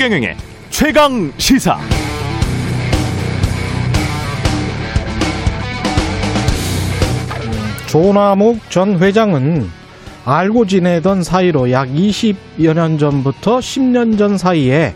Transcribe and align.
최경영의 0.00 0.34
최강 0.70 1.30
시사. 1.36 1.78
조남욱 7.86 8.60
전 8.70 8.98
회장은 8.98 9.68
알고 10.24 10.64
지내던 10.64 11.22
사이로 11.22 11.70
약 11.70 11.88
20여 11.88 12.72
년 12.72 12.96
전부터 12.96 13.58
10년 13.58 14.16
전 14.16 14.38
사이에 14.38 14.94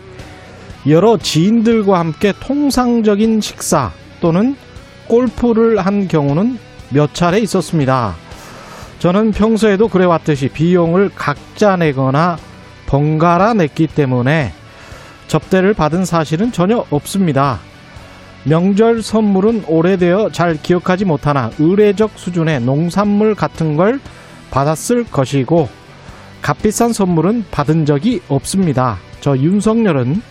여러 0.87 1.17
지인들과 1.17 1.99
함께 1.99 2.33
통상적인 2.39 3.41
식사 3.41 3.91
또는 4.21 4.55
골프를 5.07 5.85
한 5.85 6.07
경우는 6.07 6.57
몇 6.89 7.13
차례 7.13 7.37
있었습니다. 7.41 8.15
저는 8.97 9.33
평소에도 9.33 9.87
그래왔듯이 9.87 10.47
비용을 10.47 11.11
각자 11.13 11.75
내거나 11.75 12.39
번갈아 12.87 13.53
냈기 13.53 13.85
때문에 13.85 14.64
접대를 15.27 15.73
받은 15.73 16.05
사실은 16.05 16.51
전혀 16.51 16.85
없습니다. 16.89 17.59
명절 18.43 19.01
선물은 19.01 19.65
오래되어 19.67 20.29
잘 20.31 20.61
기억하지 20.61 21.05
못하나 21.05 21.49
의례적 21.57 22.11
수준의 22.15 22.61
농산물 22.61 23.33
같은 23.33 23.75
걸 23.75 23.99
받았을 24.51 25.03
것이고 25.05 25.67
값비싼 26.41 26.93
선물은 26.93 27.45
받은 27.49 27.85
적이 27.87 28.21
없습니다. 28.27 28.97
저 29.19 29.35
윤석열은 29.35 30.21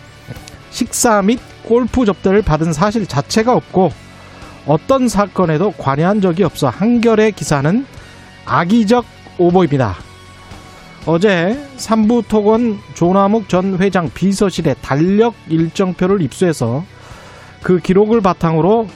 식사 0.69 1.21
및 1.21 1.39
골프 1.63 2.05
접대를 2.05 2.41
받은 2.41 2.71
사실 2.71 3.05
자체가 3.05 3.53
없고 3.53 3.91
어떤 4.65 5.09
사건에도 5.09 5.71
관여한 5.71 6.21
적이 6.21 6.43
없어 6.43 6.69
한결의 6.69 7.33
기사는 7.33 7.85
악의적 8.45 9.05
오보입니다. 9.37 10.04
어제 11.07 11.55
삼부토건 11.77 12.79
조남욱 12.95 13.47
전 13.47 13.77
회장 13.77 14.09
비서실에 14.11 14.73
달력 14.81 15.35
일정표를 15.47 16.21
입수해서 16.23 16.83
그 17.61 17.77
기록을 17.77 18.21
바탕으로 18.21 18.87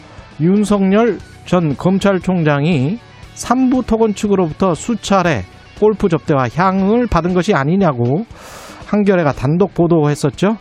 윤석열 0.42 1.20
전 1.46 1.78
검찰총장이 1.78 2.98
삼부토건 3.36 4.16
측으로부터 4.16 4.74
수차례 4.74 5.44
골프 5.80 6.10
접대와 6.10 6.50
향을 6.54 7.06
받은 7.08 7.36
것이 7.36 7.54
아니냐고 7.54 8.26
한겨레가 8.88 9.34
단독 9.34 9.76
보도했었죠. 9.76 10.58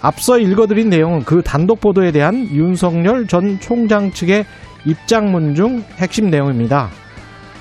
앞서 0.00 0.38
읽어드린 0.38 0.88
내용은 0.88 1.20
그 1.24 1.42
단독 1.42 1.80
보도에 1.80 2.10
대한 2.10 2.48
윤석열 2.50 3.26
전 3.26 3.60
총장 3.60 4.10
측의 4.12 4.46
입장문 4.86 5.54
중 5.54 5.84
핵심 5.98 6.30
내용입니다. 6.30 6.88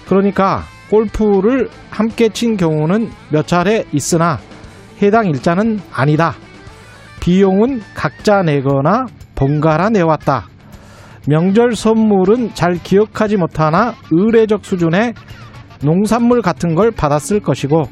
그러니까 0.08 0.64
골프를 0.90 1.70
함께 1.90 2.30
친 2.30 2.58
경우는 2.58 3.10
몇 3.32 3.48
차례 3.48 3.86
있으나 3.92 4.40
해당 5.02 5.28
일자는 5.28 5.80
아니다. 5.94 6.36
비용은 7.22 7.82
각자 7.94 8.42
내거나 8.42 9.06
번갈아 9.36 9.90
내왔다. 9.90 10.48
명절 11.28 11.76
선물은 11.76 12.54
잘 12.54 12.74
기억하지 12.74 13.38
못하나 13.38 13.94
의례적 14.12 14.66
수준의 14.66 15.14
농산물 15.84 16.42
같은 16.42 16.76
걸 16.76 16.92
받았을 16.92 17.40
것이고 17.40 17.84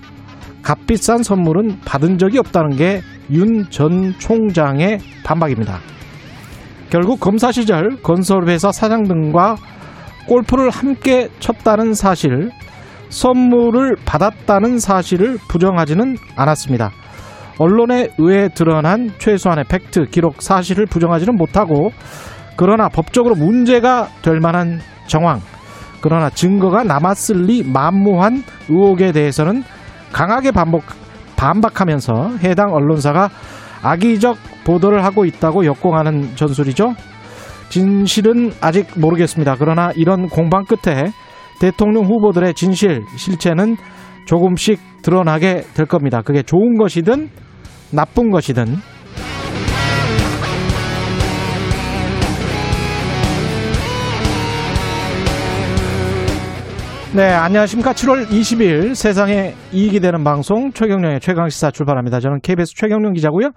값비싼 0.63 1.23
선물은 1.23 1.79
받은 1.85 2.17
적이 2.17 2.39
없다는 2.39 2.75
게 2.75 3.01
윤 3.29 3.69
전 3.69 4.13
총장의 4.19 4.99
반박입니다. 5.23 5.79
결국 6.89 7.19
검사 7.19 7.51
시절 7.51 8.01
건설회사 8.01 8.71
사장 8.71 9.03
등과 9.03 9.55
골프를 10.27 10.69
함께 10.69 11.29
쳤다는 11.39 11.93
사실, 11.93 12.51
선물을 13.09 13.95
받았다는 14.05 14.79
사실을 14.79 15.37
부정하지는 15.47 16.17
않았습니다. 16.35 16.91
언론에 17.59 18.09
의해 18.17 18.49
드러난 18.49 19.11
최소한의 19.17 19.65
팩트, 19.67 20.05
기록, 20.05 20.41
사실을 20.41 20.85
부정하지는 20.85 21.35
못하고 21.35 21.91
그러나 22.55 22.87
법적으로 22.89 23.35
문제가 23.35 24.07
될 24.21 24.39
만한 24.39 24.79
정황, 25.07 25.39
그러나 26.01 26.29
증거가 26.29 26.83
남았을 26.83 27.43
리 27.43 27.63
만무한 27.63 28.43
의혹에 28.69 29.11
대해서는 29.11 29.63
강하게 30.11 30.51
반복, 30.51 30.83
반박하면서 31.35 32.37
해당 32.43 32.73
언론사가 32.73 33.29
악의적 33.83 34.37
보도를 34.65 35.03
하고 35.03 35.25
있다고 35.25 35.65
역공하는 35.65 36.35
전술이죠. 36.35 36.93
진실은 37.69 38.51
아직 38.61 38.87
모르겠습니다. 38.99 39.55
그러나 39.59 39.91
이런 39.95 40.27
공방 40.27 40.63
끝에 40.65 41.11
대통령 41.59 42.05
후보들의 42.05 42.53
진실, 42.53 43.03
실체는 43.15 43.75
조금씩 44.25 44.79
드러나게 45.01 45.61
될 45.73 45.85
겁니다. 45.85 46.21
그게 46.21 46.43
좋은 46.43 46.77
것이든 46.77 47.29
나쁜 47.91 48.29
것이든 48.29 48.65
네, 57.15 57.31
안녕하십니까. 57.31 57.93
7월 57.93 58.27
20일 58.27 58.93
세상에 58.93 59.55
이익이 59.71 60.01
되는 60.01 60.23
방송 60.23 60.71
최경령의 60.71 61.19
최강시사 61.19 61.71
출발합니다. 61.71 62.19
저는 62.19 62.41
KBS 62.41 62.75
최경령 62.75 63.13
기자고요. 63.13 63.51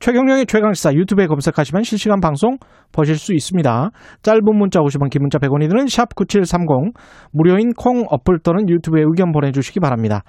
최경령의 0.00 0.46
최강시사 0.46 0.94
유튜브에 0.94 1.26
검색하시면 1.26 1.82
실시간 1.82 2.20
방송 2.20 2.56
보실 2.92 3.16
수 3.16 3.34
있습니다. 3.34 3.90
짧은 4.22 4.56
문자 4.56 4.80
50원, 4.80 5.10
긴 5.10 5.22
문자 5.22 5.38
100원이 5.38 5.68
드는 5.68 5.88
샵 5.88 6.14
9730 6.14 6.94
무료인 7.32 7.72
콩 7.74 8.04
어플 8.08 8.38
또는 8.44 8.68
유튜브에 8.68 9.02
의견 9.04 9.32
보내주시기 9.32 9.80
바랍니다. 9.80 10.22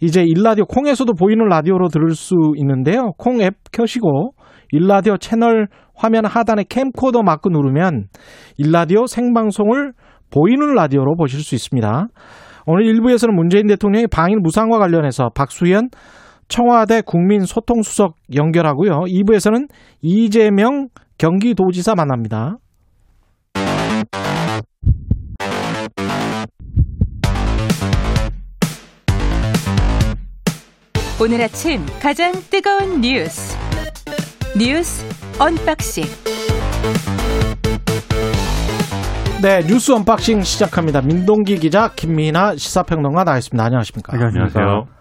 이제 0.00 0.24
일라디오 0.26 0.64
콩에서도 0.64 1.12
보이는 1.12 1.44
라디오로 1.44 1.88
들을 1.88 2.10
수 2.14 2.34
있는데요. 2.56 3.12
콩 3.18 3.42
앱 3.42 3.54
켜시고 3.70 4.32
일라디오 4.72 5.18
채널 5.18 5.68
화면 5.94 6.24
하단에 6.24 6.64
캠코더 6.68 7.22
마크 7.22 7.50
누르면 7.50 8.06
일라디오 8.56 9.06
생방송을 9.06 9.92
보이는 10.30 10.74
라디오로 10.74 11.16
보실 11.16 11.40
수 11.40 11.54
있습니다. 11.54 12.06
오늘 12.66 12.84
1부에서는 12.84 13.32
문재인 13.32 13.66
대통령의 13.66 14.06
방일 14.06 14.38
무상과 14.38 14.78
관련해서 14.78 15.30
박수현 15.34 15.88
청와대 16.50 17.00
국민소통수석 17.00 18.16
연결하고요. 18.34 19.04
2부에서는 19.06 19.68
이재명 20.02 20.88
경기도지사 21.16 21.94
만납니다. 21.94 22.56
오늘 31.22 31.42
아침 31.42 31.84
가장 32.00 32.32
뜨거운 32.50 33.00
뉴스 33.00 33.56
뉴스 34.58 35.04
언박싱 35.38 36.04
네, 39.42 39.60
뉴스 39.66 39.92
언박싱 39.92 40.42
시작합니다. 40.42 41.00
민동기 41.00 41.58
기자, 41.58 41.92
김민아 41.94 42.56
시사평론가 42.56 43.24
나와 43.24 43.38
있습니다. 43.38 43.64
안녕하십니까? 43.64 44.12
안녕하세요. 44.14 44.99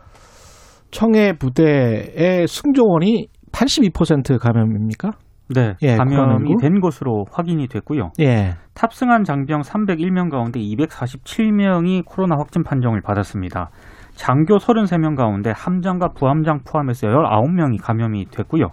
청해 0.91 1.33
부대의 1.37 2.47
승조원이 2.47 3.27
82% 3.51 4.39
감염입니까? 4.39 5.11
네, 5.55 5.73
예, 5.81 5.95
감염이 5.95 6.55
코로나19? 6.55 6.61
된 6.61 6.79
것으로 6.79 7.25
확인이 7.31 7.67
됐고요. 7.67 8.11
예. 8.19 8.53
탑승한 8.75 9.23
장병 9.23 9.61
301명 9.61 10.29
가운데 10.29 10.59
247명이 10.59 12.05
코로나 12.05 12.35
확진 12.37 12.63
판정을 12.63 13.01
받았습니다. 13.01 13.69
장교 14.13 14.57
33명 14.57 15.15
가운데 15.15 15.51
함장과 15.55 16.09
부함장 16.09 16.59
포함해서 16.67 17.07
19명이 17.07 17.81
감염이 17.81 18.25
됐고요. 18.25 18.67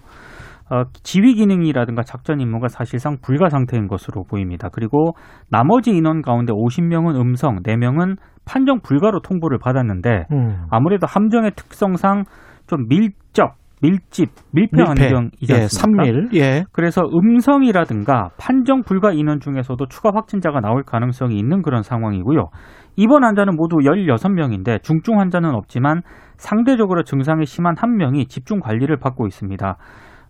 어, 0.68 0.82
지휘 1.02 1.34
기능이라든가 1.34 2.02
작전 2.02 2.40
임무가 2.40 2.68
사실상 2.68 3.18
불가 3.22 3.48
상태인 3.48 3.86
것으로 3.86 4.24
보입니다. 4.24 4.68
그리고 4.72 5.14
나머지 5.50 5.92
인원 5.92 6.22
가운데 6.22 6.52
50명은 6.52 7.14
음성, 7.20 7.62
4명은 7.62 8.16
판정 8.44 8.80
불가로 8.80 9.20
통보를 9.20 9.58
받았는데 9.58 10.26
음. 10.32 10.66
아무래도 10.70 11.06
함정의 11.06 11.52
특성상 11.54 12.24
좀 12.66 12.88
밀적, 12.88 13.54
밀집, 13.82 14.30
밀폐 14.52 14.82
환경이지 14.82 15.52
예, 15.52 15.54
않습니까? 15.62 16.04
3밀. 16.04 16.34
예. 16.34 16.64
그래서 16.72 17.02
음성이라든가 17.02 18.30
판정 18.38 18.82
불가 18.82 19.12
인원 19.12 19.40
중에서도 19.40 19.86
추가 19.86 20.10
확진자가 20.14 20.60
나올 20.60 20.82
가능성이 20.82 21.38
있는 21.38 21.62
그런 21.62 21.82
상황이고요. 21.82 22.48
입원 22.96 23.24
환자는 23.24 23.54
모두 23.56 23.76
16명인데 23.76 24.82
중증 24.82 25.20
환자는 25.20 25.54
없지만 25.54 26.00
상대적으로 26.36 27.02
증상이 27.02 27.44
심한 27.44 27.74
한 27.76 27.96
명이 27.96 28.26
집중 28.26 28.60
관리를 28.60 28.96
받고 28.96 29.26
있습니다. 29.26 29.76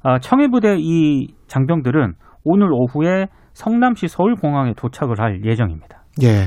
아, 0.09 0.21
청해부대 0.21 0.77
이 0.79 1.27
장병들은 1.49 2.13
오늘 2.45 2.69
오후에 2.73 3.27
성남시 3.55 4.07
서울공항에 4.07 4.75
도착을 4.77 5.19
할 5.21 5.45
예정입니다. 5.45 6.05
예. 6.23 6.47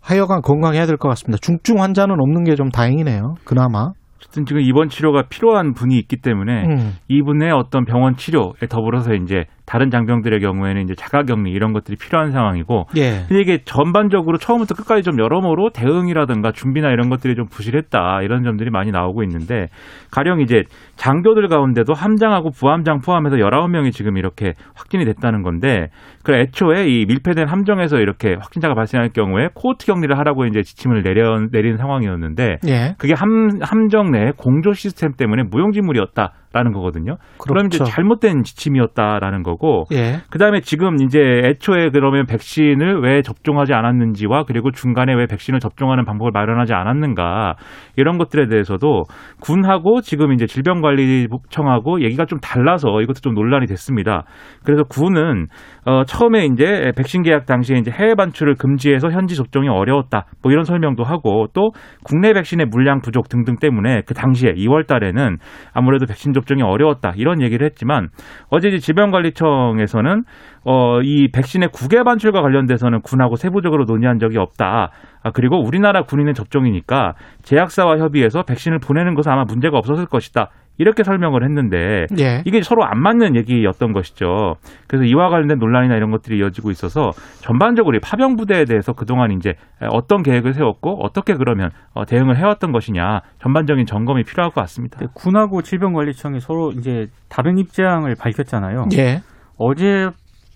하여간 0.00 0.40
건강해야 0.40 0.86
될 0.86 0.96
것 0.96 1.08
같습니다. 1.10 1.38
중증 1.42 1.82
환자는 1.82 2.16
없는 2.18 2.44
게 2.44 2.54
좀 2.56 2.70
다행이네요. 2.70 3.34
그나마. 3.44 3.90
어쨌든 4.16 4.46
지금 4.46 4.62
입원 4.62 4.88
치료가 4.88 5.24
필요한 5.28 5.74
분이 5.74 5.98
있기 5.98 6.16
때문에 6.22 6.64
음. 6.64 6.92
이분의 7.08 7.52
어떤 7.52 7.84
병원 7.84 8.16
치료에 8.16 8.66
더불어서 8.70 9.12
이제 9.12 9.44
다른 9.70 9.88
장병들의 9.88 10.40
경우에는 10.40 10.82
이제 10.82 10.96
자가격리 10.96 11.52
이런 11.52 11.72
것들이 11.72 11.96
필요한 11.96 12.32
상황이고 12.32 12.86
예. 12.96 13.24
근데 13.28 13.40
이게 13.40 13.58
전반적으로 13.64 14.36
처음부터 14.36 14.74
끝까지 14.74 15.04
좀 15.04 15.20
여러모로 15.20 15.70
대응이라든가 15.70 16.50
준비나 16.50 16.90
이런 16.90 17.08
것들이 17.08 17.36
좀 17.36 17.46
부실했다 17.46 18.22
이런 18.22 18.42
점들이 18.42 18.70
많이 18.70 18.90
나오고 18.90 19.22
있는데 19.22 19.68
가령 20.10 20.40
이제 20.40 20.64
장교들 20.96 21.46
가운데도 21.46 21.94
함장하고 21.94 22.50
부함장 22.50 22.98
포함해서 22.98 23.36
19명이 23.36 23.92
지금 23.92 24.16
이렇게 24.16 24.54
확진이 24.74 25.04
됐다는 25.04 25.42
건데 25.42 25.90
그 26.24 26.34
애초에 26.34 26.88
이 26.88 27.06
밀폐된 27.06 27.46
함정에서 27.46 27.98
이렇게 27.98 28.34
확진자가 28.40 28.74
발생할 28.74 29.10
경우에 29.10 29.50
코호트 29.54 29.86
격리를 29.86 30.18
하라고 30.18 30.46
이제 30.46 30.62
지침을 30.62 31.04
내려 31.04 31.38
내린 31.52 31.76
상황이었는데 31.76 32.56
예. 32.66 32.94
그게 32.98 33.14
함, 33.14 33.60
함정 33.62 34.10
내 34.10 34.32
공조 34.36 34.72
시스템 34.72 35.12
때문에 35.12 35.44
무용지물이었다 35.48 36.32
라는 36.52 36.72
거거든요. 36.72 37.14
그럼 37.38 37.66
이제 37.66 37.78
그렇죠. 37.78 37.92
잘못된 37.92 38.42
지침이었다라는 38.42 39.44
거고 39.44 39.84
예. 39.92 40.16
그다음에 40.30 40.60
지금 40.60 41.00
이제 41.00 41.20
애초에 41.20 41.90
그러면 41.90 42.26
백신을 42.26 43.02
왜 43.02 43.22
접종하지 43.22 43.72
않았는지와 43.72 44.44
그리고 44.48 44.72
중간에 44.72 45.14
왜 45.14 45.26
백신을 45.26 45.60
접종하는 45.60 46.04
방법을 46.04 46.32
마련하지 46.32 46.74
않았는가 46.74 47.54
이런 47.96 48.18
것들에 48.18 48.48
대해서도 48.48 49.04
군하고 49.40 50.00
지금 50.00 50.32
이제 50.32 50.46
질병관리청하고 50.46 52.02
얘기가 52.02 52.24
좀 52.24 52.40
달라서 52.40 53.00
이것도 53.00 53.20
좀 53.20 53.34
논란이 53.34 53.66
됐습니다. 53.66 54.24
그래서 54.64 54.82
군은 54.82 55.46
어 55.84 56.02
처음에 56.04 56.46
이제 56.46 56.90
백신 56.96 57.22
계약 57.22 57.46
당시에 57.46 57.78
이제 57.78 57.92
해외 57.92 58.16
반출을 58.16 58.56
금지해서 58.56 59.10
현지 59.10 59.36
접종이 59.36 59.68
어려웠다 59.68 60.26
뭐 60.42 60.50
이런 60.50 60.64
설명도 60.64 61.04
하고 61.04 61.46
또 61.54 61.70
국내 62.02 62.32
백신의 62.32 62.66
물량 62.66 63.00
부족 63.00 63.28
등등 63.28 63.54
때문에 63.60 64.02
그 64.04 64.14
당시에 64.14 64.52
2월 64.54 64.88
달에는 64.88 65.36
아무래도 65.72 66.06
백신 66.06 66.32
접종이 66.40 66.62
어려웠다 66.62 67.12
이런 67.16 67.42
얘기를 67.42 67.64
했지만 67.66 68.08
어제 68.48 68.76
질병관리청에서는 68.76 70.24
어, 70.64 71.00
이 71.02 71.28
백신의 71.32 71.70
국외 71.72 72.02
반출과 72.02 72.42
관련돼서는 72.42 73.00
군하고 73.02 73.36
세부적으로 73.36 73.84
논의한 73.84 74.18
적이 74.18 74.38
없다. 74.38 74.90
아, 75.22 75.30
그리고 75.32 75.62
우리나라 75.62 76.02
군인의 76.02 76.34
접종이니까 76.34 77.14
제약사와 77.42 77.98
협의해서 77.98 78.42
백신을 78.42 78.78
보내는 78.78 79.14
것은 79.14 79.32
아마 79.32 79.44
문제가 79.44 79.78
없었을 79.78 80.06
것이다. 80.06 80.50
이렇게 80.80 81.02
설명을 81.04 81.44
했는데 81.44 82.06
예. 82.18 82.42
이게 82.46 82.62
서로 82.62 82.84
안 82.84 82.98
맞는 83.02 83.36
얘기였던 83.36 83.92
것이죠. 83.92 84.54
그래서 84.88 85.04
이와 85.04 85.28
관련된 85.28 85.58
논란이나 85.58 85.94
이런 85.94 86.10
것들이 86.10 86.38
이어지고 86.38 86.70
있어서 86.70 87.10
전반적으로 87.40 87.96
이 87.96 88.00
파병 88.00 88.36
부대에 88.36 88.64
대해서 88.64 88.94
그동안 88.94 89.30
이제 89.32 89.54
어떤 89.90 90.22
계획을 90.22 90.54
세웠고 90.54 91.04
어떻게 91.04 91.34
그러면 91.34 91.70
어, 91.92 92.06
대응을 92.06 92.38
해왔던 92.38 92.72
것이냐 92.72 93.20
전반적인 93.42 93.84
점검이 93.84 94.24
필요할 94.24 94.52
것 94.52 94.62
같습니다. 94.62 94.98
네, 95.00 95.06
군하고 95.12 95.60
질병관리청이 95.60 96.40
서로 96.40 96.72
이제 96.72 97.08
다른 97.28 97.58
입장을 97.58 98.10
밝혔잖아요. 98.18 98.86
예. 98.96 99.20
어제 99.58 100.08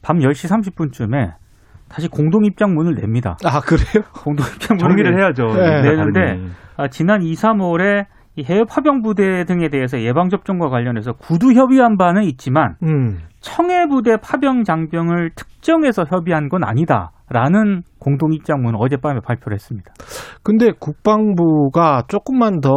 밤 0.02 0.20
10시 0.20 0.72
30분쯤에 0.72 1.34
다시 1.90 2.08
공동 2.08 2.46
입장문을 2.46 2.94
냅니다. 2.94 3.36
아, 3.44 3.60
그래요? 3.60 4.02
공동 4.14 4.46
입장문을 4.46 4.78
정리를 4.88 5.14
내- 5.14 5.20
해야죠. 5.20 5.48
네. 5.54 5.82
내는데. 5.82 6.40
아, 6.78 6.88
지난 6.88 7.22
2, 7.22 7.34
3월에 7.34 8.06
이 8.06 8.06
해외 8.42 8.64
파병 8.68 9.02
부대 9.02 9.44
등에 9.44 9.68
대해서 9.68 10.00
예방 10.00 10.28
접종과 10.28 10.68
관련해서 10.68 11.12
구두 11.12 11.52
협의한 11.52 11.96
바는 11.96 12.24
있지만 12.24 12.74
음. 12.82 13.18
청해 13.40 13.86
부대 13.88 14.16
파병 14.16 14.64
장병을 14.64 15.30
특정해서 15.36 16.04
협의한 16.08 16.48
건 16.48 16.64
아니다라는 16.64 17.82
공동 17.98 18.32
입장문을 18.32 18.78
어젯밤에 18.80 19.20
발표를 19.22 19.54
했습니다. 19.54 19.92
근데 20.42 20.72
국방부가 20.72 22.04
조금만 22.08 22.60
더 22.60 22.70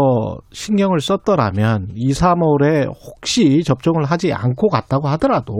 신경을 0.51 0.99
썼더라면 0.99 1.87
2, 1.95 2.11
3월에 2.11 2.87
혹시 2.87 3.63
접종을 3.63 4.03
하지 4.03 4.33
않고 4.33 4.67
갔다고 4.67 5.07
하더라도 5.09 5.53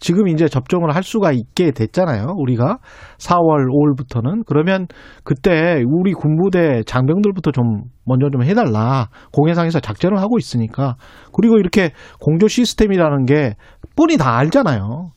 지금 0.00 0.28
이제 0.28 0.48
접종을 0.48 0.94
할 0.94 1.02
수가 1.02 1.32
있게 1.32 1.70
됐잖아요. 1.70 2.34
우리가 2.36 2.78
4월, 3.18 3.66
5월부터는 3.68 4.44
그러면 4.46 4.86
그때 5.22 5.82
우리 5.86 6.12
군부대 6.12 6.82
장병들부터 6.86 7.52
좀 7.52 7.84
먼저 8.04 8.28
좀 8.30 8.42
해달라. 8.42 9.08
공해상에서 9.32 9.80
작전을 9.80 10.18
하고 10.20 10.38
있으니까 10.38 10.96
그리고 11.32 11.58
이렇게 11.58 11.92
공조 12.20 12.48
시스템이라는 12.48 13.24
게 13.24 13.54
뻔히 13.96 14.16
다 14.16 14.36
알잖아요. 14.38 15.10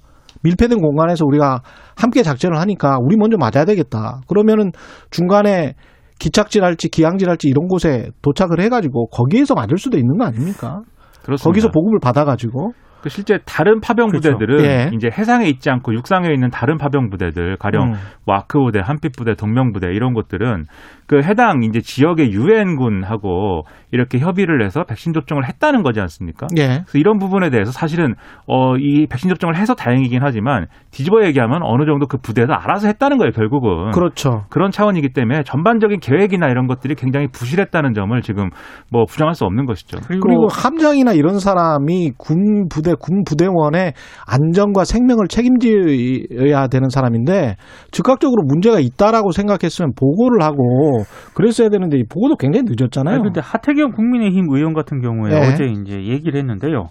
밀폐된 0.44 0.80
공간에서 0.80 1.26
우리가 1.26 1.62
함께 1.96 2.24
작전을 2.24 2.60
하니까 2.60 2.98
우리 3.02 3.18
먼저 3.18 3.38
맞아야 3.38 3.66
되겠다. 3.66 4.22
그러면은 4.28 4.72
중간에 5.10 5.74
기착지랄지 6.20 6.90
기항지랄지 6.90 7.48
이런 7.48 7.68
곳에 7.68 8.10
도착을 8.22 8.60
해가지고 8.62 9.08
거기에서 9.08 9.54
맞을 9.56 9.78
수도 9.78 9.98
있는 9.98 10.18
거 10.18 10.26
아닙니까? 10.26 10.82
그렇습니다. 11.24 11.44
거기서 11.44 11.70
보급을 11.72 12.00
받아가지고 12.00 12.72
그 12.72 12.87
실제 13.10 13.40
다른 13.46 13.80
파병 13.82 14.08
그렇죠. 14.10 14.32
부대들은 14.38 14.64
예. 14.66 14.90
이제 14.94 15.10
해상에 15.12 15.48
있지 15.48 15.70
않고 15.70 15.94
육상에 15.94 16.30
있는 16.34 16.50
다른 16.50 16.78
파병 16.78 17.10
부대들 17.10 17.58
가령 17.58 17.94
음. 17.94 17.94
와크 18.26 18.58
부대, 18.60 18.80
한빛 18.84 19.14
부대, 19.18 19.36
동명 19.36 19.72
부대 19.74 19.88
이런 19.94 20.14
것들은 20.14 20.66
그 21.08 21.22
해당 21.24 21.64
이제 21.64 21.80
지역의 21.80 22.32
유엔군하고 22.32 23.64
이렇게 23.92 24.20
협의를 24.20 24.64
해서 24.66 24.84
백신 24.84 25.14
접종을 25.14 25.48
했다는 25.48 25.84
거지 25.84 26.02
않습니까? 26.02 26.48
예. 26.58 26.68
그래서 26.86 26.98
이런 26.98 27.18
부분에 27.20 27.50
대해서 27.50 27.72
사실은 27.72 28.16
어 28.48 28.78
이 28.80 29.08
백신 29.08 29.30
접종을 29.30 29.56
해서 29.56 29.74
다행이긴 29.74 30.20
하지만 30.22 30.68
뒤집어 30.92 31.24
얘기하면 31.26 31.62
어느 31.64 31.86
정도 31.86 32.06
그 32.06 32.18
부대에서 32.18 32.54
알아서 32.54 32.88
했다는 32.88 33.18
거예요 33.18 33.32
결국은 33.32 33.92
그렇죠. 33.92 34.46
그런 34.50 34.72
차원이기 34.72 35.10
때문에 35.14 35.44
전반적인 35.44 36.00
계획이나 36.00 36.48
이런 36.48 36.68
것들이 36.68 36.96
굉장히 36.96 37.28
부실했다는 37.28 37.94
점을 37.94 38.20
지금 38.22 38.50
뭐 38.92 39.06
부정할 39.06 39.34
수 39.36 39.46
없는 39.46 39.66
것이죠. 39.66 40.00
그리고 40.08 40.48
함장이나 40.50 41.14
이런 41.14 41.40
사람이 41.40 42.12
군 42.18 42.68
부대, 42.70 42.94
군 43.00 43.24
부대원의 43.24 43.94
안전과 44.26 44.84
생명을 44.84 45.28
책임져야 45.28 46.68
되는 46.68 46.90
사람인데 46.90 47.56
즉각적으로 47.92 48.44
문제가 48.44 48.80
있다라고 48.80 49.32
생각했으면 49.32 49.94
보고를 49.96 50.44
하고 50.44 51.04
그랬어야 51.34 51.70
되는데 51.70 51.98
이 51.98 52.04
보고도 52.04 52.36
굉장히 52.36 52.66
늦었잖아요. 52.70 53.22
근데 53.22 53.42
하태경 53.42 53.92
국민의힘 53.92 54.48
의원 54.50 54.74
같은 54.74 55.02
경우에 55.02 55.32
네. 55.32 55.48
어제 55.48 55.66
이제 55.66 55.96
얘기를 56.06 56.40
했는데요. 56.40 56.90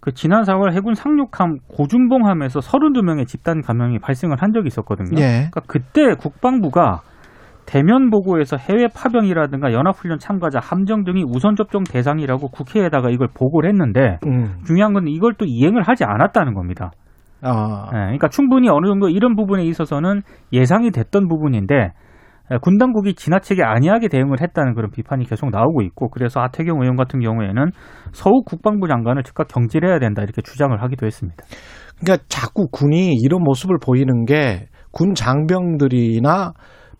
그 0.00 0.12
지난 0.12 0.42
4월 0.42 0.74
해군 0.74 0.92
상륙함 0.94 1.60
고준봉함에서 1.66 2.60
32명의 2.60 3.26
집단 3.26 3.62
감염이 3.62 3.98
발생을 4.00 4.36
한 4.38 4.52
적이 4.52 4.66
있었거든요. 4.66 5.18
예. 5.18 5.48
그러니까 5.50 5.62
그때 5.66 6.14
국방부가 6.14 7.00
대면 7.66 8.10
보고에서 8.10 8.56
해외 8.56 8.86
파병이라든가 8.88 9.72
연합훈련 9.72 10.18
참가자 10.18 10.58
함정 10.60 11.04
등이 11.04 11.24
우선 11.26 11.56
접종 11.56 11.84
대상이라고 11.84 12.48
국회에다가 12.48 13.10
이걸 13.10 13.28
보고를 13.34 13.70
했는데 13.70 14.18
음. 14.26 14.58
중요한 14.66 14.92
건 14.92 15.08
이걸 15.08 15.34
또 15.34 15.44
이행을 15.46 15.82
하지 15.82 16.04
않았다는 16.04 16.54
겁니다. 16.54 16.90
아. 17.42 17.86
예, 17.92 17.98
그러니까 17.98 18.28
충분히 18.28 18.68
어느 18.68 18.86
정도 18.86 19.08
이런 19.08 19.36
부분에 19.36 19.64
있어서는 19.64 20.22
예상이 20.52 20.90
됐던 20.90 21.28
부분인데 21.28 21.92
예, 22.52 22.58
군 22.60 22.78
당국이 22.78 23.14
지나치게 23.14 23.62
안이하게 23.62 24.08
대응을 24.08 24.40
했다는 24.40 24.74
그런 24.74 24.90
비판이 24.90 25.24
계속 25.26 25.50
나오고 25.50 25.82
있고 25.82 26.08
그래서 26.10 26.40
하태경 26.40 26.80
의원 26.80 26.96
같은 26.96 27.20
경우에는 27.20 27.70
서욱 28.12 28.44
국방부 28.44 28.88
장관을 28.88 29.22
즉각 29.22 29.48
경질해야 29.48 29.98
된다 29.98 30.22
이렇게 30.22 30.42
주장을 30.42 30.80
하기도 30.82 31.06
했습니다. 31.06 31.44
그러니까 32.00 32.24
자꾸 32.28 32.68
군이 32.70 33.14
이런 33.22 33.42
모습을 33.42 33.76
보이는 33.82 34.24
게 34.24 34.68
군 34.94 35.14
장병들이나 35.14 36.52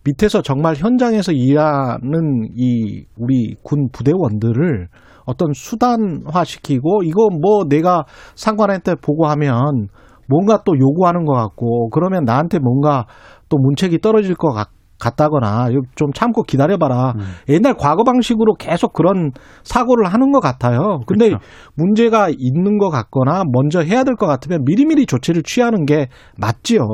밑에서 0.05 0.41
정말 0.41 0.75
현장에서 0.75 1.31
일하는 1.31 2.47
이 2.55 3.03
우리 3.17 3.55
군 3.63 3.89
부대원들을 3.91 4.87
어떤 5.25 5.53
수단화시키고 5.53 7.03
이거 7.03 7.29
뭐 7.29 7.63
내가 7.67 8.05
상관한테 8.35 8.95
보고하면 9.01 9.87
뭔가 10.29 10.61
또 10.65 10.73
요구하는 10.79 11.25
것 11.25 11.33
같고 11.33 11.89
그러면 11.89 12.23
나한테 12.23 12.59
뭔가 12.59 13.05
또 13.49 13.57
문책이 13.57 13.99
떨어질 13.99 14.35
것 14.35 14.51
같, 14.53 14.69
같다거나 14.99 15.69
좀 15.95 16.11
참고 16.13 16.43
기다려봐라. 16.43 17.13
음. 17.15 17.21
옛날 17.49 17.73
과거 17.75 18.03
방식으로 18.03 18.53
계속 18.55 18.93
그런 18.93 19.31
사고를 19.63 20.05
하는 20.13 20.31
것 20.31 20.39
같아요. 20.39 21.01
근데 21.07 21.29
그렇죠. 21.29 21.43
문제가 21.75 22.29
있는 22.29 22.77
것 22.77 22.89
같거나 22.89 23.43
먼저 23.51 23.81
해야 23.81 24.03
될 24.03 24.15
것 24.15 24.27
같으면 24.27 24.63
미리미리 24.65 25.05
조치를 25.07 25.43
취하는 25.43 25.85
게 25.85 26.07
맞지요. 26.39 26.85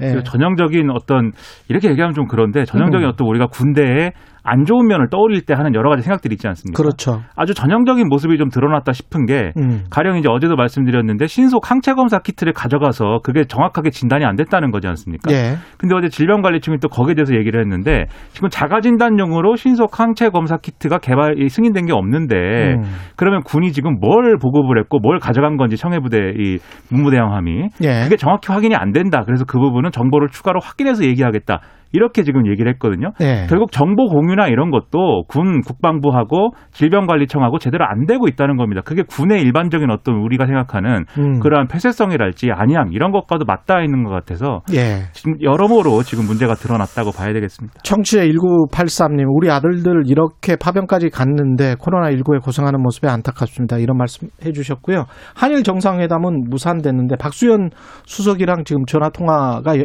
예. 0.00 0.12
그 0.12 0.22
전형적인 0.22 0.90
어떤 0.90 1.32
이렇게 1.68 1.88
얘기하면 1.90 2.14
좀 2.14 2.26
그런데 2.26 2.64
전형적인 2.64 3.06
음. 3.06 3.10
어떤 3.10 3.26
우리가 3.28 3.46
군대에 3.46 4.12
안 4.46 4.64
좋은 4.64 4.86
면을 4.86 5.08
떠올릴 5.10 5.44
때 5.44 5.54
하는 5.54 5.74
여러 5.74 5.90
가지 5.90 6.02
생각들이 6.02 6.34
있지 6.34 6.46
않습니까? 6.48 6.80
그렇죠. 6.80 7.22
아주 7.34 7.52
전형적인 7.54 8.08
모습이 8.08 8.38
좀 8.38 8.48
드러났다 8.48 8.92
싶은 8.92 9.26
게 9.26 9.52
음. 9.58 9.84
가령 9.90 10.16
이제 10.16 10.28
어제도 10.30 10.56
말씀드렸는데 10.56 11.26
신속 11.26 11.70
항체 11.70 11.94
검사 11.94 12.18
키트를 12.18 12.52
가져가서 12.52 13.20
그게 13.22 13.44
정확하게 13.44 13.90
진단이 13.90 14.24
안 14.24 14.36
됐다는 14.36 14.70
거지 14.70 14.86
않습니까? 14.88 15.32
예. 15.32 15.56
근데 15.78 15.94
어제 15.94 16.08
질병관리청이 16.08 16.78
또 16.78 16.88
거기에 16.88 17.14
대해서 17.14 17.34
얘기를 17.34 17.60
했는데 17.60 18.06
지금 18.32 18.48
자가 18.48 18.80
진단용으로 18.80 19.56
신속 19.56 19.98
항체 19.98 20.30
검사 20.30 20.56
키트가 20.56 20.98
개발 20.98 21.40
이 21.42 21.48
승인된 21.48 21.86
게 21.86 21.92
없는데 21.92 22.36
음. 22.36 22.82
그러면 23.16 23.42
군이 23.42 23.72
지금 23.72 23.98
뭘 24.00 24.38
보급을 24.38 24.78
했고 24.78 25.00
뭘 25.00 25.18
가져간 25.18 25.56
건지 25.56 25.76
청해부대 25.76 26.18
이 26.38 26.58
문무대왕함이 26.90 27.68
예. 27.82 28.02
그게 28.04 28.16
정확히 28.16 28.52
확인이 28.52 28.74
안 28.76 28.92
된다. 28.92 29.22
그래서 29.24 29.44
그 29.44 29.58
부분은 29.58 29.90
정보를 29.90 30.28
추가로 30.28 30.60
확인해서 30.62 31.04
얘기하겠다. 31.04 31.60
이렇게 31.96 32.22
지금 32.22 32.46
얘기를 32.46 32.70
했거든요. 32.74 33.12
네. 33.18 33.46
결국 33.48 33.72
정보 33.72 34.06
공유나 34.06 34.48
이런 34.48 34.70
것도 34.70 35.24
군 35.28 35.60
국방부하고 35.62 36.50
질병관리청하고 36.72 37.58
제대로 37.58 37.86
안 37.86 38.06
되고 38.06 38.28
있다는 38.28 38.56
겁니다. 38.56 38.82
그게 38.84 39.02
군의 39.02 39.40
일반적인 39.42 39.90
어떤 39.90 40.16
우리가 40.16 40.46
생각하는 40.46 41.04
음. 41.18 41.40
그러한 41.40 41.68
폐쇄성이랄지 41.68 42.50
아니함 42.52 42.92
이런 42.92 43.12
것과도 43.12 43.44
맞닿아 43.46 43.82
있는 43.82 44.04
것 44.04 44.10
같아서 44.10 44.60
예. 44.72 45.08
지금 45.12 45.34
여러모로 45.42 46.02
지금 46.02 46.26
문제가 46.26 46.54
드러났다고 46.54 47.10
봐야 47.12 47.32
되겠습니다. 47.32 47.80
청취자 47.82 48.24
1983님, 48.26 49.24
우리 49.28 49.50
아들들 49.50 50.02
이렇게 50.06 50.56
파병까지 50.56 51.10
갔는데 51.10 51.74
코로나19에 51.74 52.42
고생하는 52.42 52.82
모습에 52.82 53.08
안타깝습니다. 53.08 53.78
이런 53.78 53.96
말씀 53.96 54.28
해주셨고요. 54.44 55.06
한일 55.34 55.62
정상회담은 55.62 56.50
무산됐는데 56.50 57.16
박수현 57.16 57.70
수석이랑 58.04 58.64
지금 58.64 58.84
전화 58.86 59.08
통화가 59.08 59.76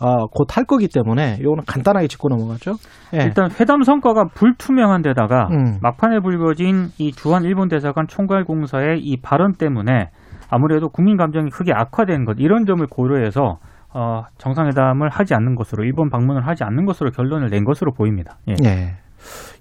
어, 0.00 0.26
곧할 0.28 0.64
거기 0.64 0.88
때문에 0.88 1.36
이거는 1.40 1.64
간단하게 1.66 2.08
짚고 2.08 2.28
넘어가죠. 2.28 2.72
예. 3.14 3.24
일단 3.24 3.50
회담 3.60 3.82
성과가 3.82 4.28
불투명한 4.34 5.02
데다가 5.02 5.48
음. 5.50 5.78
막판에 5.82 6.20
불거진 6.20 6.88
이 6.98 7.12
주한 7.12 7.44
일본 7.44 7.68
대사관 7.68 8.06
총괄 8.06 8.44
공사의 8.44 9.00
이 9.00 9.20
발언 9.20 9.52
때문에 9.52 10.08
아무래도 10.48 10.88
국민 10.88 11.16
감정이 11.16 11.50
크게 11.50 11.72
악화된 11.74 12.24
것 12.24 12.36
이런 12.38 12.64
점을 12.64 12.84
고려해서 12.86 13.58
어, 13.92 14.22
정상회담을 14.38 15.10
하지 15.10 15.34
않는 15.34 15.54
것으로 15.54 15.84
일본 15.84 16.08
방문을 16.08 16.46
하지 16.46 16.64
않는 16.64 16.86
것으로 16.86 17.10
결론을 17.10 17.50
낸 17.50 17.64
것으로 17.64 17.92
보입니다. 17.92 18.38
예. 18.48 18.54
예. 18.64 18.94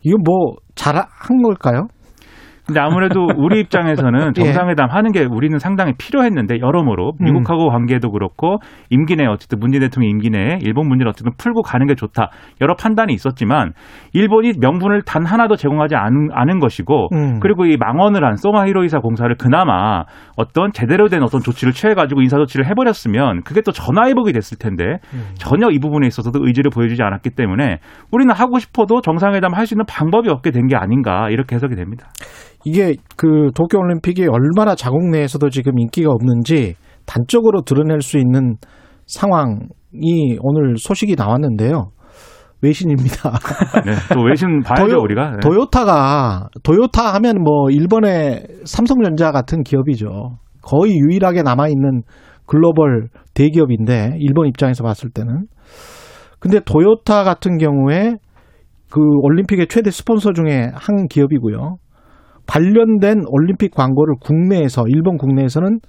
이거 0.04 0.18
뭐 0.24 0.56
잘한 0.76 1.42
걸까요? 1.44 1.88
근데 2.70 2.80
아무래도 2.80 3.28
우리 3.38 3.60
입장에서는 3.60 4.34
예. 4.38 4.44
정상회담 4.44 4.90
하는 4.90 5.12
게 5.12 5.26
우리는 5.26 5.58
상당히 5.58 5.94
필요했는데 5.98 6.60
여러모로 6.60 7.14
음. 7.20 7.24
미국하고 7.26 7.70
관계도 7.70 8.12
그렇고 8.12 8.60
임기 8.90 9.16
내에 9.16 9.26
어쨌든 9.28 9.60
문재인 9.60 9.82
대통령 9.82 10.12
임기 10.12 10.30
내에 10.30 10.60
일본 10.62 10.88
문제를 10.88 11.10
어쨌든 11.10 11.32
풀고 11.38 11.64
가는 11.64 11.86
게 11.88 11.96
좋다 11.96 12.30
여러 12.62 12.76
판단이 12.76 13.14
있었지만 13.14 13.74
일본이 14.14 14.54
명분을 14.60 15.02
단 15.02 15.26
하나도 15.26 15.56
제공하지 15.56 15.96
않은, 15.96 16.30
않은 16.32 16.60
것이고 16.60 17.10
음. 17.14 17.40
그리고 17.40 17.66
이 17.66 17.76
망언을 17.78 18.24
한 18.24 18.36
소마 18.36 18.68
히로이사 18.68 19.00
공사를 19.00 19.34
그나마 19.38 20.04
어떤 20.38 20.72
제대로 20.72 21.08
된 21.10 21.24
어떤 21.24 21.42
조치를 21.42 21.74
취해가지고 21.74 22.22
인사 22.22 22.38
조치를 22.38 22.68
해버렸으면 22.68 23.42
그게 23.44 23.62
또 23.62 23.72
전화위복이 23.72 24.32
됐을 24.34 24.58
텐데 24.60 25.00
음. 25.14 25.34
전혀 25.36 25.70
이 25.72 25.80
부분에 25.80 26.06
있어서도 26.08 26.40
의지를 26.46 26.70
보여주지 26.72 27.02
않았기 27.02 27.32
때문에 27.32 27.80
우리는 28.12 28.34
하고 28.34 28.60
싶어도 28.60 29.02
정상회담 29.02 29.54
할 29.54 29.66
수 29.66 29.74
있는 29.74 29.86
방법이 29.88 30.30
없게 30.30 30.52
된 30.52 30.68
게 30.70 30.76
아닌가 30.76 31.30
이렇게 31.32 31.56
해석이 31.56 31.76
됩니다. 31.76 32.10
이게 32.66 32.96
그 33.16 33.52
도쿄올림픽이 33.56 34.28
얼마나 34.28 34.76
자국 34.76 35.10
내에서도 35.10 35.50
지금 35.50 35.80
인기가 35.80 36.12
없는지 36.12 36.76
단적으로 37.06 37.62
드러낼 37.62 38.02
수 38.02 38.18
있는 38.18 38.56
상황이 39.08 40.38
오늘 40.42 40.76
소식이 40.78 41.16
나왔는데요. 41.18 41.92
외신입니다. 42.62 43.32
네, 43.86 43.94
또 44.14 44.22
외신 44.22 44.62
봐야죠 44.62 44.88
도요- 44.88 45.02
우리가. 45.02 45.32
네. 45.32 45.38
도요타가 45.42 46.50
도요타 46.64 47.14
하면 47.16 47.42
뭐 47.42 47.70
일본의 47.72 48.44
삼성전자 48.66 49.32
같은 49.32 49.64
기업이죠. 49.64 50.38
거의 50.62 50.98
유일하게 50.98 51.42
남아 51.44 51.70
있는 51.70 52.02
글로벌 52.46 53.08
대기업인데 53.34 54.16
일본 54.20 54.48
입장에서 54.48 54.84
봤을 54.84 55.10
때는 55.10 55.46
근데 56.40 56.60
도요타 56.60 57.24
같은 57.24 57.58
경우에 57.58 58.16
그 58.92 59.00
올림픽의 59.22 59.68
최대 59.68 59.90
스폰서 59.92 60.34
중에 60.34 60.72
한 60.74 61.08
기업이고요. 61.08 61.78
관련된 62.50 63.26
올림픽 63.28 63.72
광고를 63.76 64.16
국내에서 64.20 64.86
일본 64.88 65.18
국내에서는 65.18 65.80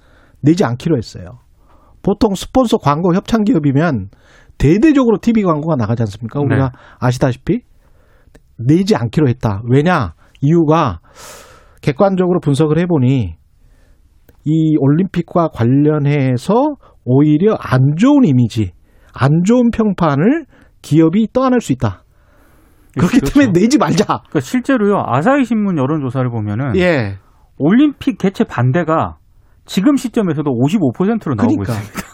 내지 0.41 0.63
않기로 0.63 0.95
했어요. 0.95 1.39
보통 2.03 2.35
스폰서 2.35 2.77
광고 2.77 3.15
협찬 3.15 3.43
기업이면 3.43 4.09
대대적으로 4.59 5.17
TV 5.19 5.41
광고가 5.41 5.75
나가지 5.75 6.03
않습니까? 6.03 6.39
우리가 6.39 6.69
네. 6.69 6.79
아시다시피 6.99 7.61
내지 8.57 8.95
않기로 8.95 9.27
했다. 9.27 9.63
왜냐? 9.67 10.13
이유가 10.39 10.99
객관적으로 11.81 12.39
분석을 12.39 12.77
해보니 12.79 13.35
이 14.43 14.75
올림픽과 14.79 15.49
관련해서 15.49 16.75
오히려 17.05 17.55
안 17.59 17.95
좋은 17.97 18.23
이미지, 18.23 18.71
안 19.13 19.43
좋은 19.43 19.71
평판을 19.71 20.45
기업이 20.83 21.27
떠안을 21.33 21.59
수 21.61 21.73
있다. 21.73 22.03
그렇기 22.97 23.19
그렇죠. 23.19 23.39
때문에 23.39 23.59
내지 23.59 23.77
말자. 23.77 24.05
그러니까 24.05 24.39
실제로요 24.39 25.03
아사히 25.05 25.45
신문 25.45 25.77
여론 25.77 26.01
조사를 26.01 26.29
보면은 26.29 26.75
예. 26.77 27.17
올림픽 27.57 28.17
개최 28.17 28.43
반대가 28.43 29.17
지금 29.65 29.95
시점에서도 29.95 30.49
55%로 30.49 31.35
나오고 31.35 31.55
그러니까. 31.57 31.73
있습니다. 31.73 32.10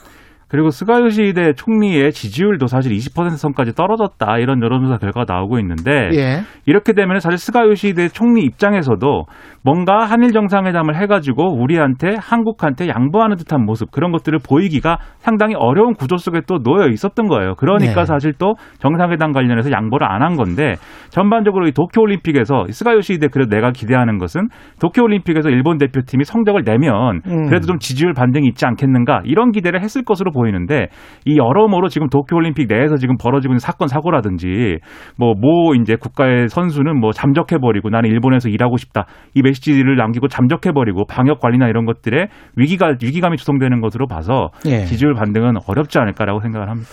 그리고 0.49 0.69
스가요 0.69 1.09
시대 1.09 1.53
총리의 1.53 2.11
지지율도 2.11 2.67
사실 2.67 2.91
20% 2.91 3.31
선까지 3.31 3.73
떨어졌다 3.73 4.37
이런 4.37 4.61
여론조사 4.61 4.97
결과가 4.97 5.31
나오고 5.31 5.59
있는데 5.59 6.09
예. 6.13 6.41
이렇게 6.65 6.93
되면 6.93 7.19
사실 7.19 7.37
스가요 7.37 7.73
시대 7.73 8.07
총리 8.07 8.43
입장에서도 8.43 9.25
뭔가 9.63 10.05
한일 10.05 10.31
정상회담을 10.31 10.95
해가지고 11.01 11.59
우리한테 11.59 12.15
한국한테 12.19 12.87
양보하는 12.89 13.37
듯한 13.37 13.65
모습 13.65 13.91
그런 13.91 14.11
것들을 14.11 14.39
보이기가 14.47 14.99
상당히 15.17 15.55
어려운 15.55 15.95
구조 15.95 16.17
속에 16.17 16.41
또 16.47 16.59
놓여 16.59 16.87
있었던 16.89 17.27
거예요. 17.27 17.55
그러니까 17.55 18.01
네. 18.01 18.05
사실 18.05 18.33
또 18.37 18.53
정상회담 18.79 19.31
관련해서 19.31 19.71
양보를 19.71 20.07
안 20.07 20.27
한 20.27 20.35
건데 20.35 20.75
전반적으로 21.09 21.67
이 21.67 21.71
도쿄올림픽에서 21.71 22.65
스가요시대 22.69 23.27
그래도 23.29 23.49
내가 23.49 23.71
기대하는 23.71 24.17
것은 24.17 24.49
도쿄올림픽에서 24.81 25.49
일본 25.49 25.77
대표팀이 25.77 26.25
성적을 26.25 26.63
내면 26.63 27.21
음. 27.25 27.47
그래도 27.47 27.65
좀 27.67 27.79
지지율 27.79 28.13
반등이 28.13 28.47
있지 28.47 28.65
않겠는가 28.65 29.21
이런 29.23 29.51
기대를 29.51 29.81
했을 29.81 30.03
것으로 30.03 30.31
보이는데 30.37 30.87
이 31.25 31.37
여러모로 31.37 31.89
지금 31.89 32.07
도쿄올림픽 32.09 32.67
내에서 32.69 32.95
지금 32.97 33.15
벌어지고 33.17 33.53
있는 33.53 33.59
사건 33.59 33.87
사고라든지 33.87 34.77
뭐모 35.17 35.73
이제 35.81 35.95
국가의 35.95 36.47
선수는 36.49 36.99
뭐 36.99 37.11
잠적해 37.11 37.57
버리고 37.59 37.89
나는 37.89 38.09
일본에서 38.09 38.49
일하고 38.49 38.77
싶다 38.77 39.05
이 39.33 39.41
메시지를 39.41 39.95
남기고 39.95 40.27
잠적해 40.27 40.71
버리고 40.73 41.05
방역 41.05 41.39
관리나 41.39 41.67
이런 41.67 41.85
것들에 41.85 42.27
위기가 42.55 42.93
위기감이 43.01 43.37
조성되는 43.37 43.81
것으로 43.81 44.07
봐서 44.07 44.49
예. 44.65 44.85
지지율 44.85 45.13
반등은 45.15 45.55
어렵지 45.67 45.97
않을까라고 45.99 46.39
생각을 46.41 46.69
합니다. 46.69 46.89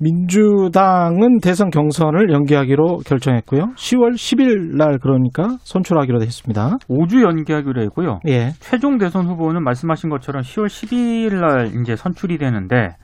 민주당은 0.00 1.38
대선 1.40 1.70
경선을 1.70 2.32
연기하기로 2.32 2.98
결정했고요. 3.06 3.72
10월 3.76 4.14
10일 4.14 4.76
날 4.76 4.98
그러니까 4.98 5.56
선출하기로 5.60 6.20
했습니다. 6.20 6.78
5주 6.88 7.22
연기하기로 7.22 7.82
했고요. 7.82 8.18
예. 8.28 8.50
최종 8.60 8.98
대선 8.98 9.26
후보는 9.26 9.62
말씀하신 9.62 10.10
것처럼 10.10 10.42
10월 10.42 10.66
12일 10.66 11.40
날 11.40 11.80
이제 11.80 11.94
선출이 11.96 12.38
되는데 12.38 12.96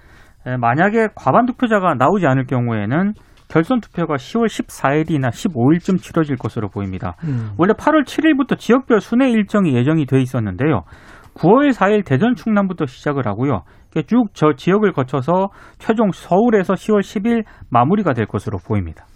에, 0.47 0.57
만약에 0.57 1.09
과반 1.15 1.47
투표자가 1.47 1.95
나오지 1.95 2.27
않을 2.27 2.47
경우에는 2.47 3.13
결선 3.49 3.81
투표가 3.81 4.15
10월 4.15 4.47
14일이나 4.47 5.31
15일쯤 5.31 6.01
치러질 6.01 6.37
것으로 6.37 6.69
보입니다. 6.69 7.17
음. 7.25 7.51
원래 7.59 7.73
8월 7.73 8.05
7일부터 8.05 8.57
지역별 8.57 9.01
순회 9.01 9.29
일정이 9.31 9.75
예정이 9.75 10.07
돼 10.07 10.21
있었는데요. 10.21 10.83
9월 11.35 11.73
4일 11.73 12.05
대전 12.05 12.35
충남부터 12.35 12.87
시작을 12.87 13.27
하고요. 13.27 13.63
쭉 14.07 14.31
저 14.35 14.53
지역을 14.57 14.93
거쳐서 14.93 15.49
최종 15.79 16.11
서울에서 16.13 16.75
10월 16.75 17.01
10일 17.01 17.45
마무리가 17.71 18.13
될 18.15 18.27
것으로 18.27 18.59
보입니다. 18.59 19.07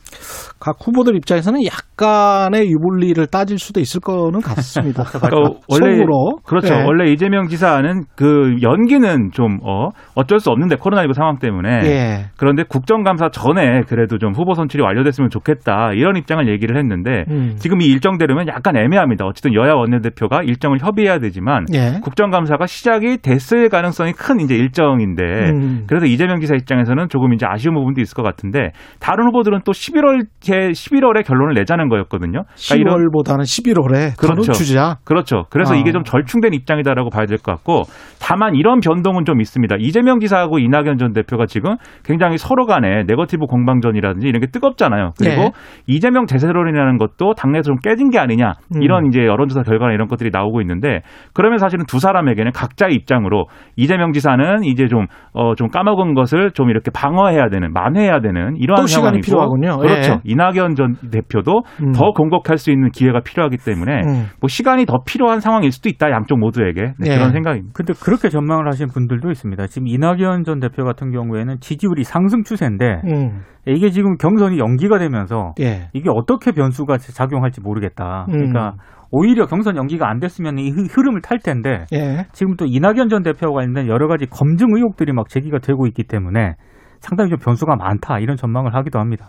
각 0.61 0.77
후보들 0.81 1.15
입장에서는 1.17 1.61
약간의 1.67 2.71
유불리를 2.71 3.27
따질 3.27 3.59
수도 3.59 3.81
있을 3.81 4.01
거는 4.01 4.41
같습니다. 4.41 5.05
그러니까 5.21 5.61
원래 5.69 5.97
속으로. 5.97 6.39
그렇죠. 6.47 6.75
예. 6.75 6.83
원래 6.83 7.11
이재명 7.11 7.49
지사는 7.49 8.05
그 8.17 8.57
연기는 8.63 9.31
좀 9.33 9.59
어, 9.63 9.91
어쩔 10.15 10.41
수 10.41 10.51
없는데 10.51 10.77
코로나19 10.77 11.13
상황 11.13 11.39
때문에 11.39 11.69
예. 11.85 12.25
그런데 12.39 12.63
국정감사 12.63 13.29
전에 13.31 13.83
그래도 13.87 14.19
좀 14.19 14.33
후보 14.33 14.55
선출이 14.55 14.83
완료됐으면 14.83 15.29
좋겠다 15.29 15.93
이런 15.93 16.17
입장을 16.17 16.49
얘기를 16.49 16.79
했는데 16.79 17.25
음. 17.29 17.57
지금 17.57 17.83
이 17.83 17.87
일정대로면 17.87 18.49
약간 18.49 18.77
애매합니다. 18.77 19.27
어쨌든 19.27 19.55
여야 19.55 19.75
원내대표가 19.75 20.43
일정을 20.43 20.79
협의해야 20.81 21.19
되지만 21.19 21.67
예. 21.75 22.01
국정감사가 22.03 22.67
시작이 22.67 23.19
됐을 23.19 23.69
가능성이 23.69 24.13
큰 24.13 24.41
이제 24.41 24.55
일정인데 24.55 25.23
음. 25.51 25.85
그래서 25.87 26.07
이재명 26.07 26.41
지사 26.41 26.55
입장에서는 26.55 27.09
조금 27.11 27.35
이제 27.35 27.45
아쉬운 27.47 27.75
부분도 27.75 28.01
있을 28.01 28.15
것 28.15 28.23
같은데 28.23 28.71
다른 28.99 29.27
후보들은 29.27 29.61
또 29.65 29.73
11월 29.95 30.27
제 30.41 30.53
11월에 30.71 31.25
결론을 31.25 31.55
내자는 31.55 31.89
거였거든요. 31.89 32.43
그러니까 32.69 32.75
이런 32.77 33.11
10월보다는 33.11 33.43
11월에 33.43 34.17
더 34.21 34.27
그렇죠. 34.27 34.53
늦추자. 34.53 34.97
그렇죠. 35.05 35.45
그래서 35.51 35.75
아. 35.75 35.77
이게 35.77 35.93
좀 35.93 36.03
절충된 36.05 36.53
입장이다라고 36.55 37.11
봐야 37.11 37.27
될 37.27 37.39
것 37.39 37.53
같고 37.53 37.83
다만 38.21 38.55
이런 38.55 38.81
변동은 38.81 39.25
좀 39.25 39.41
있습니다. 39.41 39.77
이재명 39.81 40.21
지사하고 40.21 40.59
이낙연 40.59 40.99
전 40.99 41.13
대표가 41.13 41.47
지금 41.47 41.77
굉장히 42.05 42.39
서로 42.39 42.67
간에 42.67 43.05
네거티브 43.07 43.47
공방전이라든지 43.47 44.27
이런 44.27 44.41
게 44.41 44.47
뜨겁잖아요. 44.47 45.13
그리고 45.19 45.43
네. 45.43 45.51
이재명 45.87 46.27
제세론이라는 46.27 46.99
것도 46.99 47.35
당내에서 47.35 47.65
좀 47.67 47.77
깨진 47.83 48.11
게 48.11 48.19
아니냐 48.19 48.55
음. 48.75 48.83
이런 48.83 49.07
이제 49.07 49.21
여론조사 49.27 49.63
결과나 49.63 49.93
이런 49.93 50.09
것들이 50.09 50.31
나오고 50.33 50.61
있는데 50.63 51.03
그러면 51.35 51.59
사실은 51.59 51.85
두 51.87 51.99
사람에게는 51.99 52.53
각자의 52.53 52.95
입장으로 52.95 53.47
이재명 53.77 54.13
지사는 54.13 54.65
이제 54.65 54.87
좀어좀 54.87 55.69
까먹은 55.69 56.15
것을 56.15 56.53
좀 56.53 56.71
이렇게 56.71 56.91
방어해야 56.91 57.49
되는 57.51 57.73
만회해야 57.73 58.21
되는 58.21 58.57
이러한 58.57 58.83
또 58.83 58.87
시간이 58.87 59.23
상황이고 59.23 59.27
필요하군요. 59.27 59.84
그렇죠. 59.89 60.13
예. 60.15 60.19
이낙연 60.25 60.75
전 60.75 60.95
대표도 61.11 61.63
음. 61.83 61.93
더 61.93 62.13
공격할 62.13 62.59
수 62.59 62.71
있는 62.71 62.91
기회가 62.91 63.21
필요하기 63.21 63.57
때문에 63.59 63.93
음. 64.07 64.27
뭐 64.41 64.49
시간이 64.49 64.87
더 64.87 64.99
필요한 65.07 65.41
상황일 65.41 65.71
수도 65.73 65.89
있다. 65.89 66.11
양쪽 66.11 66.39
모두에게 66.39 66.93
네, 66.99 67.11
예. 67.13 67.17
그런 67.17 67.33
생각입니다. 67.33 67.73
근데 67.75 67.93
그렇게 68.03 68.29
전망을 68.29 68.67
하신 68.69 68.89
분들도 68.89 69.31
있습니다. 69.31 69.67
지금 69.69 69.87
이낙연 69.89 70.45
전 70.45 70.61
대표 70.61 70.85
같은 70.85 71.11
경우에는 71.11 71.57
지지율이 71.61 72.05
상승 72.05 72.43
추세인데 72.43 73.03
음. 73.07 73.41
이게 73.67 73.91
지금 73.91 74.17
경선이 74.17 74.59
연기가 74.59 74.99
되면서 74.99 75.55
예. 75.61 75.89
이게 75.95 76.11
어떻게 76.13 76.53
변수가 76.53 76.99
작용할지 76.99 77.61
모르겠다. 77.63 78.27
음. 78.29 78.33
그러니까 78.33 78.75
오히려 79.11 79.47
경선 79.47 79.77
연기가 79.77 80.09
안 80.11 80.19
됐으면 80.19 80.59
이 80.59 80.71
흐- 80.71 80.87
흐름을 80.91 81.21
탈 81.23 81.39
텐데 81.39 81.85
예. 81.93 82.27
지금 82.33 82.57
또 82.57 82.67
이낙연 82.67 83.09
전 83.09 83.23
대표와 83.23 83.53
관련된 83.55 83.87
여러 83.87 84.09
가지 84.09 84.27
검증 84.27 84.69
의혹들이 84.75 85.13
막 85.13 85.29
제기가 85.29 85.59
되고 85.59 85.87
있기 85.87 86.03
때문에 86.05 86.55
상당히 87.01 87.31
좀 87.31 87.39
변수가 87.39 87.77
많다 87.77 88.19
이런 88.19 88.37
전망을 88.37 88.75
하기도 88.75 88.99
합니다. 88.99 89.27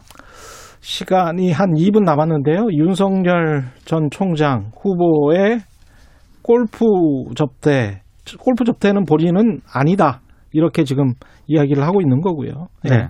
시간이 0.86 1.51
한 1.51 1.74
2분 1.74 2.04
남았는데요. 2.04 2.68
윤석열 2.72 3.63
전 3.86 4.10
총장 4.12 4.70
후보의 4.80 5.62
골프 6.44 6.86
접대, 7.36 8.04
골프 8.39 8.63
접대는 8.63 9.06
본인은 9.06 9.62
아니다. 9.74 10.22
이렇게 10.51 10.84
지금 10.84 11.13
이야기를 11.48 11.82
하고 11.82 12.01
있는 12.01 12.22
거고요. 12.22 12.68
예. 12.86 12.89
네. 12.89 13.08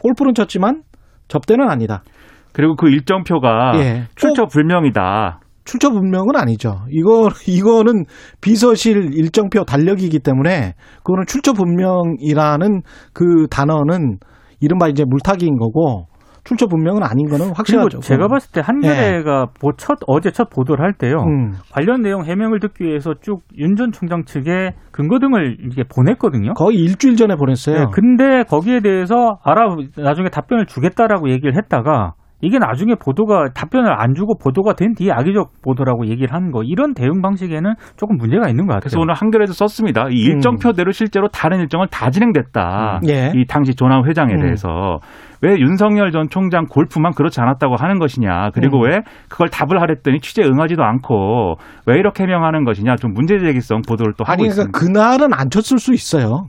골프는 0.00 0.34
쳤지만 0.34 0.82
접대는 1.26 1.68
아니다. 1.68 2.04
그리고 2.52 2.76
그 2.76 2.88
일정표가 2.88 3.72
예. 3.80 4.04
출처 4.14 4.46
불명이다. 4.46 5.40
출처 5.64 5.90
분명은 5.90 6.36
아니죠. 6.36 6.82
이거 6.88 7.30
이거는 7.48 8.04
비서실 8.40 9.12
일정표 9.14 9.64
달력이기 9.64 10.20
때문에 10.20 10.74
그거는 10.98 11.24
출처 11.26 11.52
분명이라는 11.52 12.82
그 13.12 13.48
단어는 13.50 14.18
이른바 14.60 14.86
이제 14.86 15.04
물타기인 15.04 15.58
거고 15.58 16.06
출처 16.48 16.66
분명은 16.66 17.02
아닌 17.02 17.28
거는 17.28 17.52
확실하죠. 17.54 18.00
제가 18.00 18.26
봤을 18.28 18.50
때 18.52 18.62
한겨레가 18.64 19.48
보- 19.60 19.72
첫 19.76 19.98
어제 20.06 20.30
첫 20.30 20.48
보도를 20.48 20.82
할 20.82 20.94
때요. 20.94 21.16
음. 21.18 21.52
관련 21.70 22.00
내용 22.00 22.24
해명을 22.24 22.58
듣기 22.60 22.84
위해서 22.84 23.12
쭉 23.20 23.42
윤 23.58 23.76
전 23.76 23.92
총장 23.92 24.24
측에 24.24 24.70
근거 24.90 25.18
등을 25.18 25.58
이게 25.70 25.84
보냈거든요. 25.84 26.54
거의 26.54 26.78
일주일 26.78 27.16
전에 27.16 27.34
보냈어요. 27.36 27.78
네, 27.78 27.84
근데 27.92 28.42
거기에 28.44 28.80
대해서 28.80 29.38
알아 29.44 29.76
나중에 29.98 30.30
답변을 30.30 30.64
주겠다라고 30.66 31.28
얘기를 31.30 31.54
했다가 31.56 32.14
이게 32.40 32.58
나중에 32.58 32.94
보도가 32.94 33.50
답변을 33.54 33.92
안 34.00 34.14
주고 34.14 34.38
보도가 34.38 34.74
된 34.74 34.94
뒤에 34.94 35.10
악의적 35.10 35.62
보도라고 35.62 36.06
얘기를 36.06 36.32
하는 36.32 36.52
거 36.52 36.62
이런 36.62 36.94
대응 36.94 37.20
방식에는 37.20 37.74
조금 37.96 38.16
문제가 38.16 38.48
있는 38.48 38.66
것 38.66 38.74
같아요. 38.74 38.80
그래서 38.80 39.00
오늘 39.00 39.14
한겨레도 39.14 39.52
썼습니다. 39.52 40.08
이 40.10 40.14
일정표대로 40.14 40.92
실제로 40.92 41.28
다른 41.28 41.58
일정은 41.60 41.86
다 41.90 42.10
진행됐다. 42.10 43.00
음. 43.02 43.08
예. 43.08 43.32
이 43.34 43.44
당시 43.46 43.74
조남 43.74 44.06
회장에 44.06 44.34
음. 44.34 44.40
대해서 44.42 44.98
왜 45.42 45.58
윤석열 45.58 46.12
전 46.12 46.28
총장 46.28 46.66
골프만 46.68 47.12
그렇지 47.12 47.40
않았다고 47.40 47.76
하는 47.76 47.98
것이냐. 47.98 48.50
그리고 48.54 48.78
음. 48.78 48.88
왜 48.88 49.00
그걸 49.28 49.48
답을 49.48 49.80
하랬더니 49.80 50.20
취재 50.20 50.42
응하지도 50.42 50.82
않고 50.84 51.56
왜 51.86 51.96
이렇게 51.98 52.22
해명하는 52.22 52.64
것이냐. 52.64 52.96
좀 52.96 53.14
문제제기성 53.14 53.82
보도를 53.88 54.14
또 54.16 54.24
하고 54.24 54.32
아니 54.32 54.46
있습니다. 54.46 54.70
그러니까 54.72 55.00
그날은 55.02 55.34
안 55.34 55.50
쳤을 55.50 55.78
수 55.78 55.92
있어요. 55.92 56.46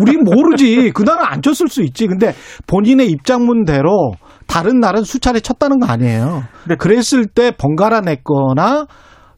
우리 0.00 0.16
모르지. 0.16 0.92
그날은 0.92 1.24
안 1.24 1.42
쳤을 1.42 1.66
수 1.66 1.82
있지. 1.82 2.06
근데 2.06 2.32
본인의 2.68 3.08
입장문대로 3.10 4.12
다른 4.50 4.80
날은 4.80 5.04
수차례 5.04 5.40
쳤다는 5.40 5.78
거 5.78 5.86
아니에요. 5.92 6.42
근데 6.64 6.76
그랬을 6.76 7.26
때 7.26 7.52
번갈아 7.56 8.00
냈거나 8.00 8.86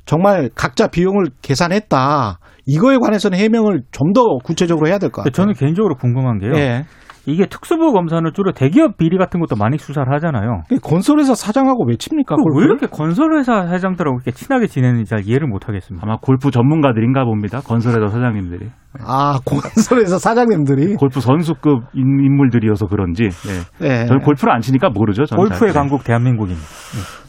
정말 0.07 0.49
각자 0.55 0.89
비용을 0.89 1.27
계산했다. 1.43 2.39
이거에 2.67 2.97
관해서는 2.99 3.39
해명을 3.39 3.83
좀 3.91 4.13
더 4.13 4.39
구체적으로 4.45 4.89
해야 4.89 4.99
될것 4.99 5.25
근데 5.25 5.31
같아요. 5.31 5.45
저는 5.45 5.55
개인적으로 5.55 5.97
궁금한 5.97 6.39
게요. 6.39 6.53
예. 6.57 6.85
이게 7.27 7.47
특수부 7.47 7.93
검사는 7.93 8.29
주로 8.35 8.53
대기업 8.53 8.97
비리 8.97 9.17
같은 9.17 9.39
것도 9.41 9.55
많이 9.57 9.79
수사를 9.79 10.13
하잖아요. 10.15 10.63
건설회사 10.83 11.35
사장하고 11.35 11.85
왜 11.87 11.97
칩니까? 11.97 12.35
왜? 12.59 12.65
이렇게 12.65 12.87
건설회사 12.87 13.69
회장들하고 13.69 14.17
이렇게 14.17 14.33
친하게 14.33 14.67
지내는지 14.67 15.09
잘 15.09 15.21
이해를 15.25 15.47
못 15.47 15.69
하겠습니다. 15.69 16.05
아마 16.05 16.17
골프 16.21 16.51
전문가들인가 16.51 17.25
봅니다. 17.25 17.61
건설회사 17.61 18.09
사장님들이. 18.09 18.67
아, 19.07 19.39
건설회사 19.47 20.19
사장님들이. 20.19 20.95
골프 20.97 21.21
선수급 21.21 21.85
인- 21.95 22.25
인물들이어서 22.25 22.87
그런지. 22.87 23.29
네. 23.29 23.87
예. 24.03 24.07
저는 24.07 24.23
골프를 24.23 24.53
안 24.53 24.61
치니까 24.61 24.91
모르죠. 24.91 25.25
저는 25.25 25.45
골프의 25.45 25.73
잘. 25.73 25.81
강국 25.83 26.03
대한민국입니다. 26.05 26.67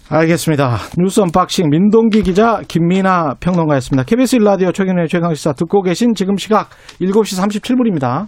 알겠습니다. 0.09 0.77
뉴스 0.97 1.21
언박싱 1.21 1.69
민동기 1.69 2.23
기자 2.23 2.59
김민아 2.67 3.35
평론가였습니다. 3.39 4.03
KBS 4.03 4.37
1라디오 4.37 4.73
최경영의 4.73 5.07
최강시사 5.07 5.53
듣고 5.53 5.81
계신 5.81 6.13
지금 6.13 6.35
시각 6.35 6.69
7시 7.01 7.39
37분입니다. 7.61 8.27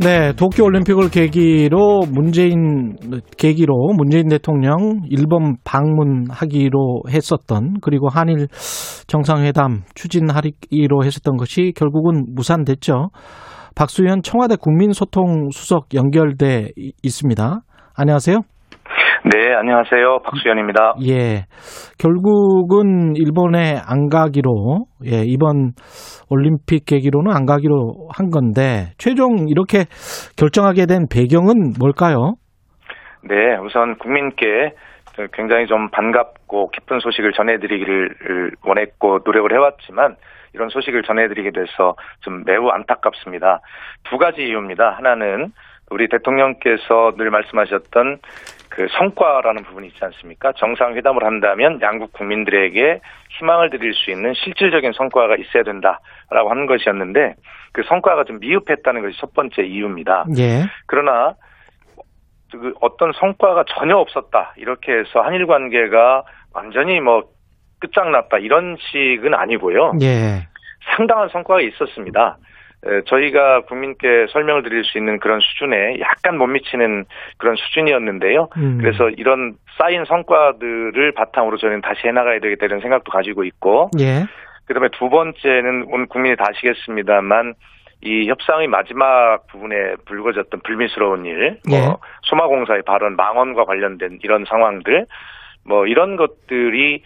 네, 0.00 0.32
도쿄 0.34 0.64
올림픽을 0.64 1.08
계기로 1.10 2.02
문재인 2.10 2.96
계기로 3.36 3.92
문재인 3.96 4.28
대통령 4.28 5.02
일본 5.08 5.56
방문하기로 5.64 7.02
했었던 7.08 7.74
그리고 7.80 8.08
한일 8.08 8.48
정상회담 9.06 9.82
추진하기로 9.94 11.04
했었던 11.04 11.36
것이 11.36 11.72
결국은 11.76 12.26
무산됐죠. 12.34 13.10
박수현 13.74 14.22
청와대 14.22 14.56
국민소통 14.56 15.50
수석 15.52 15.94
연결돼 15.94 16.70
이- 16.76 16.92
있습니다. 17.02 17.60
안녕하세요. 17.94 18.40
네, 19.26 19.54
안녕하세요. 19.54 20.18
박수현입니다. 20.22 20.96
예. 21.08 21.46
결국은 21.98 23.16
일본에 23.16 23.76
안 23.88 24.10
가기로, 24.10 24.84
예, 25.06 25.22
이번 25.24 25.72
올림픽 26.28 26.84
계기로는 26.84 27.32
안 27.34 27.46
가기로 27.46 28.10
한 28.14 28.28
건데, 28.28 28.92
최종 28.98 29.48
이렇게 29.48 29.86
결정하게 30.36 30.84
된 30.84 31.06
배경은 31.10 31.72
뭘까요? 31.80 32.34
네, 33.22 33.56
우선 33.64 33.96
국민께 33.96 34.74
굉장히 35.32 35.68
좀 35.68 35.88
반갑고 35.88 36.70
기쁜 36.72 36.98
소식을 37.00 37.32
전해드리기를 37.32 38.50
원했고 38.62 39.20
노력을 39.24 39.50
해왔지만 39.50 40.16
이런 40.52 40.68
소식을 40.68 41.02
전해드리게 41.02 41.52
돼서 41.52 41.94
좀 42.20 42.42
매우 42.44 42.68
안타깝습니다. 42.68 43.60
두 44.04 44.18
가지 44.18 44.42
이유입니다. 44.42 44.90
하나는 44.98 45.52
우리 45.90 46.08
대통령께서 46.08 47.12
늘 47.16 47.30
말씀하셨던 47.30 48.18
그 48.74 48.88
성과라는 48.98 49.62
부분이 49.62 49.86
있지 49.88 50.04
않습니까? 50.04 50.52
정상회담을 50.56 51.22
한다면 51.24 51.80
양국 51.80 52.12
국민들에게 52.12 53.00
희망을 53.38 53.70
드릴 53.70 53.94
수 53.94 54.10
있는 54.10 54.34
실질적인 54.34 54.92
성과가 54.92 55.36
있어야 55.36 55.62
된다라고 55.62 56.50
하는 56.50 56.66
것이었는데 56.66 57.34
그 57.72 57.82
성과가 57.84 58.24
좀 58.24 58.40
미흡했다는 58.40 59.02
것이 59.02 59.16
첫 59.20 59.32
번째 59.32 59.62
이유입니다. 59.62 60.24
예. 60.38 60.64
그러나 60.86 61.34
그 62.50 62.74
어떤 62.80 63.12
성과가 63.12 63.64
전혀 63.68 63.96
없었다 63.96 64.54
이렇게 64.56 64.92
해서 64.92 65.20
한일 65.20 65.46
관계가 65.46 66.24
완전히 66.52 66.98
뭐 66.98 67.24
끝장났다 67.78 68.38
이런 68.38 68.76
식은 68.78 69.34
아니고요. 69.34 69.92
예. 70.02 70.48
상당한 70.96 71.28
성과가 71.28 71.60
있었습니다. 71.60 72.38
에, 72.86 73.02
저희가 73.06 73.62
국민께 73.62 74.26
설명을 74.30 74.62
드릴 74.62 74.84
수 74.84 74.98
있는 74.98 75.18
그런 75.18 75.40
수준에 75.40 75.98
약간 76.00 76.36
못 76.38 76.46
미치는 76.46 77.04
그런 77.38 77.56
수준이었는데요. 77.56 78.48
음. 78.56 78.78
그래서 78.80 79.08
이런 79.10 79.54
쌓인 79.78 80.04
성과들을 80.04 81.12
바탕으로 81.12 81.56
저희는 81.56 81.80
다시 81.80 82.06
해나가야 82.06 82.40
되겠다 82.40 82.66
이런 82.66 82.80
생각도 82.80 83.10
가지고 83.10 83.44
있고 83.44 83.90
예. 83.98 84.24
그다음에 84.66 84.88
두 84.92 85.08
번째는 85.08 85.86
오늘 85.88 86.06
국민이 86.06 86.36
다 86.36 86.44
아시겠습니다만 86.48 87.54
이 88.02 88.28
협상의 88.28 88.68
마지막 88.68 89.46
부분에 89.46 89.96
불거졌던 90.04 90.60
불미스러운 90.62 91.24
일, 91.24 91.58
뭐 91.66 91.78
예. 91.78 91.86
소마공사의 92.22 92.82
발언 92.82 93.16
망언과 93.16 93.64
관련된 93.64 94.18
이런 94.22 94.44
상황들, 94.44 95.06
뭐 95.66 95.86
이런 95.86 96.16
것들이 96.16 97.02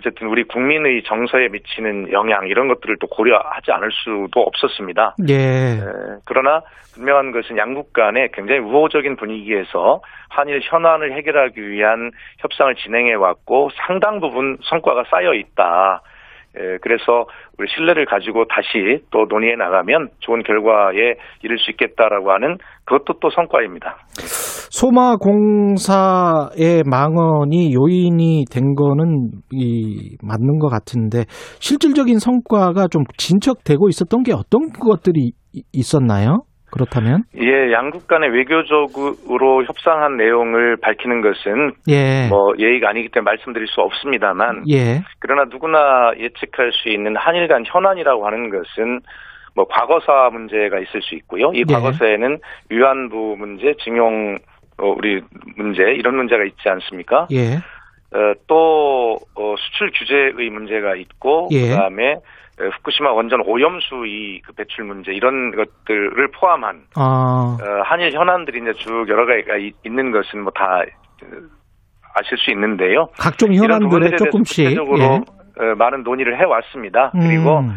어쨌든 0.00 0.28
우리 0.28 0.44
국민의 0.44 1.02
정서에 1.04 1.48
미치는 1.48 2.12
영향 2.12 2.48
이런 2.48 2.68
것들을 2.68 2.96
또 3.00 3.06
고려하지 3.06 3.70
않을 3.72 3.90
수도 3.92 4.40
없었습니다. 4.40 5.16
예. 5.28 5.34
에, 5.34 5.78
그러나 6.24 6.62
분명한 6.94 7.32
것은 7.32 7.56
양국 7.56 7.92
간에 7.92 8.28
굉장히 8.32 8.60
우호적인 8.60 9.16
분위기에서 9.16 10.00
한일 10.28 10.60
현안을 10.62 11.12
해결하기 11.12 11.70
위한 11.70 12.10
협상을 12.38 12.74
진행해 12.76 13.14
왔고 13.14 13.70
상당 13.86 14.20
부분 14.20 14.58
성과가 14.62 15.04
쌓여 15.10 15.34
있다. 15.34 16.02
에, 16.56 16.78
그래서 16.82 17.26
우리 17.58 17.68
신뢰를 17.74 18.06
가지고 18.06 18.44
다시 18.46 19.02
또 19.10 19.26
논의해 19.28 19.54
나가면 19.56 20.08
좋은 20.20 20.42
결과에 20.42 21.14
이를 21.44 21.58
수 21.58 21.70
있겠다라고 21.70 22.30
하는 22.32 22.56
그것도 22.84 23.18
또 23.20 23.30
성과입니다. 23.30 23.96
소마공사의 24.70 26.82
망언이 26.86 27.74
요인이 27.74 28.44
된 28.50 28.74
거는 28.74 29.30
이 29.52 30.16
맞는 30.22 30.58
것 30.58 30.68
같은데 30.68 31.24
실질적인 31.60 32.18
성과가 32.18 32.88
좀 32.88 33.04
진척되고 33.16 33.88
있었던 33.88 34.22
게 34.22 34.32
어떤 34.32 34.70
것들이 34.72 35.32
이- 35.52 35.62
있었나요? 35.72 36.42
그렇다면 36.70 37.24
예, 37.36 37.72
양국 37.72 38.06
간의 38.06 38.30
외교적으로 38.30 39.64
협상한 39.64 40.16
내용을 40.16 40.76
밝히는 40.76 41.20
것은 41.20 41.72
예. 41.88 42.28
뭐 42.28 42.54
예의가 42.58 42.90
아니기 42.90 43.08
때문에 43.08 43.32
말씀드릴 43.32 43.66
수 43.68 43.80
없습니다만 43.80 44.64
예. 44.70 45.02
그러나 45.18 45.44
누구나 45.44 46.12
예측할 46.16 46.72
수 46.72 46.88
있는 46.88 47.16
한일 47.16 47.48
간 47.48 47.64
현안이라고 47.66 48.26
하는 48.26 48.50
것은 48.50 49.00
뭐 49.54 49.66
과거사 49.66 50.30
문제가 50.32 50.78
있을 50.78 51.02
수 51.02 51.14
있고요. 51.16 51.52
이 51.54 51.64
예. 51.68 51.72
과거사에는 51.72 52.38
위안부 52.68 53.36
문제, 53.38 53.74
징용 53.82 54.36
어, 54.78 54.94
우리 54.96 55.20
문제 55.56 55.82
이런 55.92 56.16
문제가 56.16 56.44
있지 56.44 56.68
않습니까? 56.68 57.26
예. 57.32 57.56
어, 58.12 58.32
또 58.46 59.18
어, 59.34 59.54
수출 59.58 59.90
규제의 59.92 60.50
문제가 60.50 60.96
있고 60.96 61.48
예. 61.52 61.70
그다음에 61.70 62.14
어, 62.14 62.20
후쿠시마 62.68 63.12
원전 63.12 63.40
오염수 63.46 64.04
이 64.06 64.40
그 64.44 64.52
배출 64.52 64.84
문제 64.84 65.12
이런 65.12 65.50
것들을 65.54 66.28
포함한 66.32 66.82
아. 66.96 67.56
어, 67.60 67.82
한일 67.84 68.12
현안들이 68.12 68.60
이제 68.60 68.72
쭉 68.74 69.06
여러 69.08 69.26
가지가 69.26 69.56
이- 69.56 69.72
있는 69.84 70.10
것은 70.10 70.42
뭐 70.42 70.50
다 70.52 70.82
아실 72.14 72.36
수 72.38 72.50
있는데요. 72.50 73.08
각종 73.18 73.52
현안들에 73.54 74.16
조금씩 74.16 74.64
구체적으로 74.64 74.98
예. 75.00 75.06
어, 75.62 75.74
많은 75.76 76.02
논의를 76.02 76.38
해왔습니다. 76.38 77.10
그리고 77.12 77.60
음. 77.60 77.70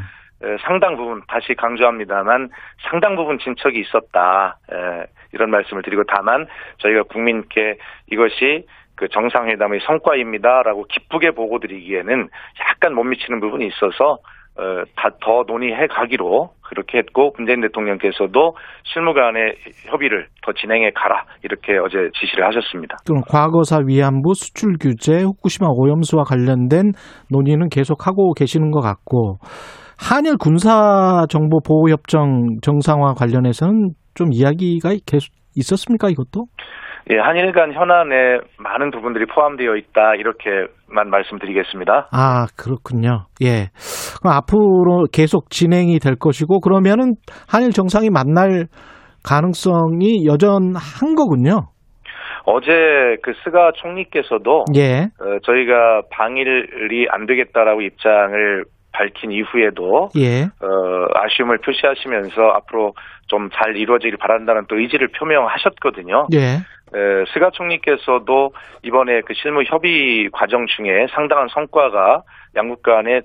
어, 0.44 0.58
상당 0.66 0.96
부분 0.98 1.22
다시 1.28 1.54
강조합니다만 1.56 2.50
상당 2.90 3.16
부분 3.16 3.38
진척이 3.40 3.80
있었다 3.80 4.58
에, 4.72 5.06
이런 5.34 5.52
말씀을 5.52 5.84
드리고 5.84 6.04
다만 6.08 6.48
저희가 6.80 7.04
국민께 7.04 7.78
이것이 8.12 8.66
그 8.96 9.08
정상회담의 9.10 9.80
성과입니다라고 9.86 10.86
기쁘게 10.90 11.32
보고 11.32 11.60
드리기에는 11.60 12.30
약간 12.70 12.94
못 12.94 13.04
미치는 13.04 13.40
부분이 13.40 13.68
있어서 13.68 14.18
어, 14.56 14.84
다더 14.96 15.46
논의해 15.48 15.88
가기로 15.88 16.52
그렇게 16.62 17.00
했고 17.00 17.34
문재인 17.38 17.62
대통령께서도 17.62 18.56
실무간의 18.84 19.56
협의를 19.90 20.28
더 20.44 20.54
진행해 20.54 20.92
가라 20.96 21.26
이렇게 21.44 21.78
어제 21.78 22.10
지시를 22.20 22.46
하셨습니다. 22.48 22.98
그럼 23.06 23.22
과거사 23.28 23.80
위안부 23.86 24.34
수출 24.36 24.78
규제 24.80 25.24
후쿠시마 25.24 25.68
오염수와 25.72 26.24
관련된 26.24 26.92
논의는 27.32 27.70
계속 27.70 28.08
하고 28.08 28.34
계시는 28.34 28.72
것 28.72 28.82
같고 28.82 29.38
한일 29.98 30.38
군사 30.38 31.26
정보 31.30 31.60
보호 31.60 31.90
협정 31.90 32.60
정상화 32.62 33.14
관련해서는 33.14 33.92
좀 34.14 34.30
이야기가 34.32 34.96
계속 35.06 35.34
있었습니까 35.56 36.10
이것도? 36.10 36.46
예, 37.12 37.18
한일 37.18 37.52
간 37.52 37.74
현안에 37.74 38.40
많은 38.58 38.92
부분들이 38.92 39.26
포함되어 39.26 39.76
있다 39.76 40.16
이렇게만 40.16 41.10
말씀드리겠습니다. 41.10 42.08
아 42.12 42.46
그렇군요. 42.58 43.26
예. 43.44 43.70
그럼 44.22 44.38
앞으로 44.38 45.06
계속 45.12 45.50
진행이 45.50 46.00
될 46.00 46.16
것이고 46.16 46.62
그러면은 46.62 47.16
한일 47.50 47.72
정상이 47.72 48.10
만날 48.10 48.68
가능성이 49.28 50.26
여전한 50.26 51.16
거군요. 51.18 51.68
어제 52.46 53.18
그 53.22 53.34
스가 53.44 53.72
총리께서도 53.76 54.66
예. 54.76 55.04
어, 55.20 55.40
저희가 55.44 56.02
방일이 56.12 57.08
안 57.10 57.26
되겠다라고 57.26 57.82
입장을 57.82 58.64
밝힌 58.92 59.32
이후에도 59.32 60.10
예. 60.18 60.44
어, 60.44 61.08
아쉬움을 61.16 61.58
표시하시면서 61.60 62.42
앞으로 62.42 62.94
좀 63.28 63.50
잘 63.54 63.76
이루어지길 63.78 64.18
바란다는 64.18 64.66
또 64.68 64.78
의지를 64.78 65.08
표명하셨거든요. 65.18 66.28
예. 66.34 66.60
에, 66.96 67.26
스가 67.34 67.50
총리께서도 67.52 68.54
이번에 68.84 69.22
그 69.22 69.34
실무 69.34 69.64
협의 69.64 70.30
과정 70.32 70.66
중에 70.68 71.08
상당한 71.12 71.48
성과가 71.50 72.24
양국 72.56 72.84
간에 72.84 73.22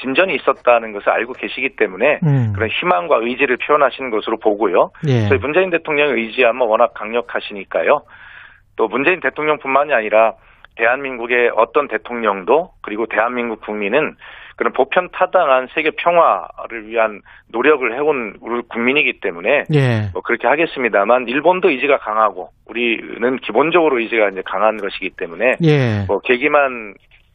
진전이 0.00 0.34
있었다는 0.36 0.92
것을 0.92 1.10
알고 1.10 1.34
계시기 1.34 1.76
때문에 1.76 2.20
음. 2.24 2.52
그런 2.54 2.70
희망과 2.70 3.18
의지를 3.20 3.58
표현하시는 3.58 4.10
것으로 4.10 4.38
보고요. 4.38 4.90
예. 5.06 5.28
저희 5.28 5.38
문재인 5.38 5.70
대통령의 5.70 6.14
의지야 6.14 6.52
뭐 6.52 6.66
워낙 6.66 6.94
강력하시니까요. 6.94 8.02
또 8.76 8.88
문재인 8.88 9.20
대통령뿐만이 9.20 9.92
아니라 9.92 10.32
대한민국의 10.76 11.50
어떤 11.56 11.88
대통령도 11.88 12.70
그리고 12.82 13.06
대한민국 13.06 13.60
국민은 13.62 14.16
그런 14.56 14.72
보편 14.72 15.08
타당한 15.12 15.68
세계 15.74 15.90
평화를 15.90 16.88
위한 16.88 17.20
노력을 17.52 17.94
해온 17.94 18.34
우리 18.40 18.62
국민이기 18.68 19.20
때문에 19.20 19.64
예. 19.74 20.08
뭐 20.12 20.22
그렇게 20.22 20.48
하겠습니다만 20.48 21.28
일본도 21.28 21.70
의지가 21.70 21.98
강하고 21.98 22.48
우리는 22.66 23.36
기본적으로 23.38 24.00
의지가 24.00 24.30
이제 24.30 24.42
강한 24.46 24.78
것이기 24.78 25.10
때문에 25.16 25.56
예. 25.62 26.04
뭐 26.08 26.18
계기만 26.20 26.94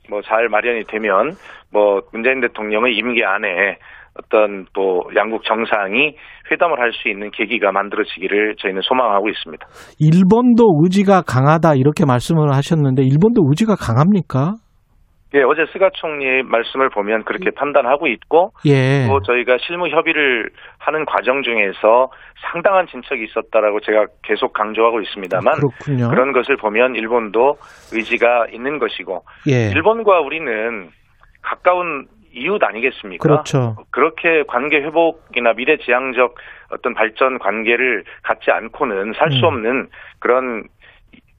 뭐 0.10 0.22
잘 0.26 0.50
마련이 0.50 0.84
되면 0.86 1.32
뭐 1.72 2.02
문재인 2.12 2.42
대통령의 2.42 2.96
임기 2.96 3.24
안에 3.24 3.78
어떤 4.20 4.66
또 4.74 5.04
양국 5.16 5.44
정상이 5.46 6.16
회담을 6.52 6.80
할 6.80 6.92
수 6.92 7.08
있는 7.08 7.32
계기가 7.32 7.72
만들어지기를 7.72 8.56
저희는 8.60 8.82
소망하고 8.84 9.30
있습니다. 9.30 9.66
일본도 10.00 10.82
의지가 10.84 11.22
강하다 11.22 11.76
이렇게 11.76 12.06
말씀을 12.06 12.54
하셨는데 12.54 13.04
일본도 13.04 13.44
의지가 13.48 13.76
강합니까? 13.76 14.56
예, 15.34 15.44
어제 15.44 15.66
스가 15.72 15.90
총리의 15.94 16.44
말씀을 16.44 16.90
보면 16.90 17.24
그렇게 17.24 17.52
판단하고 17.52 18.08
있고 18.08 18.52
예. 18.66 19.08
또 19.08 19.22
저희가 19.22 19.58
실무 19.66 19.88
협의를 19.88 20.50
하는 20.78 21.06
과정 21.06 21.42
중에서 21.42 22.12
상당한 22.52 22.86
진척이 22.88 23.24
있었다라고 23.24 23.80
제가 23.80 24.08
계속 24.24 24.52
강조하고 24.54 25.00
있습니다만 25.02 25.56
그렇군요. 25.56 26.10
그런 26.10 26.34
것을 26.34 26.58
보면 26.58 26.96
일본도 26.96 27.58
의지가 27.94 28.48
있는 28.52 28.78
것이고 28.78 29.24
예. 29.48 29.70
일본과 29.70 30.20
우리는 30.20 30.90
가까운 31.42 32.08
이웃 32.34 32.64
아니겠습니까? 32.64 33.22
그렇죠. 33.22 33.76
그렇게 33.92 34.44
관계 34.48 34.82
회복이나 34.82 35.54
미래지향적 35.54 36.36
어떤 36.72 36.94
발전 36.94 37.40
관계를 37.40 38.04
갖지 38.24 38.52
않고는 38.52 39.14
살수 39.18 39.40
음. 39.40 39.44
없는 39.44 39.90
그런 40.20 40.64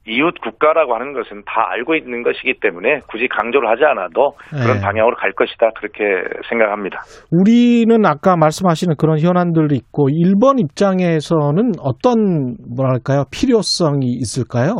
이웃 0.05 0.33
국가라고 0.41 0.95
하는 0.95 1.13
것은 1.13 1.43
다 1.45 1.67
알고 1.69 1.95
있는 1.95 2.23
것이기 2.23 2.55
때문에 2.59 2.99
굳이 3.09 3.27
강조를 3.27 3.69
하지 3.69 3.85
않아도 3.85 4.33
그런 4.49 4.77
네. 4.77 4.81
방향으로 4.81 5.15
갈 5.15 5.31
것이다 5.31 5.69
그렇게 5.75 6.03
생각합니다. 6.49 6.99
우리는 7.31 8.05
아까 8.05 8.35
말씀하시는 8.35 8.95
그런 8.97 9.17
현안들도 9.19 9.73
있고 9.75 10.09
일본 10.09 10.59
입장에서는 10.59 11.73
어떤 11.79 12.57
뭐랄까요 12.75 13.23
필요성이 13.31 14.07
있을까요? 14.07 14.75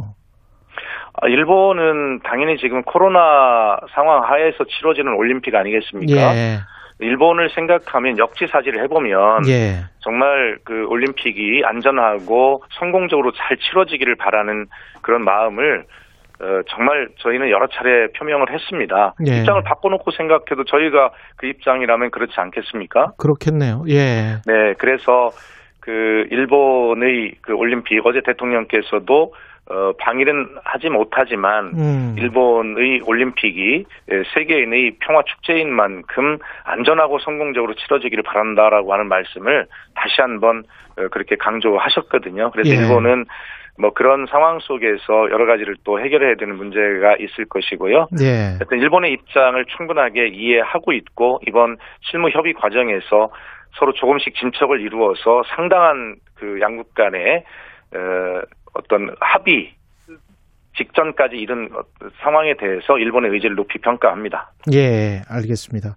아, 1.16 1.28
일본은 1.28 2.20
당연히 2.24 2.58
지금 2.58 2.82
코로나 2.84 3.78
상황 3.96 4.24
하에서 4.24 4.66
치러지는 4.66 5.14
올림픽 5.16 5.56
아니겠습니까? 5.56 6.36
예. 6.36 6.58
일본을 7.00 7.50
생각하면 7.50 8.18
역지사지를 8.18 8.84
해보면 8.84 9.48
예. 9.48 9.86
정말 10.00 10.58
그 10.64 10.86
올림픽이 10.88 11.64
안전하고 11.66 12.64
성공적으로 12.72 13.32
잘 13.32 13.58
치러지기를 13.58 14.16
바라는 14.16 14.68
그런 15.02 15.24
마음을 15.24 15.86
어, 16.42 16.62
정말 16.68 17.08
저희는 17.20 17.50
여러 17.50 17.68
차례 17.68 18.08
표명을 18.18 18.52
했습니다. 18.52 19.14
예. 19.28 19.40
입장을 19.40 19.62
바꿔놓고 19.64 20.12
생각해도 20.12 20.66
저희가 20.66 21.12
그 21.38 21.48
입장이라면 21.48 22.12
그렇지 22.12 22.34
않겠습니까? 22.36 23.14
그렇겠네요. 23.18 23.86
예. 23.90 24.42
네, 24.46 24.74
그래서 24.78 25.32
그 25.80 26.26
일본의 26.32 27.36
그 27.42 27.54
올림픽 27.54 28.06
어제 28.06 28.22
대통령께서도 28.26 29.34
어, 29.70 29.94
방일은 29.98 30.58
하지 30.64 30.90
못하지만 30.90 31.72
음. 31.74 32.16
일본의 32.18 33.02
올림픽이 33.06 33.86
예, 34.12 34.24
세계인의 34.34 34.98
평화 35.00 35.24
축제인 35.24 35.72
만큼 35.72 36.38
안전하고 36.66 37.20
성공적으로 37.20 37.74
치러지기를 37.76 38.24
바란다라고 38.24 38.92
하는 38.92 39.08
말씀을 39.08 39.66
다시 39.96 40.16
한번 40.20 40.64
어, 40.98 41.08
그렇게 41.10 41.38
강조하셨거든요. 41.38 42.52
그래서 42.52 42.72
예. 42.72 42.76
일본은 42.76 43.26
뭐 43.78 43.92
그런 43.92 44.28
상황 44.28 44.60
속에서 44.60 45.32
여러 45.32 45.46
가지를 45.46 45.76
또 45.84 46.00
해결해야 46.00 46.36
되는 46.36 46.56
문제가 46.58 47.16
있을 47.16 47.46
것이고요. 47.46 48.08
예. 48.22 48.58
하여튼 48.60 48.80
일본의 48.80 49.14
입장을 49.14 49.64
충분하게 49.78 50.28
이해하고 50.28 50.92
있고 50.92 51.40
이번 51.48 51.78
실무 52.02 52.30
협의 52.30 52.54
과정에서 52.54 53.32
서로 53.80 53.94
조금씩 53.94 54.36
진척을 54.36 54.82
이루어서 54.82 55.42
상당한 55.56 56.16
그 56.36 56.60
양국 56.62 56.94
간의 56.94 57.44
어, 57.96 58.42
어떤 58.74 59.10
합의 59.20 59.72
직전까지 60.76 61.36
이른 61.36 61.70
상황에 62.24 62.56
대해서 62.60 62.98
일본의 62.98 63.30
의지를 63.32 63.56
높이 63.56 63.78
평가합니다. 63.80 64.50
예, 64.74 65.22
알겠습니다. 65.30 65.90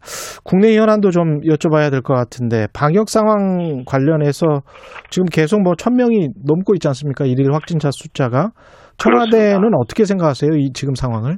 국내 0.44 0.76
현안도 0.76 1.10
좀 1.12 1.40
여쭤봐야 1.40 1.90
될 1.90 2.02
것 2.02 2.12
같은데 2.12 2.66
방역 2.74 3.08
상황 3.08 3.84
관련해서 3.86 4.60
지금 5.08 5.24
계속 5.32 5.62
뭐 5.62 5.74
천명이 5.76 6.28
넘고 6.46 6.74
있지 6.74 6.88
않습니까? 6.88 7.24
일일 7.24 7.54
확진자 7.54 7.88
숫자가 7.90 8.50
청와대는 8.98 9.48
그렇습니다. 9.60 9.76
어떻게 9.80 10.04
생각하세요? 10.04 10.50
이 10.56 10.70
지금 10.74 10.94
상황을? 10.94 11.36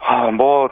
아, 0.00 0.30
뭐 0.32 0.68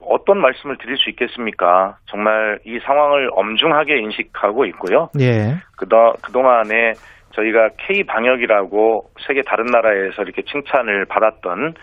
어떤 0.00 0.40
말씀을 0.40 0.78
드릴 0.78 0.96
수 0.96 1.10
있겠습니까? 1.10 1.96
정말 2.06 2.58
이 2.64 2.78
상황을 2.86 3.30
엄중하게 3.34 3.98
인식하고 3.98 4.64
있고요. 4.66 5.08
예. 5.20 5.56
그다 5.76 6.12
그동안에 6.22 6.92
저희가 7.32 7.70
K 7.78 8.04
방역이라고 8.04 9.10
세계 9.26 9.42
다른 9.42 9.66
나라에서 9.66 10.22
이렇게 10.22 10.42
칭찬을 10.42 11.04
받았던 11.06 11.74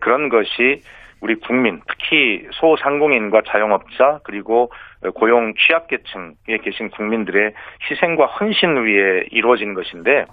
그런 0.00 0.28
것이 0.28 0.82
우리 1.20 1.36
국민, 1.36 1.80
특히 1.86 2.46
소상공인과 2.50 3.42
자영업자 3.46 4.18
그리고 4.24 4.70
고용 5.14 5.54
취약계층에 5.54 6.58
계신 6.62 6.90
국민들의 6.90 7.52
희생과 7.88 8.26
헌신 8.26 8.76
위에 8.76 9.26
이루어진 9.30 9.74
것인데 9.74 10.24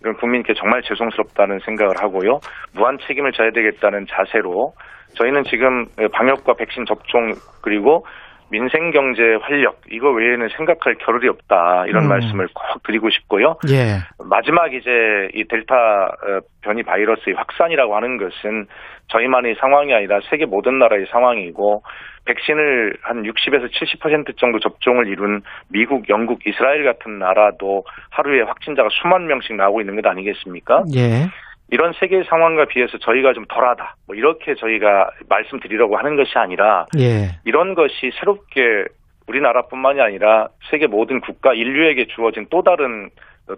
이건 0.00 0.14
국민께 0.14 0.54
정말 0.54 0.82
죄송스럽다는 0.82 1.60
생각을 1.60 1.94
하고요. 2.00 2.40
무한 2.74 2.98
책임을 3.06 3.30
져야 3.32 3.52
되겠다는 3.52 4.06
자세로 4.10 4.72
저희는 5.14 5.44
지금 5.44 5.86
방역과 6.12 6.54
백신 6.54 6.86
접종 6.86 7.34
그리고 7.62 8.04
민생 8.52 8.90
경제 8.90 9.22
활력 9.40 9.80
이거 9.90 10.10
외에는 10.10 10.46
생각할 10.58 10.96
겨를이 10.96 11.26
없다 11.26 11.86
이런 11.86 12.04
음. 12.04 12.08
말씀을 12.10 12.48
꼭 12.52 12.82
드리고 12.82 13.08
싶고요. 13.08 13.56
예. 13.70 13.96
마지막 14.22 14.74
이제 14.74 14.90
이 15.32 15.44
델타 15.48 15.74
어, 15.74 16.40
변이 16.60 16.82
바이러스의 16.82 17.34
확산이라고 17.34 17.96
하는 17.96 18.18
것은 18.18 18.66
저희만의 19.08 19.56
상황이 19.58 19.94
아니라 19.94 20.20
세계 20.28 20.44
모든 20.44 20.78
나라의 20.78 21.06
상황이고 21.10 21.82
백신을 22.26 22.98
한 23.00 23.22
60에서 23.22 23.70
70% 23.72 24.36
정도 24.36 24.60
접종을 24.60 25.08
이룬 25.08 25.40
미국, 25.68 26.10
영국, 26.10 26.46
이스라엘 26.46 26.84
같은 26.84 27.18
나라도 27.18 27.84
하루에 28.10 28.42
확진자가 28.42 28.90
수만 29.00 29.26
명씩 29.28 29.56
나오고 29.56 29.80
있는 29.80 29.96
것 29.96 30.06
아니겠습니까? 30.06 30.84
예. 30.94 31.26
이런 31.72 31.94
세계 31.98 32.22
상황과 32.24 32.66
비해서 32.66 32.98
저희가 32.98 33.32
좀 33.32 33.46
덜하다. 33.46 33.96
뭐 34.06 34.14
이렇게 34.14 34.54
저희가 34.54 35.10
말씀드리려고 35.30 35.96
하는 35.96 36.16
것이 36.16 36.36
아니라 36.36 36.86
예. 36.98 37.30
이런 37.46 37.74
것이 37.74 38.12
새롭게 38.20 38.84
우리나라뿐만이 39.26 39.98
아니라 40.02 40.48
세계 40.70 40.86
모든 40.86 41.22
국가 41.22 41.54
인류에게 41.54 42.08
주어진 42.08 42.46
또 42.50 42.62
다른 42.62 43.08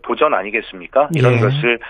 도전 0.02 0.32
아니겠습니까? 0.32 1.08
이런 1.16 1.34
예. 1.34 1.38
것을 1.38 1.80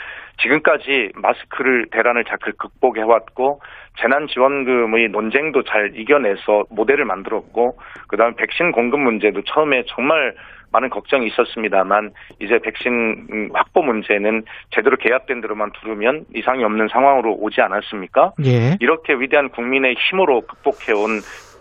지금까지 0.41 1.13
마스크를 1.15 1.89
대란을 1.91 2.25
잘 2.25 2.39
극복해 2.39 3.03
왔고 3.03 3.61
재난지원금의 4.01 5.11
논쟁도 5.11 5.65
잘 5.65 5.93
이겨내서 5.95 6.65
모델을 6.71 7.05
만들었고 7.05 7.77
그다음에 8.09 8.35
백신 8.37 8.73
공급 8.73 9.01
문제도 9.01 9.43
처음에 9.43 9.85
정말 9.89 10.35
많은 10.75 10.91
걱정이 10.91 11.27
있었습니다만 11.29 12.11
이제 12.41 12.59
백신 12.59 13.51
확보 13.55 13.83
문제는 13.83 14.43
제대로 14.71 14.97
계약된 14.97 15.41
대로만 15.41 15.71
두르면 15.81 16.25
이상이 16.35 16.65
없는 16.65 16.89
상황으로 16.89 17.37
오지 17.39 17.61
않았습니까? 17.61 18.33
예. 18.45 18.77
이렇게 18.81 19.15
위대한 19.15 19.49
국민의 19.51 19.95
힘으로 19.95 20.41
극복해온 20.43 21.21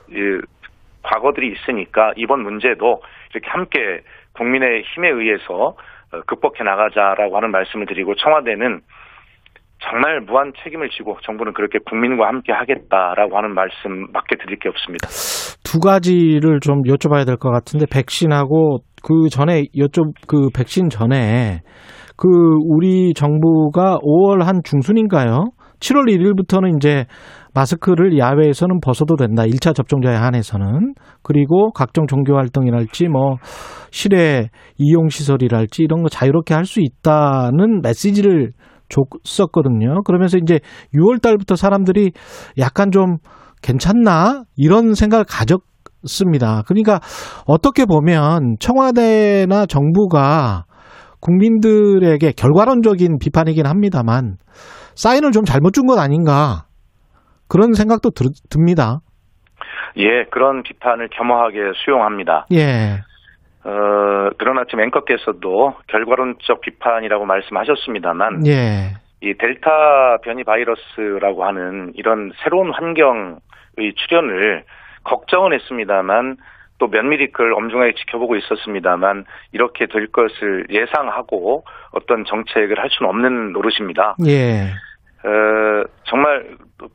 이, 0.09 0.41
과거들이 1.03 1.51
있으니까 1.53 2.13
이번 2.15 2.41
문제도 2.41 3.01
이렇게 3.31 3.49
함께 3.49 3.79
국민의 4.33 4.83
힘에 4.93 5.09
의해서 5.09 5.75
어, 6.11 6.21
극복해 6.25 6.63
나가자라고 6.63 7.37
하는 7.37 7.51
말씀을 7.51 7.85
드리고 7.85 8.15
청와대는 8.15 8.81
정말 9.79 10.21
무한 10.21 10.53
책임을 10.63 10.89
지고 10.89 11.17
정부는 11.23 11.53
그렇게 11.53 11.77
국민과 11.85 12.27
함께 12.27 12.53
하겠다라고 12.53 13.37
하는 13.37 13.53
말씀밖에 13.53 14.37
드릴 14.37 14.57
게 14.57 14.69
없습니다. 14.69 15.07
두 15.65 15.79
가지를 15.79 16.59
좀 16.61 16.83
여쭤봐야 16.83 17.25
될 17.25 17.35
것 17.35 17.49
같은데 17.51 17.85
백신하고 17.91 18.79
그 19.03 19.29
전에 19.29 19.65
여쭤 19.75 20.13
그 20.27 20.49
백신 20.55 20.89
전에 20.89 21.61
그 22.15 22.27
우리 22.67 23.13
정부가 23.13 23.99
5월 23.99 24.43
한 24.43 24.61
중순인가요? 24.63 25.51
7월 25.79 26.07
1일부터는 26.07 26.77
이제 26.77 27.05
마스크를 27.53 28.17
야외에서는 28.17 28.79
벗어도 28.81 29.15
된다. 29.15 29.43
1차 29.43 29.75
접종자에 29.75 30.15
한해서는. 30.15 30.93
그리고 31.21 31.71
각종 31.71 32.07
종교 32.07 32.35
활동이랄지 32.37 33.09
뭐 33.09 33.35
실외 33.91 34.49
이용 34.77 35.09
시설이랄지 35.09 35.83
이런 35.83 36.01
거 36.01 36.09
자유롭게 36.09 36.53
할 36.53 36.63
수 36.65 36.79
있다는 36.79 37.81
메시지를 37.83 38.53
줬었거든요. 38.89 40.03
그러면서 40.03 40.37
이제 40.37 40.59
6월 40.95 41.21
달부터 41.21 41.55
사람들이 41.55 42.11
약간 42.57 42.91
좀 42.91 43.17
괜찮나? 43.61 44.43
이런 44.55 44.93
생각을 44.93 45.25
가졌 45.27 45.61
습니다. 46.05 46.63
그러니까 46.67 46.99
어떻게 47.47 47.85
보면 47.85 48.55
청와대나 48.59 49.65
정부가 49.65 50.65
국민들에게 51.21 52.31
결과론적인 52.31 53.17
비판이긴 53.19 53.65
합니다만 53.65 54.35
사인을 54.95 55.31
좀 55.31 55.43
잘못 55.45 55.71
준것 55.71 55.97
아닌가 55.97 56.65
그런 57.47 57.73
생각도 57.73 58.09
들, 58.11 58.27
듭니다. 58.49 58.99
예, 59.97 60.25
그런 60.31 60.63
비판을 60.63 61.09
겸허하게 61.09 61.71
수용합니다. 61.75 62.47
예, 62.51 62.99
어, 63.65 64.29
그러나 64.37 64.63
지금 64.65 64.81
앵커께서도 64.81 65.75
결과론적 65.87 66.61
비판이라고 66.61 67.25
말씀하셨습니다만 67.25 68.45
예, 68.47 68.95
이 69.21 69.33
델타 69.37 70.17
변이 70.23 70.43
바이러스라고 70.43 71.45
하는 71.45 71.93
이런 71.95 72.31
새로운 72.43 72.73
환경의 72.73 73.93
출현을 73.95 74.65
걱정은 75.03 75.53
했습니다만 75.53 76.37
또 76.79 76.87
면밀히 76.87 77.31
그걸 77.31 77.53
엄중하게 77.53 77.93
지켜보고 77.93 78.35
있었습니다만 78.35 79.25
이렇게 79.51 79.85
될 79.85 80.07
것을 80.07 80.67
예상하고 80.69 81.63
어떤 81.91 82.25
정책을 82.25 82.79
할 82.79 82.89
수는 82.89 83.09
없는 83.09 83.53
노릇입니다. 83.53 84.15
예, 84.25 84.67
어, 85.25 85.83
정말 86.05 86.45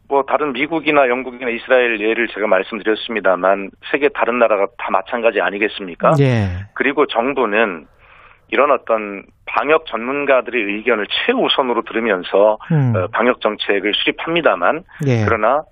뭐 0.08 0.24
다른 0.24 0.52
미국이나 0.52 1.08
영국이나 1.08 1.50
이스라엘 1.50 2.00
예를 2.00 2.28
제가 2.28 2.46
말씀드렸습니다만 2.46 3.70
세계 3.90 4.08
다른 4.08 4.38
나라가 4.38 4.66
다 4.76 4.90
마찬가지 4.90 5.40
아니겠습니까? 5.40 6.12
예, 6.20 6.66
그리고 6.74 7.06
정부는 7.06 7.86
이런 8.50 8.70
어떤 8.70 9.24
방역 9.46 9.86
전문가들의 9.86 10.62
의견을 10.62 11.06
최우선으로 11.08 11.82
들으면서 11.82 12.58
음, 12.72 12.94
어, 12.96 13.06
방역 13.12 13.40
정책을 13.40 13.92
수립합니다만 13.94 14.82
예, 15.06 15.24
그러나 15.24 15.62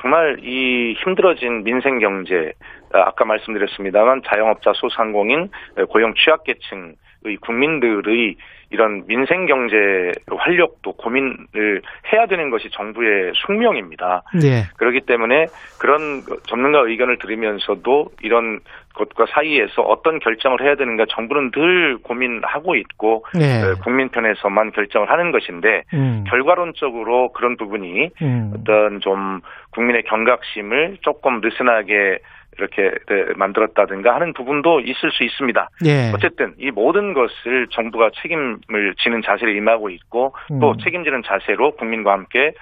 정말 0.00 0.38
이 0.42 0.94
힘들어진 1.04 1.64
민생 1.64 1.98
경제 1.98 2.52
아, 2.92 3.00
아까 3.08 3.24
말씀드렸습니다만 3.24 4.22
자영업자 4.26 4.72
소상공인 4.74 5.50
어, 5.76 5.84
고용 5.86 6.14
취약계층 6.14 6.94
의 7.24 7.36
국민들의 7.38 8.36
이런 8.70 9.04
민생 9.08 9.46
경제 9.46 10.12
활력도 10.30 10.92
고민을 10.92 11.82
해야 12.12 12.26
되는 12.26 12.48
것이 12.50 12.70
정부의 12.70 13.32
숙명입니다. 13.34 14.22
예, 14.44 14.70
그렇기 14.76 15.00
때문에 15.00 15.46
그런 15.80 16.22
전문가 16.46 16.82
의견을 16.86 17.18
들으면서도 17.18 18.12
이런 18.22 18.60
것과 18.98 19.26
사이에서 19.30 19.82
어떤 19.82 20.18
결정을 20.18 20.60
해야 20.62 20.74
되는가 20.74 21.06
정부는 21.08 21.50
늘 21.52 21.98
고민하고 22.02 22.74
있고 22.76 23.24
예, 23.40 23.62
어, 23.62 23.74
국민 23.82 24.10
편에서만 24.10 24.72
결정을 24.72 25.10
하는 25.10 25.32
것인데 25.32 25.84
음, 25.94 26.24
결과론적으로 26.28 27.32
그런 27.32 27.56
부분이 27.56 28.10
음, 28.20 28.52
어떤 28.54 29.00
좀 29.00 29.40
국민의 29.70 30.02
경각심을 30.04 30.98
조금 31.00 31.40
느슨하게 31.40 32.18
이렇게 32.58 32.90
네, 33.08 33.24
만들었다든가 33.36 34.14
하는 34.14 34.32
부분도 34.32 34.80
있을 34.80 35.12
수 35.12 35.22
있습니다. 35.22 35.68
예, 35.86 36.10
어쨌든 36.12 36.54
이 36.58 36.70
모든 36.70 37.14
것을 37.14 37.68
정부가 37.70 38.10
책임을 38.20 38.94
지는 38.98 39.22
자세를 39.22 39.56
임하고 39.56 39.90
있고 39.90 40.34
또 40.60 40.72
음. 40.72 40.78
책임지는 40.78 41.22
자세로 41.24 41.76
국민과 41.76 42.12
함께 42.12 42.52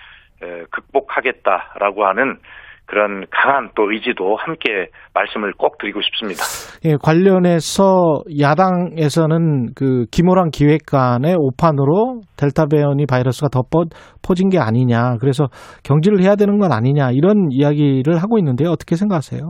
에, 0.43 0.65
극복하겠다라고 0.71 2.07
하는 2.07 2.39
그런 2.87 3.27
강한 3.31 3.71
또 3.75 3.91
의지도 3.91 4.37
함께 4.37 4.89
말씀을 5.13 5.53
꼭 5.59 5.79
드리고 5.79 6.01
싶습니다. 6.03 6.43
예, 6.85 6.95
관련해서 7.03 8.23
야당에서는 8.41 9.75
그 9.75 10.05
김호랑 10.13 10.51
기획관의 10.53 11.35
오판으로 11.37 12.23
델타 12.39 12.67
변이 12.67 13.07
바이러스가 13.07 13.49
더 13.49 13.63
퍼, 13.63 13.85
퍼진 14.27 14.51
게 14.51 14.59
아니냐. 14.59 15.17
그래서 15.21 15.47
경질을 15.85 16.23
해야 16.23 16.37
되는 16.37 16.59
건 16.59 16.73
아니냐. 16.73 17.11
이런 17.13 17.49
이야기를 17.51 18.17
하고 18.23 18.39
있는데요. 18.39 18.71
어떻게 18.71 18.95
생각하세요? 18.95 19.41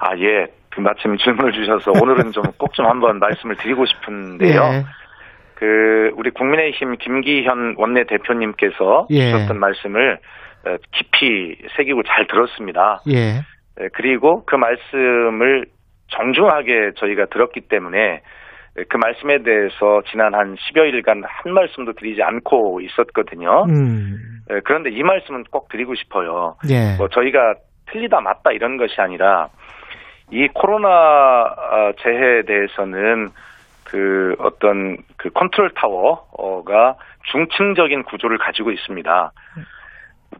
아 0.00 0.16
예. 0.18 0.46
그 0.70 0.80
마침 0.80 1.16
질문을 1.16 1.52
주셔서 1.52 1.90
오늘은 2.00 2.30
좀 2.30 2.44
꼭좀 2.56 2.86
한번 2.86 3.18
말씀을 3.18 3.56
드리고 3.56 3.84
싶은데요. 3.84 4.60
예. 4.62 4.84
그 5.56 6.12
우리 6.16 6.30
국민의힘 6.30 6.98
김기현 6.98 7.74
원내 7.76 8.04
대표님께서 8.04 9.08
예. 9.10 9.32
주셨던 9.32 9.58
말씀을 9.58 10.14
어, 10.14 10.18
깊이 10.92 11.56
새기고 11.76 12.02
잘 12.04 12.26
들었습니다. 12.26 13.00
예. 13.08 13.42
예, 13.80 13.88
그리고 13.92 14.44
그 14.44 14.56
말씀을 14.56 15.66
정중하게 16.08 16.92
저희가 16.96 17.26
들었기 17.26 17.62
때문에 17.62 18.20
예, 18.78 18.84
그 18.88 18.96
말씀에 18.96 19.42
대해서 19.42 20.02
지난 20.10 20.34
한 20.34 20.56
10여 20.56 20.88
일간 20.92 21.22
한 21.24 21.52
말씀도 21.52 21.92
드리지 21.94 22.22
않고 22.22 22.80
있었거든요. 22.80 23.64
음. 23.68 24.16
예, 24.50 24.60
그런데 24.64 24.90
이 24.90 25.02
말씀은 25.02 25.44
꼭 25.50 25.68
드리고 25.68 25.94
싶어요. 25.94 26.56
예. 26.70 26.96
뭐 26.96 27.08
저희가 27.08 27.54
틀리다 27.90 28.20
맞다 28.20 28.52
이런 28.52 28.76
것이 28.76 28.94
아니라 29.00 29.48
이 30.30 30.46
코로나 30.48 30.88
어, 30.88 31.92
재해에 32.02 32.42
대해서는 32.42 33.30
그 33.84 34.34
어떤 34.38 34.98
그 35.16 35.30
컨트롤 35.30 35.70
타워가 35.70 36.96
중층적인 37.32 38.02
구조를 38.04 38.36
가지고 38.36 38.70
있습니다. 38.70 39.32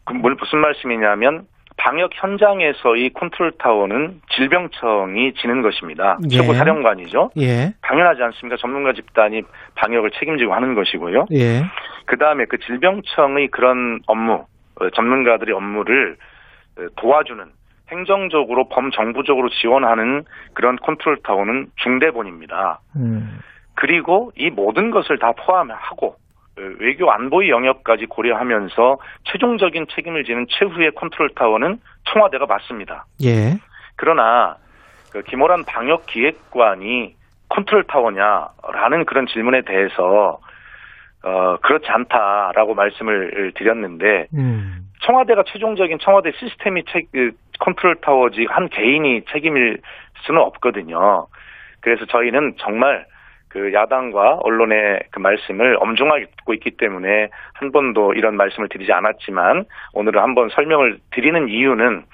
그 0.04 0.12
뭘- 0.14 0.34
무슨 0.38 0.58
말씀이냐면 0.60 1.46
방역 1.76 2.10
현장에서의 2.14 3.10
컨트롤 3.10 3.52
타워는 3.52 4.20
질병청이 4.32 5.34
지는 5.34 5.62
것입니다. 5.62 6.18
예. 6.24 6.36
최고 6.38 6.52
사령관이죠. 6.52 7.30
예. 7.38 7.72
당연하지 7.82 8.22
않습니까? 8.22 8.56
전문가 8.56 8.92
집단이 8.92 9.42
방역을 9.76 10.10
책임지고 10.18 10.52
하는 10.54 10.74
것이고요. 10.74 11.26
예. 11.34 11.62
그 12.06 12.18
다음에 12.18 12.46
그 12.46 12.58
질병청의 12.58 13.48
그런 13.48 14.00
업무, 14.06 14.44
어, 14.80 14.90
전문가들의 14.90 15.54
업무를 15.54 16.16
도와주는 16.96 17.44
행정적으로 17.90 18.68
범정부적으로 18.68 19.48
지원하는 19.48 20.24
그런 20.54 20.76
컨트롤 20.76 21.18
타워는 21.22 21.68
중대본입니다. 21.76 22.80
음. 22.96 23.38
그리고 23.74 24.32
이 24.36 24.50
모든 24.50 24.90
것을 24.90 25.18
다 25.18 25.32
포함하고 25.32 26.08
어, 26.08 26.16
외교 26.78 27.10
안보의 27.10 27.50
영역까지 27.50 28.06
고려하면서 28.06 28.98
최종적인 29.24 29.86
책임을 29.94 30.24
지는 30.24 30.46
최후의 30.48 30.92
컨트롤 30.92 31.30
타워는 31.30 31.78
청와대가 32.12 32.46
맞습니다. 32.46 33.04
예. 33.22 33.58
그러나 33.96 34.56
그 35.12 35.22
기모란 35.22 35.64
방역기획관이 35.64 37.14
컨트롤 37.48 37.84
타워냐라는 37.84 39.06
그런 39.06 39.26
질문에 39.26 39.62
대해서 39.62 40.38
어 41.24 41.56
그렇지 41.62 41.86
않다라고 41.88 42.74
말씀을 42.74 43.52
드렸는데 43.56 44.26
음. 44.34 44.88
청와대가 45.02 45.42
최종적인 45.46 45.98
청와대 46.00 46.30
시스템이 46.38 46.84
책, 46.92 47.10
그 47.12 47.32
컨트롤 47.60 47.96
타워지 47.96 48.46
한 48.48 48.68
개인이 48.68 49.24
책임일 49.32 49.80
수는 50.26 50.40
없거든요. 50.42 51.26
그래서 51.80 52.04
저희는 52.06 52.54
정말 52.58 53.06
그 53.48 53.72
야당과 53.72 54.40
언론의 54.42 55.00
그 55.10 55.18
말씀을 55.18 55.76
엄중하게 55.80 56.26
듣고 56.36 56.54
있기 56.54 56.72
때문에 56.72 57.30
한 57.54 57.72
번도 57.72 58.14
이런 58.14 58.36
말씀을 58.36 58.68
드리지 58.68 58.92
않았지만 58.92 59.64
오늘은 59.94 60.22
한번 60.22 60.48
설명을 60.50 60.98
드리는 61.10 61.48
이유는 61.48 62.04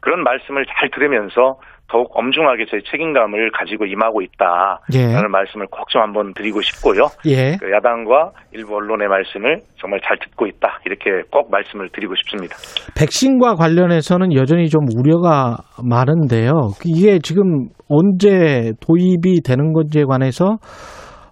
그런 0.00 0.22
말씀을 0.22 0.66
잘 0.66 0.90
들으면서 0.90 1.58
더욱 1.90 2.10
엄중하게 2.14 2.66
저희 2.70 2.82
책임감을 2.90 3.50
가지고 3.52 3.86
임하고 3.86 4.20
있다라는 4.22 4.84
예. 4.94 5.28
말씀을 5.30 5.66
꼭 5.68 5.88
좀 5.88 6.02
한번 6.02 6.34
드리고 6.34 6.60
싶고요. 6.60 7.08
예. 7.26 7.56
그 7.56 7.72
야당과 7.72 8.32
일부 8.52 8.76
언론의 8.76 9.08
말씀을 9.08 9.60
정말 9.80 10.00
잘 10.06 10.18
듣고 10.18 10.46
있다 10.46 10.80
이렇게 10.84 11.22
꼭 11.30 11.50
말씀을 11.50 11.88
드리고 11.88 12.14
싶습니다. 12.16 12.56
백신과 12.94 13.54
관련해서는 13.54 14.34
여전히 14.34 14.68
좀 14.68 14.82
우려가 14.98 15.56
많은데요. 15.82 16.52
이게 16.84 17.18
지금 17.20 17.68
언제 17.88 18.72
도입이 18.86 19.40
되는 19.44 19.72
건지에 19.72 20.04
관해서 20.04 20.58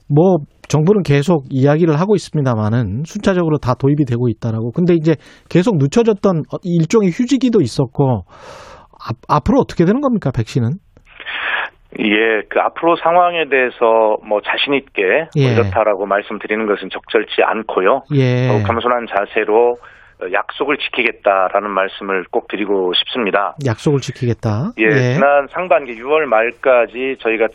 뭐 0.09 0.39
정부는 0.69 1.03
계속 1.03 1.45
이야기를 1.51 2.01
하고 2.01 2.15
있습니다만은 2.15 3.03
순차적으로 3.05 3.59
다 3.59 3.75
도입이 3.75 4.07
되고 4.07 4.29
있다라고. 4.29 4.73
근데 4.73 4.95
이제 4.95 5.17
계속 5.51 5.77
늦춰졌던 5.77 6.45
일종의 6.63 7.11
휴지기도 7.11 7.61
있었고 7.61 8.23
앞, 9.09 9.17
앞으로 9.29 9.61
어떻게 9.61 9.85
되는 9.85 10.01
겁니까 10.01 10.31
백신은? 10.35 10.79
예, 11.99 12.43
그 12.49 12.61
앞으로 12.61 12.97
상황에 12.97 13.49
대해서 13.49 14.17
뭐 14.27 14.41
자신 14.43 14.75
있게 14.75 15.03
뭐 15.35 15.45
예. 15.45 15.55
이렇다라고 15.55 16.07
말씀드리는 16.07 16.67
것은 16.67 16.91
적절치 16.91 17.43
않고요. 17.43 18.03
예. 18.15 18.49
더욱 18.49 18.65
겸손한 18.65 19.07
자세로 19.07 19.77
어, 20.23 20.33
약속을 20.33 20.79
지키겠다라는 20.79 21.71
말씀을 21.71 22.25
꼭 22.31 22.49
드리고 22.49 22.93
싶습니다. 22.95 23.55
약속을 23.67 24.01
지키겠다. 24.01 24.73
예, 24.79 24.91
지난 25.15 25.47
상반기 25.51 25.95
6월 25.95 26.25
말까지 26.25 27.17
저희가 27.21 27.49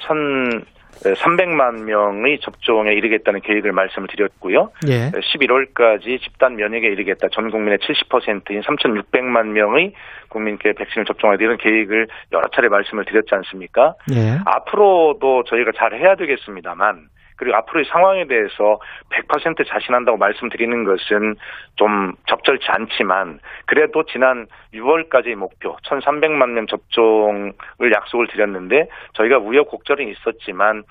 1,300만 1.04 1.84
명의 1.84 2.40
접종에 2.40 2.94
이르겠다는 2.94 3.42
계획을 3.42 3.72
말씀을 3.72 4.08
드렸고요. 4.08 4.72
예. 4.88 5.12
11월까지 5.12 6.22
집단 6.22 6.56
면역에 6.56 6.88
이르겠다. 6.88 7.28
전 7.32 7.50
국민의 7.50 7.80
70%인 7.80 8.62
3,600만 8.62 9.48
명의 9.48 9.94
국민께 10.30 10.74
백신을 10.74 11.06
접종하기 11.06 11.44
이런 11.44 11.58
계획을 11.58 12.08
여러 12.32 12.48
차례 12.50 12.70
말씀을 12.70 13.06
드렸지 13.06 13.34
않습니까? 13.36 13.96
예. 14.14 14.40
앞으로도 14.46 15.44
저희가 15.46 15.72
잘 15.76 15.94
해야 15.94 16.16
되겠습니다만 16.16 17.08
그리고 17.42 17.58
앞으로의 17.58 17.86
상황에 17.86 18.26
대해서 18.28 18.80
100% 19.10 19.68
자신한다고 19.68 20.16
말씀드리는 20.20 20.84
것은 20.84 21.36
좀 21.76 22.14
적절치 22.28 22.68
않지만 22.68 23.40
그래도 23.66 24.04
지난 24.06 24.46
6월까지의 24.76 25.34
목표 25.34 25.76
1,300만 25.78 26.52
명 26.52 26.68
접종을 26.68 27.52
약속을 27.92 28.28
드렸는데 28.28 28.88
저희가 29.14 29.40
우여곡절은 29.40 30.08
있었지만 30.10 30.84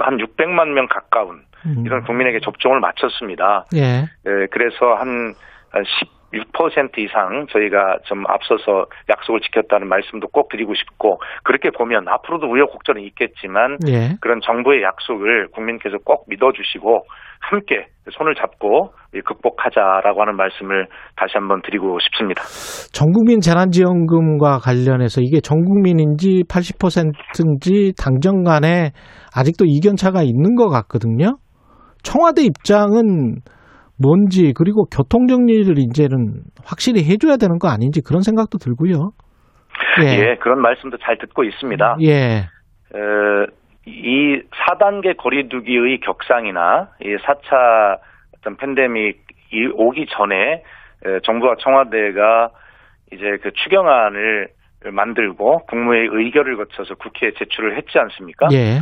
한 0.00 0.18
600만 0.18 0.70
명 0.70 0.88
가까운 0.88 1.44
음. 1.66 1.84
이런 1.86 2.02
국민에게 2.02 2.40
접종을 2.40 2.80
마쳤습니다. 2.80 3.66
예. 3.76 4.08
예, 4.26 4.46
그래서 4.50 4.94
한 4.94 5.34
16% 6.32 6.98
이상 6.98 7.46
저희가 7.50 7.98
좀 8.04 8.24
앞서서 8.28 8.86
약속을 9.08 9.40
지켰다는 9.40 9.88
말씀도 9.88 10.28
꼭 10.28 10.48
드리고 10.48 10.74
싶고 10.74 11.20
그렇게 11.42 11.70
보면 11.70 12.08
앞으로도 12.08 12.46
우여곡절은 12.46 13.02
있겠지만 13.02 13.78
예. 13.88 14.16
그런 14.20 14.40
정부의 14.40 14.82
약속을 14.82 15.48
국민께서 15.48 15.96
꼭 16.04 16.24
믿어주시고 16.28 17.04
함께 17.40 17.86
손을 18.12 18.34
잡고 18.34 18.92
극복하자라고 19.24 20.20
하는 20.20 20.36
말씀을 20.36 20.86
다시 21.16 21.32
한번 21.34 21.62
드리고 21.62 21.98
싶습니다. 22.00 22.42
전국민 22.92 23.40
재난지원금과 23.40 24.58
관련해서 24.58 25.20
이게 25.22 25.40
전국민인지 25.40 26.44
80%인지 26.48 27.94
당정 27.98 28.44
간에 28.44 28.92
아직도 29.34 29.64
이견차가 29.66 30.22
있는 30.22 30.54
것 30.54 30.68
같거든요. 30.68 31.38
청와대 32.02 32.42
입장은 32.42 33.40
뭔지 34.00 34.52
그리고 34.56 34.84
교통 34.84 35.26
정리를 35.26 35.74
이제는 35.78 36.42
확실히 36.64 37.04
해줘야 37.04 37.36
되는 37.36 37.58
거 37.58 37.68
아닌지 37.68 38.00
그런 38.00 38.22
생각도 38.22 38.58
들고요. 38.58 39.10
예, 40.02 40.36
그런 40.36 40.60
말씀도 40.60 40.98
잘 40.98 41.18
듣고 41.18 41.44
있습니다. 41.44 41.96
예. 42.02 42.46
어, 42.94 43.46
이 43.86 44.42
4단계 44.66 45.16
거리두기의 45.16 46.00
격상이나 46.00 46.88
이 47.02 47.16
4차 47.16 47.98
어떤 48.38 48.56
팬데믹이 48.56 49.72
오기 49.74 50.06
전에 50.10 50.62
에, 51.04 51.20
정부와 51.24 51.56
청와대가 51.60 52.50
이제 53.12 53.24
그 53.42 53.50
추경안을 53.52 54.48
만들고 54.92 55.66
국무회의 55.66 56.08
의결을 56.10 56.56
거쳐서 56.56 56.94
국회에 56.94 57.32
제출을 57.38 57.76
했지 57.76 57.98
않습니까? 57.98 58.48
예. 58.52 58.78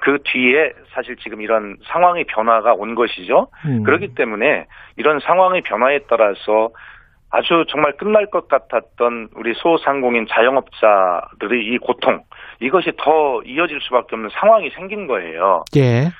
그 0.00 0.18
뒤에 0.24 0.72
사실 0.94 1.16
지금 1.16 1.42
이런 1.42 1.76
상황의 1.86 2.24
변화가 2.24 2.74
온 2.74 2.94
것이죠. 2.94 3.48
음. 3.66 3.82
그렇기 3.82 4.14
때문에 4.14 4.66
이런 4.96 5.20
상황의 5.20 5.62
변화에 5.62 6.00
따라서 6.08 6.70
아주 7.30 7.64
정말 7.68 7.96
끝날 7.96 8.26
것 8.26 8.48
같았던 8.48 9.30
우리 9.34 9.54
소상공인 9.54 10.26
자영업자들의 10.28 11.64
이 11.64 11.78
고통 11.78 12.22
이것이 12.60 12.92
더 12.96 13.42
이어질 13.44 13.80
수밖에 13.80 14.14
없는 14.14 14.30
상황이 14.32 14.70
생긴 14.70 15.06
거예요. 15.06 15.64
예. 15.76 16.10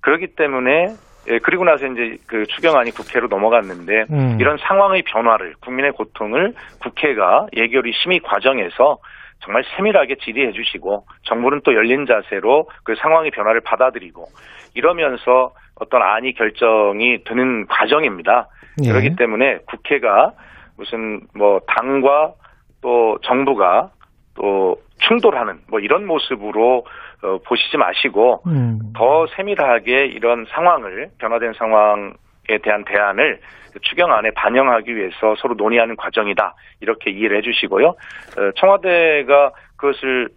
그렇기 0.00 0.28
때문에 0.36 0.88
예, 1.28 1.38
그리고 1.38 1.64
나서 1.64 1.86
이제 1.86 2.16
그 2.26 2.46
추경안이 2.46 2.92
국회로 2.92 3.28
넘어갔는데 3.28 4.06
음. 4.10 4.38
이런 4.40 4.58
상황의 4.58 5.02
변화를 5.02 5.54
국민의 5.60 5.92
고통을 5.92 6.54
국회가 6.82 7.46
예결위 7.54 7.92
심의 7.94 8.20
과정에서 8.20 8.98
정말 9.40 9.64
세밀하게 9.76 10.16
질의해 10.16 10.52
주시고 10.52 11.06
정부는 11.24 11.62
또 11.64 11.74
열린 11.74 12.06
자세로 12.06 12.68
그 12.84 12.94
상황의 12.96 13.30
변화를 13.30 13.60
받아들이고 13.62 14.26
이러면서 14.74 15.52
어떤 15.76 16.02
안이 16.02 16.34
결정이 16.34 17.24
되는 17.24 17.66
과정입니다. 17.66 18.48
예. 18.84 18.88
그렇기 18.88 19.16
때문에 19.16 19.58
국회가 19.66 20.32
무슨 20.76 21.20
뭐 21.34 21.60
당과 21.66 22.34
또 22.82 23.18
정부가 23.22 23.90
또 24.34 24.76
충돌하는 24.98 25.60
뭐 25.68 25.80
이런 25.80 26.06
모습으로 26.06 26.86
어, 27.22 27.38
보시지 27.44 27.76
마시고 27.76 28.42
음. 28.46 28.92
더 28.94 29.26
세밀하게 29.36 30.06
이런 30.06 30.46
상황을 30.48 31.10
변화된 31.18 31.52
상황 31.54 32.14
에 32.48 32.58
대한 32.58 32.84
대안을 32.84 33.40
추경안에 33.82 34.30
반영하기 34.32 34.96
위해서 34.96 35.34
서로 35.36 35.54
논의하는 35.54 35.96
과정이다 35.96 36.54
이렇게 36.80 37.10
이해를 37.10 37.36
해주시고요. 37.38 37.86
어, 37.88 38.50
청와대가 38.56 39.52
그것을 39.76 40.28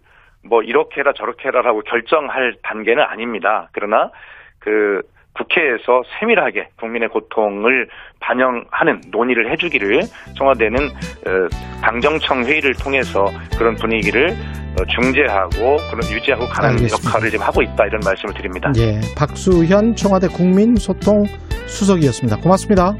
뭐 0.44 0.62
이렇게 0.62 1.00
해라 1.00 1.12
저렇게 1.12 1.48
해라라고 1.48 1.80
결정할 1.82 2.54
단계는 2.62 3.02
아닙니다. 3.02 3.68
그러나 3.72 4.10
그 4.58 5.02
국회에서 5.34 6.02
세밀하게 6.18 6.68
국민의 6.78 7.08
고통을 7.08 7.88
반영하는 8.20 9.00
논의를 9.10 9.50
해주기를 9.52 10.02
청와대는 10.36 10.78
어, 10.86 11.80
당정청 11.82 12.44
회의를 12.44 12.74
통해서 12.74 13.26
그런 13.58 13.74
분위기를 13.74 14.30
어, 14.30 14.84
중재하고 14.86 15.76
그런 15.90 16.10
유지하고 16.10 16.46
가는 16.46 16.70
알겠습니다. 16.70 17.08
역할을 17.08 17.30
지금 17.30 17.46
하고 17.46 17.62
있다 17.62 17.84
이런 17.86 18.00
말씀을 18.04 18.34
드립니다. 18.34 18.70
예. 18.78 19.00
박수현 19.16 19.94
청와대 19.96 20.28
국민소통 20.28 21.24
수석이었습니다. 21.66 22.38
고맙습니다. 22.38 22.94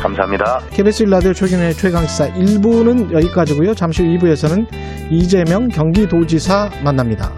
감사합니다. 0.00 0.60
KBS 0.70 1.04
일라디오 1.04 1.32
최경의 1.32 1.72
최강시사 1.74 2.28
1부는 2.34 3.12
여기까지고요. 3.12 3.74
잠시 3.74 4.02
후 4.02 4.08
2부에서는 4.16 4.66
이재명 5.10 5.68
경기도지사 5.68 6.70
만납니다. 6.84 7.30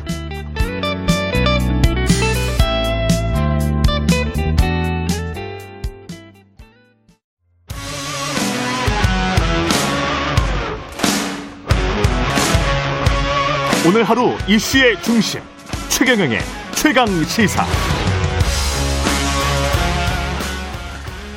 오늘 13.90 14.04
하루 14.04 14.28
이슈의 14.48 14.94
중심 15.02 15.40
최경영의 15.88 16.38
최강 16.76 17.06
시사 17.24 17.64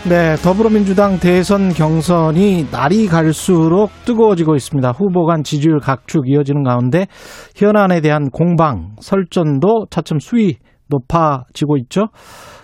네, 0.07 0.35
더불어민주당 0.35 1.17
대선 1.17 1.69
경선이 1.69 2.67
날이 2.71 3.07
갈수록 3.07 3.89
뜨거워지고 4.05 4.53
있습니다. 4.53 4.91
후보 4.91 5.25
간 5.25 5.41
지지율 5.41 5.79
각축 5.79 6.29
이어지는 6.29 6.61
가운데 6.61 7.07
현안에 7.55 8.01
대한 8.01 8.29
공방, 8.29 8.97
설전도 8.99 9.87
차츰 9.89 10.19
수위 10.19 10.57
높아지고 10.89 11.77
있죠. 11.77 12.09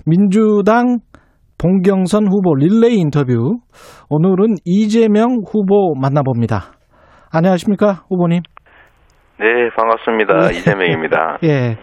민주당 0.06 1.00
봉경선 1.58 2.28
후보 2.28 2.54
릴레이 2.54 2.98
인터뷰. 2.98 3.58
오늘은 4.10 4.58
이재명 4.66 5.38
후보 5.52 5.96
만나봅니다. 6.00 6.74
안녕하십니까, 7.32 8.04
후보님? 8.10 8.42
네, 9.40 9.70
반갑습니다. 9.76 10.52
이재명입니다. 10.52 11.38
예. 11.44 11.78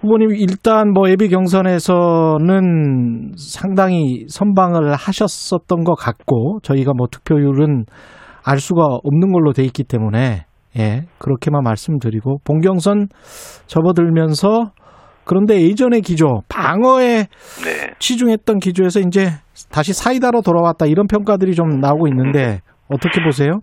후보님 0.00 0.30
일단 0.32 0.92
뭐 0.92 1.08
예비 1.08 1.28
경선에서는 1.28 3.32
상당히 3.36 4.26
선방을 4.28 4.94
하셨었던 4.94 5.84
것 5.84 5.94
같고 5.94 6.60
저희가 6.62 6.92
뭐 6.94 7.06
득표율은 7.10 7.84
알 8.44 8.58
수가 8.58 8.84
없는 8.84 9.32
걸로 9.32 9.52
돼 9.52 9.62
있기 9.64 9.84
때문에 9.84 10.44
예 10.78 11.02
그렇게만 11.18 11.62
말씀드리고 11.62 12.38
본경선 12.44 13.08
접어들면서 13.66 14.72
그런데 15.24 15.60
예전의 15.62 16.02
기조 16.02 16.42
방어에 16.48 17.26
네. 17.64 17.94
치중했던 17.98 18.58
기조에서 18.58 19.00
이제 19.00 19.28
다시 19.70 19.92
사이다로 19.92 20.42
돌아왔다 20.42 20.86
이런 20.86 21.06
평가들이 21.06 21.54
좀 21.54 21.80
나오고 21.80 22.08
있는데 22.08 22.60
어떻게 22.88 23.22
보세요? 23.22 23.60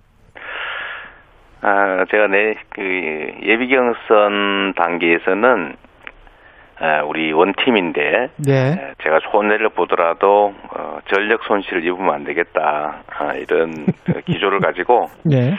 아, 1.61 2.05
제가 2.09 2.27
내, 2.27 2.55
그, 2.69 2.81
예비 3.43 3.67
경선 3.67 4.73
단계에서는, 4.75 5.75
아, 6.79 7.03
우리 7.03 7.33
원팀인데, 7.33 8.29
네. 8.37 8.93
제가 9.03 9.19
손해를 9.31 9.69
보더라도, 9.69 10.53
어, 10.75 10.99
전력 11.07 11.43
손실을 11.43 11.83
입으면 11.83 12.13
안 12.13 12.23
되겠다. 12.23 13.01
아, 13.07 13.33
이런 13.33 13.87
그 14.05 14.21
기조를 14.25 14.59
가지고, 14.59 15.07
네. 15.23 15.55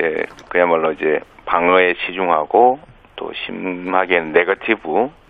예, 0.00 0.24
그야말로 0.48 0.92
이제 0.92 1.20
방어에 1.44 1.94
치중하고, 2.06 2.78
또 3.16 3.32
심하게는 3.34 4.32
네거티브, 4.32 4.88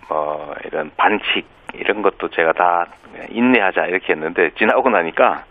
뭐, 0.09 0.55
이런 0.65 0.91
반칙, 0.95 1.45
이런 1.73 2.01
것도 2.01 2.29
제가 2.29 2.53
다 2.53 2.85
인내하자 3.29 3.87
이렇게 3.87 4.13
했는데, 4.13 4.51
지나고 4.57 4.89
나니까, 4.89 5.43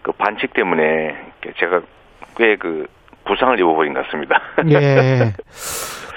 그 0.00 0.12
반칙 0.12 0.54
때문에 0.54 1.14
제가 1.58 1.82
꽤그 2.38 2.86
부상을 3.26 3.58
입어버린 3.58 3.94
것 3.94 4.04
같습니다. 4.04 4.40
예. 4.70 5.32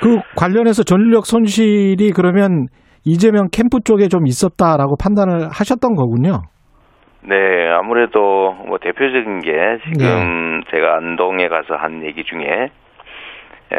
그 0.01 0.19
관련해서 0.35 0.83
전력 0.83 1.25
손실이 1.25 2.11
그러면 2.15 2.67
이재명 3.05 3.47
캠프 3.51 3.79
쪽에 3.83 4.07
좀 4.07 4.27
있었다라고 4.27 4.95
판단을 5.01 5.49
하셨던 5.51 5.95
거군요. 5.95 6.41
네, 7.21 7.67
아무래도 7.69 8.53
뭐 8.67 8.77
대표적인 8.79 9.39
게 9.39 9.51
지금 9.85 10.61
제가 10.71 10.95
안동에 10.95 11.49
가서 11.49 11.75
한 11.75 12.03
얘기 12.05 12.23
중에 12.23 12.69
에, 13.71 13.77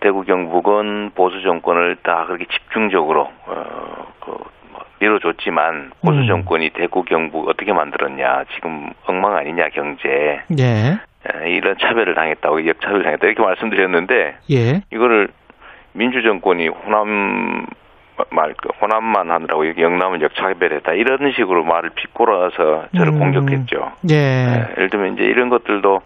대구 0.00 0.22
경북은 0.22 1.10
보수 1.14 1.42
정권을 1.42 1.96
다 2.02 2.24
그렇게 2.26 2.46
집중적으로 2.46 3.28
어, 3.46 4.06
그, 4.20 4.32
뭐 4.98 5.08
밀어줬지만 5.08 5.92
보수 6.00 6.18
음. 6.18 6.26
정권이 6.26 6.70
대구 6.70 7.04
경북 7.04 7.48
어떻게 7.48 7.72
만들었냐 7.72 8.44
지금 8.54 8.90
엉망 9.06 9.36
아니냐 9.36 9.68
경제 9.70 10.40
예. 10.58 10.64
에, 10.64 11.50
이런 11.50 11.76
차별을 11.78 12.14
당했다고 12.14 12.66
역차별 12.66 13.02
당했다 13.02 13.26
이렇게 13.26 13.42
말씀드렸는데 13.42 14.36
예. 14.50 14.82
이거를 14.92 15.28
민주 15.92 16.22
정권이 16.22 16.68
호남 16.68 17.66
말그 18.30 18.70
호남만 18.80 19.30
하느라고 19.30 19.68
여기 19.68 19.82
영남은 19.82 20.20
역차별했다 20.22 20.92
이런 20.92 21.32
식으로 21.32 21.64
말을 21.64 21.90
비꼬아서 21.90 22.86
저를 22.96 23.12
음. 23.12 23.18
공격했죠. 23.20 23.92
예. 24.10 24.14
예, 24.14 24.66
예를 24.76 24.90
들면 24.90 25.14
이제 25.14 25.24
이런 25.24 25.48
것들도 25.48 26.00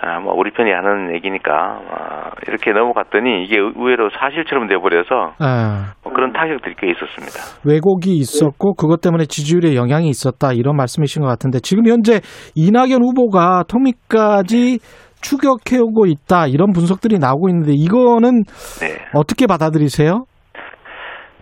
아, 0.00 0.20
뭐 0.20 0.32
우리 0.34 0.52
편이 0.52 0.70
하는 0.70 1.14
얘기니까 1.16 1.52
아, 1.52 2.30
이렇게 2.46 2.70
넘어갔더니 2.70 3.44
이게 3.44 3.58
의외로 3.58 4.08
사실처럼 4.10 4.68
돼버려서 4.68 5.34
아, 5.40 5.94
뭐 6.04 6.12
그런 6.12 6.32
타격들이 6.32 6.76
꽤 6.78 6.90
있었습니다. 6.90 7.58
왜곡이 7.66 8.16
있었고 8.16 8.74
그것 8.74 9.00
때문에 9.00 9.24
지지율에 9.24 9.74
영향이 9.74 10.08
있었다 10.08 10.52
이런 10.52 10.76
말씀이신 10.76 11.22
것 11.22 11.28
같은데 11.28 11.58
지금 11.58 11.86
현재 11.86 12.20
이낙연 12.54 13.02
후보가 13.02 13.64
통미까지 13.68 14.78
추격해오고 15.20 16.06
있다 16.06 16.46
이런 16.46 16.72
분석들이 16.72 17.18
나오고 17.18 17.48
있는데 17.48 17.72
이거는 17.74 18.44
네. 18.80 18.98
어떻게 19.14 19.48
받아들이세요? 19.48 20.26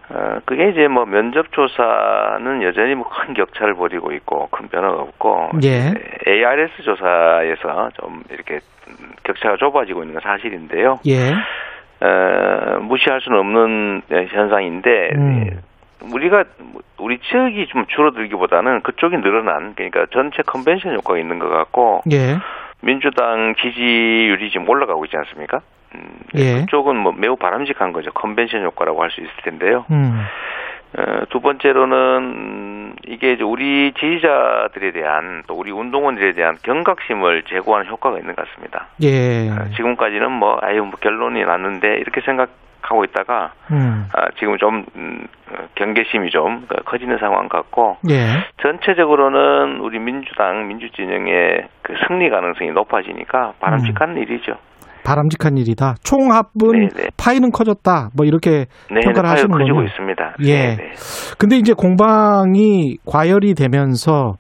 어, 0.09 0.39
그게 0.45 0.69
이제 0.69 0.87
뭐 0.89 1.05
면접 1.05 1.51
조사는 1.53 2.63
여전히 2.63 2.95
뭐 2.95 3.09
큰 3.09 3.35
격차를 3.35 3.75
벌이고 3.75 4.13
있고 4.13 4.47
큰 4.51 4.69
변화가 4.69 5.03
없고 5.03 5.51
예. 5.65 5.93
ARS 6.27 6.83
조사에서 6.83 7.91
좀 8.01 8.23
이렇게 8.31 8.61
격차가 9.25 9.57
좁아지고 9.57 10.03
있는 10.05 10.15
건 10.15 10.23
사실인데요. 10.23 11.01
예. 11.07 11.33
어, 12.01 12.79
무시할 12.83 13.21
수는 13.21 13.39
없는 13.39 14.03
네, 14.09 14.27
현상인데 14.27 15.11
음. 15.17 15.45
예, 15.47 15.57
우리가 16.13 16.45
우리 16.99 17.19
지역이 17.19 17.67
좀 17.69 17.87
줄어들기보다는 17.87 18.83
그쪽이 18.83 19.17
늘어난 19.17 19.75
그러니까 19.75 20.07
전체 20.13 20.43
컨벤션 20.43 20.95
효과가 20.95 21.19
있는 21.19 21.39
것 21.39 21.49
같고 21.49 22.03
예. 22.13 22.37
민주당 22.83 23.55
지지율이 23.61 24.51
지금 24.51 24.69
올라가고 24.69 25.07
있지 25.07 25.17
않습니까? 25.17 25.61
음, 25.97 26.19
예. 26.35 26.61
그쪽은 26.61 26.97
뭐 26.97 27.13
매우 27.17 27.37
바람직한 27.37 27.93
거죠. 27.93 28.13
컨벤션 28.13 28.63
효과라고 28.65 29.03
할 29.03 29.11
수 29.11 29.21
있을 29.21 29.33
텐데요. 29.45 29.85
음. 29.91 30.25
어, 30.99 31.25
두 31.31 31.41
번째로는 31.41 31.97
음, 31.97 32.95
이게 33.07 33.33
이제 33.33 33.43
우리 33.43 33.93
지지자들에 33.93 34.93
대한 34.93 35.43
또 35.47 35.55
우리 35.55 35.71
운동원들에 35.71 36.33
대한 36.33 36.57
경각심을 36.63 37.43
제고하는 37.49 37.91
효과가 37.91 38.19
있는 38.19 38.35
것 38.35 38.49
같습니다. 38.49 38.87
예. 39.03 39.51
어, 39.51 39.69
지금까지는 39.77 40.31
뭐 40.33 40.59
아유 40.63 40.83
뭐 40.85 40.93
결론이 41.01 41.45
났는데 41.45 41.97
이렇게 41.97 42.21
생각하고 42.23 43.05
있다가 43.05 43.53
음. 43.73 44.09
아, 44.15 44.29
지금 44.39 44.57
좀 44.59 44.85
음, 44.97 45.27
어, 45.51 45.65
경계심이 45.75 46.31
좀 46.31 46.67
커지는 46.87 47.19
상황 47.19 47.49
같고 47.49 47.99
예. 48.09 48.27
전체적으로는 48.63 49.81
우리 49.81 49.99
민주당 49.99 50.67
민주진영의 50.69 51.69
그 51.83 51.95
승리 52.07 52.31
가능성이 52.31 52.71
높아지니까 52.71 53.55
바람직한 53.61 54.17
일이죠. 54.17 54.57
바람직한 55.07 55.57
일이다. 55.57 55.95
총합은 56.03 56.51
네, 56.73 56.89
네. 57.05 57.09
파이는 57.17 57.51
커졌다. 57.53 58.11
뭐 58.17 58.27
이렇게 58.27 58.67
네, 58.91 59.01
평가를 59.05 59.23
네, 59.23 59.29
하시는군요. 59.31 59.65
커지고 59.65 59.83
있습니다. 59.85 60.35
예. 60.43 60.53
네, 60.53 60.77
네. 60.77 60.83
근데 61.39 61.57
이제 61.59 61.73
공방이 61.73 62.97
과열이 63.07 63.55
되면서 63.55 64.33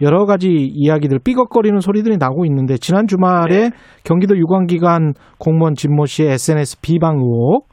여러 0.00 0.24
가지 0.24 0.48
이야기들 0.48 1.18
삐걱거리는 1.24 1.78
소리들이 1.80 2.16
나고 2.18 2.44
있는데 2.46 2.76
지난 2.76 3.06
주말에 3.08 3.70
네. 3.70 3.70
경기도 4.04 4.36
유관기관 4.36 5.14
공무원 5.38 5.74
진모 5.74 6.06
씨의 6.06 6.32
SNS 6.32 6.80
비방 6.80 7.16
의혹 7.16 7.68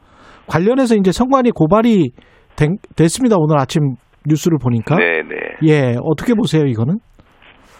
관련해서 0.47 0.95
이제 0.95 1.11
선관위 1.11 1.51
고발이 1.51 2.11
된- 2.55 2.77
됐습니다. 2.95 3.35
오늘 3.37 3.59
아침 3.59 3.93
뉴스를 4.27 4.57
보니까. 4.61 4.95
네, 4.95 5.21
네. 5.21 5.35
예, 5.67 5.95
어떻게 6.03 6.33
보세요, 6.33 6.65
이거는? 6.65 6.97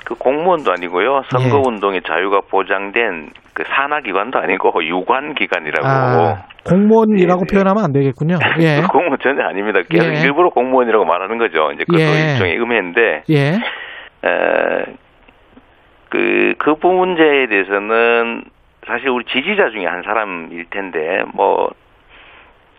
그 0.10 0.16
공무원도 0.16 0.72
아니고요. 0.72 1.18
예. 1.18 1.22
선거운동의 1.30 2.02
자유가 2.02 2.42
보장된 2.42 3.30
그 3.54 3.64
산하 3.68 4.02
기관도 4.02 4.40
아니고 4.40 4.84
유관 4.84 5.36
기관이라고. 5.36 5.88
아, 5.88 6.46
공무원이라고 6.66 7.42
네, 7.42 7.46
네. 7.48 7.54
표현하면 7.54 7.84
안 7.84 7.92
되겠군요. 7.94 8.38
예. 8.60 8.82
공무원 8.90 9.20
전혀 9.22 9.44
아닙니다. 9.44 9.82
계속 9.88 10.16
예. 10.16 10.22
일부러 10.22 10.50
공무원이라고 10.50 11.06
말하는 11.06 11.38
거죠. 11.38 11.72
이제 11.74 11.84
그것도 11.84 12.02
예. 12.02 12.32
일종의 12.32 12.60
음해인데, 12.60 13.24
예. 13.30 13.52
에, 14.26 14.86
그, 16.10 16.56
그 16.58 16.88
문제에 16.88 17.46
대해서는 17.46 18.46
사실 18.88 19.10
우리 19.10 19.26
지지자 19.26 19.70
중에 19.70 19.86
한 19.86 20.02
사람일 20.02 20.66
텐데, 20.72 21.22
뭐, 21.36 21.70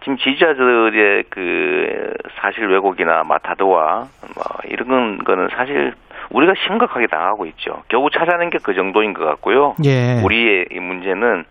지금 0.01 0.17
지지자들의 0.17 1.25
그 1.31 2.13
사실 2.41 2.67
왜곡이나 2.67 3.23
마타도와 3.23 4.07
뭐 4.35 4.45
이런 4.65 5.19
거는 5.19 5.49
사실 5.51 5.93
우리가 6.31 6.55
심각하게 6.67 7.07
당하고 7.09 7.47
있죠. 7.47 7.83
겨우 7.89 8.09
찾아낸 8.11 8.51
게 8.51 8.59
그 8.63 8.75
정도인 8.75 9.15
것 9.15 9.25
같고요. 9.25 9.75
예. 9.85 10.21
우리의 10.23 10.67
이 10.71 10.79
문제는 10.79 11.45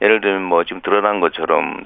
예를 0.00 0.20
들면 0.20 0.42
뭐 0.44 0.64
지금 0.64 0.80
드러난 0.82 1.20
것처럼 1.20 1.84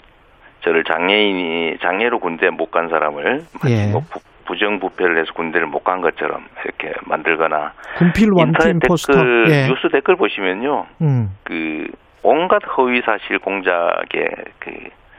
저를 0.62 0.84
장애인이 0.84 1.78
장애로 1.82 2.18
군대 2.20 2.50
못간 2.50 2.88
사람을 2.88 3.42
예. 3.68 3.86
뭐 3.92 4.02
부, 4.10 4.20
부정부패를 4.46 5.18
해서 5.20 5.32
군대를 5.32 5.66
못 5.66 5.82
간 5.84 6.00
것처럼 6.00 6.44
이렇게 6.64 6.92
만들거나 7.04 7.72
군필 7.98 8.28
인터넷. 8.38 8.78
댓글 9.12 9.50
예. 9.50 9.66
뉴스 9.68 9.88
댓글 9.92 10.16
보시면요 10.16 10.86
음. 11.02 11.30
그 11.44 11.86
온갖 12.22 12.60
허위 12.76 13.00
사실 13.02 13.38
공작의 13.38 14.28
그 14.58 14.70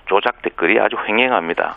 조작 0.07 0.41
댓글이 0.41 0.79
아주 0.79 0.95
횡행합니다. 1.07 1.75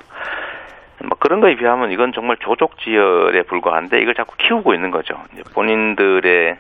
뭐 1.03 1.17
그런 1.19 1.41
거에 1.41 1.57
비하면 1.57 1.91
이건 1.93 2.13
정말 2.13 2.37
조족 2.39 2.79
지열에 2.79 3.43
불과한데 3.43 4.01
이걸 4.01 4.15
자꾸 4.15 4.35
키우고 4.37 4.75
있는 4.75 4.91
거죠. 4.91 5.15
본인들의 5.55 6.57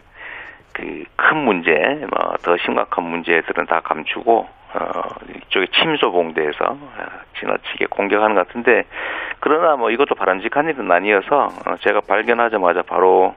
그 0.72 1.04
큰 1.16 1.38
문제, 1.44 1.72
뭐 2.10 2.34
더 2.42 2.56
심각한 2.58 3.04
문제들은 3.04 3.66
다 3.66 3.80
감추고 3.80 4.48
어 4.72 5.02
이쪽에 5.36 5.66
침소봉대에서 5.66 6.64
어, 6.64 7.06
지나치게 7.38 7.86
공격하는 7.86 8.34
것 8.34 8.46
같은데 8.46 8.84
그러나 9.40 9.76
뭐 9.76 9.90
이것도 9.90 10.14
바람직한 10.14 10.68
일은 10.68 10.90
아니어서 10.90 11.48
어, 11.66 11.76
제가 11.80 12.00
발견하자마자 12.00 12.82
바로 12.82 13.34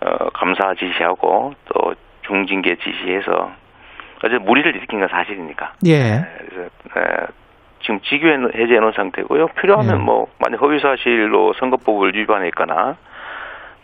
어, 0.00 0.30
감사 0.30 0.74
지시하고 0.74 1.54
또 1.66 1.94
중징계 2.22 2.76
지시해서 2.76 3.52
어제 4.24 4.38
무리를 4.38 4.74
일으킨 4.76 5.00
건 5.00 5.08
사실이니까. 5.08 5.72
예. 5.86 6.24
그래서 6.38 6.70
에, 6.96 7.26
지금 7.82 8.00
직위 8.00 8.28
해제해 8.30 8.80
놓은 8.80 8.92
상태고요. 8.92 9.48
필요하면 9.60 9.94
예. 9.94 9.98
뭐 10.02 10.26
만약 10.38 10.60
허위 10.62 10.80
사실로 10.80 11.52
선거법을 11.54 12.14
위반했거나 12.14 12.96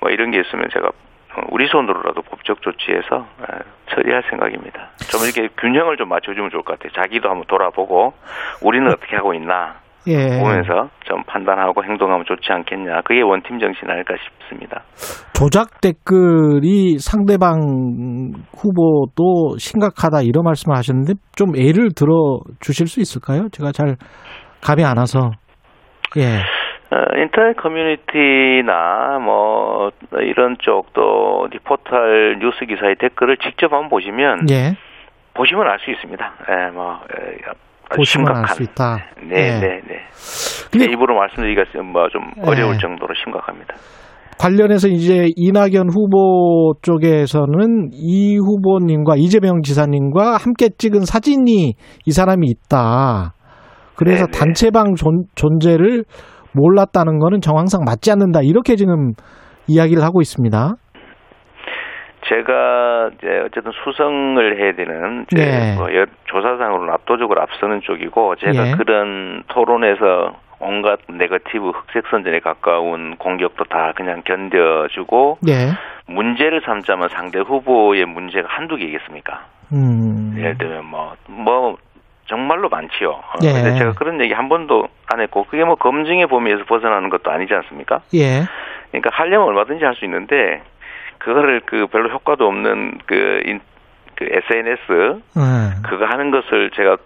뭐 0.00 0.10
이런 0.10 0.30
게 0.30 0.40
있으면 0.40 0.68
제가 0.72 0.88
어, 0.88 1.42
우리 1.50 1.66
손으로라도 1.68 2.22
법적 2.22 2.62
조치해서 2.62 3.26
에, 3.42 3.58
처리할 3.90 4.22
생각입니다. 4.30 4.88
좀 5.10 5.20
이렇게 5.24 5.48
균형을 5.58 5.96
좀 5.96 6.08
맞춰주면 6.08 6.50
좋을 6.50 6.62
것 6.62 6.78
같아요. 6.78 6.92
자기도 7.00 7.28
한번 7.28 7.44
돌아보고 7.46 8.14
우리는 8.62 8.88
어떻게 8.88 9.16
하고 9.16 9.34
있나 9.34 9.76
예. 10.06 10.40
보면서 10.40 10.88
좀 11.04 11.22
판단하고 11.24 11.84
행동하면 11.84 12.24
좋지 12.24 12.52
않겠냐. 12.52 13.02
그게 13.02 13.20
원팀 13.20 13.58
정신 13.58 13.90
아닐까 13.90 14.14
싶습니다. 14.16 14.82
조작 15.34 15.80
댓글이 15.80 16.98
상대방 16.98 17.58
후보도 18.56 19.56
심각하다 19.58 20.22
이런 20.22 20.44
말씀을 20.44 20.76
하셨는데 20.76 21.14
좀 21.36 21.56
예를 21.56 21.90
들어 21.94 22.40
주실 22.60 22.86
수 22.86 23.00
있을까요? 23.00 23.48
제가 23.50 23.72
잘 23.72 23.96
감이 24.62 24.84
안 24.84 24.96
와서. 24.98 25.30
예. 26.16 26.40
어, 26.90 26.96
인터넷 27.20 27.54
커뮤니티나 27.56 29.18
뭐 29.20 29.90
이런 30.22 30.56
쪽또 30.58 31.48
포털 31.64 32.38
뉴스 32.40 32.64
기사의 32.64 32.96
댓글을 32.98 33.36
직접 33.38 33.72
한번 33.72 33.90
보시면 33.90 34.46
예. 34.50 34.72
보시면 35.34 35.68
알 35.68 35.78
수 35.80 35.90
있습니다. 35.90 36.32
예, 36.50 36.70
뭐 36.70 36.98
예, 37.14 37.36
보시면 37.94 38.36
알. 38.36 38.46
수 38.48 38.62
있다. 38.62 38.98
네, 39.22 39.36
예. 39.36 39.60
네, 39.60 39.60
네. 39.60 39.94
근데- 40.70 40.86
제 40.86 40.92
입으로 40.92 41.14
말씀드리기가 41.16 41.82
뭐좀 41.82 42.22
예. 42.38 42.50
어려울 42.50 42.78
정도로 42.78 43.14
심각합니다. 43.24 43.74
관련해서 44.38 44.86
이제 44.88 45.28
이낙연 45.34 45.88
후보 45.90 46.74
쪽에서는 46.82 47.90
이 47.92 48.36
후보님과 48.36 49.14
이재명 49.16 49.62
지사님과 49.62 50.36
함께 50.36 50.68
찍은 50.76 51.04
사진이 51.06 51.74
이 52.06 52.10
사람이 52.12 52.46
있다. 52.46 53.34
그래서 53.96 54.26
네네. 54.26 54.38
단체방 54.38 54.94
존, 54.94 55.24
존재를 55.34 56.04
몰랐다는 56.52 57.18
거는 57.18 57.40
정황상 57.40 57.82
맞지 57.84 58.12
않는다. 58.12 58.42
이렇게 58.42 58.76
지금 58.76 59.12
이야기를 59.66 60.04
하고 60.04 60.20
있습니다. 60.20 60.74
제가 62.26 63.10
이제 63.18 63.42
어쨌든 63.46 63.72
수성을 63.84 64.58
해야 64.58 64.72
되는 64.72 65.26
이제 65.32 65.44
네. 65.44 65.74
뭐 65.76 65.94
여- 65.94 66.06
조사상으로는 66.24 66.92
압도적으로 66.92 67.40
앞서는 67.42 67.80
쪽이고 67.82 68.36
제가 68.36 68.68
예. 68.68 68.72
그런 68.72 69.42
토론에서 69.48 70.34
온갖 70.60 70.98
네거티브 71.08 71.70
흑색 71.70 72.04
선전에 72.10 72.40
가까운 72.40 73.16
공격도 73.16 73.64
다 73.64 73.92
그냥 73.94 74.22
견뎌주고 74.24 75.38
예. 75.48 75.68
문제를 76.06 76.62
삼자면 76.62 77.08
상대 77.10 77.38
후보의 77.38 78.04
문제가 78.06 78.48
한두 78.50 78.76
개겠습니까? 78.76 79.44
음. 79.72 80.34
예를 80.36 80.58
들면 80.58 80.84
뭐, 80.86 81.14
뭐, 81.28 81.76
정말로 82.26 82.68
많지요. 82.68 83.10
어, 83.10 83.32
예. 83.44 83.52
근데 83.52 83.78
제가 83.78 83.92
그런 83.92 84.20
얘기 84.20 84.32
한 84.34 84.48
번도 84.48 84.88
안 85.12 85.20
했고, 85.20 85.44
그게 85.44 85.64
뭐 85.64 85.76
검증의 85.76 86.26
범위에서 86.26 86.64
벗어나는 86.64 87.08
것도 87.10 87.30
아니지 87.30 87.54
않습니까? 87.54 88.00
예. 88.14 88.42
그러니까 88.90 89.10
하려면 89.12 89.48
얼마든지 89.48 89.84
할 89.84 89.94
수 89.94 90.04
있는데, 90.06 90.62
그거를 91.28 91.60
그 91.66 91.86
별로 91.88 92.08
효과도 92.10 92.46
없는 92.46 92.98
그, 93.04 93.42
인, 93.44 93.60
그 94.16 94.24
SNS, 94.24 95.20
예. 95.36 95.82
그거 95.86 96.06
하는 96.06 96.30
것을 96.30 96.70
제가 96.74 96.96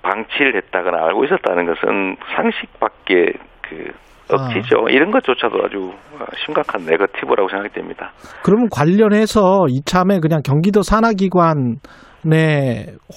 방치를 0.00 0.56
했다거나 0.56 0.96
알고 1.08 1.24
있었다는 1.26 1.66
것은 1.66 2.16
상식 2.34 2.80
밖의 2.80 3.34
그 3.60 3.92
억지죠. 4.32 4.88
이런 4.88 5.10
것조차도 5.10 5.58
아주 5.62 5.92
어, 6.18 6.24
심각한 6.46 6.86
네거티브라고 6.86 7.50
생각이 7.50 7.74
됩니다. 7.74 8.12
그러면 8.42 8.68
관련해서 8.70 9.66
이참에 9.68 10.20
그냥 10.20 10.40
경기도 10.42 10.80
산하기관에 10.80 11.76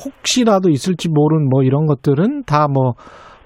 혹시라도 0.04 0.70
있을지 0.70 1.08
모르는 1.10 1.48
뭐 1.50 1.64
이런 1.64 1.86
것들은 1.86 2.44
다 2.46 2.68
뭐 2.68 2.96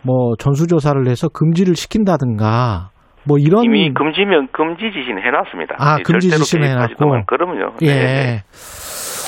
뭐 0.07 0.35
전수조사를 0.37 1.07
해서 1.07 1.27
금지를 1.27 1.75
시킨다든가 1.75 2.91
뭐 3.27 3.37
이런 3.37 3.63
이미 3.65 3.93
금지면 3.93 4.47
금지 4.51 4.91
지시는 4.91 5.21
해놨습니다. 5.21 5.75
아, 5.79 5.97
이 5.99 6.03
금지 6.03 6.29
지시는 6.29 6.67
해놨고. 6.69 7.07
말- 7.07 7.25
그럼요. 7.25 7.73
예. 7.81 7.87
네. 7.87 8.43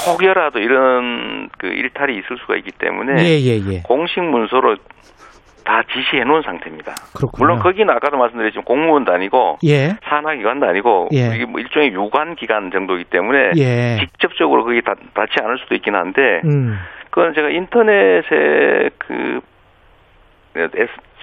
혹여라도 0.08 0.60
이런 0.60 1.50
그 1.58 1.68
일탈이 1.68 2.18
있을 2.18 2.38
수가 2.39 2.56
있기 2.58 2.72
때문에 2.72 3.22
예, 3.22 3.39
예, 3.41 3.60
예. 3.74 3.82
공식 3.84 4.22
문서로 4.22 4.78
다 5.66 5.84
지시해 5.93 6.24
놓은 6.24 6.41
상태입니다. 6.43 6.95
그렇군요. 7.14 7.38
물론 7.38 7.60
거기는 7.60 7.88
아까도 7.93 8.18
말씀드렸지만 8.18 8.64
공무원도 8.64 9.12
아니고 9.12 9.60
예. 9.66 9.97
산하기관도 10.10 10.66
아니고 10.66 11.10
예. 11.14 11.36
이게 11.36 11.45
뭐 11.45 11.60
일종의 11.60 11.91
유관 11.93 12.36
기관 12.38 12.72
정도이기 12.72 13.04
때문에 13.10 13.52
예. 13.58 13.97
직접적으로 14.00 14.64
거기 14.64 14.82
닿, 14.82 14.97
닿지 15.14 15.34
않을 15.43 15.60
수도 15.60 15.76
있긴 15.76 15.95
한데 15.95 16.41
음. 16.45 16.80
그건 17.12 17.34
제가 17.36 17.50
인터넷에 17.50 18.89
그 18.97 19.41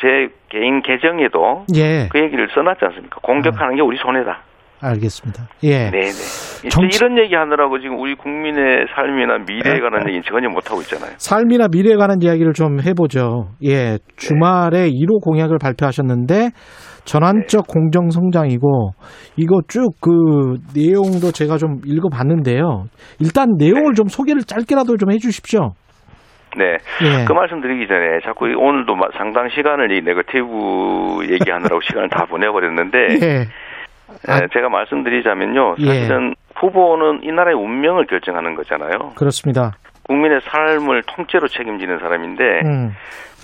제 0.01 0.29
개인 0.49 0.83
계정에도 0.83 1.65
예. 1.75 2.09
그 2.11 2.19
얘기를 2.21 2.49
써놨지 2.55 2.81
않습니까? 2.85 3.19
공격하는 3.23 3.77
게 3.77 3.83
우리 3.83 3.97
손해다. 3.97 4.43
알겠습니다. 4.79 5.45
예. 5.65 5.91
네네. 5.91 6.69
정치- 6.69 6.99
이런 6.99 7.17
얘기 7.19 7.35
하느라고 7.35 7.81
지금 7.81 7.99
우리 7.99 8.15
국민의 8.15 8.87
삶이나 8.95 9.39
미래에 9.49 9.81
관한 9.81 10.03
얘기는 10.07 10.23
전혀 10.29 10.51
못하고 10.51 10.83
있잖아요. 10.83 11.13
삶이나 11.17 11.69
미래에 11.73 11.97
관한 11.97 12.19
이야기를 12.21 12.53
좀 12.53 12.81
해보죠. 12.83 13.49
예, 13.65 13.97
주말에 14.17 14.91
1호 14.91 15.23
공약을 15.23 15.57
발표하셨는데 15.59 16.51
전환적 17.07 17.67
공정 17.69 18.11
성장이고 18.11 18.91
이거 19.37 19.61
쭉 19.69 19.93
그 20.03 20.59
내용도 20.75 21.33
제가 21.33 21.57
좀 21.57 21.81
읽어봤는데요. 21.87 22.85
일단 23.21 23.49
내용을 23.59 23.95
좀 23.95 24.09
소개를 24.09 24.43
짧게라도 24.43 24.99
좀 24.99 25.11
해주십시오. 25.11 25.71
네. 26.57 26.79
예. 27.03 27.25
그 27.27 27.33
말씀 27.33 27.61
드리기 27.61 27.87
전에 27.87 28.21
자꾸 28.25 28.49
이- 28.49 28.55
오늘도 28.55 28.95
마- 28.97 29.09
상당 29.17 29.49
시간을 29.51 29.91
이 29.93 30.01
네거티브 30.03 31.27
얘기하느라고 31.31 31.81
시간을 31.85 32.09
다 32.09 32.25
보내버렸는데 32.25 32.99
예, 33.23 33.49
아. 34.27 34.39
에, 34.39 34.49
제가 34.53 34.69
말씀드리자면요. 34.71 35.77
예. 35.81 35.87
사실은 35.87 36.35
후보는 36.55 37.21
이 37.25 37.31
나라의 37.33 37.55
운명을 37.57 38.07
결정하는 38.07 38.55
거잖아요. 38.55 39.13
그렇습니다. 39.17 39.73
국민의 40.05 40.41
삶을 40.43 41.03
통째로 41.07 41.49
책임지는 41.49 41.99
사람인데 41.99 42.61
음, 42.65 42.95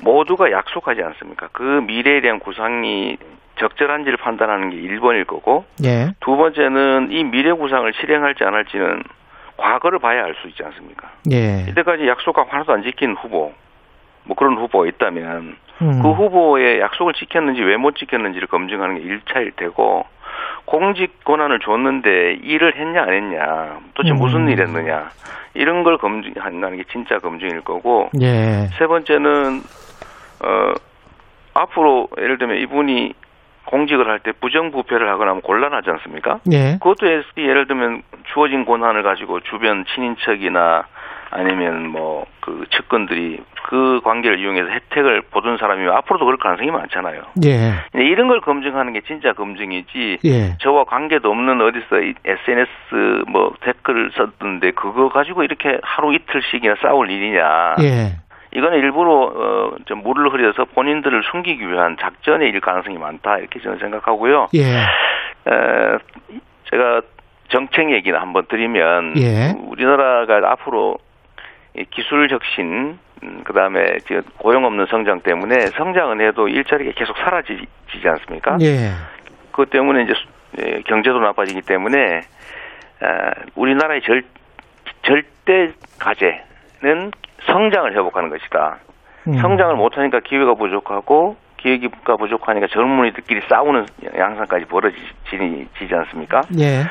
모두가 0.02 0.50
약속하지 0.50 1.02
않습니까? 1.02 1.48
그 1.52 1.62
미래에 1.86 2.20
대한 2.22 2.38
구상이 2.38 3.16
적절한지를 3.58 4.16
판단하는 4.16 4.70
게 4.70 4.76
1번일 4.76 5.26
거고 5.26 5.66
예, 5.84 6.12
두 6.20 6.36
번째는 6.36 7.08
이 7.10 7.24
미래 7.24 7.52
구상을 7.52 7.92
실행할지 8.00 8.44
안 8.44 8.54
할지는 8.54 9.02
과거를 9.56 9.98
봐야 9.98 10.24
알 10.24 10.34
수 10.40 10.48
있지 10.48 10.62
않습니까? 10.64 11.10
예, 11.30 11.66
이때까지 11.68 12.06
약속하고 12.08 12.50
하나도 12.50 12.72
안 12.72 12.82
지킨 12.82 13.14
후보, 13.14 13.52
뭐 14.24 14.36
그런 14.36 14.56
후보가 14.56 14.86
있다면 14.86 15.56
음, 15.82 16.02
그 16.02 16.10
후보의 16.12 16.80
약속을 16.80 17.14
지켰는지 17.14 17.62
왜 17.62 17.76
못 17.76 17.96
지켰는지를 17.96 18.48
검증하는 18.48 18.96
게 18.96 19.02
1차일 19.16 19.56
테고 19.56 20.04
공직 20.64 21.24
권한을 21.24 21.58
줬는데 21.60 22.34
일을 22.42 22.76
했냐 22.76 23.02
안 23.02 23.12
했냐 23.12 23.80
도대체 23.94 24.14
음. 24.14 24.18
무슨 24.18 24.48
일 24.48 24.60
했느냐 24.60 25.10
이런 25.54 25.82
걸 25.82 25.98
검증한다는 25.98 26.76
게 26.78 26.84
진짜 26.90 27.18
검증일 27.18 27.62
거고 27.62 28.10
예, 28.20 28.68
세 28.78 28.86
번째는 28.86 29.62
어 30.44 30.72
앞으로 31.54 32.08
예를 32.18 32.38
들면 32.38 32.58
이분이 32.58 33.12
공직을 33.66 34.08
할 34.08 34.18
때 34.20 34.32
부정부패를 34.32 35.08
하거나 35.08 35.30
하면 35.30 35.42
곤란하지 35.42 35.90
않습니까? 35.90 36.40
예, 36.52 36.78
그것도 36.80 37.06
예- 37.10 37.22
예를 37.36 37.66
들면 37.66 38.02
주어진 38.32 38.64
권한을 38.64 39.02
가지고 39.02 39.40
주변 39.40 39.84
친인척이나 39.94 40.84
아니면 41.30 41.88
뭐 41.88 42.26
그 42.42 42.64
측근들이 42.70 43.38
그 43.68 44.00
관계를 44.02 44.40
이용해서 44.40 44.68
혜택을 44.68 45.22
보던 45.30 45.58
사람이면 45.58 45.94
앞으로도 45.94 46.24
그럴 46.24 46.38
가능성이 46.38 46.72
많잖아요. 46.72 47.22
예, 47.44 47.74
이런 47.94 48.26
걸 48.26 48.40
검증하는 48.40 48.92
게 48.92 49.00
진짜 49.06 49.32
검증이지. 49.32 50.18
예, 50.24 50.56
저와 50.58 50.82
관계도 50.84 51.30
없는 51.30 51.60
어디서 51.60 52.00
이 52.00 52.14
SNS 52.24 53.24
뭐 53.28 53.54
댓글을 53.60 54.10
썼던데 54.16 54.72
그거 54.72 55.08
가지고 55.08 55.44
이렇게 55.44 55.78
하루 55.82 56.12
이틀씩이나 56.12 56.74
싸울 56.82 57.10
일이냐. 57.10 57.76
예, 57.80 58.16
이거는 58.54 58.78
일부러 58.78 59.10
어, 59.34 59.74
좀 59.86 60.02
물을 60.02 60.32
흐려서 60.32 60.64
본인들을 60.66 61.22
숨기기 61.30 61.66
위한 61.68 61.96
작전의 62.00 62.48
일 62.50 62.60
가능성이 62.60 62.98
많다 62.98 63.38
이렇게 63.38 63.60
저는 63.60 63.78
생각하고요. 63.78 64.48
예, 64.54 64.62
에, 64.62 65.98
제가 66.70 67.00
정책 67.48 67.90
얘기나 67.92 68.20
한번 68.20 68.46
드리면 68.46 69.14
예. 69.18 69.54
우리나라가 69.66 70.52
앞으로 70.52 70.98
이 71.76 71.84
기술 71.90 72.28
혁신 72.30 72.98
음, 73.22 73.42
그다음에 73.44 73.98
지금 74.06 74.22
고용 74.38 74.64
없는 74.64 74.86
성장 74.86 75.20
때문에 75.20 75.66
성장은 75.68 76.20
해도 76.20 76.48
일자리가 76.48 76.92
계속 76.96 77.16
사라지지 77.18 77.66
않습니까? 78.04 78.58
예, 78.62 78.90
그것 79.50 79.70
때문에 79.70 80.02
이제 80.04 80.12
수- 80.14 80.26
예, 80.66 80.82
경제도 80.82 81.18
나빠지기 81.20 81.62
때문에 81.62 82.20
아, 83.00 83.30
우리나라의 83.54 84.02
절, 84.02 84.22
절대 85.02 85.72
과제는 86.00 87.10
성장을 87.46 87.90
회복하는 87.92 88.30
것이다. 88.30 88.78
음, 89.28 89.32
성장을 89.34 89.74
못하니까 89.76 90.20
기회가 90.20 90.54
부족하고 90.54 91.36
기회가 91.58 92.16
부족하니까 92.16 92.66
젊은이들끼리 92.68 93.40
싸우는 93.48 93.86
양상까지 94.16 94.64
벌어지지 94.66 95.94
않습니까? 95.94 96.40
예, 96.58 96.82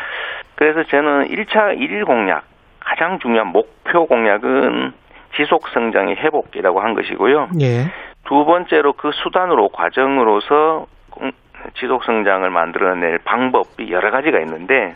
그래서 0.56 0.84
저는 0.84 1.28
1차 1.28 1.78
1일 1.78 2.06
공약 2.06 2.43
가장 2.80 3.20
중요한 3.20 3.47
목표 3.47 4.06
공약은 4.06 4.93
지속 5.36 5.68
성장의 5.70 6.16
회복이라고 6.18 6.80
한 6.82 6.93
것이고요. 6.93 7.49
예. 7.62 7.86
두 8.26 8.45
번째로 8.45 8.93
그 8.93 9.12
수단으로 9.12 9.70
과정으로서 9.70 10.86
공- 11.10 11.32
지속 11.76 12.04
성장을 12.06 12.49
만들어낼 12.49 13.20
방법이 13.26 13.91
여러 13.91 14.10
가지가 14.12 14.39
있는데 14.39 14.95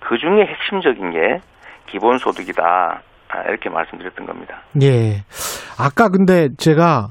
그 0.00 0.18
중에 0.18 0.44
핵심적인 0.44 1.10
게 1.12 1.38
기본소득이다. 1.86 3.00
아, 3.34 3.42
이렇게 3.48 3.68
말씀드렸던 3.68 4.26
겁니다. 4.26 4.62
예. 4.82 5.22
아까 5.78 6.08
근데 6.08 6.48
제가 6.56 7.08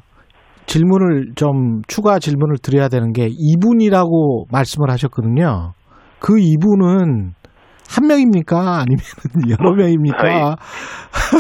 질문을 0.66 1.34
좀 1.36 1.82
추가 1.88 2.20
질문을 2.20 2.56
드려야 2.64 2.88
되는 2.88 3.12
게 3.12 3.28
이분이라고 3.30 4.46
말씀을 4.52 4.90
하셨거든요. 4.92 5.74
그 6.20 6.40
이분은 6.40 7.34
한 7.96 8.08
명입니까? 8.08 8.56
아니면 8.58 9.04
여러 9.52 9.76
명입니까? 9.76 10.56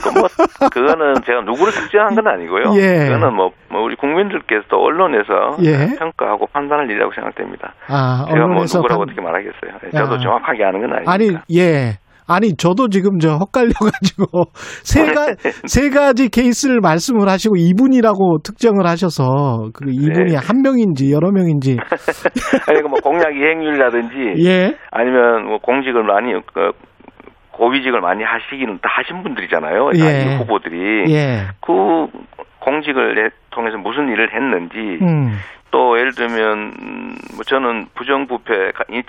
그 0.03 0.09
뭐, 0.19 0.27
그거는 0.69 1.13
제가 1.25 1.41
누구를 1.41 1.71
특정한 1.71 2.13
건 2.15 2.27
아니고요. 2.27 2.75
예. 2.75 3.05
그거는 3.07 3.33
뭐, 3.33 3.51
뭐 3.71 3.81
우리 3.81 3.95
국민들께서도 3.95 4.75
언론에서 4.77 5.57
예. 5.63 5.95
평가하고 5.97 6.47
판단할 6.47 6.89
일이라고 6.91 7.11
생각됩니다. 7.15 7.73
아, 7.87 8.25
제가 8.27 8.37
뭐 8.39 8.45
언론에서 8.45 8.79
누구라고 8.79 8.99
판- 9.01 9.09
어떻게 9.09 9.21
말하겠어요. 9.21 9.79
예, 9.85 9.97
저도 9.97 10.15
아. 10.15 10.19
정확하게 10.19 10.63
아는 10.65 10.81
건 10.81 10.91
아니니까. 10.93 11.11
아니, 11.11 11.37
예. 11.55 11.97
아니, 12.27 12.55
저도 12.55 12.89
지금 12.89 13.19
저 13.19 13.35
헛갈려가지고, 13.35 14.45
세, 14.83 15.05
가, 15.13 15.35
세 15.65 15.89
가지 15.89 16.29
케이스를 16.29 16.79
말씀을 16.81 17.27
하시고, 17.29 17.55
이분이라고 17.57 18.39
특정을 18.43 18.85
하셔서, 18.85 19.69
그 19.73 19.89
이분이 19.89 20.31
네. 20.31 20.37
한 20.37 20.61
명인지 20.61 21.11
여러 21.11 21.31
명인지, 21.31 21.77
아니, 22.67 22.81
그뭐 22.81 22.99
공약 23.03 23.35
이행률이라든지 23.35 24.45
예. 24.45 24.75
아니면 24.91 25.45
뭐 25.45 25.57
공직을 25.59 26.03
많이 26.03 26.33
그 26.53 26.71
고위직을 27.51 28.01
많이 28.01 28.23
하시기는 28.23 28.79
다 28.81 28.89
하신 28.97 29.23
분들이잖아요. 29.23 29.91
다 29.91 30.05
예. 30.05 30.23
이 30.23 30.37
후보들이 30.37 31.13
예. 31.13 31.47
그 31.61 32.07
공직을 32.59 33.31
통해서 33.51 33.77
무슨 33.77 34.09
일을 34.09 34.33
했는지 34.33 34.77
음, 35.03 35.33
또 35.73 35.97
예를 35.97 36.13
들면 36.13 36.73
음, 36.79 37.15
뭐 37.33 37.43
저는 37.43 37.87
부정부패 37.95 38.53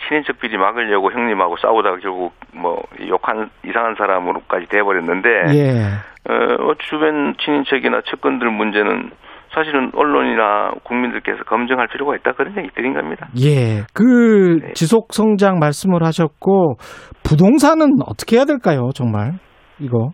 친인척 0.09 0.41
비리 0.41 0.57
막으려고 0.57 1.13
형님하고 1.13 1.59
싸우다가 1.59 1.99
결국 1.99 2.33
뭐 2.55 2.83
욕한 3.07 3.51
이상한 3.67 3.95
사람으로까지 3.99 4.67
돼버렸는데 4.71 5.29
예. 5.53 6.33
어, 6.33 6.73
주변 6.89 7.35
친인척이나 7.39 8.01
측근들 8.11 8.51
문제는 8.51 9.11
사실은 9.55 9.91
언론이나 9.95 10.73
국민들께서 10.85 11.45
검증할 11.45 11.87
필요가 11.89 12.17
있다 12.17 12.33
그런 12.33 12.57
얘기 12.57 12.71
드린 12.75 12.95
겁니다. 12.95 13.29
예. 13.39 13.85
그 13.93 14.59
네. 14.63 14.73
지속 14.73 15.13
성장 15.13 15.59
말씀을 15.61 16.03
하셨고, 16.03 16.75
부동산은 17.23 17.87
어떻게 18.07 18.37
해야 18.37 18.47
될까요, 18.47 18.89
정말? 18.95 19.35
이거. 19.79 20.11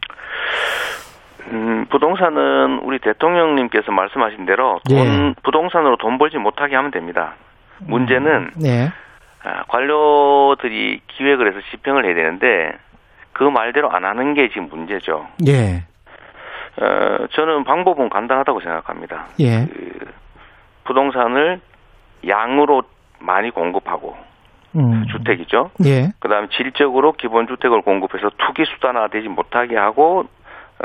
음, 1.51 1.87
부동산은 1.91 2.81
우리 2.83 2.99
대통령님께서 2.99 3.93
말씀하신 3.93 4.47
대로 4.47 4.81
돈, 4.89 4.99
예. 4.99 5.35
부동산으로 5.43 5.97
돈 5.97 6.19
벌지 6.19 6.39
못하게 6.39 6.77
하면 6.77 6.91
됩니다. 6.91 7.35
문제는 7.79 8.51
네. 8.57 8.91
아, 9.43 9.65
관료들이 9.69 11.01
기획을 11.09 11.49
해서 11.49 11.61
집행을 11.71 12.05
해야 12.05 12.15
되는데 12.15 12.73
그 13.33 13.45
말대로 13.45 13.91
안 13.91 14.05
하는 14.05 14.35
게 14.35 14.49
지금 14.49 14.69
문제죠. 14.69 15.27
예. 15.47 15.85
어, 16.81 17.27
저는 17.33 17.65
방법은 17.65 18.11
간단하다고 18.11 18.61
생각합니다. 18.61 19.27
예. 19.41 19.65
그 19.67 20.13
부동산을 20.85 21.61
양으로 22.27 22.83
많이 23.19 23.51
공급하고 23.51 24.17
음. 24.77 25.07
주택이죠. 25.11 25.71
예. 25.85 26.13
그다음 26.21 26.45
에 26.45 26.49
질적으로 26.49 27.13
기본 27.13 27.47
주택을 27.47 27.83
공급해서 27.83 28.31
투기 28.39 28.65
수단화되지 28.67 29.29
못하게 29.29 29.77
하고 29.77 30.27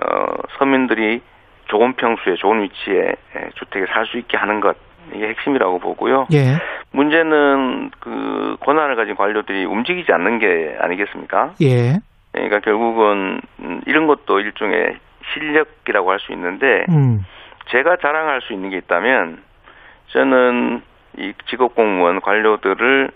어, 0.03 0.25
서민들이 0.57 1.21
좋은 1.65 1.93
평수에 1.93 2.35
좋은 2.35 2.61
위치에 2.63 3.01
에, 3.01 3.49
주택에 3.55 3.85
살 3.87 4.05
수 4.05 4.17
있게 4.17 4.37
하는 4.37 4.59
것 4.59 4.75
이게 5.13 5.27
핵심이라고 5.29 5.79
보고요. 5.79 6.27
예. 6.33 6.57
문제는 6.91 7.91
그 7.99 8.57
권한을 8.61 8.95
가진 8.95 9.15
관료들이 9.15 9.65
움직이지 9.65 10.11
않는 10.11 10.39
게 10.39 10.75
아니겠습니까? 10.79 11.53
예. 11.61 11.99
그러니까 12.31 12.59
결국은 12.59 13.39
음, 13.59 13.81
이런 13.85 14.07
것도 14.07 14.39
일종의 14.39 14.97
실력이라고 15.33 16.11
할 16.11 16.19
수 16.19 16.31
있는데 16.33 16.85
음. 16.89 17.25
제가 17.69 17.97
자랑할 17.97 18.41
수 18.41 18.53
있는 18.53 18.69
게 18.69 18.77
있다면 18.77 19.41
저는 20.07 20.81
이 21.17 21.33
직업 21.49 21.75
공무원 21.75 22.21
관료들을 22.21 23.09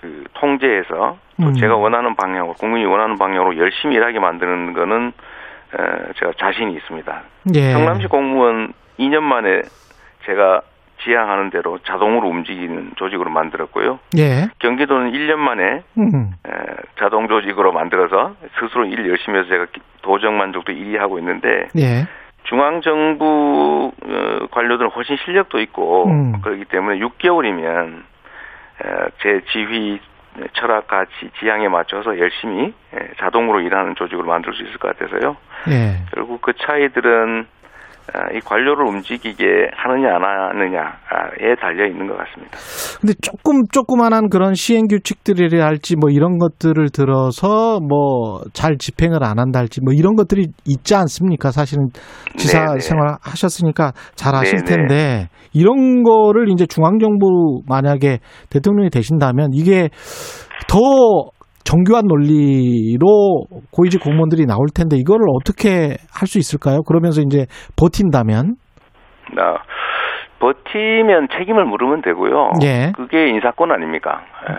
그 0.00 0.24
통제해서 0.34 1.18
또 1.40 1.48
음. 1.48 1.54
제가 1.54 1.76
원하는 1.76 2.14
방향으로 2.14 2.54
국민이 2.54 2.86
원하는 2.86 3.16
방향으로 3.18 3.56
열심히 3.58 3.96
일하게 3.96 4.18
만드는 4.18 4.72
거는 4.72 5.08
어, 5.08 5.12
제가 6.18 6.32
자신이 6.38 6.74
있습니다. 6.74 7.22
예. 7.54 7.72
성남시 7.72 8.06
공무원 8.06 8.72
2년 8.98 9.20
만에 9.22 9.62
제가 10.26 10.62
지향하는 11.02 11.50
대로 11.50 11.78
자동으로 11.80 12.28
움직이는 12.28 12.92
조직으로 12.96 13.28
만들었고요. 13.30 13.98
예. 14.16 14.48
경기도는 14.60 15.12
1년 15.12 15.34
만에 15.36 15.82
음. 15.98 16.32
에, 16.46 16.50
자동 16.98 17.26
조직으로 17.28 17.72
만들어서 17.72 18.34
스스로 18.60 18.86
일 18.86 19.08
열심히 19.10 19.38
해서 19.38 19.48
제가 19.48 19.66
기- 19.66 19.80
도정 20.02 20.38
만족도 20.38 20.72
1위 20.72 20.96
하고 20.98 21.18
있는데 21.18 21.68
예. 21.76 22.06
중앙 22.44 22.80
정부 22.82 23.90
어, 24.06 24.46
관료들은 24.50 24.90
훨씬 24.92 25.16
실력도 25.24 25.60
있고 25.60 26.06
음. 26.08 26.40
그렇기 26.42 26.66
때문에 26.66 26.98
6개월이면 27.00 28.02
제 29.22 29.40
지휘 29.52 30.00
철학과 30.54 31.04
지, 31.18 31.30
지향에 31.38 31.68
맞춰서 31.68 32.18
열심히 32.18 32.74
에, 32.94 33.08
자동으로 33.18 33.60
일하는 33.60 33.94
조직으로 33.94 34.26
만들 34.26 34.52
수 34.54 34.62
있을 34.62 34.78
것 34.78 34.96
같아서요. 34.96 35.36
예. 35.68 36.02
결국 36.14 36.42
그 36.42 36.52
차이들은 36.54 37.46
아, 37.46 37.53
이 38.34 38.40
관료를 38.40 38.86
움직이게 38.86 39.44
하느냐 39.74 40.16
안 40.16 40.22
하느냐에 40.22 41.54
달려 41.60 41.86
있는 41.86 42.06
것 42.06 42.16
같습니다. 42.18 42.58
근데 43.00 43.14
조금 43.22 43.62
조그만한 43.72 44.28
그런 44.28 44.54
시행 44.54 44.86
규칙들이랄지 44.88 45.96
뭐 45.96 46.10
이런 46.10 46.38
것들을 46.38 46.90
들어서 46.90 47.80
뭐 47.80 48.34
잘 48.52 48.76
집행을 48.78 49.24
안 49.24 49.38
한다 49.38 49.60
할지 49.60 49.80
뭐 49.82 49.92
이런 49.92 50.14
것들이 50.14 50.46
있지 50.66 50.94
않습니까? 50.94 51.50
사실은 51.50 51.88
지사 52.36 52.66
네네. 52.66 52.80
생활 52.80 53.16
하셨으니까 53.20 53.92
잘 54.14 54.34
아실 54.34 54.64
네네. 54.64 54.86
텐데 54.86 55.28
이런 55.52 56.02
거를 56.02 56.48
이제 56.50 56.66
중앙 56.66 56.98
정부 56.98 57.62
만약에 57.68 58.18
대통령이 58.50 58.90
되신다면 58.90 59.50
이게 59.52 59.88
더 60.68 60.78
정교한 61.64 62.04
논리로 62.06 63.46
고위직 63.72 64.02
공무원들이 64.02 64.46
나올 64.46 64.66
텐데 64.74 64.96
이거를 64.96 65.26
어떻게 65.34 65.96
할 66.12 66.26
수 66.26 66.38
있을까요? 66.38 66.82
그러면서 66.82 67.20
이제 67.22 67.46
버틴다면 67.76 68.56
나 69.34 69.58
버티면 70.40 71.28
책임을 71.38 71.64
물으면 71.64 72.02
되고요. 72.02 72.52
예. 72.62 72.92
그게 72.94 73.28
인사권 73.28 73.72
아닙니까? 73.72 74.20
에, 74.48 74.54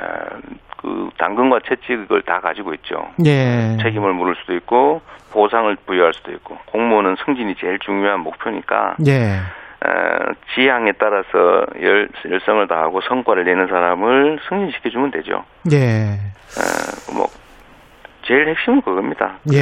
그 0.81 1.09
당근과 1.17 1.59
채찍을 1.67 2.23
다 2.23 2.39
가지고 2.39 2.73
있죠. 2.75 2.95
예. 3.25 3.77
책임을 3.81 4.13
물을 4.13 4.35
수도 4.35 4.53
있고 4.55 5.01
보상을 5.33 5.75
부여할 5.85 6.13
수도 6.13 6.31
있고 6.31 6.55
공무원은 6.71 7.15
승진이 7.25 7.55
제일 7.55 7.77
중요한 7.79 8.21
목표니까 8.21 8.95
예. 9.07 9.39
에, 9.83 10.33
지향에 10.55 10.91
따라서 10.99 11.65
열, 11.81 12.07
열성을 12.29 12.67
다하고 12.67 13.01
성과를 13.09 13.43
내는 13.43 13.67
사람을 13.67 14.39
승진시켜주면 14.49 15.11
되죠. 15.11 15.43
예. 15.71 15.77
에, 15.77 17.13
뭐 17.15 17.25
제일 18.27 18.47
핵심은 18.49 18.81
그겁니다. 18.81 19.37
예. 19.53 19.59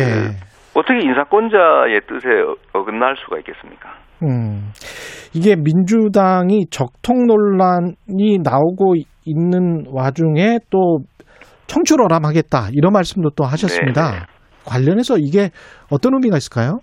그 0.73 0.79
어떻게 0.79 0.99
인사권자의 1.03 2.01
뜻에 2.07 2.29
어- 2.41 2.55
어긋날 2.79 3.15
수가 3.17 3.37
있겠습니까? 3.39 3.89
음, 4.23 4.71
이게 5.33 5.55
민주당이 5.55 6.67
적통 6.71 7.25
논란이 7.27 8.39
나오고 8.43 8.95
있는 9.25 9.83
와중에 9.91 10.59
또 10.69 10.99
청출어람하겠다 11.67 12.69
이런 12.73 12.93
말씀도 12.93 13.31
또 13.35 13.43
하셨습니다. 13.45 14.11
네. 14.11 14.17
관련해서 14.65 15.17
이게 15.17 15.49
어떤 15.91 16.13
의미가 16.13 16.37
있을까요? 16.37 16.79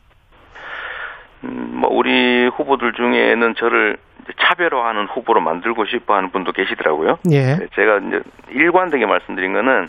음, 1.44 1.70
뭐 1.80 1.90
우리 1.92 2.46
후보들 2.48 2.92
중에는 2.92 3.54
저를 3.56 3.96
차별화하는 4.40 5.06
후보로 5.06 5.40
만들고 5.40 5.86
싶어하는 5.86 6.30
분도 6.30 6.52
계시더라고요. 6.52 7.18
예, 7.30 7.56
네, 7.56 7.66
제가 7.74 7.98
이제 7.98 8.20
일관되게 8.50 9.06
말씀드린 9.06 9.52
거는 9.52 9.88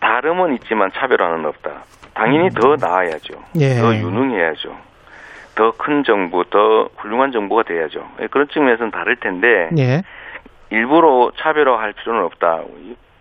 다름은 0.00 0.54
있지만 0.56 0.90
차별화는 0.92 1.44
없다. 1.46 1.82
당연히 2.14 2.50
더 2.50 2.76
나아야죠. 2.76 3.34
예. 3.60 3.74
더 3.80 3.94
유능해야죠. 3.94 4.76
더 5.54 5.72
큰 5.76 6.04
정부, 6.04 6.44
더 6.50 6.88
훌륭한 6.96 7.32
정부가 7.32 7.64
돼야죠. 7.64 8.08
예, 8.22 8.26
그런 8.28 8.48
측면에서는 8.48 8.90
다를 8.90 9.16
텐데 9.16 9.68
예, 9.78 10.02
일부러 10.70 11.32
차별화할 11.36 11.92
필요는 11.94 12.22
없다. 12.24 12.62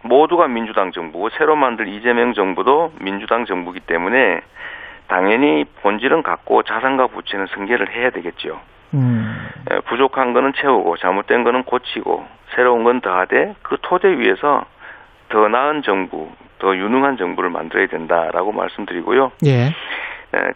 모두가 0.04 0.48
민주당 0.48 0.92
정부고 0.92 1.30
새로 1.38 1.56
만들 1.56 1.88
이재명 1.88 2.34
정부도 2.34 2.94
민주당 3.02 3.46
정부기 3.46 3.82
때문에 3.82 4.42
당연히 5.08 5.66
본질은 5.82 6.24
같고 6.24 6.64
자산과 6.64 7.08
부채는 7.08 7.48
승계를 7.56 7.94
해야 7.96 8.10
되겠죠. 8.10 8.60
음, 8.94 9.50
에, 9.72 9.80
부족한 9.82 10.34
거는 10.34 10.54
채우고 10.54 10.98
잘못된 10.98 11.44
거는 11.44 11.64
고치고 11.64 12.26
새로운 12.56 12.84
건 12.84 13.02
더하되 13.02 13.56
그 13.62 13.78
토대 13.82 14.08
위에서 14.18 14.66
더 15.30 15.48
나은 15.48 15.82
정부 15.84 16.30
더 16.60 16.76
유능한 16.76 17.18
정부를 17.18 17.50
만들어야 17.50 17.88
된다라고 17.88 18.52
말씀드리고요. 18.52 19.32
예. 19.46 19.74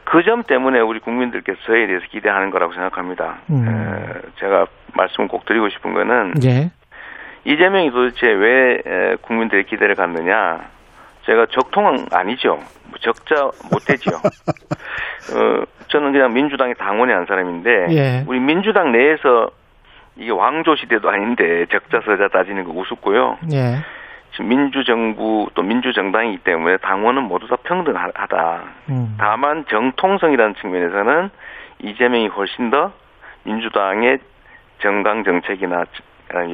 그 0.04 0.24
점 0.24 0.44
때문에 0.44 0.80
우리 0.80 1.00
국민들께서 1.00 1.58
저에 1.66 1.88
대해서 1.88 2.06
기대하는 2.10 2.52
거라고 2.52 2.74
생각합니다. 2.74 3.38
음. 3.50 3.66
에, 3.68 4.30
제가 4.40 4.68
말씀을 4.94 5.28
꼭 5.28 5.46
드리고 5.46 5.70
싶은 5.70 5.94
거는 5.94 6.34
예. 6.46 6.72
이재명이 7.46 7.92
도대체 7.92 8.28
왜 8.28 8.82
에, 8.86 9.16
국민들의 9.22 9.66
기대를 9.66 9.96
갖느냐? 9.96 10.60
제가 11.26 11.48
적통은 11.52 12.08
아니죠. 12.12 12.60
뭐 12.86 12.98
적자 13.00 13.52
못 13.72 13.86
되죠. 13.86 14.12
어, 15.34 15.64
저는 15.88 16.12
그냥 16.14 16.34
민주당의 16.34 16.76
당원의 16.76 17.16
한 17.16 17.26
사람인데 17.26 17.88
예. 17.92 18.24
우리 18.28 18.40
민주당 18.40 18.92
내에서 18.92 19.50
이게 20.18 20.32
왕조 20.32 20.76
시대도 20.76 21.10
아닌데 21.10 21.66
적자 21.72 22.02
서자 22.02 22.30
따지는 22.30 22.64
거 22.64 22.72
우습고요. 22.72 23.38
예. 23.54 23.78
지금 24.32 24.50
민주정부 24.50 25.50
또 25.54 25.62
민주정당이기 25.62 26.44
때문에 26.44 26.78
당원은 26.78 27.24
모두 27.24 27.48
다 27.48 27.58
평등하다. 27.64 28.64
음. 28.90 29.16
다만 29.20 29.66
정통성이라는 29.70 30.56
측면에서는 30.56 31.30
이재명이 31.80 32.28
훨씬 32.28 32.70
더 32.70 32.94
민주당의 33.44 34.20
정당 34.82 35.24
정책이나 35.24 35.86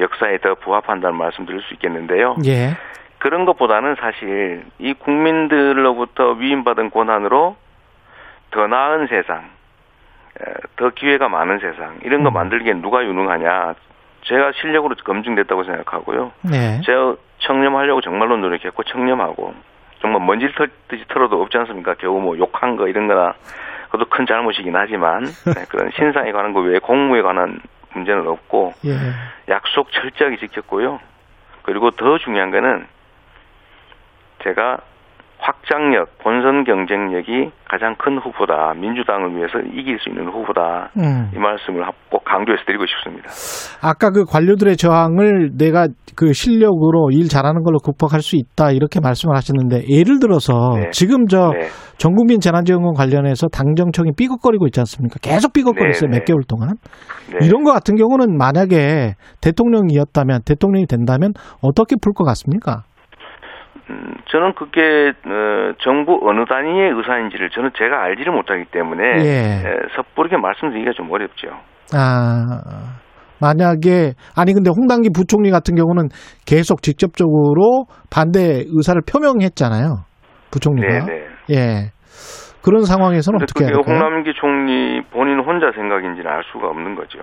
역사에 0.00 0.38
더 0.38 0.54
부합한다는 0.56 1.16
말씀드릴 1.16 1.62
수 1.62 1.74
있겠는데요. 1.74 2.36
예. 2.46 2.70
그런 3.18 3.44
것보다는 3.44 3.96
사실 3.96 4.64
이 4.78 4.94
국민들로부터 4.94 6.32
위임받은 6.32 6.90
권한으로 6.90 7.56
더 8.50 8.66
나은 8.66 9.08
세상, 9.08 9.50
에, 10.40 10.52
더 10.76 10.90
기회가 10.90 11.28
많은 11.28 11.58
세상 11.58 11.98
이런 12.02 12.22
거 12.22 12.30
음. 12.30 12.34
만들기엔 12.34 12.80
누가 12.80 13.04
유능하냐? 13.04 13.74
제가 14.22 14.52
실력으로 14.52 14.94
검증됐다고 15.04 15.64
생각하고요. 15.64 16.32
네. 16.42 16.80
제가 16.84 17.16
청렴하려고 17.38 18.00
정말로 18.00 18.36
노력했고 18.36 18.82
청렴하고 18.84 19.54
정말 20.00 20.24
먼지를 20.24 20.54
털듯이 20.54 21.06
털어도 21.08 21.40
없지 21.42 21.56
않습니까? 21.58 21.94
겨우 21.94 22.20
뭐 22.20 22.36
욕한 22.38 22.76
거 22.76 22.88
이런 22.88 23.08
거나 23.08 23.34
그것도 23.86 24.06
큰 24.10 24.26
잘못이긴 24.26 24.74
하지만 24.76 25.24
네, 25.46 25.64
그런 25.68 25.90
신상에 25.96 26.32
관한 26.32 26.52
거 26.52 26.60
외에 26.60 26.78
공무에 26.78 27.22
관한 27.22 27.60
문제는 27.94 28.26
없고 28.26 28.74
예. 28.84 28.96
약속 29.48 29.90
철저하게 29.92 30.36
지켰고요. 30.36 31.00
그리고 31.62 31.90
더 31.90 32.18
중요한 32.18 32.50
거는 32.50 32.86
제가 34.44 34.78
확장력, 35.40 36.18
본선 36.18 36.64
경쟁력이 36.64 37.52
가장 37.68 37.94
큰 37.96 38.18
후보다. 38.18 38.74
민주당을 38.74 39.36
위해서 39.36 39.60
이길 39.72 39.98
수 40.00 40.08
있는 40.08 40.26
후보다. 40.28 40.90
음. 40.98 41.30
이 41.32 41.38
말씀을 41.38 41.86
꼭 42.10 42.24
강조해서 42.24 42.64
드리고 42.66 42.84
싶습니다. 42.86 43.28
아까 43.80 44.10
그 44.10 44.24
관료들의 44.24 44.76
저항을 44.76 45.50
내가 45.56 45.86
그 46.16 46.32
실력으로 46.32 47.10
일 47.12 47.28
잘하는 47.28 47.62
걸로 47.62 47.78
극복할 47.78 48.20
수 48.20 48.34
있다 48.34 48.72
이렇게 48.72 48.98
말씀을 49.00 49.36
하셨는데 49.36 49.84
예를 49.88 50.18
들어서 50.18 50.70
네. 50.74 50.90
지금 50.90 51.26
저 51.28 51.52
네. 51.52 51.68
전국민 51.98 52.40
재난지원금 52.40 52.94
관련해서 52.94 53.46
당정청이 53.46 54.10
삐걱거리고 54.18 54.66
있지 54.66 54.80
않습니까? 54.80 55.18
계속 55.22 55.52
삐걱거렸어요 55.52 56.10
네, 56.10 56.18
몇 56.18 56.18
네. 56.18 56.24
개월 56.24 56.42
동안. 56.48 56.70
네. 57.30 57.46
이런 57.46 57.62
거 57.62 57.72
같은 57.72 57.94
경우는 57.94 58.36
만약에 58.36 59.14
대통령이었다면 59.40 60.40
대통령이 60.44 60.86
된다면 60.86 61.32
어떻게 61.62 61.94
풀 62.02 62.12
것 62.12 62.24
같습니까? 62.24 62.82
음, 63.90 64.14
저는 64.26 64.52
그게 64.54 65.12
어, 65.26 65.72
정부 65.80 66.18
어느 66.22 66.44
단위의 66.44 66.92
의사인지를 66.94 67.50
저는 67.50 67.70
제가 67.78 68.02
알지를 68.02 68.32
못하기 68.32 68.66
때문에 68.70 69.02
예. 69.24 69.62
에, 69.64 69.74
섣부르게 69.96 70.36
말씀드리기가 70.36 70.92
좀 70.92 71.10
어렵죠. 71.10 71.48
아 71.94 72.44
만약에 73.40 74.12
아니 74.36 74.52
근데 74.52 74.70
홍당기 74.70 75.10
부총리 75.14 75.50
같은 75.50 75.74
경우는 75.74 76.08
계속 76.46 76.82
직접적으로 76.82 77.86
반대 78.10 78.64
의사를 78.66 79.00
표명했잖아요. 79.10 80.04
부총리가. 80.50 81.06
네, 81.06 81.26
네. 81.48 81.54
예. 81.54 81.90
그런 82.62 82.84
상황에서는 82.84 83.40
어떻게 83.42 83.64
해야 83.64 83.72
될까요? 83.72 83.96
홍남기 83.96 84.32
총리 84.34 85.00
본인 85.10 85.38
혼자 85.40 85.70
생각인지는 85.72 86.30
알 86.30 86.42
수가 86.52 86.66
없는 86.68 86.96
거죠. 86.96 87.20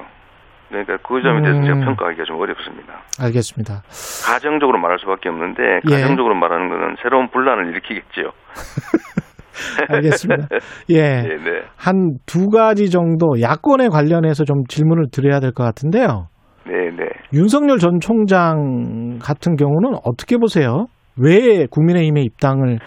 그러니까 0.69 0.97
그 1.07 1.21
점에 1.21 1.41
대해서 1.41 1.59
음. 1.59 1.63
제가 1.65 1.85
평가하기가 1.85 2.23
좀 2.25 2.39
어렵습니다. 2.39 3.01
알겠습니다. 3.21 3.81
가정적으로 4.25 4.79
말할 4.79 4.97
수밖에 4.99 5.29
없는데 5.29 5.61
예. 5.89 6.01
가정적으로 6.01 6.35
말하는 6.35 6.69
것은 6.69 6.95
새로운 7.03 7.29
분란을 7.29 7.69
일으키겠죠. 7.69 8.31
알겠습니다. 9.89 10.47
예. 10.89 11.01
네, 11.21 11.27
네. 11.43 11.61
한두 11.77 12.49
가지 12.49 12.89
정도 12.89 13.39
야권에 13.41 13.87
관련해서 13.89 14.43
좀 14.43 14.65
질문을 14.67 15.05
드려야 15.11 15.39
될 15.39 15.51
것 15.51 15.63
같은데요. 15.63 16.27
네, 16.67 16.73
네. 16.91 17.05
윤석열 17.33 17.77
전 17.77 17.99
총장 18.01 19.19
같은 19.21 19.55
경우는 19.55 19.99
어떻게 20.03 20.37
보세요? 20.37 20.87
왜 21.17 21.65
국민의힘에 21.67 22.21
입당을 22.21 22.79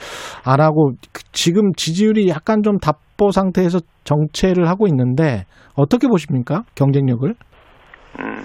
안 0.44 0.60
하고 0.60 0.92
그- 1.12 1.22
지금 1.32 1.72
지지율이 1.74 2.28
약간 2.28 2.62
좀 2.62 2.76
답보 2.78 3.30
상태에서 3.30 3.78
정체를 4.04 4.68
하고 4.68 4.86
있는데 4.88 5.44
어떻게 5.76 6.08
보십니까? 6.08 6.64
경쟁력을? 6.74 7.32
음, 8.18 8.42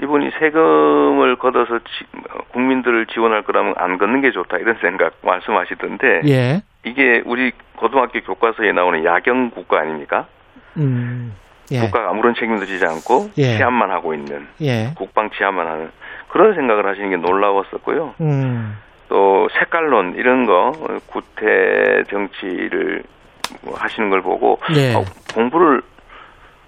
이분이 0.00 0.30
세금을 0.38 1.36
걷어서 1.36 1.78
지- 1.78 2.04
어, 2.30 2.38
국민들을 2.52 3.06
지원할 3.06 3.42
거라면 3.42 3.74
안 3.76 3.98
걷는 3.98 4.20
게 4.20 4.30
좋다 4.30 4.58
이런 4.58 4.76
생각 4.80 5.14
말씀하시던데 5.22 6.22
예. 6.26 6.62
이게 6.84 7.22
우리 7.24 7.52
고등학교 7.76 8.20
교과서에 8.20 8.72
나오는 8.72 9.04
야경 9.04 9.50
국가 9.50 9.80
아닙니까? 9.80 10.26
음. 10.76 11.34
예. 11.72 11.80
국가가 11.80 12.10
아무런 12.10 12.34
책임도 12.34 12.64
지지 12.66 12.84
않고 12.86 13.30
예. 13.38 13.56
치안만 13.56 13.90
하고 13.90 14.14
있는 14.14 14.46
예. 14.60 14.90
국방 14.96 15.30
치안만 15.30 15.66
하는 15.66 15.90
그런 16.28 16.54
생각을 16.54 16.86
하시는 16.86 17.10
게 17.10 17.16
놀라웠었고요. 17.16 18.14
음. 18.20 18.76
또 19.08 19.48
색깔론 19.58 20.14
이런 20.16 20.46
거 20.46 20.72
어, 20.78 20.98
구태 21.06 22.04
정치를 22.08 23.02
뭐 23.62 23.74
하시는 23.76 24.10
걸 24.10 24.22
보고 24.22 24.60
예. 24.76 24.94
어, 24.94 25.02
공부를 25.34 25.82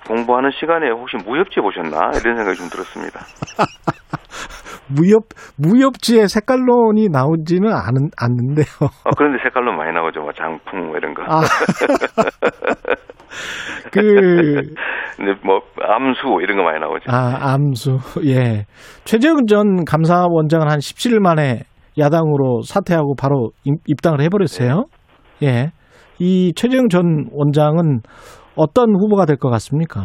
공부하는 0.06 0.50
시간에 0.58 0.90
혹시 0.90 1.16
무협지 1.24 1.60
보셨나 1.60 2.10
이런 2.20 2.36
생각이 2.36 2.56
좀 2.56 2.68
들었습니다. 2.68 3.20
무협 4.92 5.22
무협지에 5.56 6.26
색깔론이 6.26 7.08
나오지는 7.10 7.70
않은, 7.72 8.10
않는데요. 8.20 8.66
어, 9.04 9.10
그런데 9.16 9.40
색깔론 9.44 9.76
많이 9.76 9.92
나오죠, 9.92 10.20
뭐 10.20 10.32
장풍 10.32 10.88
뭐 10.88 10.96
이런 10.96 11.14
거. 11.14 11.22
아. 11.28 11.42
그 13.92 14.00
근데 15.16 15.34
뭐 15.44 15.60
암수 15.80 16.38
이런 16.42 16.56
거 16.56 16.64
많이 16.64 16.80
나오죠. 16.80 17.04
아, 17.08 17.52
암수. 17.54 17.98
예. 18.26 18.66
최재형 19.04 19.46
전 19.46 19.84
감사원장은 19.84 20.68
한 20.70 20.78
17일 20.78 21.20
만에 21.20 21.60
야당으로 21.98 22.62
사퇴하고 22.62 23.14
바로 23.16 23.50
입- 23.64 23.80
입당을 23.86 24.20
해 24.22 24.28
버렸어요. 24.28 24.86
예. 25.42 25.70
이 26.18 26.52
최재형 26.54 26.88
전 26.88 27.26
원장은 27.32 28.00
어떤 28.60 28.94
후보가 28.94 29.24
될 29.24 29.36
것 29.36 29.48
같습니까? 29.50 30.00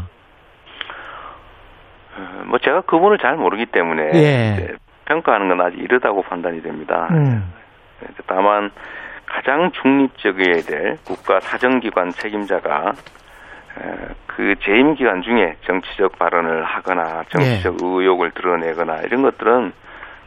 어, 2.18 2.44
뭐 2.48 2.58
제가 2.60 2.82
그분을 2.82 3.18
잘 3.18 3.36
모르기 3.36 3.66
때문에 3.66 4.12
예. 4.14 4.68
평가하는 5.06 5.50
건 5.50 5.62
아직 5.62 5.78
이르다고 5.80 6.22
판단이 6.24 6.62
됩니다. 6.62 7.08
음. 7.12 7.52
다만 8.28 8.72
가장 9.26 9.72
중립적이어야 9.72 10.62
될 10.66 10.96
국가 11.06 11.40
사정기관 11.40 12.10
책임자가 12.12 12.92
에, 13.78 14.08
그 14.28 14.54
재임 14.64 14.94
기간 14.96 15.22
중에 15.22 15.56
정치적 15.66 16.18
발언을 16.18 16.64
하거나 16.64 17.24
정치적 17.30 17.74
예. 17.74 17.78
의혹을 17.86 18.32
드러내거나 18.32 19.02
이런 19.02 19.22
것들은 19.24 19.72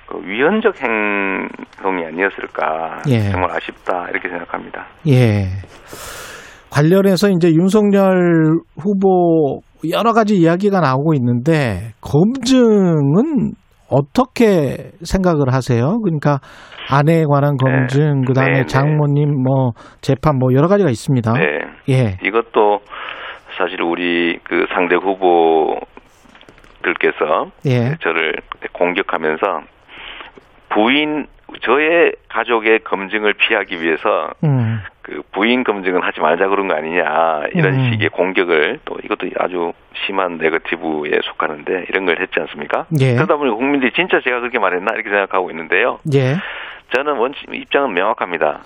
그 0.06 0.20
위헌적 0.22 0.74
행동이 0.82 2.06
아니었을까 2.06 3.02
예. 3.08 3.20
정말 3.30 3.50
아쉽다 3.52 4.08
이렇게 4.10 4.28
생각합니다. 4.28 4.86
예. 5.08 5.44
관련해서 6.70 7.30
이제 7.30 7.48
윤석열 7.52 8.58
후보 8.78 9.60
여러 9.90 10.12
가지 10.12 10.36
이야기가 10.36 10.80
나오고 10.80 11.14
있는데 11.14 11.92
검증은 12.00 13.52
어떻게 13.90 14.90
생각을 15.02 15.52
하세요? 15.52 15.98
그러니까 16.02 16.40
아내에 16.90 17.24
관한 17.24 17.56
검증, 17.56 18.22
그다음에 18.22 18.52
네, 18.52 18.58
네. 18.60 18.66
장모님 18.66 19.42
뭐 19.42 19.72
재판 20.00 20.38
뭐 20.38 20.52
여러 20.54 20.68
가지가 20.68 20.90
있습니다. 20.90 21.32
네. 21.34 21.58
예. 21.90 22.16
이것도 22.22 22.80
사실 23.56 23.82
우리 23.82 24.38
그 24.44 24.66
상대 24.74 24.94
후보들께서 24.96 25.80
예. 27.66 27.96
저를 28.00 28.34
공격하면서 28.72 29.60
부인 30.70 31.26
저의 31.62 32.12
가족의 32.28 32.80
검증을 32.80 33.34
피하기 33.34 33.80
위해서 33.82 34.30
음. 34.44 34.80
그 35.02 35.22
부인 35.32 35.64
검증은 35.64 36.02
하지 36.02 36.20
말자 36.20 36.48
그런 36.48 36.68
거 36.68 36.74
아니냐 36.74 37.48
이런 37.54 37.74
음. 37.74 37.90
식의 37.90 38.10
공격을 38.10 38.80
또 38.84 38.98
이것도 39.02 39.28
아주 39.38 39.72
심한 40.06 40.36
네거티브에 40.38 41.20
속하는데 41.24 41.86
이런 41.88 42.06
걸 42.06 42.20
했지 42.20 42.38
않습니까? 42.40 42.86
예. 43.00 43.14
그러다 43.14 43.36
보니 43.36 43.50
국민들이 43.52 43.92
진짜 43.92 44.20
제가 44.20 44.40
그렇게 44.40 44.58
말했나 44.58 44.92
이렇게 44.94 45.08
생각하고 45.08 45.50
있는데요. 45.50 45.98
예. 46.14 46.36
저는 46.94 47.16
원칙 47.16 47.52
입장은 47.52 47.94
명확합니다. 47.94 48.60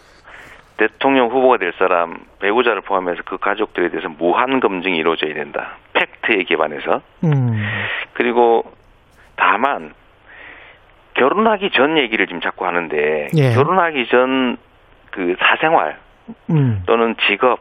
대통령 0.77 1.29
후보가 1.29 1.59
될 1.59 1.73
사람 1.79 2.19
배우자를 2.41 2.81
포함해서 2.81 3.23
그 3.25 3.39
가족들에 3.39 3.91
대해서 3.91 4.09
무한 4.09 4.59
검증이 4.59 4.97
이루어져야 4.97 5.35
된다. 5.35 5.77
팩트에 5.93 6.43
기반해서 6.45 7.03
음. 7.25 7.63
그리고 8.15 8.65
다만 9.37 9.93
결혼하기 11.23 11.71
전 11.71 11.99
얘기를 11.99 12.27
지금 12.27 12.41
자꾸 12.41 12.67
하는데 12.67 13.29
예. 13.37 13.55
결혼하기 13.55 14.07
전 14.09 14.57
그 15.13 15.37
사생활 15.39 15.99
음. 16.51 16.83
또는 16.87 17.15
직업 17.29 17.61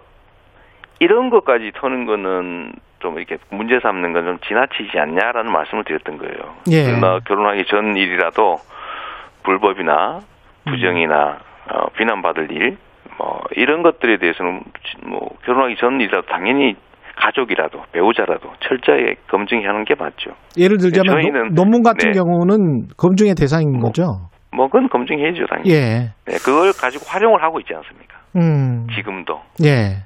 이런 0.99 1.30
것까지 1.30 1.72
터는 1.76 2.05
거는 2.05 2.74
좀 2.99 3.18
이렇게 3.18 3.38
문제 3.49 3.80
삼는 3.80 4.14
건 4.14 4.26
좀 4.26 4.39
지나치지 4.39 4.97
않냐라는 4.97 5.51
말씀을 5.51 5.84
드렸던 5.84 6.18
거예요. 6.18 6.55
예. 6.72 6.86
그러나 6.86 7.20
결혼하기 7.20 7.66
전 7.66 7.95
일이라도 7.95 8.57
불법이나 9.43 10.22
부정이나 10.66 11.39
어, 11.70 11.89
비난받을 11.97 12.51
일, 12.51 12.78
뭐 13.18 13.41
이런 13.51 13.82
것들에 13.82 14.18
대해서는 14.18 14.62
뭐 15.03 15.36
결혼하기 15.43 15.76
전 15.78 15.99
일이라도 15.99 16.28
당연히 16.28 16.76
가족이라도 17.18 17.80
배우자라도 17.91 18.49
철저히 18.59 19.16
검증하는 19.30 19.84
게 19.86 19.95
맞죠. 19.95 20.32
예를 20.57 20.78
들자면 20.78 21.16
네, 21.18 21.22
저희는- 21.30 21.53
노- 21.53 21.64
논문 21.64 21.84
같은 21.84 22.12
네. 22.12 22.18
경우는 22.18 22.88
검증의 22.97 23.36
대상인 23.36 23.72
뭐, 23.74 23.89
거죠. 23.89 24.03
뭐 24.55 24.68
그건 24.68 24.89
검증해야죠 24.89 25.45
당연히. 25.47 25.70
예. 25.72 26.12
네, 26.26 26.34
그걸 26.43 26.72
가지고 26.74 27.05
활용을 27.07 27.41
하고 27.43 27.59
있지 27.59 27.74
않습니까? 27.76 28.18
음. 28.38 28.88
지금도 28.95 29.39
예. 29.64 30.03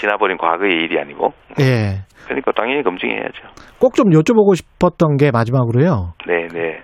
지나버린 0.00 0.36
과거의 0.38 0.72
일이 0.72 0.98
아니고. 0.98 1.32
예. 1.60 2.00
그러니까 2.26 2.52
당연히 2.52 2.82
검증해야죠. 2.82 3.42
꼭 3.78 3.94
좀 3.94 4.10
여쭤보고 4.10 4.54
싶었던 4.56 5.16
게 5.16 5.30
마지막으로요. 5.30 6.12
네, 6.26 6.46
네. 6.52 6.78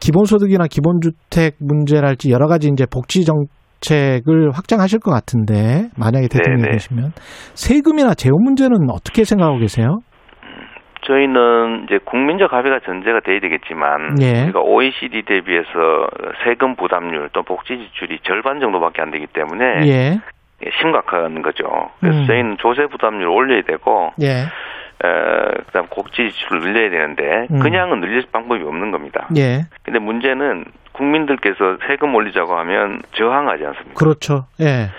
기본소득이나 0.00 0.66
기본주택 0.68 1.56
문제랄지 1.58 2.30
여러 2.30 2.46
가지 2.46 2.68
이제 2.72 2.84
복지 2.86 3.24
정 3.24 3.44
책을 3.80 4.50
확장하실 4.52 5.00
것 5.00 5.10
같은데 5.10 5.88
만약에 5.98 6.28
대통령이 6.28 6.62
네. 6.62 6.70
되시면 6.72 7.12
세금이나 7.54 8.14
재원 8.14 8.42
문제는 8.44 8.90
어떻게 8.90 9.24
생각하고 9.24 9.58
계세요? 9.58 9.98
저희는 11.06 11.84
이제 11.84 11.98
국민적 12.04 12.52
합의가 12.52 12.80
전제가 12.80 13.20
돼야 13.20 13.40
되겠지만 13.40 14.16
예. 14.20 14.44
우리가 14.44 14.60
OECD 14.60 15.22
대비해서 15.22 15.68
세금 16.44 16.76
부담률 16.76 17.30
또 17.32 17.42
복지 17.42 17.78
지출이 17.78 18.20
절반 18.22 18.60
정도밖에 18.60 19.02
안 19.02 19.10
되기 19.10 19.26
때문에 19.26 19.86
예. 19.86 20.20
심각한 20.80 21.40
거죠. 21.42 21.64
그래서 22.00 22.18
음. 22.18 22.26
저희는 22.26 22.56
조세 22.58 22.86
부담률 22.86 23.22
을 23.22 23.28
올려야 23.28 23.62
되고 23.62 24.10
예. 24.22 24.44
에, 25.02 25.62
그다음 25.66 25.86
복지 25.86 26.28
지출을 26.28 26.60
늘려야 26.60 26.90
되는데 26.90 27.46
음. 27.50 27.60
그냥은 27.60 28.00
늘릴 28.00 28.22
방법이 28.30 28.62
없는 28.62 28.90
겁니다. 28.90 29.28
예. 29.36 29.62
근데 29.82 29.98
문제는 29.98 30.64
국민들께서 31.04 31.78
세금 31.86 32.14
올리자고 32.14 32.54
하면 32.58 33.00
저항하지 33.16 33.64
않습니까? 33.64 33.94
그렇죠. 33.94 34.46
예. 34.60 34.90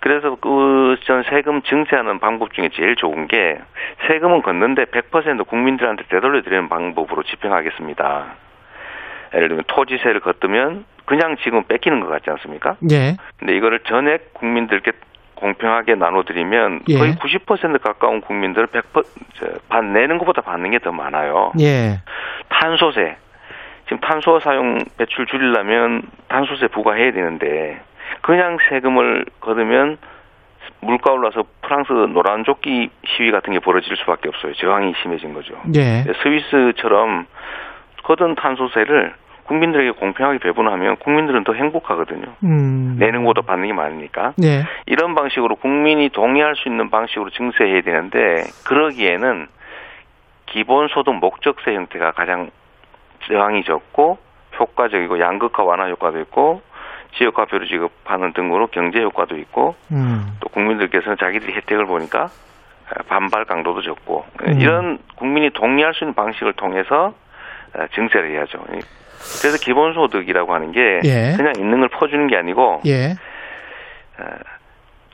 그래서 0.00 0.36
그전 0.36 1.24
세금 1.28 1.62
증세하는 1.62 2.20
방법 2.20 2.52
중에 2.52 2.68
제일 2.74 2.94
좋은 2.96 3.26
게 3.26 3.58
세금은 4.06 4.42
걷는데 4.42 4.84
100% 4.84 5.46
국민들한테 5.48 6.04
되돌려 6.08 6.42
드리는 6.42 6.68
방법으로 6.68 7.22
집행하겠습니다. 7.24 8.26
예를 9.34 9.48
들면 9.48 9.64
토지세를 9.66 10.20
걷으면 10.20 10.84
그냥 11.06 11.36
지금 11.42 11.64
뺏기는 11.64 12.00
것 12.00 12.08
같지 12.08 12.30
않습니까? 12.30 12.76
예. 12.92 13.16
근데 13.38 13.56
이거를 13.56 13.80
전액 13.88 14.34
국민들께 14.34 14.92
공평하게 15.34 15.94
나눠드리면 15.96 16.80
예. 16.88 16.98
거의 16.98 17.14
90% 17.14 17.80
가까운 17.80 18.20
국민들은 18.20 18.68
100%, 18.68 19.04
저, 19.34 19.46
반, 19.68 19.92
내는 19.92 20.18
것보다 20.18 20.42
받는 20.42 20.70
게 20.72 20.78
더 20.78 20.92
많아요. 20.92 21.52
예. 21.60 22.00
탄소세. 22.48 23.16
지금 23.88 24.00
탄소 24.00 24.38
사용 24.40 24.78
배출 24.98 25.26
줄이려면 25.26 26.02
탄소세 26.28 26.68
부과해야 26.68 27.12
되는데 27.12 27.80
그냥 28.20 28.58
세금을 28.68 29.24
거두면 29.40 29.96
물가 30.80 31.12
올라서 31.12 31.44
프랑스 31.62 31.92
노란 31.92 32.44
조끼 32.44 32.90
시위 33.06 33.30
같은 33.30 33.52
게 33.52 33.58
벌어질 33.58 33.96
수밖에 33.96 34.28
없어요. 34.28 34.52
저항이 34.54 34.94
심해진 35.02 35.32
거죠. 35.32 35.54
예. 35.74 36.04
스위스처럼 36.22 37.26
거둔 38.04 38.34
탄소세를 38.34 39.14
국민들에게 39.44 39.92
공평하게 39.92 40.38
배분하면 40.40 40.96
국민들은 40.96 41.44
더 41.44 41.54
행복하거든요. 41.54 42.34
음. 42.44 42.96
내는 42.98 43.24
것보다 43.24 43.46
받는 43.46 43.68
게 43.68 43.72
많으니까. 43.72 44.34
예. 44.44 44.64
이런 44.84 45.14
방식으로 45.14 45.56
국민이 45.56 46.10
동의할 46.10 46.54
수 46.56 46.68
있는 46.68 46.90
방식으로 46.90 47.30
증세해야 47.30 47.80
되는데 47.80 48.44
그러기에는 48.66 49.46
기본소득 50.46 51.14
목적세 51.14 51.74
형태가 51.74 52.12
가장 52.12 52.50
저항이 53.26 53.64
적고 53.64 54.18
효과적이고 54.58 55.20
양극화 55.20 55.62
완화 55.64 55.88
효과도 55.88 56.20
있고 56.20 56.62
지역화표를 57.16 57.68
지급하는 57.68 58.32
등으로 58.32 58.66
경제 58.68 59.00
효과도 59.00 59.36
있고 59.36 59.76
음. 59.92 60.36
또 60.40 60.48
국민들께서는 60.48 61.16
자기들이 61.18 61.54
혜택을 61.54 61.86
보니까 61.86 62.28
반발 63.08 63.44
강도도 63.44 63.82
적고 63.82 64.24
음. 64.46 64.60
이런 64.60 64.98
국민이 65.16 65.50
동의할 65.50 65.94
수 65.94 66.04
있는 66.04 66.14
방식을 66.14 66.54
통해서 66.54 67.14
증세를 67.94 68.30
해야죠. 68.30 68.58
그래서 69.40 69.58
기본소득이라고 69.58 70.54
하는 70.54 70.72
게 70.72 71.00
예. 71.04 71.34
그냥 71.36 71.52
있는 71.58 71.80
걸 71.80 71.88
퍼주는 71.88 72.26
게 72.28 72.36
아니고 72.36 72.82
예. 72.86 73.12
어, 74.18 74.24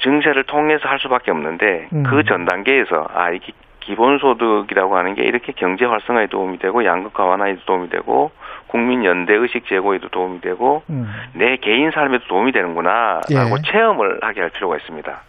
증세를 0.03 0.45
통해서 0.45 0.89
할 0.89 0.99
수밖에 1.01 1.31
없는데 1.31 1.89
음. 1.93 2.03
그전 2.05 2.45
단계에서 2.45 3.09
아 3.13 3.31
이게 3.31 3.53
기본소득이라고 3.85 4.97
하는 4.97 5.15
게 5.15 5.23
이렇게 5.23 5.53
경제 5.53 5.85
활성화에 5.85 6.27
도움이 6.29 6.59
되고 6.59 6.85
양극화 6.85 7.25
완화에도 7.25 7.61
도움이 7.67 7.91
되고 7.91 8.31
국민 8.67 9.05
연대 9.05 9.35
의식 9.35 9.67
제고에도 9.67 10.09
도움이 10.09 10.41
되고 10.41 10.83
음. 10.91 11.07
내 11.35 11.57
개인 11.57 11.91
삶에도 11.91 12.27
도움이 12.27 12.53
되는구나라고 12.53 13.27
예. 13.33 13.71
체험을 13.71 14.21
하게 14.23 14.41
할 14.41 14.51
필요가 14.51 14.77
있습니다. 14.77 15.21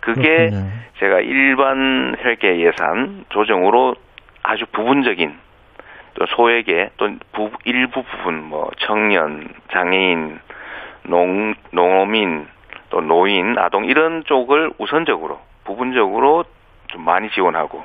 그게 0.00 0.50
그렇군요. 0.50 0.70
제가 0.98 1.20
일반 1.20 2.16
회계 2.24 2.60
예산 2.60 3.24
조정으로 3.30 3.94
아주 4.42 4.64
부분적인 4.72 5.34
또 6.14 6.26
소액의 6.26 6.90
또 6.96 7.10
부, 7.32 7.50
일부 7.64 8.02
부분 8.02 8.42
뭐 8.44 8.70
청년, 8.78 9.48
장애인, 9.72 10.40
농 11.04 11.54
농민 11.70 12.46
또 12.90 13.00
노인, 13.00 13.58
아동 13.58 13.84
이런 13.84 14.24
쪽을 14.24 14.72
우선적으로 14.78 15.40
부분적으로 15.64 16.44
좀 16.88 17.04
많이 17.04 17.30
지원하고 17.30 17.82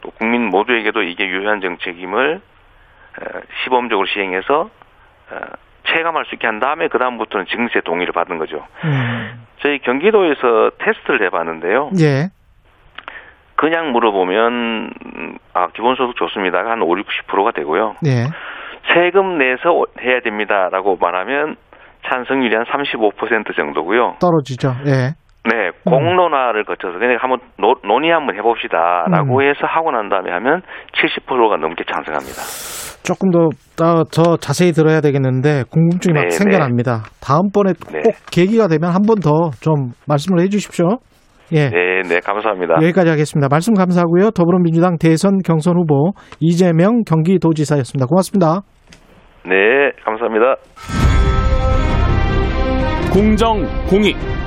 또 0.00 0.10
국민 0.12 0.48
모두에게도 0.48 1.02
이게 1.02 1.26
유효한 1.26 1.60
정책임을 1.60 2.36
어, 2.36 3.40
시범적으로 3.64 4.06
시행해서 4.06 4.70
어, 5.30 5.36
체감할 5.88 6.24
수 6.26 6.34
있게 6.34 6.46
한 6.46 6.60
다음에 6.60 6.88
그 6.88 6.98
다음부터는 6.98 7.46
증세 7.46 7.80
동의를 7.80 8.12
받는 8.12 8.38
거죠. 8.38 8.66
음. 8.84 9.46
저희 9.60 9.78
경기도에서 9.80 10.70
테스트를 10.78 11.26
해봤는데요. 11.26 11.90
예. 12.00 12.28
그냥 13.56 13.90
물어보면 13.90 14.52
음, 15.16 15.38
아 15.52 15.66
기본소득 15.68 16.14
좋습니다가 16.16 16.70
한 16.70 16.82
5, 16.82 16.86
60%가 16.86 17.50
되고요. 17.52 17.96
예. 18.06 18.26
세금 18.94 19.38
내서 19.38 19.84
해야 20.00 20.20
됩니다라고 20.20 20.96
말하면 21.00 21.56
찬성률이 22.08 22.54
한 22.54 22.64
35% 22.64 23.56
정도고요. 23.56 24.16
떨어지죠. 24.20 24.76
예. 24.86 25.14
네, 25.44 25.70
공론화를 25.84 26.64
거쳐서 26.64 26.98
그냥 26.98 27.16
한번 27.20 27.38
노, 27.58 27.74
논의 27.86 28.10
한번 28.10 28.36
해봅시다라고 28.36 29.38
음. 29.38 29.42
해서 29.42 29.60
하고 29.66 29.90
난 29.92 30.08
다음에 30.08 30.30
하면 30.30 30.62
70%가 30.92 31.56
넘게 31.56 31.84
찬성합니다. 31.84 32.42
조금 33.02 33.30
더, 33.30 33.48
더, 33.76 34.04
더 34.04 34.36
자세히 34.36 34.72
들어야 34.72 35.00
되겠는데 35.00 35.64
궁금증이 35.70 36.12
막 36.12 36.22
네, 36.24 36.28
생겨납니다. 36.30 37.04
다음번에 37.22 37.72
네. 37.92 38.00
꼭 38.04 38.12
계기가 38.30 38.68
되면 38.68 38.90
한 38.90 39.02
번 39.06 39.20
더 39.22 39.50
좀 39.62 39.92
말씀을 40.06 40.40
해 40.42 40.48
주십시오. 40.48 40.98
예. 41.52 41.70
네, 41.70 42.02
네, 42.06 42.20
감사합니다. 42.20 42.74
여기까지 42.82 43.08
하겠습니다. 43.08 43.48
말씀 43.50 43.72
감사하고요. 43.72 44.32
더불어민주당 44.32 44.98
대선 44.98 45.38
경선 45.38 45.76
후보 45.78 46.12
이재명 46.40 47.04
경기도지사였습니다. 47.06 48.04
고맙습니다. 48.06 48.60
네, 49.46 49.92
감사합니다. 50.04 50.56
공정, 53.14 53.62
공익, 53.88 54.16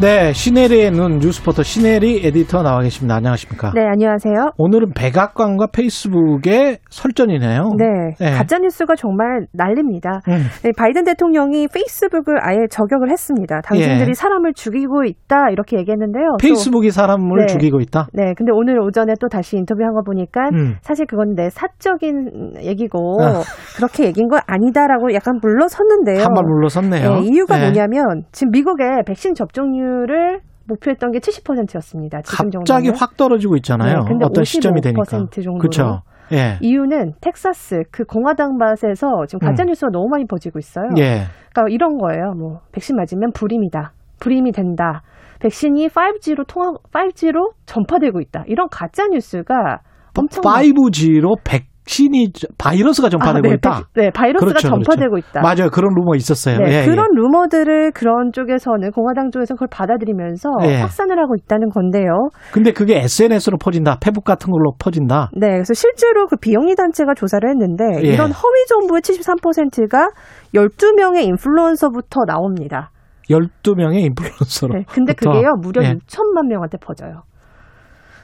네, 0.00 0.32
시네리의 0.32 0.92
눈 0.92 1.18
뉴스포터 1.18 1.62
시네리 1.62 2.24
에디터 2.24 2.62
나와 2.62 2.80
계십니다. 2.80 3.16
안녕하십니까? 3.16 3.72
네, 3.74 3.82
안녕하세요. 3.84 4.52
오늘은 4.56 4.92
백악관과 4.96 5.66
페이스북의 5.74 6.78
설전이네요. 6.88 7.72
네, 7.76 7.84
네. 8.18 8.30
가짜 8.32 8.56
뉴스가 8.60 8.94
정말 8.96 9.44
난립니다. 9.52 10.20
음. 10.28 10.44
네, 10.62 10.70
바이든 10.74 11.04
대통령이 11.04 11.68
페이스북을 11.68 12.38
아예 12.42 12.56
저격을 12.70 13.10
했습니다. 13.10 13.60
당신들이 13.60 14.08
예. 14.08 14.14
사람을 14.14 14.54
죽이고 14.54 15.04
있다 15.04 15.50
이렇게 15.50 15.76
얘기했는데요. 15.76 16.28
또- 16.40 16.46
페이스북이 16.46 16.92
사람을 16.92 17.40
네. 17.40 17.46
죽이고 17.52 17.80
있다. 17.80 18.06
네, 18.14 18.32
근데 18.38 18.52
오늘 18.54 18.80
오전에 18.80 19.12
또 19.20 19.28
다시 19.28 19.58
인터뷰한 19.58 19.92
거 19.92 20.00
보니까 20.02 20.48
음. 20.54 20.76
사실 20.80 21.04
그건 21.04 21.34
내 21.34 21.50
사적인 21.50 22.54
얘기고 22.64 23.18
아. 23.22 23.42
그렇게 23.76 24.06
얘기인 24.06 24.28
거 24.28 24.38
아니다라고 24.46 25.12
약간 25.12 25.38
물러섰는데요. 25.42 26.24
한발 26.24 26.44
물러섰네요. 26.44 27.16
네, 27.16 27.20
이유가 27.24 27.58
네. 27.58 27.64
뭐냐면 27.64 28.22
지금 28.32 28.50
미국의 28.52 29.02
백신 29.06 29.34
접종률 29.34 29.89
을 29.90 30.40
목표했던 30.66 31.10
게 31.10 31.18
70%였습니다. 31.18 32.22
지금 32.22 32.50
갑자기 32.50 32.66
정도면. 32.66 32.94
확 32.96 33.16
떨어지고 33.16 33.56
있잖아요. 33.56 33.98
네, 33.98 34.04
근데 34.06 34.24
어떤 34.24 34.44
시점이 34.44 34.80
되니까. 34.80 35.02
55% 35.02 35.30
정도로. 35.32 35.58
그렇죠. 35.58 36.02
예. 36.32 36.58
이유는 36.60 37.14
텍사스 37.20 37.82
그 37.90 38.04
공화당 38.04 38.56
밭에서 38.56 39.26
지금 39.26 39.40
가짜 39.40 39.64
뉴스가 39.64 39.90
너무 39.92 40.08
많이 40.08 40.26
퍼지고 40.26 40.60
있어요. 40.60 40.86
음. 40.92 40.98
예. 40.98 41.24
그러니까 41.52 41.74
이런 41.74 41.98
거예요. 41.98 42.34
뭐 42.38 42.60
백신 42.72 42.94
맞으면 42.96 43.32
불임이다. 43.32 43.92
불임이 44.20 44.52
된다. 44.52 45.02
백신이 45.40 45.88
5G로 45.88 46.46
통화 46.46 46.72
5G로 46.92 47.52
전파되고 47.66 48.20
있다. 48.20 48.44
이런 48.46 48.68
가짜 48.70 49.06
뉴스가 49.08 49.80
엄청 50.16 50.42
5G로 50.42 51.42
백신이 51.90 52.28
바이러스가 52.56 53.08
전파되고 53.08 53.46
아, 53.46 53.50
네, 53.50 53.54
있다. 53.56 53.78
백- 53.94 54.02
네, 54.02 54.10
바이러스가 54.10 54.48
그렇죠, 54.48 54.68
전파되고 54.68 55.10
그렇죠. 55.10 55.28
있다. 55.28 55.40
맞아요. 55.42 55.70
그런 55.70 55.90
루머 55.94 56.14
있었어요. 56.14 56.58
네, 56.58 56.82
예, 56.82 56.84
그런 56.86 57.06
예. 57.10 57.16
루머들을 57.16 57.90
그런 57.92 58.30
쪽에서는 58.32 58.90
공화당 58.92 59.30
쪽에서 59.30 59.54
그걸 59.54 59.68
받아들이면서 59.70 60.48
예. 60.62 60.76
확산을 60.80 61.18
하고 61.18 61.34
있다는 61.36 61.68
건데요. 61.70 62.30
근데 62.52 62.72
그게 62.72 62.98
SNS로 63.00 63.58
퍼진다. 63.58 63.98
페북 64.00 64.24
같은 64.24 64.50
걸로 64.50 64.72
퍼진다. 64.78 65.30
네, 65.34 65.48
그래서 65.50 65.74
실제로 65.74 66.26
그 66.28 66.36
비영리 66.36 66.76
단체가 66.76 67.14
조사를 67.14 67.46
했는데 67.48 67.84
예. 68.04 68.14
이런 68.14 68.30
허위 68.30 68.66
정보의 68.68 69.02
73%가 69.02 70.08
12명의 70.54 71.24
인플루언서부터 71.26 72.20
나옵니다. 72.26 72.90
12명의 73.28 74.00
인플루언서로. 74.06 74.74
네, 74.74 74.84
근데. 74.88 75.12
그게요 75.12 75.54
무려 75.60 75.82
예. 75.84 75.94
6천만 75.94 76.46
명한테 76.48 76.78
퍼져요. 76.80 77.22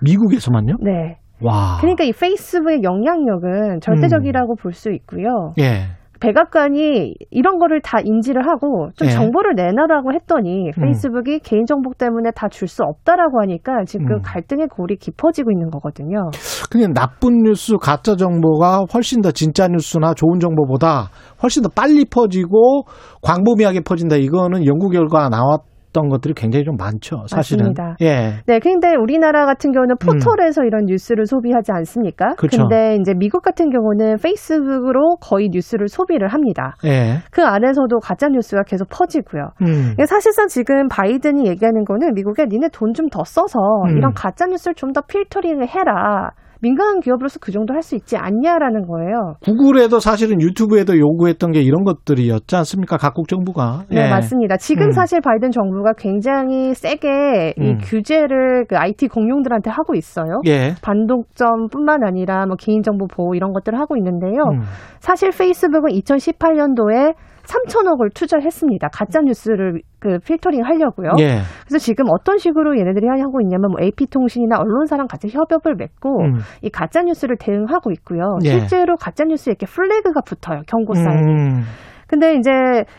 미국에서만요? 0.02 0.74
네. 0.82 1.18
와. 1.42 1.78
그러니까 1.80 2.04
이 2.04 2.12
페이스북의 2.12 2.82
영향력은 2.82 3.80
절대적이라고 3.80 4.56
볼수 4.56 4.90
있고요. 4.92 5.52
예. 5.58 5.88
백악관이 6.18 7.14
이런 7.30 7.58
거를 7.58 7.82
다 7.82 7.98
인지를 8.02 8.48
하고 8.48 8.88
좀 8.96 9.06
예. 9.06 9.12
정보를 9.12 9.52
내놔라고 9.54 10.14
했더니 10.14 10.68
음. 10.68 10.82
페이스북이 10.82 11.40
개인 11.40 11.66
정보 11.66 11.90
때문에 11.92 12.30
다 12.34 12.48
줄 12.48 12.68
수 12.68 12.82
없다라고 12.82 13.42
하니까 13.42 13.84
지금 13.86 14.06
음. 14.12 14.22
갈등의 14.22 14.68
골이 14.68 14.96
깊어지고 14.96 15.50
있는 15.50 15.68
거거든요. 15.70 16.30
그냥 16.70 16.94
나쁜 16.94 17.42
뉴스, 17.42 17.76
가짜 17.76 18.16
정보가 18.16 18.84
훨씬 18.94 19.20
더 19.20 19.30
진짜 19.30 19.68
뉴스나 19.68 20.14
좋은 20.14 20.40
정보보다 20.40 21.10
훨씬 21.42 21.62
더 21.62 21.68
빨리 21.68 22.06
퍼지고 22.06 22.84
광범위하게 23.20 23.80
퍼진다. 23.80 24.16
이거는 24.16 24.64
연구 24.64 24.88
결과 24.88 25.28
나왔 25.28 25.60
던 25.96 26.10
것들이 26.10 26.34
굉장히 26.34 26.64
좀 26.66 26.76
많죠. 26.76 27.24
사실은. 27.26 27.72
맞습니다. 27.72 27.96
예. 28.02 28.42
네, 28.46 28.58
근데 28.58 28.94
우리나라 28.94 29.46
같은 29.46 29.72
경우는 29.72 29.96
포털에서 29.96 30.64
이런 30.64 30.84
뉴스를 30.84 31.24
소비하지 31.24 31.72
않습니까? 31.72 32.26
음. 32.32 32.36
그렇죠. 32.36 32.58
근데 32.68 32.96
이제 33.00 33.14
미국 33.16 33.40
같은 33.40 33.70
경우는 33.70 34.16
페이스북으로 34.22 35.16
거의 35.22 35.48
뉴스를 35.50 35.88
소비를 35.88 36.28
합니다. 36.28 36.74
예. 36.84 37.20
그 37.30 37.42
안에서도 37.44 37.98
가짜 38.00 38.28
뉴스가 38.28 38.64
계속 38.64 38.88
퍼지고요. 38.90 39.52
음. 39.62 39.94
사실상 40.06 40.48
지금 40.48 40.88
바이든이 40.88 41.46
얘기하는 41.48 41.84
거는 41.84 42.12
미국에 42.14 42.44
니네 42.46 42.68
돈 42.72 42.92
좀 42.92 43.06
더 43.08 43.24
써서 43.24 43.58
음. 43.88 43.96
이런 43.96 44.12
가짜 44.12 44.46
뉴스를 44.46 44.74
좀 44.74 44.92
더 44.92 45.00
필터링을 45.00 45.68
해라. 45.68 46.30
민간한 46.60 47.00
기업으로서 47.00 47.38
그 47.40 47.52
정도 47.52 47.72
할 47.74 47.86
수 47.86 47.94
있지 47.94 48.16
않냐라는 48.16 48.86
거예요. 48.88 49.34
구글에도 49.44 50.00
사실은 50.00 50.40
유튜브에도 50.40 50.98
요구했던 50.98 51.52
게 51.52 51.60
이런 51.60 51.84
것들이었지 51.84 52.56
않습니까? 52.56 52.96
각국 52.96 53.28
정부가. 53.28 53.84
네, 53.88 54.06
예. 54.06 54.10
맞습니다. 54.10 54.56
지금 54.56 54.86
음. 54.86 54.90
사실 54.90 55.20
바이든 55.20 55.52
정부가 55.52 55.92
굉장히 55.96 56.74
세게 56.74 57.54
이 57.56 57.60
음. 57.60 57.78
규제를 57.80 58.64
그 58.68 58.76
IT 58.76 59.06
공룡들한테 59.08 59.70
하고 59.70 59.94
있어요. 59.94 60.40
예. 60.48 60.74
반독점뿐만 60.82 62.02
아니라 62.02 62.46
뭐 62.46 62.56
개인정보 62.58 63.06
보호 63.06 63.36
이런 63.36 63.52
것들을 63.52 63.78
하고 63.78 63.96
있는데요. 63.96 64.42
음. 64.52 64.62
사실 64.98 65.30
페이스북은 65.30 65.90
2018년도에 65.92 67.14
3천억을 67.46 68.12
투자했습니다. 68.14 68.88
가짜 68.92 69.20
뉴스를 69.20 69.80
그 69.98 70.18
필터링 70.18 70.62
하려고요. 70.64 71.10
예. 71.18 71.38
그래서 71.66 71.78
지금 71.78 72.06
어떤 72.10 72.38
식으로 72.38 72.78
얘네들이 72.78 73.06
하고 73.06 73.40
있냐면 73.40 73.70
뭐 73.70 73.80
AP통신이나 73.82 74.56
언론사랑 74.58 75.06
같이 75.06 75.28
협업을 75.28 75.74
맺고 75.76 76.20
음. 76.22 76.38
이 76.62 76.70
가짜 76.70 77.02
뉴스를 77.02 77.36
대응하고 77.38 77.90
있고요. 77.92 78.38
예. 78.44 78.50
실제로 78.50 78.96
가짜 78.96 79.24
뉴스에 79.24 79.52
이렇게 79.52 79.66
플래그가 79.66 80.20
붙어요. 80.26 80.62
경고 80.66 80.94
사인이. 80.94 81.32
음. 81.32 81.62
근데 82.08 82.36
이제 82.36 82.50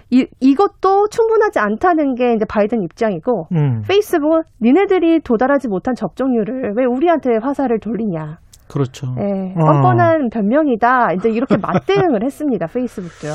이, 0.09 0.27
이것도 0.41 1.07
충분하지 1.09 1.59
않다는 1.59 2.15
게 2.15 2.33
이제 2.33 2.45
바이든 2.45 2.83
입장이고 2.83 3.47
음. 3.53 3.81
페이스북은 3.87 4.41
니네들이 4.61 5.21
도달하지 5.21 5.69
못한 5.69 5.95
접종률을 5.95 6.73
왜 6.75 6.85
우리한테 6.85 7.37
화살을 7.41 7.79
돌리냐. 7.79 8.39
그렇죠. 8.69 9.07
예, 9.17 9.53
어. 9.55 9.65
뻔뻔한 9.65 10.27
변명이다. 10.29 11.13
이제 11.13 11.29
이렇게 11.29 11.55
맞대응을 11.55 12.23
했습니다. 12.25 12.67
페이스북도요. 12.67 13.31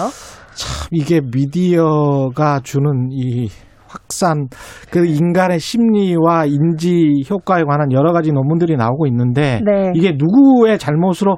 참 0.54 0.88
이게 0.90 1.20
미디어가 1.20 2.60
주는 2.62 3.08
이 3.10 3.48
확산 3.86 4.48
그 4.90 5.06
인간의 5.06 5.58
심리와 5.58 6.46
인지 6.46 7.24
효과에 7.30 7.62
관한 7.64 7.92
여러 7.92 8.12
가지 8.12 8.32
논문들이 8.32 8.76
나오고 8.76 9.06
있는데 9.06 9.60
네. 9.64 9.92
이게 9.94 10.12
누구의 10.12 10.78
잘못으로 10.78 11.36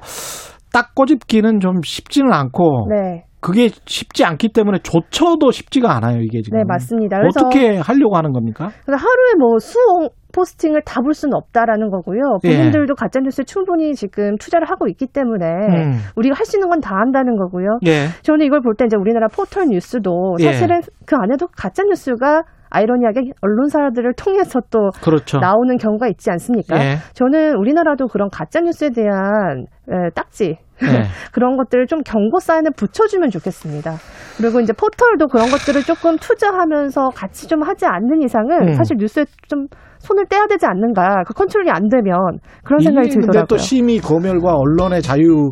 딱 0.73 0.95
꼬집기는 0.95 1.61
좀 1.61 1.83
쉽지는 1.83 2.33
않고 2.33 2.89
네. 2.91 3.25
그게 3.41 3.69
쉽지 3.85 4.25
않기 4.25 4.53
때문에 4.55 4.79
조처도 4.79 5.51
쉽지가 5.51 5.95
않아요 5.97 6.21
이게 6.23 6.41
지금 6.41 6.59
네, 6.59 6.65
맞습니다. 6.67 7.19
어떻게 7.19 7.77
하려고 7.77 8.17
하는 8.17 8.33
겁니까? 8.33 8.71
하루에 8.87 9.35
뭐 9.39 9.59
수억 9.59 10.13
포스팅을 10.35 10.83
다 10.85 11.01
볼 11.03 11.13
수는 11.15 11.35
없다라는 11.35 11.91
거고요. 11.91 12.39
예. 12.45 12.49
본인들도 12.57 12.95
가짜 12.95 13.21
뉴스에 13.21 13.45
충분히 13.45 13.95
지금 13.95 14.37
투자를 14.39 14.69
하고 14.71 14.89
있기 14.89 15.07
때문에 15.07 15.45
음. 15.47 15.93
우리가 16.17 16.35
할 16.37 16.45
수 16.47 16.57
있는 16.57 16.69
건 16.69 16.81
다 16.81 16.97
한다는 16.97 17.37
거고요. 17.37 17.79
예. 17.87 18.07
저는 18.23 18.45
이걸 18.47 18.61
볼 18.61 18.75
때 18.77 18.85
이제 18.87 18.97
우리나라 18.97 19.29
포털 19.29 19.67
뉴스도 19.69 20.37
예. 20.41 20.45
사실은 20.45 20.81
그 21.07 21.17
안에도 21.17 21.47
가짜 21.57 21.83
뉴스가 21.85 22.43
아이러니하게 22.71 23.31
언론사들을 23.41 24.15
통해서 24.15 24.61
또 24.71 24.91
그렇죠. 25.03 25.39
나오는 25.39 25.77
경우가 25.77 26.09
있지 26.09 26.31
않습니까? 26.31 26.77
예. 26.79 26.97
저는 27.13 27.57
우리나라도 27.57 28.09
그런 28.09 28.29
가짜 28.31 28.61
뉴스에 28.61 28.91
대한 28.91 29.67
에, 29.89 30.11
딱지 30.15 30.57
예. 30.83 30.87
그런 31.33 31.57
것들을 31.57 31.87
좀 31.87 32.01
경고 32.03 32.41
사인을 32.41 32.73
붙여주면 32.77 33.31
좋겠습니다. 33.31 33.93
그리고 34.39 34.59
이제 34.61 34.73
포털도 34.73 35.29
그런 35.29 35.47
것들을 35.51 35.83
조금 35.83 36.17
투자하면서 36.17 37.11
같이 37.11 37.47
좀 37.47 37.63
하지 37.63 37.87
않는 37.87 38.23
이상은 38.23 38.69
음. 38.71 38.75
사실 38.75 38.97
뉴스에 38.99 39.25
좀 39.49 39.67
손을 40.05 40.27
떼야 40.29 40.47
되지 40.47 40.67
않는가. 40.67 41.25
그 41.27 41.35
컨트롤이 41.35 41.71
안 41.71 41.89
되면 41.89 42.39
그런 42.63 42.81
생각이 42.81 43.07
이게 43.09 43.15
근데 43.15 43.27
들더라고요. 43.27 43.47
또 43.47 43.57
심의 43.57 43.99
검열과 43.99 44.55
언론의 44.55 45.03
자유 45.03 45.51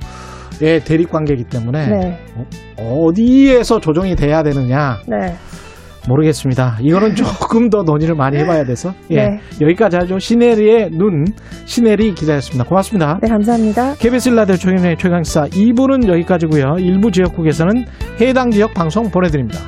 의 0.60 0.80
대립 0.84 1.10
관계이기 1.10 1.44
때문에 1.44 1.88
네, 1.88 2.18
어디에서 2.78 3.80
조정이 3.80 4.14
돼야 4.14 4.42
되느냐 4.44 4.98
네, 5.08 5.34
모르겠습니다. 6.08 6.76
이거는 6.80 7.14
조금 7.16 7.68
더 7.68 7.82
논의를 7.82 8.14
많이 8.14 8.36
해봐야 8.38 8.64
돼서 8.64 8.92
예, 9.10 9.16
네. 9.16 9.40
여기까지 9.60 9.96
하죠. 9.96 10.18
시네리의 10.18 10.90
눈 10.90 11.24
시네리 11.64 12.14
기자였습니다. 12.14 12.68
고맙습니다. 12.68 13.18
네, 13.22 13.28
감사합니다. 13.28 13.94
KBS 13.94 14.28
라디오 14.28 14.56
최경의 14.56 14.98
최강시사 14.98 15.46
2부는 15.46 16.06
여기까지고요. 16.08 16.76
일부 16.78 17.10
지역국에서는 17.10 17.84
해당 18.20 18.50
지역 18.50 18.74
방송 18.74 19.10
보내드립니다. 19.10 19.58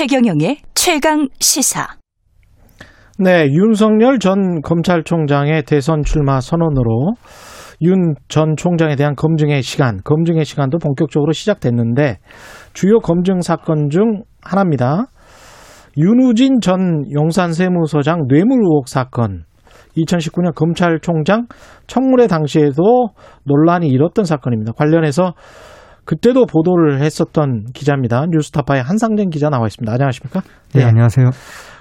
최경영의 0.00 0.56
최강 0.74 1.28
시사. 1.40 1.86
네, 3.18 3.46
윤석열 3.50 4.18
전 4.18 4.62
검찰총장의 4.62 5.64
대선 5.64 6.04
출마 6.04 6.40
선언으로 6.40 7.12
윤 7.82 8.14
전 8.28 8.56
총장에 8.56 8.96
대한 8.96 9.14
검증의 9.14 9.60
시간, 9.60 9.98
검증의 10.02 10.46
시간도 10.46 10.78
본격적으로 10.78 11.32
시작됐는데 11.32 12.16
주요 12.72 13.00
검증 13.00 13.42
사건 13.42 13.90
중 13.90 14.22
하나입니다. 14.40 15.08
윤우진 15.98 16.62
전 16.62 17.04
용산세무서장 17.12 18.26
뇌물 18.28 18.60
의혹 18.62 18.88
사건. 18.88 19.44
2019년 19.98 20.54
검찰총장 20.54 21.46
청문회 21.88 22.26
당시에도 22.26 23.08
논란이 23.44 23.88
일었던 23.88 24.24
사건입니다. 24.24 24.72
관련해서 24.72 25.34
그때도 26.10 26.46
보도를 26.46 27.00
했었던 27.02 27.66
기자입니다. 27.72 28.26
뉴스타파의 28.32 28.82
한상진 28.82 29.30
기자 29.30 29.48
나와 29.48 29.68
있습니다. 29.68 29.92
안녕하십니까? 29.92 30.40
네, 30.74 30.82
안녕하세요. 30.82 31.30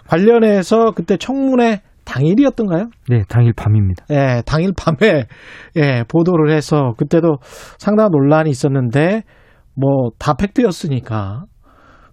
관련해서 0.08 0.92
그때 0.92 1.18
청문회 1.18 1.82
당일이었던가요? 2.06 2.90
네, 3.10 3.24
당일 3.28 3.54
밤입니다. 3.58 4.06
예, 4.12 4.44
당일 4.46 4.74
밤에 4.78 5.26
예, 5.78 6.04
보도를 6.08 6.52
해서 6.52 6.94
그때도 7.00 7.38
상당한 7.80 8.12
논란이 8.12 8.52
있었는데 8.52 9.24
뭐 9.74 10.12
다 10.20 10.36
팩트였으니까 10.36 11.46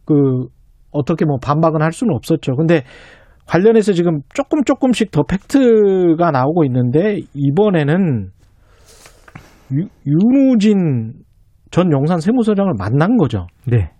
그 0.06 0.14
어떻게 0.92 1.26
뭐 1.26 1.36
반박은 1.42 1.82
할 1.82 1.92
수는 1.92 2.14
없었죠. 2.14 2.56
근데 2.56 2.84
관련해서 3.46 3.92
지금 3.92 4.20
조금 4.32 4.64
조금씩 4.64 5.10
더 5.10 5.22
팩트가 5.22 6.30
나오고 6.30 6.64
있는데 6.64 7.18
이번에는 7.34 8.30
유, 9.72 9.88
윤우진 10.06 11.25
전 11.76 11.92
용산 11.92 12.18
세무서장을 12.20 12.72
만난 12.78 13.18
거죠. 13.18 13.46
네. 13.66 13.90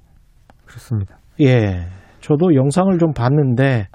그렇습니다. 0.65 1.19
예. 1.43 1.85
저도 2.23 2.55
영상을 2.55 2.97
좀 2.99 3.13
봤는데, 3.13 3.89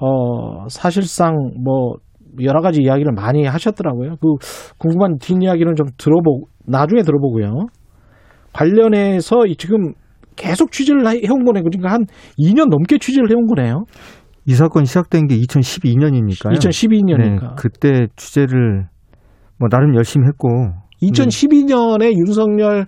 어, 0.00 0.66
사실상 0.70 1.34
뭐, 1.62 1.96
여러 2.40 2.62
가지 2.62 2.80
이야기를 2.80 3.12
많이 3.12 3.44
하셨더라고요. 3.44 4.16
그, 4.22 4.36
궁금한 4.78 5.18
뒷이야기는 5.18 5.74
좀 5.74 5.86
들어보, 5.98 6.46
나중에 6.66 7.02
들어보고요. 7.02 7.66
관련해서 8.54 9.44
이 9.46 9.56
지금 9.56 9.92
계속 10.34 10.72
취재를 10.72 11.06
해- 11.06 11.20
해온 11.26 11.44
거네요. 11.44 11.62
그러니까 11.64 11.92
한 11.92 12.06
2년 12.38 12.70
넘게 12.70 12.96
취재를 12.96 13.30
해온 13.30 13.48
거네요. 13.48 13.84
이 14.46 14.54
사건 14.54 14.86
시작된 14.86 15.26
게 15.26 15.36
2012년이니까요. 15.36 16.54
2012년이니까. 16.54 17.54
그때 17.56 18.06
취재를 18.16 18.86
뭐 19.58 19.68
나름 19.68 19.94
열심히 19.94 20.26
했고 20.26 20.48
2012년에 21.02 22.16
윤석열 22.16 22.86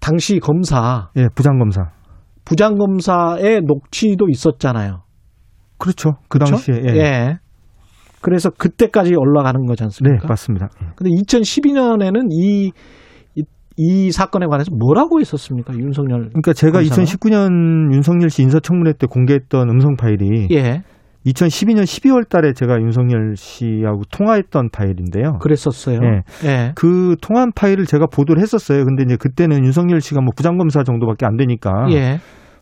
당시 0.00 0.38
검사, 0.38 1.08
예, 1.16 1.26
부장 1.34 1.58
검사. 1.58 1.90
부장 2.44 2.76
검사의 2.76 3.62
녹취도 3.62 4.28
있었잖아요. 4.28 5.02
그렇죠. 5.78 6.12
그 6.28 6.38
그렇죠? 6.38 6.52
당시에 6.52 6.74
예. 6.86 6.96
예. 6.96 7.38
그래서 8.22 8.50
그때까지 8.50 9.14
올라가는 9.16 9.64
거지 9.66 9.80
네, 9.80 9.84
않습니까? 9.84 10.28
맞습니다. 10.28 10.68
예. 10.82 10.86
근데 10.96 11.10
2012년에는 11.10 12.28
이, 12.30 12.72
이, 13.34 13.42
이 13.76 14.10
사건에 14.10 14.46
관해서 14.46 14.70
뭐라고 14.74 15.20
했었습니까? 15.20 15.74
윤석열. 15.74 16.28
그러니까 16.28 16.52
제가 16.52 16.78
검사가? 16.78 17.02
2019년 17.02 17.92
윤석열 17.94 18.30
씨 18.30 18.42
인사청문회 18.42 18.94
때 18.98 19.06
공개했던 19.06 19.68
음성 19.68 19.96
파일이 19.96 20.48
예. 20.52 20.82
2012년 21.26 21.82
12월 21.82 22.28
달에 22.28 22.52
제가 22.52 22.80
윤석열 22.80 23.34
씨하고 23.36 24.02
통화했던 24.12 24.70
파일인데요. 24.70 25.38
그랬었어요. 25.40 25.98
예. 26.02 26.22
예. 26.48 26.72
그 26.76 27.16
통화한 27.20 27.50
파일을 27.54 27.84
제가 27.86 28.06
보도를 28.06 28.40
했었어요. 28.40 28.84
근데 28.84 29.02
이제 29.04 29.16
그때는 29.16 29.64
윤석열 29.64 30.00
씨가 30.00 30.20
뭐 30.20 30.30
부장검사 30.36 30.84
정도밖에 30.84 31.26
안 31.26 31.36
되니까 31.36 31.86
예. 31.90 32.18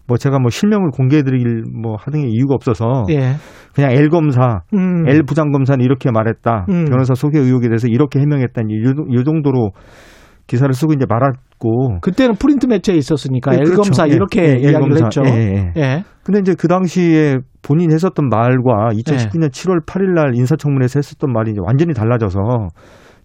뭐 0.07 0.17
제가 0.17 0.39
뭐 0.39 0.51
실명을 0.51 0.91
공개해드릴 0.91 1.65
뭐 1.73 1.97
하는 1.99 2.23
게 2.23 2.29
이유가 2.29 2.55
없어서 2.55 3.05
예. 3.11 3.35
그냥 3.75 3.93
L 3.93 4.09
검사, 4.09 4.61
음. 4.75 5.09
L 5.09 5.23
부장 5.25 5.51
검사는 5.51 5.83
이렇게 5.85 6.11
말했다. 6.11 6.67
음. 6.69 6.85
변호사 6.87 7.15
소개 7.15 7.39
의혹에 7.39 7.69
대해서 7.69 7.89
이렇게 7.89 8.21
해명했다. 8.21 8.63
이, 8.69 8.75
이 9.11 9.25
정도로 9.25 9.73
기사를 10.47 10.73
쓰고 10.75 10.93
이제 10.93 11.07
말았고. 11.09 12.01
그때는 12.01 12.35
프린트 12.37 12.67
매체에 12.67 12.97
있었으니까 12.97 13.53
네, 13.53 13.59
L 13.59 13.65
그렇죠. 13.65 13.83
검사 13.83 14.07
예, 14.09 14.13
이렇게 14.13 14.43
예, 14.43 14.53
이야기를 14.61 14.81
검사. 14.81 15.05
했죠. 15.05 15.23
예, 15.27 15.31
예, 15.31 15.73
예. 15.77 15.81
예. 15.81 16.05
근데 16.23 16.41
이제 16.41 16.55
그 16.59 16.69
당시에 16.69 17.39
본인이 17.63 17.93
했었던 17.95 18.29
말과 18.29 18.91
네. 18.91 18.97
2019년 19.03 19.49
7월 19.51 19.85
8일 19.87 20.15
날 20.15 20.35
인사청문회에서 20.35 20.99
했었던 20.99 21.33
말이 21.33 21.53
이제 21.53 21.61
완전히 21.63 21.95
달라져서 21.95 22.39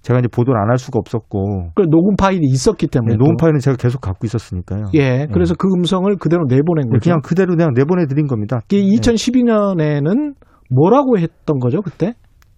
제가 0.02 0.20
이제 0.20 0.30
보도를 0.30 0.58
안 0.62 0.70
할 0.70 0.78
수가 0.78 0.98
없었고. 1.00 1.72
그 1.76 1.82
녹음 1.90 2.16
파일이 2.16 2.40
있었기 2.48 2.88
때문에. 2.88 3.14
네, 3.14 3.18
녹음 3.18 3.36
또. 3.36 3.44
파일은 3.44 3.60
제가 3.60 3.76
계속 3.76 4.00
갖고 4.00 4.26
있었으니까요. 4.26 4.86
예. 4.94 5.28
그래서 5.34 5.56
그 5.56 5.68
음성을 5.68 6.10
그대로 6.18 6.46
내보낸 6.48 6.86
네, 6.86 6.92
거죠. 6.92 7.04
그냥 7.04 7.20
그대로 7.22 7.54
그냥 7.56 7.72
내보내 7.76 8.06
드린 8.06 8.28
겁니다. 8.28 8.62
이게 8.72 8.82
2012년에는 8.96 10.34
뭐라고 10.70 11.18
했던 11.18 11.60
거죠, 11.60 11.82
그때? 11.82 12.14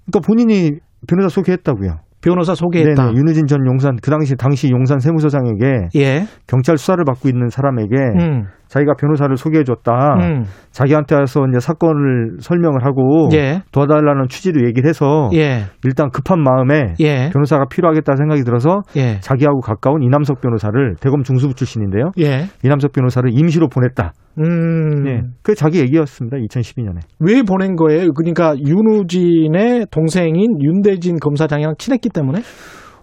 그러니까 0.06 0.20
본인이 0.28 0.72
변호사 1.08 1.30
소개했다고요. 1.30 1.96
변호사 2.22 2.56
소개했다. 2.56 3.04
네네, 3.04 3.18
윤우진 3.18 3.48
전 3.48 3.66
용산 3.66 3.96
그 4.02 4.12
당시 4.12 4.36
당시 4.36 4.70
용산 4.72 5.00
세무서장에게 5.00 5.90
예. 5.96 6.24
경찰 6.48 6.78
수사를 6.78 7.04
받고 7.04 7.28
있는 7.28 7.50
사람에게 7.50 7.96
음. 7.96 8.44
자기가 8.68 8.94
변호사를 8.94 9.36
소개해줬다. 9.36 9.92
음. 10.22 10.44
자기한테 10.72 11.16
와서 11.16 11.42
이제 11.50 11.60
사건을 11.60 12.38
설명을 12.40 12.86
하고 12.86 13.28
예. 13.34 13.64
도와달라는 13.72 14.28
취지로 14.30 14.66
얘기를 14.66 14.88
해서 14.88 15.30
예. 15.34 15.64
일단 15.84 16.10
급한 16.10 16.42
마음에 16.42 16.94
예. 17.00 17.30
변호사가 17.34 17.66
필요하겠다 17.70 18.16
생각이 18.16 18.44
들어서 18.44 18.82
예. 18.96 19.20
자기하고 19.20 19.60
가까운 19.60 20.04
이남석 20.04 20.40
변호사를 20.40 20.96
대검 21.02 21.24
중수부 21.24 21.54
출신인데요. 21.56 22.12
예. 22.20 22.46
이남석 22.64 22.94
변호사를 22.94 23.30
임시로 23.34 23.68
보냈다. 23.68 24.14
음. 24.40 25.08
예. 25.08 25.22
그게 25.42 25.56
자기 25.56 25.80
얘기였습니다. 25.80 26.38
2012년에. 26.38 27.00
왜 27.20 27.42
보낸 27.44 27.76
거예요? 27.76 28.12
그러니까 28.14 28.56
윤우진의 28.58 29.88
동생인 29.92 30.62
윤대진 30.62 31.18
검사장이랑 31.18 31.76
친했기 31.78 32.10
때문에? 32.10 32.42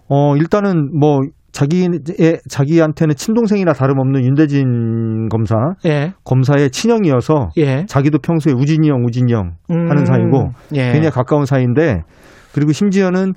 어, 0.09 0.35
일단은 0.35 0.89
뭐 0.97 1.19
자기의 1.51 1.89
자기한테는 2.47 3.15
친동생이나 3.15 3.73
다름없는 3.73 4.23
윤대진 4.23 5.29
검사 5.29 5.55
예. 5.85 6.13
검사의 6.23 6.69
친형이어서 6.69 7.49
예. 7.57 7.85
자기도 7.87 8.19
평소에 8.19 8.53
우진이 8.53 8.89
형, 8.89 9.03
우진이 9.05 9.33
형 9.33 9.53
음. 9.71 9.89
하는 9.89 10.05
사이고 10.05 10.51
예. 10.75 10.91
굉장히 10.91 11.09
가까운 11.09 11.45
사이인데 11.45 12.03
그리고 12.53 12.71
심지어는 12.71 13.33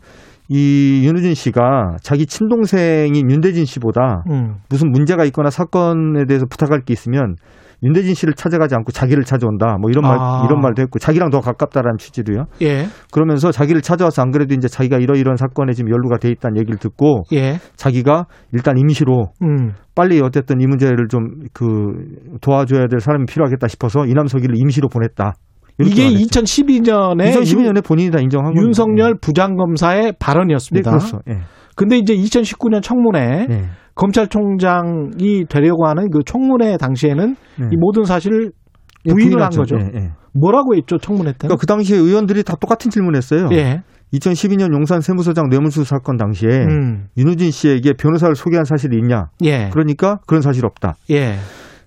이 0.49 1.03
윤우진 1.07 1.35
씨가 1.35 1.97
자기 2.03 2.27
친동생인 2.27 3.31
윤대진 3.31 3.65
씨보다 3.65 4.25
음. 4.31 4.57
무슨 4.69 4.91
문제가 4.91 5.25
있거나 5.27 5.51
사건에 5.51 6.27
대해서 6.27 6.47
부탁할 6.47 6.83
게 6.83 6.93
있으면 6.93 7.37
윤대진 7.83 8.15
씨를 8.15 8.35
찾아가지 8.35 8.75
않고 8.75 8.93
자기를 8.93 9.25
찾아온다. 9.25 9.77
뭐 9.81 9.91
이런 9.91 10.03
말 10.03 10.17
아. 10.19 10.45
이런 10.47 10.61
말도 10.61 10.83
했고 10.83 10.99
자기랑 10.99 11.31
더 11.31 11.41
가깝다라는 11.41 11.99
취지로요. 11.99 12.45
예. 12.63 12.87
그러면서 13.11 13.51
자기를 13.51 13.83
찾아와서 13.83 14.23
안 14.23 14.31
그래도 14.31 14.55
이제 14.55 14.69
자기가 14.69 14.99
이러이러한 14.99 15.37
사건에 15.37 15.73
지금 15.73 15.91
연루가 15.91 16.19
돼 16.19 16.29
있다는 16.31 16.59
얘기를 16.59 16.79
듣고 16.79 17.25
예. 17.33 17.59
자기가 17.77 18.27
일단 18.53 18.79
임시로 18.79 19.33
음. 19.43 19.73
빨리 19.95 20.21
어쨌든 20.23 20.61
이 20.61 20.67
문제를 20.67 21.09
좀 21.09 21.23
그 21.53 21.93
도와줘야 22.41 22.87
될 22.87 23.01
사람이 23.01 23.27
필요하겠다 23.27 23.69
싶어서 23.69 24.07
이남석이를 24.07 24.57
임시로 24.57 24.89
보냈다. 24.89 25.35
이게 25.81 26.05
말했죠. 26.05 26.41
2012년에 26.41 27.33
2012년에 27.33 27.85
본인이 27.85 28.11
다 28.11 28.21
인정한. 28.21 28.55
윤석열 28.57 29.15
부장검사의 29.21 30.03
네, 30.03 30.13
발언이었습니다. 30.19 30.91
그렇죠. 30.91 31.21
예. 31.29 31.39
근데 31.75 31.97
이제 31.97 32.15
2019년 32.15 32.83
청문회 32.83 33.47
예. 33.51 33.65
검찰총장이 33.95 35.47
되려고 35.49 35.87
하는 35.87 36.11
그 36.11 36.21
청문회 36.25 36.77
당시에는 36.77 37.37
네. 37.61 37.69
이 37.73 37.77
모든 37.77 38.05
사실을 38.05 38.53
예, 39.07 39.13
부인을 39.13 39.43
한 39.43 39.51
부인하죠. 39.51 39.61
거죠. 39.61 39.77
예, 39.79 40.01
예. 40.01 40.11
뭐라고 40.35 40.75
했죠 40.77 40.99
청문회 40.99 41.33
때? 41.33 41.39
그러니까 41.41 41.61
그 41.61 41.67
당시에 41.67 41.97
의원들이 41.99 42.43
다 42.45 42.55
똑같은 42.59 42.91
질문했어요. 42.91 43.49
예. 43.53 43.83
2012년 44.15 44.75
용산 44.75 45.01
세무서장 45.01 45.49
뇌물수 45.49 45.85
사건 45.85 46.17
당시에 46.17 46.65
음. 46.65 47.07
윤우진 47.17 47.51
씨에게 47.51 47.95
변호사를 47.95 48.35
소개한 48.35 48.65
사실이 48.65 48.97
있냐? 48.99 49.29
예. 49.45 49.71
그러니까 49.73 50.19
그런 50.27 50.43
사실 50.43 50.67
없다. 50.67 50.97
예. 51.11 51.37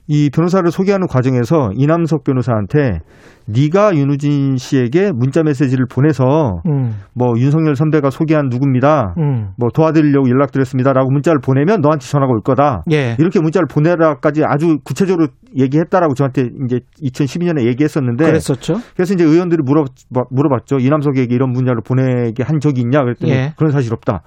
이 0.08 0.30
변호사를 0.30 0.70
소개하는 0.70 1.08
과정에서 1.08 1.70
이남석 1.74 2.24
변호사한테 2.24 3.00
네가 3.48 3.96
윤우진 3.96 4.58
씨에게 4.58 5.12
문자 5.14 5.44
메시지를 5.44 5.86
보내서 5.90 6.62
음. 6.68 6.94
뭐 7.14 7.34
윤석열 7.38 7.76
선배가 7.76 8.10
소개한 8.10 8.48
누굽니다. 8.50 9.16
음. 9.18 9.50
뭐 9.58 9.70
도와드리려고 9.74 10.30
연락드렸습니다라고 10.30 11.12
문자를 11.12 11.40
보내면 11.44 11.82
너한테 11.82 12.06
전화가 12.06 12.32
올 12.32 12.42
거다. 12.42 12.84
예. 12.92 13.16
이렇게 13.20 13.40
문자를 13.40 13.68
보내라까지 13.68 14.44
아주 14.46 14.78
구체적으로 14.84 15.28
얘기했다라고 15.58 16.14
저한테 16.16 16.50
이제 16.66 16.80
2012년에 17.04 17.66
얘기했었는데 17.68 18.26
그랬었죠. 18.26 18.76
그래서 18.96 19.14
이제 19.14 19.24
의원들이 19.24 19.62
물어 19.64 19.86
물어봤죠. 20.32 20.78
이남석에게 20.80 21.34
이런 21.34 21.52
문자를 21.52 21.82
보내게 21.86 22.44
한 22.44 22.60
적이 22.60 22.82
있냐 22.82 23.02
그랬더니 23.02 23.32
예. 23.32 23.54
그런 23.58 23.72
사실 23.72 23.94
없다. 23.94 24.22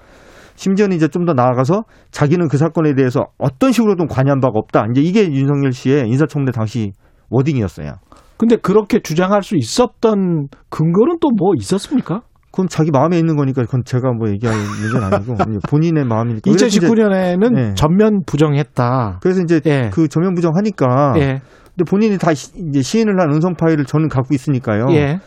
심지어는 0.58 0.96
이제 0.96 1.06
좀 1.08 1.24
더 1.24 1.32
나아가서 1.34 1.84
자기는 2.10 2.48
그 2.48 2.58
사건에 2.58 2.94
대해서 2.94 3.26
어떤 3.38 3.70
식으로든 3.72 4.06
관여한 4.08 4.40
바가 4.40 4.52
없다. 4.58 4.86
이제 4.90 5.00
이게 5.00 5.30
윤석열 5.30 5.72
씨의 5.72 6.08
인사청문회 6.08 6.52
당시 6.52 6.92
워딩이었어요. 7.30 7.92
근데 8.38 8.56
그렇게 8.56 9.00
주장할 9.00 9.42
수 9.42 9.56
있었던 9.56 10.48
근거는 10.70 11.18
또 11.20 11.28
뭐 11.36 11.52
있었습니까? 11.56 12.22
그건 12.50 12.66
자기 12.68 12.90
마음에 12.90 13.18
있는 13.18 13.36
거니까 13.36 13.62
그건 13.62 13.82
제가 13.84 14.10
뭐 14.12 14.28
얘기할 14.30 14.56
문제는 14.56 15.04
아니고 15.12 15.34
본인의 15.70 16.04
마음이니까. 16.06 16.40
그래서 16.50 16.66
이제- 16.66 16.80
2019년에는 16.80 17.54
네. 17.54 17.74
전면 17.74 18.22
부정했다. 18.26 19.18
그래서 19.22 19.42
이제 19.42 19.60
예. 19.66 19.90
그 19.92 20.08
전면 20.08 20.34
부정하니까 20.34 21.12
예. 21.18 21.40
근데 21.76 21.84
본인이 21.88 22.16
다 22.18 22.32
시- 22.34 22.52
이제 22.70 22.80
시인을 22.82 23.20
한 23.20 23.30
음성 23.32 23.54
파일을 23.54 23.84
저는 23.84 24.08
갖고 24.08 24.34
있으니까요. 24.34 24.86
예. 24.92 25.18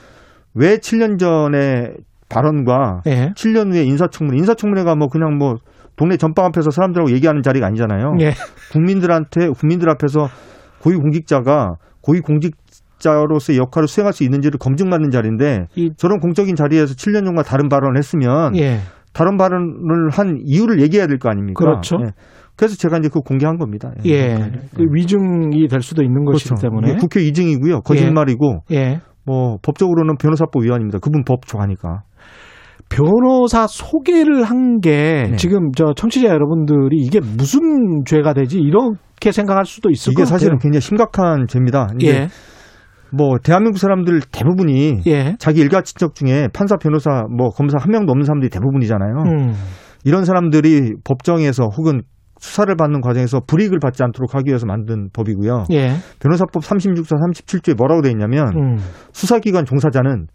왜 0.55 0.77
7년 0.77 1.19
전에 1.19 1.93
발언과 2.31 3.01
예. 3.07 3.31
7년 3.35 3.71
후에 3.73 3.83
인사청문회, 3.83 4.37
인사청문회가 4.39 4.95
뭐 4.95 5.07
그냥 5.07 5.37
뭐 5.37 5.55
동네 5.95 6.17
전방 6.17 6.45
앞에서 6.45 6.69
사람들하고 6.71 7.11
얘기하는 7.11 7.41
자리가 7.43 7.67
아니잖아요. 7.67 8.15
예. 8.21 8.31
국민들한테 8.71 9.49
국민들 9.49 9.89
앞에서 9.89 10.27
고위 10.81 10.95
공직자가 10.97 11.75
고위 12.01 12.21
공직자로서의 12.21 13.59
역할을 13.59 13.87
수행할 13.87 14.13
수 14.13 14.23
있는지를 14.23 14.57
검증받는 14.57 15.11
자리인데 15.11 15.65
이- 15.75 15.91
저런 15.97 16.19
공적인 16.19 16.55
자리에서 16.55 16.93
7년 16.95 17.25
전과 17.25 17.43
다른 17.43 17.69
발언을 17.69 17.97
했으면 17.97 18.55
예. 18.57 18.79
다른 19.13 19.37
발언을 19.37 20.09
한 20.11 20.37
이유를 20.45 20.81
얘기해야 20.81 21.05
될 21.07 21.17
거 21.19 21.29
아닙니까? 21.29 21.63
그렇죠. 21.63 21.97
예. 22.01 22.11
그래서 22.55 22.75
제가 22.77 22.97
이제 22.97 23.09
그 23.11 23.19
공개한 23.21 23.57
겁니다. 23.57 23.91
예. 24.05 24.09
예. 24.11 24.51
그 24.75 24.83
위증이 24.91 25.67
될 25.67 25.81
수도 25.81 26.01
있는 26.03 26.23
것이기 26.25 26.49
그렇죠. 26.49 26.61
때문에. 26.61 26.91
이게 26.91 26.97
국회. 27.79 27.95
거짓말이고 27.95 28.61
예. 28.71 28.99
뭐 29.25 29.57
법적으로는 29.61 30.15
변호사법 30.17 30.63
위반입니다. 30.63 30.99
그분 30.99 31.23
법 31.23 31.45
좋아하니까. 31.45 32.03
변호사 32.91 33.67
소개를 33.67 34.43
한게 34.43 35.23
네. 35.29 35.35
지금 35.37 35.71
저 35.75 35.93
청취자 35.95 36.27
여러분들이 36.27 36.97
이게 36.97 37.19
무슨 37.21 38.03
죄가 38.05 38.33
되지 38.33 38.59
이렇게 38.59 39.31
생각할 39.31 39.65
수도 39.65 39.89
있을 39.89 40.11
이게 40.11 40.23
것 40.23 40.27
사실은 40.27 40.55
같아요. 40.55 40.63
굉장히 40.63 40.81
심각한 40.81 41.47
죄입니다. 41.47 41.87
이제 41.97 42.07
예. 42.07 42.27
뭐 43.13 43.37
대한민국 43.41 43.79
사람들 43.79 44.19
대부분이 44.31 45.01
예. 45.07 45.35
자기 45.39 45.61
일가 45.61 45.81
친척 45.81 46.15
중에 46.15 46.49
판사, 46.53 46.75
변호사, 46.75 47.23
뭐 47.35 47.49
검사 47.49 47.77
한 47.79 47.91
명도 47.91 48.11
없는 48.11 48.25
사람들이 48.25 48.49
대부분이잖아요. 48.49 49.13
음. 49.25 49.53
이런 50.03 50.25
사람들이 50.25 50.93
법정에서 51.03 51.69
혹은 51.77 52.01
수사를 52.39 52.73
받는 52.75 53.01
과정에서 53.01 53.39
불이익을 53.45 53.79
받지 53.79 54.03
않도록 54.03 54.33
하기 54.35 54.49
위해서 54.49 54.65
만든 54.65 55.09
법이고요. 55.13 55.65
예. 55.71 55.91
변호사법 56.19 56.63
36조 56.63 57.15
37조에 57.15 57.77
뭐라고 57.77 58.01
되어 58.01 58.11
있냐면 58.11 58.47
음. 58.57 58.77
수사기관 59.13 59.65
종사자는 59.65 60.27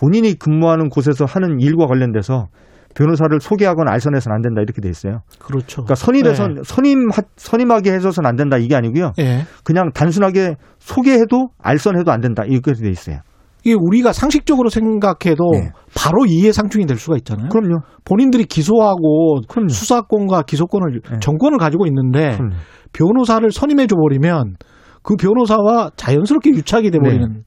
본인이 0.00 0.34
근무하는 0.34 0.88
곳에서 0.88 1.26
하는 1.26 1.60
일과 1.60 1.86
관련돼서 1.86 2.46
변호사를 2.94 3.38
소개하거나 3.40 3.92
알선해서는 3.92 4.34
안 4.34 4.42
된다 4.42 4.62
이렇게 4.62 4.80
돼 4.80 4.88
있어요. 4.88 5.20
그렇죠. 5.38 5.84
그러니까 5.84 5.94
선임해서 5.94 6.48
네. 6.48 6.54
선임 6.64 7.08
선임하게 7.36 7.92
해줘서는 7.92 8.28
안 8.28 8.34
된다 8.34 8.56
이게 8.56 8.74
아니고요. 8.74 9.12
예. 9.18 9.42
그냥 9.62 9.90
단순하게 9.92 10.56
소개해도 10.78 11.50
알선해도 11.62 12.10
안 12.10 12.20
된다 12.20 12.42
이렇게 12.46 12.72
돼 12.72 12.88
있어요. 12.88 13.18
이게 13.62 13.76
우리가 13.78 14.12
상식적으로 14.12 14.70
생각해도 14.70 15.50
네. 15.52 15.70
바로 15.94 16.24
이해상충이 16.26 16.86
될 16.86 16.96
수가 16.96 17.16
있잖아요. 17.18 17.50
그럼요. 17.50 17.80
본인들이 18.04 18.46
기소하고 18.46 19.42
그럼요. 19.48 19.68
수사권과 19.68 20.42
기소권을 20.42 21.00
네. 21.10 21.18
정권을 21.20 21.58
가지고 21.58 21.86
있는데 21.86 22.36
그럼요. 22.36 22.54
변호사를 22.92 23.52
선임해 23.52 23.86
줘 23.86 23.96
버리면 23.96 24.56
그 25.02 25.14
변호사와 25.16 25.90
자연스럽게 25.96 26.50
유착이 26.50 26.90
돼 26.90 26.98
버리는 26.98 27.44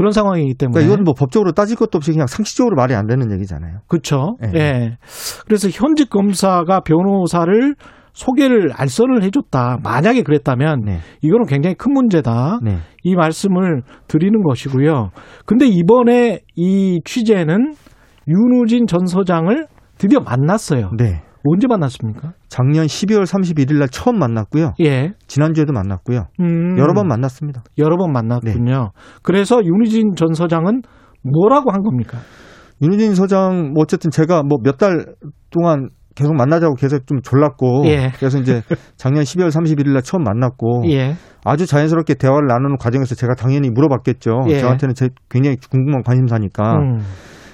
그런 0.00 0.12
상황이기 0.12 0.54
때문에 0.54 0.72
그러니까 0.72 0.94
이건 0.94 1.04
뭐 1.04 1.12
법적으로 1.12 1.52
따질 1.52 1.76
것도 1.76 1.98
없이 1.98 2.10
그냥 2.10 2.26
상식적으로 2.26 2.74
말이 2.74 2.94
안 2.94 3.06
되는 3.06 3.30
얘기잖아요. 3.34 3.80
그렇죠. 3.86 4.38
네. 4.40 4.50
예. 4.54 4.96
그래서 5.44 5.68
현직 5.68 6.08
검사가 6.08 6.80
변호사를 6.80 7.74
소개를 8.14 8.72
알선을 8.72 9.22
해줬다. 9.24 9.80
만약에 9.82 10.22
그랬다면 10.22 10.84
네. 10.86 11.00
이거는 11.20 11.44
굉장히 11.44 11.74
큰 11.74 11.92
문제다. 11.92 12.60
네. 12.62 12.78
이 13.02 13.14
말씀을 13.14 13.82
드리는 14.08 14.42
것이고요. 14.42 15.10
근데 15.44 15.66
이번에 15.66 16.40
이 16.56 17.02
취재는 17.04 17.74
윤우진 18.26 18.86
전 18.86 19.04
서장을 19.04 19.66
드디어 19.98 20.20
만났어요. 20.20 20.92
네. 20.96 21.20
언제 21.44 21.66
만났습니까? 21.66 22.32
작년 22.48 22.86
12월 22.86 23.24
31일 23.24 23.78
날 23.78 23.88
처음 23.88 24.18
만났고요. 24.18 24.72
예. 24.84 25.12
지난주에도 25.26 25.72
만났고요. 25.72 26.26
음, 26.40 26.78
여러 26.78 26.92
번 26.94 27.08
만났습니다. 27.08 27.62
여러 27.78 27.96
번 27.96 28.12
만났군요. 28.12 28.90
그래서 29.22 29.60
윤우진 29.64 30.14
전 30.16 30.34
서장은 30.34 30.82
뭐라고 31.22 31.70
한 31.72 31.82
겁니까? 31.82 32.18
윤우진 32.82 33.14
서장 33.14 33.72
뭐 33.74 33.82
어쨌든 33.82 34.10
제가 34.10 34.42
뭐 34.42 34.58
몇 34.62 34.78
달 34.78 35.06
동안 35.50 35.88
계속 36.14 36.34
만나자고 36.34 36.74
계속 36.74 37.06
좀 37.06 37.22
졸랐고 37.22 37.84
예. 37.86 38.10
그래서 38.18 38.38
이제 38.38 38.62
작년 38.96 39.22
12월 39.22 39.48
31일 39.50 39.92
날 39.92 40.02
처음 40.02 40.24
만났고 40.24 40.82
예. 40.90 41.14
아주 41.44 41.66
자연스럽게 41.66 42.14
대화를 42.14 42.46
나누는 42.48 42.76
과정에서 42.78 43.14
제가 43.14 43.34
당연히 43.34 43.70
물어봤겠죠. 43.70 44.40
예. 44.48 44.58
저한테는 44.58 44.94
제 44.94 45.08
굉장히 45.30 45.56
궁금한 45.70 46.02
관심사니까 46.02 46.74
음. 46.76 46.98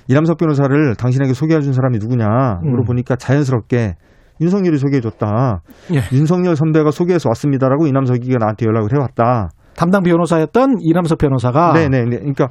이남석 0.08 0.38
변호사를 0.38 0.94
당신에게 0.96 1.32
소개해준 1.34 1.72
사람이 1.72 1.98
누구냐 1.98 2.60
음. 2.64 2.70
물어보니까 2.70 3.16
자연스럽게 3.16 3.94
윤석열이 4.40 4.76
소개해줬다. 4.78 5.62
예. 5.94 6.00
윤석열 6.16 6.56
선배가 6.56 6.90
소개해서 6.90 7.28
왔습니다라고 7.30 7.86
이남석이가 7.86 8.36
나한테 8.38 8.66
연락을 8.66 8.90
해왔다. 8.92 9.48
담당 9.76 10.02
변호사였던 10.02 10.76
이남석 10.80 11.18
변호사가 11.18 11.72
네네. 11.72 12.04
그러니까, 12.04 12.48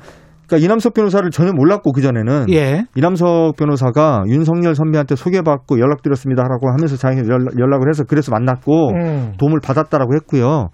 그러니까 0.48 0.64
이남석 0.66 0.94
변호사를 0.94 1.30
전혀 1.32 1.52
몰랐고 1.54 1.92
그 1.92 2.02
전에는 2.02 2.48
예. 2.52 2.86
이남석 2.96 3.56
변호사가 3.58 4.24
윤석열 4.28 4.76
선배한테 4.76 5.16
소개받고 5.16 5.80
연락드렸습니다라고 5.80 6.70
하면서 6.72 6.98
자기가 6.98 7.28
연락- 7.28 7.60
연락 7.60 7.82
을 7.84 7.90
해서 7.90 8.04
그래서 8.04 8.32
만났고 8.32 8.90
음. 8.92 9.34
도움을 9.40 9.60
받았다라고 9.64 10.14
했고요. 10.16 10.70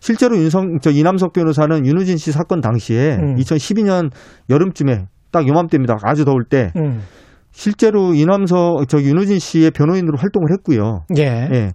실제로 0.00 0.36
윤성 0.36 0.78
저 0.80 0.90
이남석 0.90 1.32
변호사는 1.32 1.84
윤우진 1.86 2.16
씨 2.16 2.30
사건 2.32 2.60
당시에 2.60 3.16
음. 3.16 3.34
2012년 3.36 4.10
여름쯤에 4.50 5.06
딱 5.36 5.46
요맘때입니다. 5.46 5.96
아주 6.02 6.24
더울 6.24 6.44
때 6.48 6.72
음. 6.76 7.02
실제로 7.50 8.14
이남석 8.14 8.88
저 8.88 8.98
윤우진 9.00 9.38
씨의 9.38 9.70
변호인으로 9.72 10.16
활동을 10.18 10.48
했고요. 10.52 11.04
예. 11.18 11.22
예. 11.52 11.72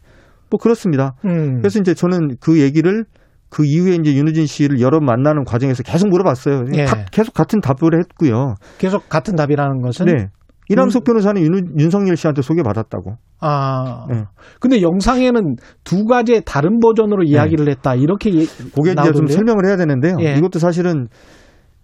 뭐 0.50 0.58
그렇습니다. 0.60 1.14
음. 1.26 1.58
그래서 1.60 1.80
이제 1.80 1.94
저는 1.94 2.38
그 2.40 2.60
얘기를 2.60 3.06
그 3.50 3.64
이후에 3.66 3.96
이제 3.96 4.14
윤우진 4.14 4.46
씨를 4.48 4.80
여러 4.82 5.00
번 5.00 5.06
만나는 5.06 5.44
과정에서 5.44 5.84
계속 5.84 6.10
물어봤어요. 6.10 6.64
예. 6.76 6.86
다- 6.86 7.06
계속 7.12 7.34
같은 7.34 7.60
답을 7.62 8.00
했고요. 8.00 8.56
계속 8.80 9.10
같은 9.10 9.36
답이라는 9.36 9.82
것은 9.82 10.06
네. 10.08 10.28
이남석 10.70 11.04
변호사는 11.04 11.42
윤, 11.42 11.52
윤석열 11.78 12.16
씨한테 12.16 12.42
소개받았다고. 12.42 13.16
아. 13.42 14.06
네. 14.10 14.24
근데 14.62 14.82
영상에는 14.82 15.56
두 15.84 16.06
가지의 16.06 16.44
다른 16.46 16.80
버전으로 16.80 17.24
이야기를 17.24 17.70
했다. 17.70 17.96
이렇게 17.96 18.30
예- 18.34 18.46
그게 18.76 18.92
이제 18.94 19.12
좀? 19.12 19.28
설명을 19.28 19.66
해야 19.68 19.76
되는데요. 19.76 20.16
예. 20.22 20.36
이것도 20.36 20.60
사실은 20.60 21.08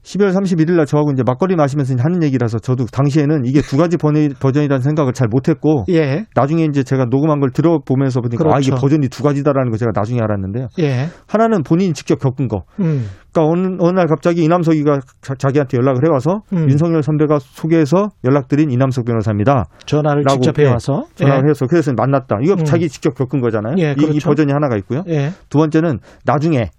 12월 0.08 0.32
31일 0.34 0.72
날 0.78 0.86
저하고 0.86 1.12
이제 1.12 1.22
막걸리 1.26 1.56
마시면서 1.58 1.96
하는 2.00 2.24
얘기라서 2.24 2.60
저도 2.60 2.86
당시에는 2.86 3.44
이게 3.46 3.62
두 3.62 3.76
가지 3.76 3.98
버전- 3.98 4.34
버전이라는 4.40 4.82
생각을 4.82 5.12
잘 5.12 5.28
못했고 5.30 5.84
예. 5.90 6.26
나중에 6.34 6.64
이제 6.64 6.82
제가 6.84 7.06
녹음한 7.10 7.42
걸 7.42 7.52
들어보면서 7.52 8.22
보니까 8.22 8.46
아 8.46 8.60
이게 8.60 8.70
그렇죠. 8.70 8.82
버전이 8.82 9.10
두 9.10 9.22
가지다라는 9.24 9.70
거 9.70 9.78
제가 9.78 9.92
나중에 9.94 10.22
알았는데요. 10.22 10.68
예. 10.80 11.08
하나는 11.28 11.62
본인이 11.64 11.92
직접 11.94 12.20
겪은 12.20 12.48
거. 12.48 12.64
음. 12.80 13.08
그러니까 13.34 13.52
어느, 13.54 13.76
어느 13.80 13.98
날 13.98 14.08
갑자기 14.08 14.44
이남석이가 14.46 15.00
자, 15.22 15.50
기한테 15.50 15.78
연락을 15.78 16.06
해와서 16.08 16.42
음. 16.54 16.70
윤석열 16.70 17.04
선배가 17.04 17.40
소개해서 17.40 18.08
연락드린 18.24 18.72
이남석 18.72 19.06
변호사입니다. 19.06 19.66
전화를 19.86 20.24
라고, 20.26 20.40
직접 20.40 20.60
예, 20.62 20.68
해와서 20.68 21.04
전화를 21.16 21.44
예. 21.48 21.50
해서 21.50 21.66
그래서 21.68 21.92
만났다. 21.96 22.38
이거 22.44 22.54
음. 22.54 22.64
자기 22.64 22.88
직접 22.88 23.14
겪은 23.14 23.42
거잖아요. 23.42 23.76
예, 23.80 23.90
이- 23.90 23.92
이, 23.92 24.06
그렇죠. 24.08 24.30
버전이 24.30 24.52
하나가 24.54 24.78
있고요. 24.78 25.04
예. 25.10 25.32
두 25.50 25.58
번째는 25.60 26.00
나중에 26.26 26.70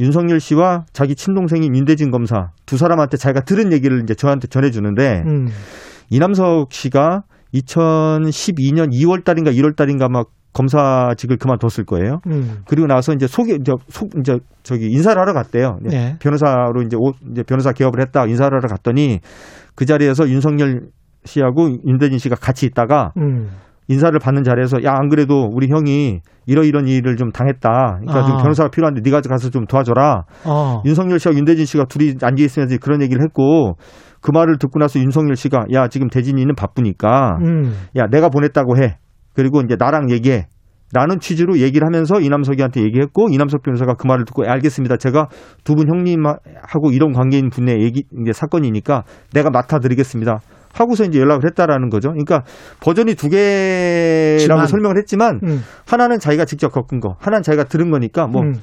윤석열 0.00 0.40
씨와 0.40 0.84
자기 0.92 1.14
친동생인 1.14 1.74
윤대진 1.74 2.10
검사 2.10 2.50
두 2.66 2.76
사람한테 2.76 3.16
자기가 3.16 3.44
들은 3.44 3.72
얘기를 3.72 4.00
이제 4.02 4.14
저한테 4.14 4.48
전해주는데 4.48 5.22
음. 5.26 5.46
이남석 6.10 6.72
씨가 6.72 7.22
2012년 7.54 8.92
2월 8.92 9.24
달인가 9.24 9.50
1월 9.52 9.76
달인가 9.76 10.08
막 10.08 10.28
검사직을 10.54 11.36
그만뒀을 11.36 11.84
거예요. 11.84 12.20
음. 12.28 12.62
그리고 12.66 12.86
나서 12.86 13.12
이제 13.12 13.26
소개 13.26 13.54
이제 13.54 13.72
속 13.88 14.10
이제 14.18 14.38
저기 14.62 14.86
인사를 14.86 15.20
하러 15.20 15.32
갔대요. 15.32 15.78
예. 15.90 16.16
변호사로 16.20 16.82
이제 16.82 16.96
오, 16.96 17.12
이제 17.32 17.42
변호사 17.42 17.72
개업을 17.72 18.00
했다 18.00 18.24
인사를 18.26 18.56
하러 18.56 18.68
갔더니 18.68 19.18
그 19.74 19.84
자리에서 19.84 20.28
윤석열 20.28 20.88
씨하고 21.24 21.70
윤대진 21.86 22.18
씨가 22.18 22.36
같이 22.36 22.66
있다가 22.66 23.12
음. 23.16 23.50
인사를 23.88 24.18
받는 24.18 24.44
자리에서 24.44 24.82
야 24.84 24.94
안 24.94 25.08
그래도 25.08 25.48
우리 25.52 25.68
형이 25.68 26.20
이러이런 26.46 26.86
일을 26.88 27.16
좀 27.16 27.30
당했다. 27.32 27.98
그러니까 28.00 28.26
좀 28.26 28.36
아. 28.36 28.42
변호사가 28.42 28.70
필요한데 28.70 29.00
네가 29.04 29.20
가서 29.22 29.50
좀 29.50 29.66
도와줘라. 29.66 30.24
어. 30.46 30.82
윤석열 30.84 31.18
씨와 31.18 31.34
윤대진 31.34 31.66
씨가 31.66 31.84
둘이 31.86 32.14
앉아 32.22 32.42
있으면서 32.42 32.76
그런 32.80 33.02
얘기를 33.02 33.22
했고 33.22 33.76
그 34.20 34.30
말을 34.32 34.58
듣고 34.58 34.78
나서 34.78 34.98
윤석열 35.00 35.36
씨가 35.36 35.66
야 35.72 35.88
지금 35.88 36.08
대진이는 36.08 36.54
바쁘니까 36.54 37.38
음. 37.42 37.74
야 37.96 38.06
내가 38.10 38.28
보냈다고 38.28 38.82
해. 38.82 38.96
그리고 39.34 39.60
이제 39.60 39.76
나랑 39.78 40.10
얘기해. 40.10 40.46
라는 40.92 41.18
취지로 41.18 41.58
얘기를 41.58 41.84
하면서 41.88 42.20
이남석이한테 42.20 42.82
얘기했고 42.82 43.28
이남석 43.28 43.62
변호사가 43.62 43.94
그 43.94 44.06
말을 44.06 44.24
듣고 44.26 44.44
알겠습니다. 44.46 44.96
제가 44.96 45.26
두 45.64 45.74
분 45.74 45.88
형님하고 45.88 46.92
이런 46.92 47.10
관계인 47.12 47.50
분의 47.50 47.82
얘기 47.82 48.04
이제 48.22 48.32
사건이니까 48.32 49.02
내가 49.32 49.50
맡아드리겠습니다. 49.50 50.38
하고서 50.74 51.04
이제 51.04 51.18
연락을 51.20 51.46
했다라는 51.46 51.88
거죠. 51.88 52.10
그러니까 52.10 52.42
버전이 52.80 53.14
두 53.14 53.28
개라고. 53.30 54.66
설명을 54.66 54.98
했지만 54.98 55.40
음. 55.44 55.62
하나는 55.86 56.18
자기가 56.18 56.44
직접 56.44 56.72
겪은 56.72 57.00
거, 57.00 57.16
하나는 57.20 57.42
자기가 57.42 57.64
들은 57.64 57.90
거니까 57.90 58.26
뭐 58.26 58.42
음. 58.42 58.54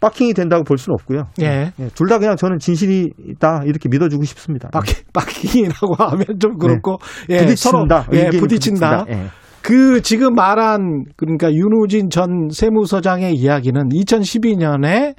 빡킹이 0.00 0.34
된다고 0.34 0.64
볼 0.64 0.78
수는 0.78 0.94
없고요. 1.00 1.28
예. 1.42 1.72
둘다 1.94 2.18
그냥 2.18 2.34
저는 2.36 2.58
진실이다 2.58 3.62
이렇게 3.66 3.88
믿어주고 3.88 4.24
싶습니다. 4.24 4.68
빡- 4.72 4.84
빡킹이라고 5.12 5.94
하면 5.96 6.24
좀 6.40 6.58
그렇고 6.58 6.96
예, 7.28 7.38
부딪힌다. 7.38 8.08
예, 8.12 8.30
부딪힌다. 8.30 8.40
부딪힌다. 8.40 9.04
예. 9.10 9.26
그 9.62 10.00
지금 10.02 10.34
말한 10.34 11.04
그러니까 11.16 11.52
윤우진 11.52 12.10
전 12.10 12.48
세무서장의 12.50 13.34
이야기는 13.34 13.90
2012년에 13.90 15.14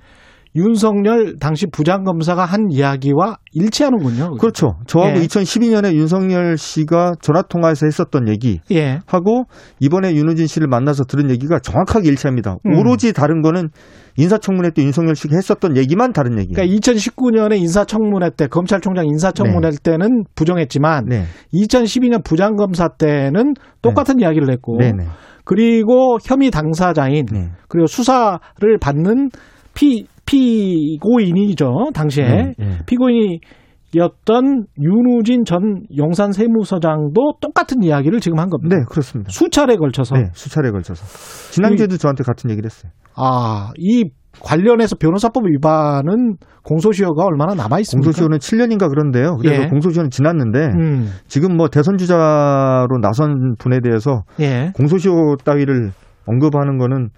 윤석열 0.55 1.37
당시 1.39 1.65
부장검사가 1.65 2.45
한 2.45 2.67
이야기와 2.69 3.37
일치하는군요. 3.53 4.37
그렇죠. 4.37 4.75
저하고 4.85 5.17
예. 5.17 5.25
2012년에 5.25 5.93
윤석열 5.93 6.57
씨가 6.57 7.13
전화 7.21 7.41
통화에서 7.41 7.87
했었던 7.87 8.27
얘기 8.27 8.59
예. 8.71 8.99
하고 9.07 9.45
이번에 9.79 10.13
윤우진 10.13 10.45
씨를 10.47 10.67
만나서 10.67 11.05
들은 11.05 11.31
얘기가 11.31 11.59
정확하게 11.59 12.09
일치합니다. 12.09 12.57
음. 12.65 12.77
오로지 12.77 13.13
다른 13.13 13.41
거는 13.41 13.69
인사청문회 14.17 14.71
때 14.71 14.83
윤석열 14.83 15.15
씨가 15.15 15.35
했었던 15.35 15.75
얘기만 15.75 16.13
다른 16.13 16.37
얘기예요. 16.37 16.53
그러니까 16.53 16.77
2019년에 16.77 17.57
인사청문회 17.57 18.29
때 18.37 18.47
검찰총장 18.47 19.07
인사청문회 19.07 19.69
때는 19.81 20.25
부정했지만 20.35 21.05
네. 21.07 21.23
2012년 21.53 22.23
부장검사 22.23 22.89
때는 22.89 23.55
똑같은 23.81 24.19
이야기를 24.19 24.51
했고 24.51 24.77
네네. 24.77 25.05
그리고 25.45 26.19
혐의 26.23 26.51
당사자인 26.51 27.25
네. 27.31 27.49
그리고 27.67 27.87
수사를 27.87 28.39
받는 28.79 29.29
피 29.73 30.05
피고인이죠 30.25 31.91
당시에 31.93 32.25
네, 32.25 32.53
네. 32.57 32.77
피고인이었던 32.85 34.65
윤우진 34.81 35.45
전 35.45 35.83
용산 35.97 36.31
세무서장도 36.31 37.33
똑같은 37.41 37.83
이야기를 37.83 38.19
지금 38.19 38.39
한 38.39 38.49
겁니다. 38.49 38.75
네, 38.75 38.83
그렇습니다. 38.89 39.31
수차례 39.31 39.75
걸쳐서 39.75 40.15
네, 40.15 40.29
수차례 40.33 40.71
걸쳐서. 40.71 41.05
지난주에도 41.51 41.97
저한테 41.97 42.23
같은 42.23 42.49
얘기를 42.49 42.67
했어요. 42.69 42.91
아, 43.15 43.71
이 43.77 44.09
관련해서 44.41 44.95
변호사법 44.95 45.45
위반은 45.45 46.37
공소시효가 46.63 47.23
얼마나 47.23 47.53
남아 47.53 47.79
있습니까? 47.81 48.05
공소시효는 48.05 48.37
7년인가 48.39 48.89
그런데요. 48.89 49.37
그래서 49.37 49.63
예. 49.63 49.67
공소시효는 49.67 50.09
지났는데 50.09 50.59
음, 50.59 51.09
지금 51.27 51.55
뭐 51.55 51.67
대선 51.67 51.97
주자로 51.97 52.87
나선 53.01 53.55
분에 53.59 53.79
대해서 53.83 54.23
예. 54.39 54.71
공소시효 54.75 55.35
따위를 55.43 55.91
언급하는 56.25 56.77
거는 56.77 57.09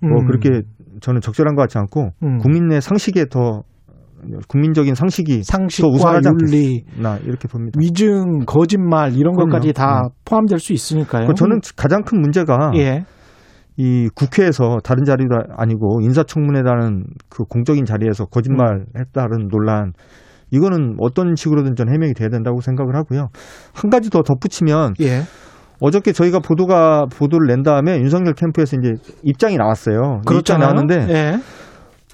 뭐 0.00 0.20
음. 0.20 0.26
그렇게 0.26 0.62
저는 1.00 1.20
적절한 1.20 1.54
것 1.54 1.62
같지 1.62 1.78
않고 1.78 2.10
음. 2.22 2.38
국민의 2.38 2.80
상식에 2.80 3.26
더 3.26 3.62
국민적인 4.48 4.94
상식이 4.94 5.42
상식과 5.42 5.88
더 5.88 5.94
우선하지 5.94 6.28
윤리, 6.28 6.84
않겠나 6.90 7.18
이렇게 7.24 7.48
봅니다. 7.48 7.78
위증, 7.80 8.40
거짓말 8.46 9.14
이런 9.14 9.34
그럼요. 9.34 9.50
것까지 9.50 9.72
다 9.72 10.02
음. 10.04 10.10
포함될 10.24 10.58
수 10.58 10.72
있으니까요. 10.72 11.26
그 11.26 11.34
저는 11.34 11.60
가장 11.76 12.02
큰 12.02 12.20
문제가 12.20 12.72
예. 12.76 13.04
이 13.76 14.08
국회에서 14.14 14.78
다른 14.84 15.04
자리도 15.04 15.34
아니고 15.56 16.00
인사청문회라는 16.02 17.04
그 17.30 17.44
공적인 17.44 17.86
자리에서 17.86 18.26
거짓말했다는 18.26 19.48
논란 19.50 19.94
이거는 20.50 20.96
어떤 20.98 21.34
식으로든 21.34 21.76
전 21.76 21.88
해명이 21.88 22.12
돼야 22.12 22.28
된다고 22.28 22.60
생각을 22.60 22.96
하고요. 22.96 23.28
한 23.72 23.90
가지 23.90 24.10
더 24.10 24.22
덧붙이면 24.22 24.94
예. 25.00 25.22
어저께 25.80 26.12
저희가 26.12 26.40
보도가 26.40 27.06
보도를 27.12 27.46
낸 27.48 27.62
다음에 27.62 27.98
윤석열 27.98 28.34
캠프에서 28.34 28.76
이제 28.80 28.92
입장이 29.22 29.56
나왔어요. 29.56 30.20
그렇잖아요. 30.26 30.72
나왔는데 30.72 31.06
예. 31.14 31.38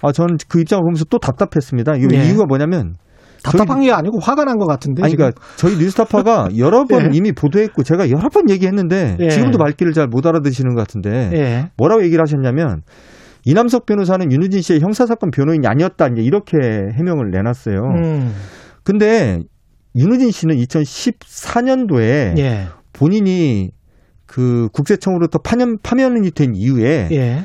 아 0.03 0.13
저는 0.13 0.37
그 0.49 0.61
입장을 0.61 0.83
보면서 0.83 1.05
또 1.07 1.19
답답했습니다. 1.19 1.97
이거 1.97 2.15
예. 2.15 2.25
이유가 2.27 2.45
뭐냐면 2.47 2.95
답답한 3.43 3.81
게 3.81 3.93
아니고 3.93 4.19
화가 4.21 4.45
난 4.45 4.59
것 4.59 4.67
같은데. 4.67 5.03
아니, 5.05 5.15
그러니까 5.15 5.41
저희 5.57 5.77
뉴스타파가 5.77 6.49
여러 6.59 6.85
번 6.85 7.03
예. 7.03 7.09
이미 7.17 7.33
보도했고 7.33 7.83
제가 7.83 8.11
여러 8.11 8.29
번 8.29 8.49
얘기했는데 8.51 9.17
예. 9.21 9.29
지금도 9.29 9.59
말귀를 9.59 9.93
잘 9.93 10.07
못 10.09 10.27
알아듣시는 10.27 10.75
것 10.75 10.81
같은데 10.81 11.31
예. 11.35 11.71
뭐라고 11.77 12.03
얘기를 12.05 12.23
하셨냐면 12.23 12.83
이남석 13.45 13.87
변호사는 13.87 14.31
윤우진 14.33 14.61
씨의 14.63 14.81
형사사건 14.81 15.31
변호인이 15.31 15.67
아니었다 15.67 16.09
이제 16.09 16.23
이렇게 16.23 16.57
해명을 16.59 17.31
내놨어요. 17.33 17.79
음. 17.79 18.35
근데 18.83 19.41
윤우진 19.97 20.31
씨는 20.33 20.57
2014년도에 20.57 22.39
예. 22.39 22.67
본인이 22.97 23.70
그 24.27 24.68
국세청으로부터 24.73 25.39
파면, 25.39 25.77
파면이 25.82 26.31
된 26.32 26.55
이후에 26.55 27.09
예. 27.12 27.44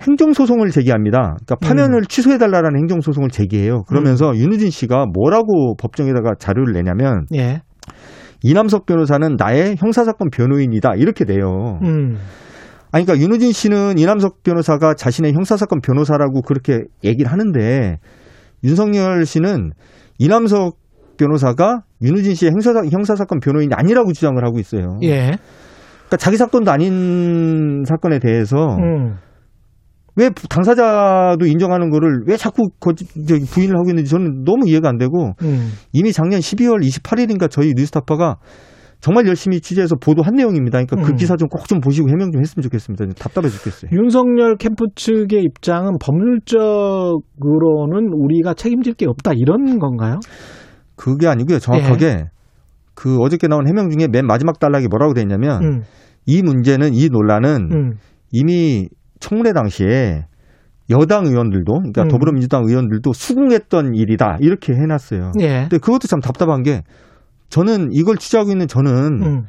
행정 0.00 0.32
소송을 0.32 0.70
제기합니다. 0.70 1.36
그러니까 1.44 1.56
파면을 1.56 2.00
음. 2.00 2.04
취소해 2.08 2.38
달라는 2.38 2.76
행정 2.76 3.00
소송을 3.00 3.28
제기해요. 3.30 3.82
그러면서 3.84 4.34
윤우진 4.34 4.70
씨가 4.70 5.06
뭐라고 5.12 5.76
법정에다가 5.76 6.32
자료를 6.38 6.72
내냐면 6.72 7.26
예. 7.34 7.62
이남석 8.42 8.86
변호사는 8.86 9.36
나의 9.38 9.76
형사사건 9.78 10.30
변호인이다. 10.30 10.94
이렇게 10.96 11.24
돼요. 11.24 11.78
음. 11.82 12.16
아니, 12.90 13.06
그러니까 13.06 13.24
윤우진 13.24 13.52
씨는 13.52 13.98
이남석 13.98 14.42
변호사가 14.42 14.94
자신의 14.94 15.32
형사사건 15.34 15.80
변호사라고 15.80 16.42
그렇게 16.42 16.80
얘기를 17.04 17.30
하는데 17.30 17.98
윤석열 18.64 19.24
씨는 19.24 19.70
이남석 20.18 20.81
변호사가 21.16 21.82
윤우진 22.02 22.34
씨의 22.34 22.52
형사사, 22.52 22.80
형사사건 22.90 23.40
변호인이 23.40 23.72
아니라고 23.74 24.12
주장을 24.12 24.42
하고 24.44 24.58
있어요. 24.58 24.98
예. 25.02 25.32
그러니까 26.12 26.16
자기 26.18 26.36
사건도 26.36 26.70
아닌 26.70 27.84
사건에 27.86 28.18
대해서 28.18 28.56
음. 28.76 29.16
왜 30.14 30.28
당사자도 30.48 31.46
인정하는 31.46 31.88
거를 31.90 32.24
왜 32.26 32.36
자꾸 32.36 32.68
거짓, 32.78 33.08
부인을 33.14 33.78
하고 33.78 33.88
있는지 33.88 34.10
저는 34.10 34.44
너무 34.44 34.68
이해가 34.68 34.88
안 34.88 34.98
되고 34.98 35.32
음. 35.42 35.70
이미 35.92 36.12
작년 36.12 36.40
12월 36.40 36.86
28일인가 36.86 37.50
저희 37.50 37.72
뉴스타파가 37.74 38.36
정말 39.00 39.26
열심히 39.26 39.60
취재해서 39.60 39.96
보도한 39.96 40.34
내용입니다. 40.34 40.78
그러니까 40.84 40.96
그 41.04 41.10
음. 41.12 41.16
기사 41.16 41.36
좀 41.36 41.48
꼭좀 41.48 41.80
보시고 41.80 42.08
해명 42.08 42.30
좀 42.30 42.40
했으면 42.40 42.62
좋겠습니다. 42.62 43.06
답답해 43.18 43.48
죽겠어요. 43.48 43.90
윤석열 43.92 44.56
캠프 44.56 44.84
측의 44.94 45.42
입장은 45.42 45.94
법률적으로는 46.00 47.20
우리가 48.14 48.54
책임질 48.54 48.94
게 48.94 49.06
없다 49.08 49.32
이런 49.34 49.80
건가요? 49.80 50.20
그게 51.02 51.26
아니고요. 51.26 51.58
정확하게 51.58 52.26
그 52.94 53.18
어저께 53.18 53.48
나온 53.48 53.66
해명 53.66 53.90
중에 53.90 54.06
맨 54.06 54.24
마지막 54.24 54.60
단락이 54.60 54.86
뭐라고 54.86 55.14
돼 55.14 55.22
있냐면 55.22 55.62
음. 55.64 55.82
이 56.26 56.42
문제는 56.42 56.94
이 56.94 57.08
논란은 57.08 57.72
음. 57.72 57.92
이미 58.30 58.88
청문회 59.18 59.52
당시에 59.52 60.26
여당 60.90 61.26
의원들도 61.26 61.72
그러니까 61.72 62.02
음. 62.02 62.08
더불어민주당 62.08 62.62
의원들도 62.68 63.12
수긍했던 63.12 63.94
일이다 63.94 64.36
이렇게 64.40 64.74
해놨어요. 64.74 65.32
예. 65.40 65.48
근데 65.62 65.78
그것도 65.78 66.06
참 66.06 66.20
답답한 66.20 66.62
게 66.62 66.82
저는 67.48 67.88
이걸 67.90 68.16
취재하고 68.16 68.52
있는 68.52 68.68
저는 68.68 69.22
음. 69.22 69.42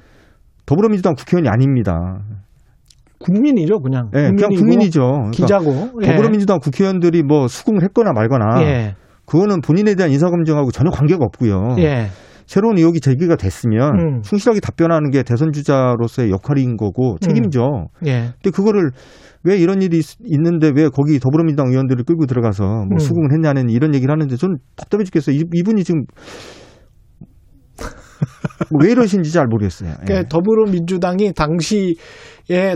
더불어민주당 0.66 1.14
국회의원이 1.14 1.50
아닙니다. 1.50 1.94
국민이죠, 3.20 3.80
그냥. 3.80 4.10
예, 4.16 4.24
그냥 4.24 4.50
국민이고, 4.50 4.60
국민이죠. 4.60 5.02
그러니까 5.02 5.32
기자고. 5.32 6.02
예. 6.02 6.08
더불어민주당 6.08 6.60
국회의원들이 6.60 7.22
뭐 7.22 7.48
수긍을 7.48 7.84
했거나 7.84 8.12
말거나 8.12 8.64
예. 8.64 8.96
그거는 9.26 9.62
본인에 9.62 9.96
대한 9.96 10.12
인사검증하고 10.12 10.72
전혀 10.72 10.90
관계가 10.92 11.24
없고요. 11.26 11.76
예. 11.80 12.08
새로운 12.46 12.78
의혹이 12.78 13.00
제기가 13.00 13.38
됐으면 13.38 13.90
음. 14.00 14.22
충실하게 14.22 14.60
답변하는 14.60 15.12
게 15.12 15.24
대선 15.24 15.52
주자로서의 15.54 16.30
역할인 16.30 16.76
거고 16.76 17.18
책임져. 17.22 17.88
예. 18.06 18.34
근데 18.42 18.50
그거를 18.54 18.92
왜 19.46 19.58
이런 19.58 19.82
일이 19.82 19.98
있- 20.00 20.18
있는데 20.26 20.72
왜 20.76 20.90
거기 20.90 21.20
더불어민주당 21.20 21.70
의원들을 21.72 22.04
끌고 22.06 22.26
들어가서 22.26 22.64
뭐 22.64 22.88
음. 22.92 22.98
수긍을 23.00 23.32
했냐는 23.34 23.70
이런 23.70 23.96
얘기를 23.96 24.12
하는데 24.12 24.36
저는 24.36 24.58
답답해 24.76 25.04
죽겠어요. 25.06 25.36
이, 25.36 25.44
이분이 25.54 25.84
지금 25.86 26.04
왜 28.82 28.92
이러신지 28.92 29.32
잘 29.32 29.48
모르겠어요. 29.48 29.90
예. 29.92 30.06
그러니까 30.06 30.30
더불어민주당이 30.30 31.34
당시에 31.34 31.96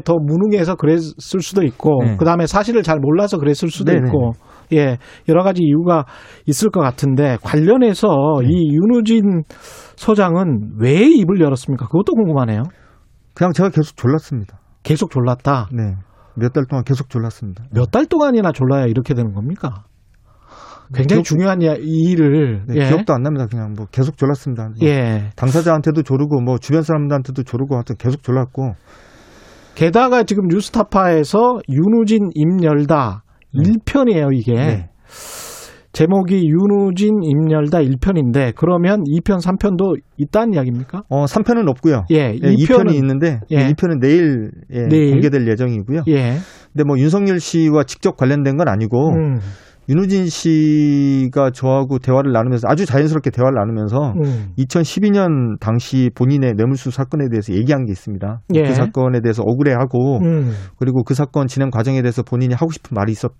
더 0.03 0.14
무능해서 0.15 0.76
그랬을 0.76 1.41
수도 1.41 1.64
있고, 1.64 2.03
네. 2.03 2.15
그 2.18 2.26
다음에 2.26 2.45
사실을 2.48 2.84
잘 2.84 2.99
몰라서 2.99 3.38
그랬을 3.38 3.69
수도 3.69 3.91
네네. 3.91 4.07
있고, 4.07 4.34
예, 4.73 4.98
여러 5.30 5.44
가지 5.44 5.61
이유가 5.64 6.06
있을 6.45 6.69
것 6.69 6.80
같은데, 6.81 7.38
관련해서 7.44 8.07
네. 8.41 8.48
이 8.49 8.76
윤우진 8.76 9.44
소장은 9.95 10.73
왜 10.80 11.02
입을 11.10 11.39
열었습니까? 11.39 11.85
그것도 11.88 12.14
궁금하네요. 12.14 12.64
그냥 13.34 13.53
제가 13.53 13.69
계속 13.69 13.95
졸랐습니다. 13.98 14.60
계속 14.84 15.10
졸랐다. 15.11 15.69
네. 15.73 15.95
몇 16.35 16.53
달 16.53 16.65
동안 16.69 16.84
계속 16.84 17.10
졸랐습니다. 17.10 17.64
몇 17.73 17.89
달 17.91 18.06
동안이나 18.06 18.52
졸라야 18.52 18.85
이렇게 18.85 19.14
되는 19.14 19.34
겁니까? 19.34 19.84
굉장히 20.94 21.22
기억- 21.23 21.26
중요한 21.26 21.60
일을, 21.61 22.64
네, 22.68 22.76
예. 22.76 22.88
기억도 22.88 23.14
안 23.14 23.22
납니다. 23.22 23.45
그냥 23.49 23.73
뭐 23.76 23.88
계속 23.91 24.18
졸랐습니다. 24.18 24.69
뭐 24.69 24.88
예. 24.88 25.31
당사자한테도 25.35 26.03
조르고 26.03 26.39
뭐 26.41 26.57
주변 26.60 26.81
사람들한테도 26.84 27.44
조르고 27.44 27.76
하여튼 27.76 27.95
계속 27.98 28.23
졸랐고 28.23 28.73
게다가 29.76 30.23
지금 30.23 30.48
뉴스타파에서 30.48 31.60
윤우진 31.69 32.30
임열다 32.34 33.23
네. 33.26 33.27
1편이에요, 33.64 34.34
이게. 34.34 34.54
네. 34.54 34.90
제목이 35.98 36.48
윤우진 36.48 37.24
임열다 37.24 37.80
1편인데 37.80 38.54
그러면 38.56 39.04
2편, 39.04 39.42
3편도 39.42 40.00
있다는 40.18 40.54
이야기입니까? 40.54 41.04
어 41.10 41.26
3편은 41.26 41.68
없고요. 41.70 42.04
예, 42.12 42.36
예, 42.36 42.38
2편은 42.38 42.58
2편이 42.58 42.94
있는데 42.96 43.40
예. 43.50 43.68
2편은 43.72 44.00
내일, 44.00 44.52
예, 44.72 44.84
내일. 44.88 45.12
공개될 45.14 45.48
예정이고요. 45.48 46.04
예. 46.10 46.36
근데 46.72 46.84
뭐 46.86 47.00
윤석열 47.00 47.40
씨와 47.40 47.86
직접 47.86 48.16
관련된 48.16 48.58
건 48.58 48.68
아니고 48.68 49.10
음, 49.16 49.40
윤우진 49.90 50.28
씨가 50.28 51.52
저하고 51.52 51.98
대화를 51.98 52.32
나누면서 52.32 52.68
아주 52.68 52.86
자연스럽게 52.86 53.32
대화를 53.32 53.56
나누면서 53.56 54.14
음. 54.24 54.50
2012년 54.60 55.60
당시 55.60 56.12
본인의 56.14 56.54
뇌물수 56.58 56.92
사건에 56.92 57.30
대해서 57.32 57.54
얘기한 57.54 57.86
게 57.86 57.92
있습니다. 57.92 58.42
예. 58.54 58.64
그 58.64 58.74
사건에 58.74 59.22
대해서 59.22 59.42
억울해하고 59.44 60.20
음. 60.20 60.52
그리고 60.78 61.04
그 61.04 61.14
사건 61.14 61.48
진행 61.48 61.72
과정에 61.72 62.02
대해서 62.02 62.22
본인이 62.22 62.54
하고 62.54 62.72
싶은 62.72 62.94
말이 62.94 63.14
있었 63.14 63.32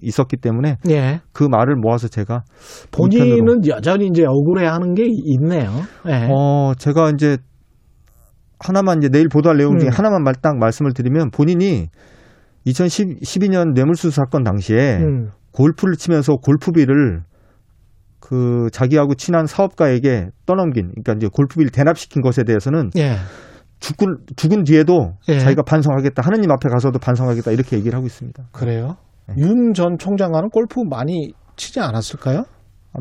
있었기 0.00 0.36
때문에 0.36 0.76
예. 0.90 1.20
그 1.32 1.44
말을 1.44 1.76
모아서 1.76 2.08
제가 2.08 2.44
본인은 2.90 3.66
여전히 3.66 4.06
이제 4.06 4.24
억울해하는 4.26 4.94
게 4.94 5.04
있네요. 5.06 5.70
예. 6.08 6.28
어, 6.30 6.72
제가 6.78 7.10
이제 7.10 7.38
하나만 8.58 8.98
이제 8.98 9.08
내일 9.08 9.28
보도할 9.28 9.58
내용 9.58 9.78
중에 9.78 9.88
음. 9.88 9.92
하나만 9.92 10.22
말, 10.22 10.34
딱 10.34 10.56
말씀을 10.56 10.92
드리면 10.92 11.30
본인이 11.30 11.88
2012년 12.66 13.74
뇌물수수 13.74 14.10
사건 14.10 14.42
당시에 14.42 14.98
음. 14.98 15.30
골프를 15.52 15.96
치면서 15.96 16.36
골프비를 16.36 17.22
그 18.20 18.68
자기하고 18.72 19.14
친한 19.14 19.46
사업가에게 19.46 20.28
떠넘긴 20.46 20.92
그러니까 20.92 21.12
이제 21.12 21.28
골프비를 21.30 21.70
대납시킨 21.70 22.22
것에 22.22 22.42
대해서는 22.44 22.90
예. 22.96 23.16
죽은 23.80 24.16
죽은 24.34 24.64
뒤에도 24.64 25.12
예. 25.28 25.38
자기가 25.38 25.62
반성하겠다 25.62 26.22
하느님 26.24 26.50
앞에 26.50 26.70
가서도 26.70 26.98
반성하겠다 26.98 27.50
이렇게 27.50 27.76
얘기를 27.76 27.94
하고 27.94 28.06
있습니다. 28.06 28.44
그래요? 28.52 28.96
네. 29.28 29.34
윤전 29.38 29.98
총장과는 29.98 30.50
골프 30.50 30.80
많이 30.80 31.32
치지 31.56 31.80
않았을까요? 31.80 32.44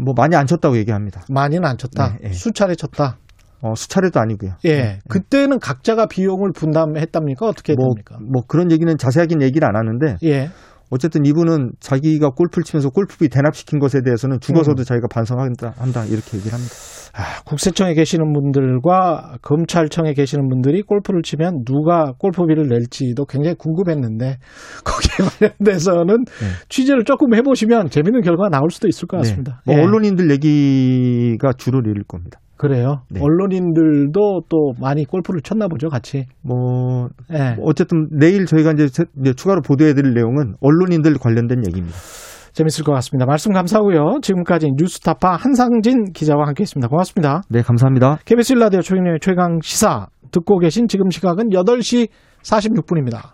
뭐 0.04 0.14
많이 0.16 0.36
안 0.36 0.48
쳤다고 0.48 0.78
얘기합니다. 0.78 1.22
많이는 1.30 1.66
안 1.66 1.78
쳤다. 1.78 2.18
네, 2.22 2.30
네. 2.30 2.34
수차례 2.34 2.76
쳤다. 2.76 3.18
어, 3.62 3.76
수차례도 3.76 4.20
아니고요. 4.20 4.56
예. 4.66 4.76
네. 4.76 5.00
그때는 5.08 5.60
각자가 5.60 6.08
비용을 6.08 6.52
분담했답니까? 6.54 7.46
어떻게 7.46 7.74
뭐, 7.78 7.94
됩니까? 7.94 8.18
뭐 8.20 8.44
그런 8.46 8.72
얘기는 8.72 8.98
자세하게는 8.98 9.42
얘기를 9.46 9.66
안 9.68 9.76
하는데 9.78 10.18
예. 10.24 10.50
어쨌든 10.94 11.26
이분은 11.26 11.72
자기가 11.80 12.30
골프를 12.30 12.64
치면서 12.64 12.90
골프비 12.90 13.30
대납시킨 13.30 13.80
것에 13.80 14.02
대해서는 14.06 14.40
죽어서도 14.40 14.84
자기가 14.84 15.08
반성한다 15.12 15.74
한다 15.78 16.06
이렇게 16.06 16.38
얘기를 16.38 16.54
합니다. 16.54 16.74
아, 17.16 17.42
국세청에 17.46 17.96
계시는 17.96 18.32
분들과 18.32 19.38
검찰청에 19.42 20.14
계시는 20.14 20.50
분들이 20.50 20.84
골프를 20.84 21.24
치면 21.24 21.64
누가 21.66 22.14
골프비를 22.20 22.68
낼지도 22.68 23.26
굉장히 23.26 23.56
궁금했는데 23.58 24.38
거기에 24.86 25.50
관련돼서는 25.50 26.26
취재를 26.70 27.06
조금 27.06 27.34
해보시면 27.34 27.90
재밌는 27.90 28.22
결과가 28.22 28.50
나올 28.50 28.70
수도 28.70 28.88
있을 28.88 29.08
것 29.08 29.18
같습니다. 29.18 29.62
네. 29.66 29.74
뭐 29.74 29.82
예. 29.82 29.86
언론인들 29.86 30.30
얘기가 30.30 31.54
주를 31.58 31.82
이룰 31.88 32.04
겁니다. 32.04 32.40
그래요. 32.68 33.02
네. 33.10 33.20
언론인들도 33.22 34.42
또 34.50 34.74
많이 34.80 35.06
골프를 35.06 35.42
쳤나 35.42 35.68
보죠, 35.68 35.90
같이. 35.90 36.26
뭐 36.42 37.08
예. 37.32 37.56
뭐 37.56 37.66
어쨌든 37.68 38.08
내일 38.12 38.46
저희가 38.46 38.72
이제 38.72 38.88
세- 38.88 39.04
이제 39.22 39.34
추가로 39.34 39.62
보도해드릴 39.62 40.14
내용은 40.14 40.56
언론인들 40.62 41.14
관련된 41.20 41.64
얘기입니다. 41.68 41.96
재밌을 42.54 42.84
것 42.84 42.92
같습니다. 42.94 43.26
말씀 43.26 43.52
감사하고요. 43.52 44.20
지금까지 44.22 44.70
뉴스타파 44.78 45.36
한상진 45.36 46.12
기자와 46.14 46.48
함께했습니다. 46.48 46.88
고맙습니다. 46.88 47.42
네, 47.50 47.62
감사합니다. 47.64 48.20
KBS 48.26 48.54
라디오 48.54 48.82
최경영의 48.82 49.20
최강 49.22 49.60
시사 49.64 50.08
듣고 50.32 50.60
계신 50.60 50.88
지금 50.88 51.10
시각은 51.10 51.50
8시 51.50 52.08
46분입니다. 52.44 53.34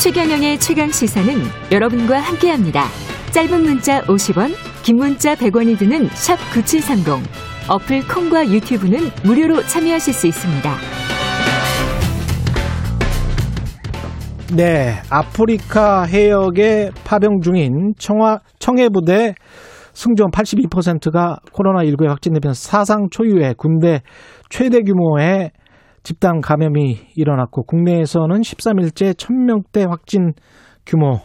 최경영의 0.00 0.58
최강 0.58 0.88
시사는 0.90 1.34
여러분과 1.72 2.18
함께합니다. 2.20 3.07
짧은 3.32 3.62
문자 3.62 4.00
50원, 4.02 4.52
긴 4.82 4.96
문자 4.96 5.34
100원이 5.34 5.78
드는 5.78 6.06
샵 6.08 6.36
9730. 6.52 7.28
어플 7.68 8.08
콩과 8.08 8.48
유튜브는 8.48 8.98
무료로 9.22 9.62
참여하실 9.62 10.14
수 10.14 10.26
있습니다. 10.28 10.70
네, 14.56 14.94
아프리카 15.10 16.04
해역에 16.04 16.90
파병 17.04 17.40
중인 17.42 17.92
청화, 17.98 18.40
청해부대 18.58 19.34
승조원 19.92 20.30
82%가 20.30 21.36
코로나19에 21.52 22.08
확진되면서 22.08 22.58
사상 22.58 23.08
초유의 23.10 23.56
군대 23.58 24.00
최대 24.48 24.80
규모의 24.80 25.50
집단 26.02 26.40
감염이 26.40 26.98
일어났고 27.14 27.64
국내에서는 27.64 28.40
13일째 28.40 29.12
1000명대 29.12 29.86
확진 29.86 30.32
규모 30.86 31.20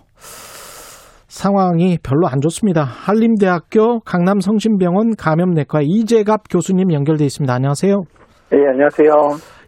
상황이 1.34 1.98
별로 2.04 2.28
안 2.28 2.42
좋습니다. 2.42 2.84
한림대학교 2.84 4.02
강남성심병원 4.02 5.16
감염내과 5.18 5.80
이재갑 5.82 6.44
교수님 6.52 6.94
연결돼 6.94 7.24
있습니다. 7.26 7.52
안녕하세요. 7.52 8.04
네, 8.52 8.58
안녕하세요. 8.70 9.12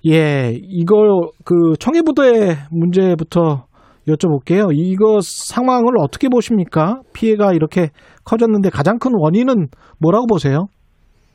예, 0.07 0.51
이거 0.53 1.31
그 1.43 1.73
청해부대 1.79 2.53
문제부터 2.71 3.65
여쭤볼게요. 4.07 4.69
이거 4.73 5.17
상황을 5.21 5.93
어떻게 5.99 6.29
보십니까? 6.29 6.99
피해가 7.15 7.53
이렇게 7.53 7.87
커졌는데 8.25 8.69
가장 8.69 8.99
큰 8.99 9.13
원인은 9.15 9.69
뭐라고 9.99 10.27
보세요? 10.27 10.67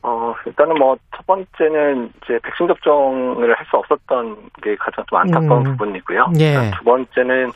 어, 0.03 0.33
일단은 0.47 0.75
뭐, 0.79 0.95
첫 1.15 1.27
번째는 1.27 2.09
이제 2.23 2.39
백신 2.41 2.67
접종을 2.67 3.53
할 3.53 3.65
수 3.69 3.77
없었던 3.77 4.35
게 4.63 4.75
가장 4.79 5.05
좀 5.09 5.19
안타까운 5.19 5.67
음. 5.67 5.71
부분이고요. 5.73 6.25
예. 6.39 6.71
두 6.77 6.83
번째는 6.83 7.49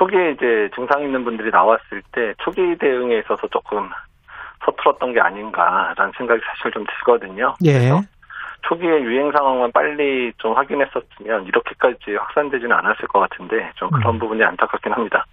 초기에 0.00 0.30
이제 0.30 0.70
증상 0.74 1.02
있는 1.02 1.24
분들이 1.24 1.50
나왔을 1.50 2.00
때 2.12 2.32
초기 2.38 2.74
대응에 2.78 3.18
있어서 3.18 3.46
조금 3.48 3.86
서툴었던 4.64 5.12
게 5.12 5.20
아닌가라는 5.20 6.12
생각이 6.16 6.40
사실 6.40 6.72
좀 6.72 6.84
들거든요. 6.84 7.54
예. 7.66 7.92
초기에 8.62 9.02
유행 9.02 9.30
상황만 9.30 9.72
빨리 9.72 10.32
좀 10.38 10.54
확인했었으면 10.54 11.44
이렇게까지 11.46 12.16
확산되지는 12.18 12.72
않았을 12.72 13.08
것 13.08 13.20
같은데 13.20 13.70
좀 13.76 13.90
그런 13.90 14.14
음. 14.16 14.18
부분이 14.20 14.42
안타깝긴 14.42 14.92
합니다. 14.92 15.24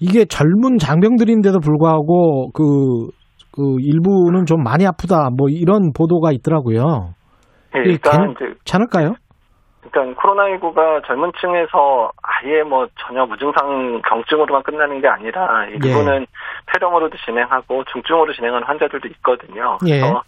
이게 0.00 0.24
젊은 0.24 0.78
장병들인데도 0.78 1.60
불구하고 1.60 2.50
그, 2.52 3.10
그 3.52 3.76
일부는 3.80 4.46
좀 4.46 4.62
많이 4.62 4.86
아프다 4.86 5.30
뭐 5.36 5.48
이런 5.50 5.92
보도가 5.92 6.32
있더라고요. 6.32 7.14
예, 7.76 7.80
일단 7.90 8.34
괜찮을까요? 8.34 9.14
그러니까 9.94 10.20
코로나19가 10.20 11.06
젊은 11.06 11.30
층에서 11.40 12.10
아예 12.22 12.62
뭐 12.64 12.88
전혀 12.98 13.24
무증상 13.24 14.02
경증으로만 14.02 14.64
끝나는 14.64 15.00
게 15.00 15.06
아니라 15.06 15.66
일부는 15.66 16.26
폐렴으로도 16.66 17.16
진행하고 17.24 17.84
중증으로 17.84 18.32
진행하는 18.32 18.66
환자들도 18.66 19.06
있거든요. 19.08 19.78
예. 19.86 20.00
그래서 20.00 20.22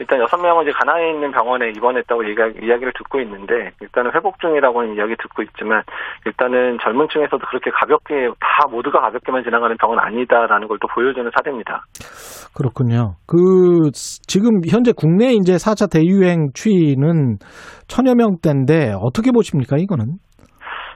일단 0.00 0.20
여섯 0.20 0.38
명은 0.38 0.62
이제 0.62 0.72
가나에 0.72 1.10
있는 1.10 1.30
병원에 1.32 1.70
입원했다고 1.76 2.22
이야기, 2.22 2.64
이야기를 2.64 2.92
듣고 2.96 3.20
있는데 3.20 3.72
일단은 3.80 4.12
회복 4.14 4.40
중이라고는 4.40 4.96
이야기 4.96 5.14
듣고 5.20 5.42
있지만 5.42 5.82
일단은 6.24 6.78
젊은 6.82 7.08
층에서도 7.12 7.44
그렇게 7.46 7.70
가볍게 7.70 8.28
다 8.40 8.68
모두가 8.70 9.00
가볍게만 9.00 9.44
지나가는 9.44 9.76
병은 9.76 9.98
아니다라는 9.98 10.66
걸 10.66 10.78
또 10.80 10.86
보여주는 10.88 11.30
사례입니다. 11.36 11.84
그렇군요. 12.54 13.16
그 13.26 13.90
지금 13.92 14.60
현재 14.68 14.92
국내 14.96 15.32
이제 15.32 15.54
4차 15.54 15.90
대유행 15.90 16.50
추이는 16.54 17.38
천여 17.88 18.14
명대인데 18.14 18.94
어떻게 19.00 19.30
보십니까 19.32 19.76
이거는? 19.78 20.18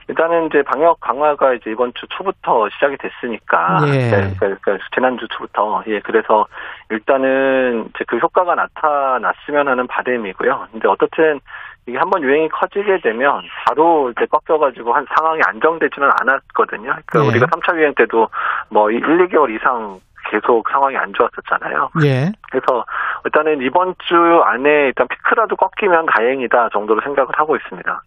일단은 0.07 0.47
이제 0.47 0.61
방역 0.63 0.99
강화가 0.99 1.53
이제 1.53 1.71
이번 1.71 1.93
주 1.93 2.05
초부터 2.09 2.69
시작이 2.69 2.97
됐으니까 2.97 3.79
예. 3.87 3.91
네, 3.91 4.09
그러니까, 4.09 4.57
그러니까 4.61 4.77
지난주 4.93 5.27
초부터 5.29 5.83
예 5.87 5.99
그래서 6.01 6.45
일단은 6.89 7.89
이제 7.95 8.03
그 8.07 8.17
효과가 8.17 8.55
나타났으면 8.55 9.67
하는 9.67 9.87
바람이고요. 9.87 10.67
근데 10.71 10.87
어떻든 10.87 11.39
이게 11.85 11.97
한번 11.97 12.23
유행이 12.23 12.49
커지게 12.49 12.99
되면 13.01 13.41
바로 13.65 14.11
이제 14.11 14.25
꺾여가지고 14.25 14.93
한 14.93 15.05
상황이 15.15 15.41
안정되지는 15.45 16.09
않았거든요. 16.21 16.95
그러니까 17.05 17.23
예. 17.23 17.27
우리가 17.27 17.45
3차 17.47 17.75
유행 17.77 17.93
때도 17.93 18.29
뭐 18.69 18.89
1, 18.89 19.01
2개월 19.01 19.53
이상 19.55 19.99
계속 20.31 20.67
상황이 20.69 20.95
안 20.97 21.11
좋았었잖아요. 21.13 21.89
예. 22.05 22.31
그래서 22.49 22.85
일단은 23.25 23.61
이번 23.61 23.95
주 23.99 24.15
안에 24.45 24.87
일단 24.87 25.07
피크라도 25.07 25.55
꺾이면 25.55 26.05
다행이다 26.07 26.69
정도로 26.69 27.01
생각을 27.01 27.29
하고 27.33 27.55
있습니다. 27.55 28.01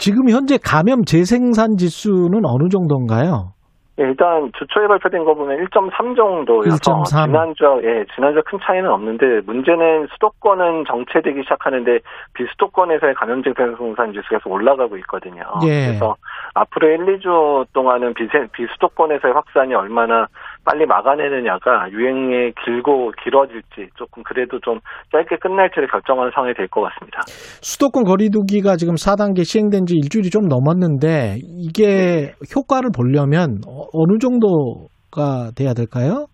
지금 0.00 0.30
현재 0.30 0.56
감염 0.56 1.04
재생산 1.04 1.76
지수는 1.76 2.40
어느 2.46 2.70
정도인가요? 2.70 3.52
예, 4.00 4.04
일단 4.04 4.50
주초에 4.58 4.86
발표된 4.88 5.24
거 5.24 5.34
보면 5.34 5.58
1.3 5.58 6.16
정도여서 6.16 6.76
1.3. 6.78 7.26
지난주 7.26 7.64
예 7.84 8.06
지난주 8.14 8.40
큰 8.46 8.58
차이는 8.62 8.90
없는데 8.90 9.42
문제는 9.44 10.06
수도권은 10.12 10.86
정체되기 10.88 11.42
시작하는데 11.42 11.98
비수도권에서의 12.32 13.14
감염 13.14 13.42
재생산 13.42 14.14
지수가 14.14 14.38
계속 14.38 14.52
올라가고 14.52 14.96
있거든요. 14.98 15.42
예. 15.64 15.88
그래서 15.88 16.16
앞으로 16.54 16.88
1, 16.88 17.18
2주 17.18 17.66
동안은 17.74 18.14
비세, 18.14 18.46
비수도권에서의 18.52 19.34
확산이 19.34 19.74
얼마나 19.74 20.26
빨리 20.64 20.84
막아내느냐가 20.86 21.90
유행이 21.90 22.52
길고 22.64 23.12
길어질지 23.24 23.90
조금 23.96 24.22
그래도 24.22 24.60
좀 24.60 24.78
짧게 25.10 25.36
끝날지를 25.40 25.88
결정하는 25.88 26.30
상황이 26.34 26.54
될 26.54 26.68
것 26.68 26.82
같습니다. 26.82 27.22
수도권 27.62 28.04
거리두기가 28.04 28.76
지금 28.76 28.94
4단계 28.94 29.44
시행된 29.44 29.86
지 29.86 29.94
일주일이 29.96 30.30
좀 30.30 30.46
넘었는데 30.48 31.38
이게 31.42 32.32
효과를 32.54 32.90
보려면 32.94 33.58
어- 33.66 33.86
어느 33.92 34.18
정도가 34.18 35.50
돼야 35.56 35.74
될까요? 35.74 36.26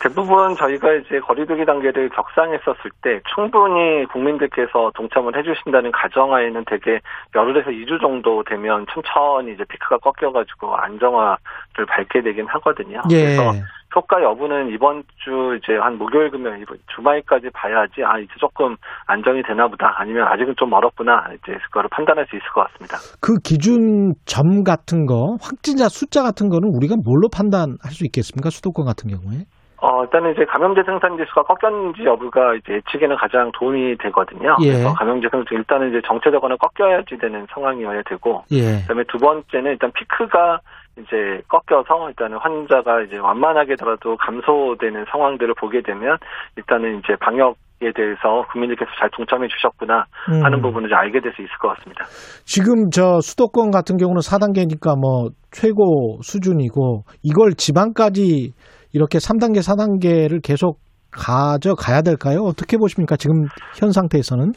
대부분 0.00 0.54
저희가 0.56 0.92
이제 0.94 1.20
거리두기 1.20 1.64
단계를 1.64 2.08
격상했었을 2.10 2.90
때 3.02 3.20
충분히 3.34 4.04
국민들께서 4.06 4.90
동참을 4.94 5.36
해주신다는 5.36 5.92
가정하에는 5.92 6.64
되게 6.66 7.00
열흘에서 7.34 7.70
2주 7.70 8.00
정도 8.00 8.42
되면 8.44 8.86
천천히 8.92 9.54
이제 9.54 9.64
피크가 9.68 9.98
꺾여가지고 9.98 10.76
안정화를 10.76 11.86
밟게 11.88 12.22
되긴 12.22 12.46
하거든요. 12.46 13.00
예. 13.10 13.22
그래서 13.22 13.52
효과 13.94 14.22
여부는 14.22 14.70
이번 14.70 15.04
주 15.22 15.56
이제 15.56 15.76
한 15.76 15.98
목요일 15.98 16.30
금요일 16.30 16.64
주말까지 16.94 17.50
봐야지 17.54 18.02
아 18.04 18.18
이제 18.18 18.32
조금 18.38 18.76
안정이 19.06 19.42
되나 19.42 19.68
보다 19.68 19.94
아니면 19.98 20.26
아직은 20.26 20.54
좀 20.58 20.70
멀었구나 20.70 21.28
이제 21.34 21.56
그거를 21.66 21.88
판단할 21.90 22.26
수 22.26 22.36
있을 22.36 22.46
것 22.52 22.66
같습니다. 22.66 22.98
그 23.20 23.38
기준 23.44 24.14
점 24.24 24.64
같은 24.64 25.06
거 25.06 25.36
확진자 25.40 25.88
숫자 25.88 26.22
같은 26.22 26.48
거는 26.48 26.70
우리가 26.74 26.96
뭘로 27.04 27.28
판단할 27.32 27.92
수 27.92 28.04
있겠습니까? 28.04 28.50
수도권 28.50 28.84
같은 28.84 29.10
경우에? 29.10 29.44
어, 29.84 30.02
일단은 30.04 30.32
이제 30.32 30.46
감염제 30.46 30.82
생산 30.84 31.18
지수가 31.18 31.42
꺾였는지 31.42 32.04
여부가 32.04 32.54
이제 32.54 32.80
예측에는 32.80 33.16
가장 33.16 33.52
도움이 33.52 33.98
되거든요. 33.98 34.56
예. 34.62 34.72
그래서 34.72 34.94
감염제 34.94 35.28
생산 35.28 35.44
지수 35.44 35.54
일단은 35.56 35.90
이제 35.90 36.00
정체적으로 36.06 36.56
꺾여야지 36.56 37.18
되는 37.18 37.46
상황이어야 37.52 38.00
되고, 38.08 38.44
예. 38.50 38.80
그다음에 38.80 39.04
두 39.08 39.18
번째는 39.18 39.72
일단 39.72 39.92
피크가 39.92 40.60
이제 40.96 41.42
꺾여서 41.48 42.08
일단은 42.08 42.38
환자가 42.38 43.02
이제 43.02 43.18
완만하게더라도 43.18 44.16
감소되는 44.16 45.04
상황들을 45.10 45.52
보게 45.60 45.82
되면 45.82 46.16
일단은 46.56 47.00
이제 47.00 47.16
방역 47.20 47.56
에 47.82 47.90
대해서 47.92 48.46
국민들께서 48.52 48.88
잘 49.00 49.10
동참해 49.10 49.48
주셨구나 49.48 50.06
하는 50.26 50.58
음. 50.58 50.62
부분을 50.62 50.88
이제 50.88 50.94
알게 50.94 51.20
될 51.20 51.32
수 51.32 51.42
있을 51.42 51.50
것 51.58 51.76
같습니다. 51.76 52.04
지금 52.44 52.88
저 52.90 53.18
수도권 53.20 53.72
같은 53.72 53.96
경우는 53.96 54.20
4단계니까 54.20 54.96
뭐 54.96 55.30
최고 55.50 56.22
수준이고 56.22 57.02
이걸 57.24 57.54
지방까지 57.54 58.52
이렇게 58.94 59.18
3단계, 59.18 59.58
4단계를 59.58 60.40
계속 60.40 60.78
가져가야 61.10 62.02
될까요? 62.02 62.42
어떻게 62.44 62.76
보십니까? 62.76 63.16
지금 63.16 63.44
현 63.76 63.90
상태에서는? 63.90 64.52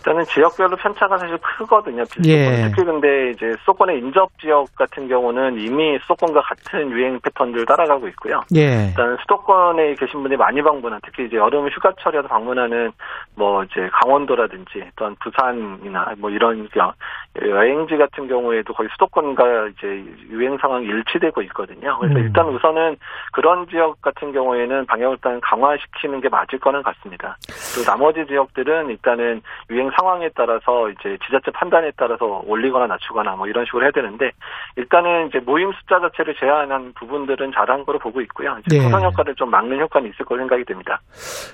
일단은 0.00 0.24
지역별로 0.24 0.76
편차가 0.76 1.18
사실 1.18 1.36
크거든요. 1.38 2.04
예. 2.24 2.62
특히 2.68 2.84
근데 2.84 3.30
이제 3.30 3.54
수도권의 3.60 3.98
인접 3.98 4.30
지역 4.40 4.74
같은 4.74 5.08
경우는 5.08 5.58
이미 5.60 5.98
수도권과 6.02 6.40
같은 6.40 6.90
유행 6.90 7.20
패턴들 7.20 7.66
따라가고 7.66 8.08
있고요. 8.08 8.40
예. 8.56 8.86
일단 8.88 9.16
수도권에 9.20 9.94
계신 9.94 10.22
분이 10.22 10.36
많이 10.36 10.62
방문한 10.62 11.00
특히 11.04 11.26
이제 11.26 11.36
여름 11.36 11.68
휴가철이라도 11.68 12.28
방문하는 12.28 12.92
뭐 13.36 13.62
이제 13.64 13.88
강원도라든지 13.92 14.90
또한 14.96 15.14
부산이나 15.22 16.14
뭐 16.18 16.30
이런 16.30 16.68
겨- 16.70 16.94
여행지 17.42 17.96
같은 17.96 18.26
경우에도 18.26 18.72
거의 18.72 18.88
수도권과 18.92 19.68
이제 19.68 20.04
유행 20.30 20.56
상황이 20.58 20.86
일치되고 20.86 21.42
있거든요. 21.42 21.98
그래서 22.00 22.18
음. 22.18 22.24
일단 22.24 22.46
우선은 22.48 22.96
그런 23.32 23.68
지역 23.68 24.00
같은 24.00 24.32
경우에는 24.32 24.86
방역을 24.86 25.20
일단 25.20 25.40
강화시키는 25.42 26.20
게 26.20 26.28
맞을 26.28 26.58
거는 26.58 26.82
같습니다. 26.82 27.36
또 27.76 27.82
나머지 27.84 28.24
지역들은 28.26 28.88
일단은 28.90 29.42
유행 29.70 29.89
상황에 29.98 30.28
따라서 30.34 30.90
이제 30.90 31.16
지자체 31.26 31.50
판단에 31.52 31.90
따라서 31.96 32.42
올리거나 32.46 32.86
낮추거나 32.86 33.36
뭐 33.36 33.46
이런 33.46 33.64
식으로 33.64 33.84
해야 33.84 33.90
되는데 33.90 34.30
일단은 34.76 35.28
이제 35.28 35.38
모임 35.40 35.70
숫자 35.72 36.00
자체를 36.00 36.34
제한한 36.38 36.92
부분들은 36.98 37.52
잘한 37.52 37.84
거로 37.84 37.98
보고 37.98 38.20
있고요. 38.22 38.56
이제 38.66 38.78
네. 38.78 38.82
소상 38.82 39.04
효과를 39.04 39.34
좀 39.34 39.50
막는 39.50 39.80
효과는 39.80 40.10
있을 40.10 40.24
거로 40.24 40.40
생각이 40.40 40.64
됩니다. 40.64 41.00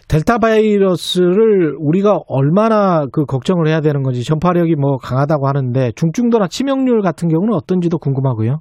델타 0.09 0.39
바이러스를 0.39 1.77
우리가 1.79 2.19
얼마나 2.29 3.05
그 3.13 3.25
걱정을 3.25 3.67
해야 3.69 3.81
되는 3.81 4.03
건지 4.03 4.25
전파력이 4.25 4.77
뭐 4.77 4.97
강하다고 4.99 5.47
하는데 5.47 5.93
중증도나 5.97 6.49
치명률 6.49 7.03
같은 7.03 7.29
경우는 7.29 7.55
어떤지도 7.55 7.99
궁금하고요. 7.99 8.61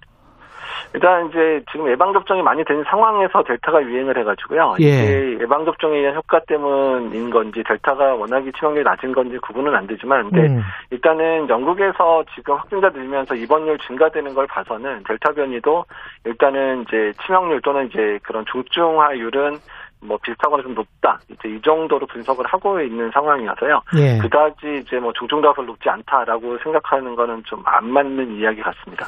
일단 0.94 1.28
이제 1.28 1.64
지금 1.72 1.90
예방 1.90 2.14
접종이 2.14 2.42
많이 2.42 2.64
된 2.64 2.84
상황에서 2.84 3.44
델타가 3.44 3.84
유행을 3.84 4.18
해가지고요. 4.18 4.76
예. 4.82 4.86
이게 4.86 5.38
예방 5.42 5.66
접종에 5.66 5.98
의한 6.00 6.16
효과 6.16 6.40
때문인 6.40 7.30
건지 7.30 7.64
델타가 7.68 8.16
워낙에 8.16 8.52
치명률이 8.58 8.84
낮은 8.84 9.12
건지 9.14 9.38
구분은 9.40 9.76
안 9.76 9.88
되지만, 9.88 10.30
근데 10.30 10.48
음. 10.48 10.62
일단은 10.92 11.50
영국에서 11.50 12.24
지금 12.36 12.56
확진자 12.56 12.90
늘면서 12.90 13.36
입원율 13.36 13.78
증가되는 13.80 14.34
걸 14.34 14.48
봐서는 14.48 15.04
델타 15.06 15.34
변이도 15.34 15.86
일단은 16.26 16.84
이제 16.84 17.14
치명률 17.26 17.62
또는 17.62 17.88
이제 17.88 18.20
그런 18.24 18.46
중증화율은 18.52 19.58
뭐 20.07 20.18
비슷하거나 20.23 20.64
좀 20.64 20.73
높다. 20.76 21.19
이제 21.30 21.49
이 21.49 21.60
정도로 21.61 22.06
분석을 22.07 22.45
하고 22.48 22.80
있는 22.82 23.10
상황이어서요. 23.14 23.82
예. 23.99 24.18
그다지 24.22 24.82
이제 24.86 24.98
뭐 24.98 25.11
중증도가 25.19 25.53
별로 25.53 25.68
높지 25.73 25.90
않다라고 25.90 26.57
생각하는 26.64 27.15
거는 27.15 27.41
좀 27.45 27.60
안 27.65 27.90
맞는 27.90 28.38
이야기 28.38 28.61
같습니다. 28.61 29.06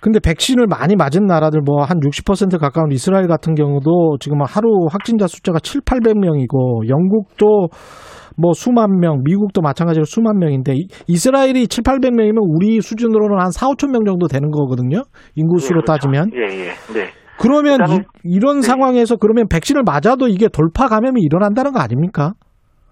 근데 0.00 0.20
백신을 0.20 0.66
많이 0.68 0.94
맞은 0.96 1.26
나라들 1.26 1.60
뭐 1.60 1.84
한 1.84 1.98
60% 2.00 2.58
가까운 2.60 2.90
이스라엘 2.92 3.26
같은 3.28 3.54
경우도 3.54 4.16
지금 4.20 4.38
하루 4.42 4.86
확진자 4.90 5.26
숫자가 5.26 5.58
7, 5.58 5.80
800명이고 5.82 6.88
영국도 6.88 7.68
뭐 8.38 8.52
수만 8.52 8.98
명, 9.00 9.22
미국도 9.24 9.60
마찬가지로 9.62 10.04
수만 10.04 10.38
명인데 10.38 10.74
이- 10.74 10.88
이스라엘이 11.08 11.68
7, 11.68 11.82
800명이면 11.84 12.36
우리 12.42 12.80
수준으로는 12.80 13.38
한 13.40 13.50
4, 13.50 13.68
5천 13.68 13.90
명 13.92 14.04
정도 14.04 14.26
되는 14.28 14.50
거거든요. 14.50 15.02
인구수로 15.36 15.80
예, 15.80 15.82
그렇죠. 15.84 15.92
따지면. 15.92 16.30
예, 16.34 16.40
예. 16.42 16.64
네. 16.92 17.08
그러면 17.38 18.04
이, 18.24 18.38
런 18.38 18.62
상황에서 18.62 19.16
그러면 19.16 19.48
백신을 19.48 19.82
맞아도 19.84 20.28
이게 20.28 20.48
돌파 20.48 20.88
감염이 20.88 21.20
일어난다는 21.20 21.72
거 21.72 21.80
아닙니까? 21.80 22.32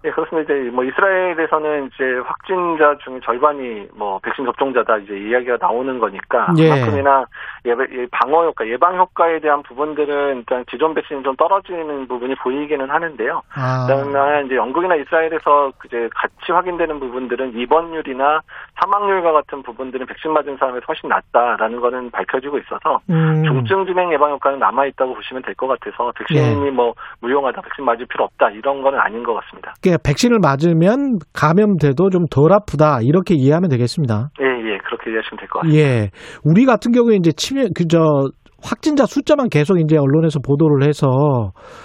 네, 0.05 0.11
그렇습니다. 0.11 0.53
이제 0.53 0.69
뭐 0.69 0.83
이스라엘에서는 0.83 1.87
이제 1.87 2.03
확진자 2.23 2.95
중에 3.03 3.19
절반이 3.25 3.87
뭐 3.95 4.19
백신 4.19 4.45
접종자다 4.45 4.97
이제 4.99 5.17
이야기가 5.17 5.57
나오는 5.59 5.97
거니까 5.97 6.47
예. 6.59 6.69
그만큼이나 6.69 7.25
예방- 7.65 7.87
예, 7.91 8.05
방어 8.11 8.45
효과, 8.45 8.67
예방 8.67 8.95
효과에 8.97 9.39
대한 9.39 9.63
부분들은 9.63 10.37
일단 10.37 10.63
기존 10.65 10.93
백신이 10.93 11.23
좀 11.23 11.35
떨어지는 11.35 12.07
부분이 12.07 12.35
보이기는 12.35 12.87
하는데요. 12.87 13.41
아. 13.55 13.87
그다음에 13.87 14.45
이제 14.45 14.55
영국이나 14.55 14.93
이스라엘에서 14.95 15.71
이제 15.85 16.07
같이 16.13 16.51
확인되는 16.51 16.99
부분들은 16.99 17.57
입원율이나 17.57 18.41
사망률과 18.79 19.31
같은 19.31 19.63
부분들은 19.63 20.05
백신 20.05 20.31
맞은 20.33 20.57
사람에서 20.57 20.85
훨씬 20.87 21.09
낮다라는 21.09 21.81
거는 21.81 22.11
밝혀지고 22.11 22.59
있어서 22.59 22.99
음. 23.09 23.43
중증 23.43 23.87
진행 23.87 24.13
예방 24.13 24.29
효과는 24.29 24.59
남아 24.59 24.85
있다고 24.85 25.15
보시면 25.15 25.41
될 25.41 25.55
것 25.55 25.65
같아서 25.67 26.11
백신이 26.19 26.67
예. 26.67 26.69
뭐 26.69 26.93
무용하다, 27.21 27.61
백신 27.61 27.85
맞을 27.85 28.05
필요 28.05 28.25
없다 28.25 28.51
이런 28.51 28.81
거는 28.83 28.99
아닌 28.99 29.23
것 29.23 29.33
같습니다. 29.35 29.73
그 29.81 29.94
러니까 29.95 29.97
백신을 30.03 30.39
맞으면 30.41 31.19
감염돼도 31.33 32.09
좀 32.09 32.25
덜 32.31 32.51
아프다 32.53 32.99
이렇게 33.01 33.35
이해하면 33.35 33.69
되겠습니다. 33.69 34.29
예, 34.41 34.45
예, 34.45 34.77
그렇게 34.85 35.11
이해하시면 35.11 35.39
될 35.39 35.47
것 35.49 35.59
같습니다. 35.61 35.79
예. 35.79 36.09
우리 36.43 36.65
같은 36.65 36.91
경우에 36.91 37.15
이제 37.15 37.31
치매 37.31 37.67
그저 37.75 38.29
확진자 38.63 39.05
숫자만 39.05 39.49
계속 39.49 39.79
이제 39.79 39.95
언론에서 39.95 40.39
보도를 40.39 40.87
해서 40.87 41.07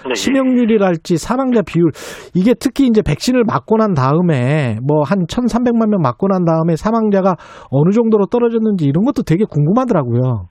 네, 0.08 0.14
치명률이랄지 0.14 1.18
사망자 1.18 1.60
비율 1.60 1.90
이게 2.34 2.54
특히 2.58 2.86
이제 2.86 3.02
백신을 3.02 3.44
맞고 3.46 3.76
난 3.76 3.92
다음에 3.92 4.78
뭐 4.86 5.02
한 5.04 5.26
1,300만 5.26 5.88
명 5.90 6.00
맞고 6.00 6.28
난 6.28 6.44
다음에 6.46 6.76
사망자가 6.76 7.36
어느 7.70 7.90
정도로 7.90 8.26
떨어졌는지 8.26 8.86
이런 8.86 9.04
것도 9.04 9.22
되게 9.24 9.44
궁금하더라고요. 9.44 10.46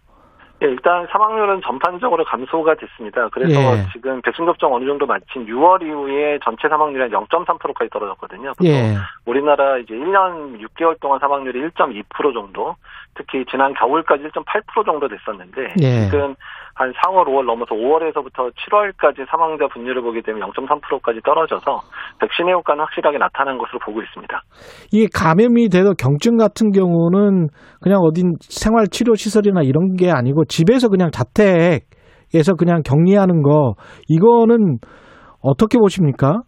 예, 0.61 0.67
일단 0.67 1.07
사망률은 1.11 1.61
전반적으로 1.61 2.25
감소가 2.25 2.75
됐습니다. 2.75 3.29
그래서 3.29 3.59
예. 3.77 3.85
지금 3.93 4.21
백신 4.21 4.45
접종 4.45 4.73
어느 4.73 4.85
정도 4.85 5.05
마친 5.05 5.45
6월 5.45 5.81
이후에 5.81 6.39
전체 6.43 6.67
사망률이 6.67 7.01
한 7.01 7.11
0.3%까지 7.11 7.89
떨어졌거든요. 7.89 8.53
예. 8.63 8.95
우리나라 9.25 9.77
이제 9.77 9.93
1년 9.93 10.59
6개월 10.59 10.99
동안 10.99 11.19
사망률이 11.19 11.69
1.2% 11.69 12.33
정도, 12.33 12.75
특히 13.15 13.45
지난 13.49 13.73
겨울까지 13.73 14.23
1.8% 14.23 14.85
정도 14.85 15.07
됐었는데 15.07 15.73
예. 15.81 16.05
지금 16.05 16.35
한 16.79 16.93
4월, 16.93 17.27
5월 17.27 17.45
넘어서 17.45 17.75
5월에서부터 17.75 18.53
7월까지 18.55 19.29
사망자 19.29 19.67
분율을 19.67 20.01
보게 20.01 20.21
되면 20.21 20.49
0.3%까지 20.49 21.19
떨어져서 21.25 21.81
백신의 22.21 22.53
효과는 22.53 22.79
확실하게 22.85 23.17
나타난 23.17 23.57
것으로 23.57 23.79
보고 23.83 24.01
있습니다. 24.01 24.41
이게 24.93 25.07
감염이 25.13 25.67
돼도 25.67 25.95
경증 25.95 26.37
같은 26.37 26.71
경우는 26.71 27.49
그냥 27.81 27.99
어딘 27.99 28.35
생활 28.39 28.87
치료 28.87 29.15
시설이나 29.15 29.61
이런 29.61 29.97
게 29.97 30.09
아니고 30.09 30.45
집에서 30.45 30.87
그냥 30.87 31.11
자택에서 31.11 32.55
그냥 32.57 32.81
격리하는 32.81 33.43
거 33.43 33.73
이거는 34.07 34.77
어떻게 35.41 35.79
보십니까? 35.79 36.43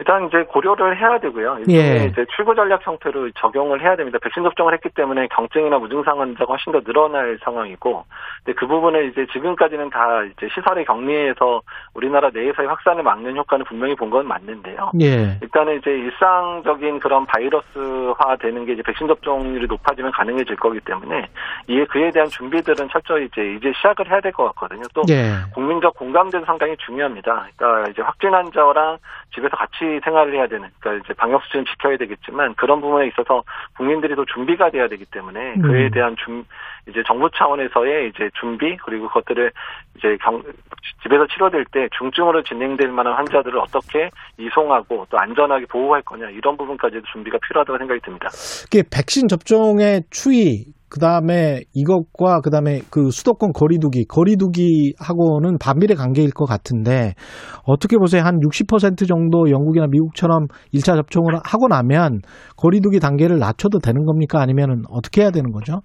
일단 0.00 0.26
이제 0.26 0.44
고려를 0.44 0.98
해야 0.98 1.18
되고요. 1.18 1.58
예. 1.68 2.06
이제 2.06 2.24
출구 2.34 2.54
전략 2.54 2.86
형태로 2.86 3.32
적용을 3.32 3.82
해야 3.82 3.96
됩니다. 3.96 4.18
백신 4.22 4.42
접종을 4.42 4.72
했기 4.72 4.88
때문에 4.88 5.28
경증이나 5.28 5.78
무증상 5.78 6.18
환자가 6.18 6.54
훨씬 6.54 6.72
더 6.72 6.80
늘어날 6.80 7.38
상황이고, 7.44 8.04
근데 8.42 8.58
그 8.58 8.66
부분을 8.66 9.10
이제 9.10 9.26
지금까지는 9.30 9.90
다 9.90 10.22
이제 10.24 10.48
시설에 10.54 10.84
격리해서 10.84 11.60
우리나라 11.92 12.30
내에서의 12.32 12.66
확산을 12.68 13.02
막는 13.02 13.36
효과는 13.36 13.66
분명히 13.66 13.94
본 13.94 14.10
건 14.10 14.26
맞는데요. 14.26 14.90
예. 15.02 15.38
일단은 15.40 15.78
이제 15.78 15.90
일상적인 15.90 16.98
그런 16.98 17.26
바이러스화 17.26 18.36
되는 18.40 18.64
게 18.64 18.72
이제 18.72 18.82
백신 18.82 19.06
접종률이 19.06 19.66
높아지면 19.68 20.10
가능해질 20.12 20.56
거기 20.56 20.80
때문에 20.80 21.28
이에 21.68 21.84
그에 21.84 22.10
대한 22.10 22.26
준비들은 22.26 22.88
철저히 22.88 23.26
이제 23.26 23.54
이제 23.54 23.70
시작을 23.76 24.10
해야 24.10 24.20
될 24.20 24.32
것 24.32 24.44
같거든요. 24.46 24.82
또 24.94 25.02
예. 25.10 25.34
국민적 25.54 25.94
공감대도 25.94 26.44
상당히 26.46 26.74
중요합니다. 26.78 27.46
그러니까 27.56 27.90
이제 27.90 28.02
확진 28.02 28.32
환자랑 28.34 28.96
집에서 29.34 29.56
같이 29.56 29.89
생활을 30.04 30.34
해야 30.34 30.46
되는, 30.46 30.68
그러니까 30.78 31.04
이제 31.04 31.14
방역 31.14 31.42
수준을 31.44 31.64
지켜야 31.64 31.96
되겠지만 31.96 32.54
그런 32.54 32.80
부분에 32.80 33.08
있어서 33.08 33.42
국민들이 33.76 34.14
더 34.14 34.24
준비가 34.24 34.70
돼야 34.70 34.86
되기 34.86 35.04
때문에 35.06 35.54
음. 35.56 35.62
그에 35.62 35.90
대한 35.90 36.14
준 36.16 36.44
이제 36.88 37.02
정부 37.06 37.28
차원에서의 37.34 38.10
이제 38.10 38.30
준비 38.38 38.76
그리고 38.76 39.08
그것들을 39.08 39.52
이제 39.96 40.16
경, 40.22 40.42
집에서 41.02 41.26
치료될 41.26 41.64
때 41.72 41.88
중증으로 41.98 42.42
진행될 42.42 42.88
만한 42.88 43.14
환자들을 43.14 43.58
어떻게 43.58 44.10
이송하고 44.38 45.06
또 45.10 45.18
안전하게 45.18 45.66
보호할 45.66 46.02
거냐 46.02 46.30
이런 46.30 46.56
부분까지도 46.56 47.02
준비가 47.12 47.38
필요하다고 47.48 47.78
생각이 47.78 48.00
듭니다. 48.00 48.28
이게 48.66 48.82
백신 48.88 49.28
접종의 49.28 50.04
추이 50.10 50.66
그다음에 50.90 51.60
이것과 51.74 52.40
그다음에 52.42 52.80
그 52.90 53.10
수도권 53.10 53.52
거리두기 53.52 54.06
거리두기하고는 54.08 55.58
반비례 55.62 55.94
관계일 55.94 56.30
것 56.34 56.44
같은데 56.44 57.14
어떻게 57.64 57.96
보세요? 57.96 58.22
한 58.22 58.40
60% 58.40 59.06
정도 59.08 59.50
영국이나 59.50 59.86
미국처럼 59.88 60.46
1차 60.74 60.96
접종을 60.96 61.34
하고 61.44 61.68
나면 61.68 62.20
거리두기 62.56 62.98
단계를 62.98 63.38
낮춰도 63.38 63.78
되는 63.78 64.04
겁니까? 64.04 64.40
아니면은 64.40 64.82
어떻게 64.90 65.22
해야 65.22 65.30
되는 65.30 65.52
거죠? 65.52 65.80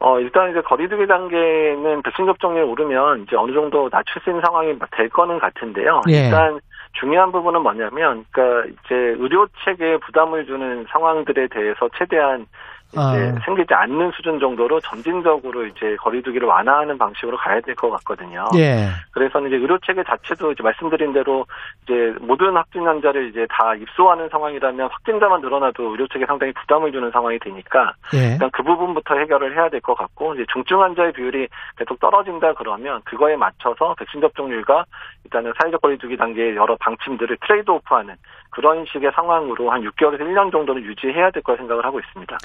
어, 0.00 0.20
일단 0.20 0.50
이제 0.50 0.60
거리두기 0.60 1.06
단계는 1.06 2.02
백신 2.02 2.26
접종률이 2.26 2.68
오르면 2.68 3.22
이제 3.22 3.36
어느 3.36 3.52
정도 3.52 3.88
낮출 3.88 4.20
수 4.22 4.30
있는 4.30 4.42
상황이 4.44 4.74
될 4.92 5.08
거는 5.08 5.38
같은데요. 5.38 6.02
예. 6.10 6.26
일단 6.26 6.58
중요한 7.00 7.32
부분은 7.32 7.62
뭐냐면, 7.62 8.24
그러니까 8.30 8.68
이제 8.68 8.94
의료 8.94 9.46
체계에 9.64 9.96
부담을 9.98 10.46
주는 10.46 10.84
상황들에 10.90 11.48
대해서 11.48 11.88
최대한 11.98 12.46
이제 12.94 13.32
아. 13.36 13.38
생기지 13.44 13.74
않는 13.74 14.10
수준 14.12 14.38
정도로 14.40 14.80
점진적으로 14.80 15.66
이제 15.66 15.96
거리두기를 15.96 16.46
완화하는 16.48 16.96
방식으로 16.98 17.36
가야 17.36 17.60
될 17.60 17.74
것 17.74 17.90
같거든요. 17.90 18.46
예. 18.56 18.88
그래서 19.10 19.40
이제 19.46 19.56
의료 19.56 19.78
체계 19.78 20.02
자체도 20.04 20.52
이제 20.52 20.62
말씀드린 20.62 21.12
대로 21.12 21.44
이제 21.84 22.14
모든 22.20 22.54
확진 22.56 22.86
환자를 22.86 23.28
이제 23.28 23.46
다 23.50 23.74
입소하는 23.74 24.28
상황이라면 24.28 24.88
확진자만 24.90 25.40
늘어나도 25.40 25.90
의료 25.90 26.06
체계 26.08 26.24
상당히 26.26 26.52
부담을 26.52 26.92
주는 26.92 27.10
상황이 27.10 27.38
되니까 27.38 27.92
예. 28.14 28.32
일단 28.32 28.50
그 28.52 28.62
부분부터 28.62 29.16
해결을 29.16 29.54
해야 29.54 29.68
될 29.68 29.80
것 29.80 29.94
같고 29.94 30.34
이제 30.34 30.44
중증 30.52 30.80
환자의 30.80 31.12
비율이 31.12 31.48
계속 31.76 32.00
떨어진다 32.00 32.54
그러면 32.54 33.02
그거에 33.04 33.36
맞춰서 33.36 33.94
백신 33.98 34.20
접종률과 34.20 34.84
일단은 35.24 35.52
사회적 35.60 35.82
거리두기 35.82 36.16
단계의 36.16 36.56
여러 36.56 36.76
방침들을 36.80 37.36
트레이드 37.46 37.70
오프하는 37.70 38.14
그런 38.54 38.84
식의 38.92 39.10
상황으로 39.14 39.70
한 39.70 39.80
6개월에서 39.82 40.20
1년 40.20 40.52
정도는 40.52 40.82
유지해야 40.82 41.30
될 41.32 41.42
거라 41.42 41.58
생각을 41.58 41.84
하고 41.84 41.98
있습니다. 42.00 42.36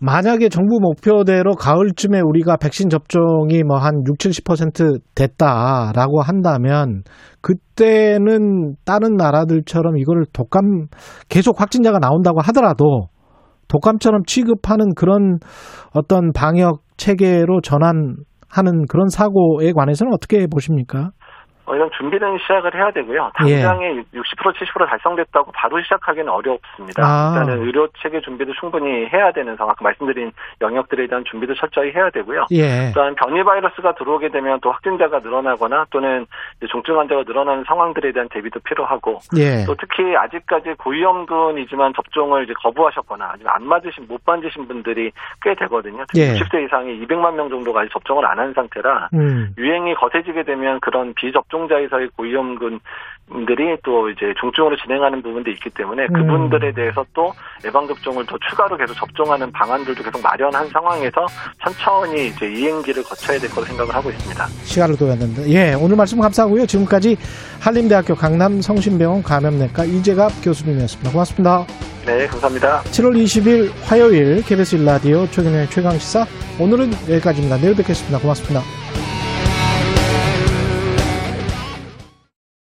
만약에 0.00 0.48
정부 0.48 0.78
목표대로 0.80 1.52
가을쯤에 1.54 2.20
우리가 2.24 2.56
백신 2.56 2.88
접종이 2.88 3.64
뭐 3.64 3.78
한 3.78 4.02
6, 4.06 4.18
70% 4.18 5.00
됐다라고 5.14 6.20
한다면 6.22 7.02
그때는 7.40 8.74
다른 8.84 9.16
나라들처럼 9.16 9.96
이거를 9.98 10.24
독감 10.32 10.86
계속 11.28 11.60
확진자가 11.60 11.98
나온다고 11.98 12.40
하더라도 12.40 13.08
독감처럼 13.68 14.22
취급하는 14.26 14.94
그런 14.94 15.38
어떤 15.94 16.32
방역 16.32 16.80
체계로 16.96 17.60
전환하는 17.60 18.86
그런 18.88 19.08
사고에 19.08 19.72
관해서는 19.72 20.12
어떻게 20.12 20.46
보십니까? 20.46 21.10
어, 21.68 21.74
이런 21.74 21.90
준비는 21.96 22.38
시작을 22.38 22.74
해야 22.74 22.90
되고요. 22.90 23.30
예. 23.46 23.62
당장에 23.62 24.02
60% 24.14 24.54
70% 24.54 24.88
달성됐다고 24.88 25.52
바로 25.52 25.80
시작하기는 25.82 26.28
어렵습니다. 26.28 27.02
아. 27.04 27.34
일단은 27.38 27.62
의료 27.64 27.86
체계 28.02 28.20
준비도 28.20 28.54
충분히 28.58 29.06
해야 29.06 29.30
되는 29.32 29.54
상황, 29.56 29.72
아까 29.72 29.84
말씀드린 29.84 30.32
영역들에 30.60 31.06
대한 31.06 31.24
준비도 31.30 31.54
철저히 31.56 31.92
해야 31.92 32.08
되고요. 32.10 32.46
예. 32.52 32.90
또한 32.94 33.14
변이 33.14 33.42
바이러스가 33.44 33.94
들어오게 33.94 34.30
되면 34.30 34.58
또 34.62 34.70
확진자가 34.72 35.18
늘어나거나 35.20 35.86
또는 35.90 36.26
중증 36.70 36.98
환자가 36.98 37.24
늘어나는 37.26 37.64
상황들에 37.66 38.12
대한 38.12 38.28
대비도 38.30 38.60
필요하고 38.60 39.20
예. 39.36 39.64
또 39.66 39.74
특히 39.74 40.16
아직까지 40.16 40.74
고위험군이지만 40.78 41.92
접종을 41.94 42.44
이제 42.44 42.54
거부하셨거나 42.62 43.32
아니면 43.34 43.52
안 43.54 43.66
맞으신 43.66 44.06
못 44.08 44.22
맞으신 44.24 44.66
분들이 44.66 45.12
꽤 45.42 45.54
되거든요. 45.54 46.04
특히 46.08 46.22
예. 46.22 46.34
60세 46.34 46.64
이상이 46.64 46.98
200만 47.06 47.34
명 47.34 47.50
정도가 47.50 47.80
아직 47.80 47.92
접종을 47.92 48.24
안 48.24 48.38
한 48.38 48.52
상태라 48.54 49.08
음. 49.14 49.52
유행이 49.58 49.94
거세지게 49.94 50.44
되면 50.44 50.78
그런 50.80 51.12
비접종 51.14 51.57
자에서의 51.66 52.10
고위험군들이 52.16 53.78
또 53.82 54.10
이제 54.10 54.32
중증으로 54.40 54.76
진행하는 54.76 55.22
부분도 55.22 55.50
있기 55.50 55.70
때문에 55.70 56.06
음. 56.10 56.12
그분들에 56.12 56.72
대해서 56.72 57.04
또 57.14 57.32
예방접종을 57.64 58.26
더 58.26 58.36
추가로 58.48 58.76
계속 58.76 58.94
접종하는 58.94 59.50
방안들도 59.50 60.02
계속 60.04 60.22
마련한 60.22 60.68
상황에서 60.68 61.26
천천히 61.64 62.28
이제 62.28 62.52
이행기를 62.52 63.02
거쳐야 63.02 63.38
될 63.38 63.50
거로 63.50 63.64
생각을 63.66 63.94
하고 63.94 64.10
있습니다. 64.10 64.46
시간을 64.62 64.96
둬야는데 64.96 65.48
예, 65.48 65.74
오늘 65.74 65.96
말씀 65.96 66.20
감사하고요. 66.20 66.66
지금까지 66.66 67.16
한림대학교 67.60 68.14
강남성심병원 68.14 69.22
감염내과 69.22 69.84
이재갑 69.84 70.30
교수님이었습니다. 70.44 71.10
고맙습니다. 71.10 71.66
네, 72.08 72.26
감사합니다. 72.26 72.80
7월 72.84 73.22
20일 73.22 73.70
화요일 73.84 74.42
KBS 74.42 74.76
일라디오 74.76 75.26
최경영의 75.26 75.68
최강시사 75.68 76.24
오늘은 76.58 76.90
여기까지입니다. 77.10 77.58
내일 77.58 77.76
뵙겠습니다. 77.76 78.18
고맙습니다. 78.18 78.87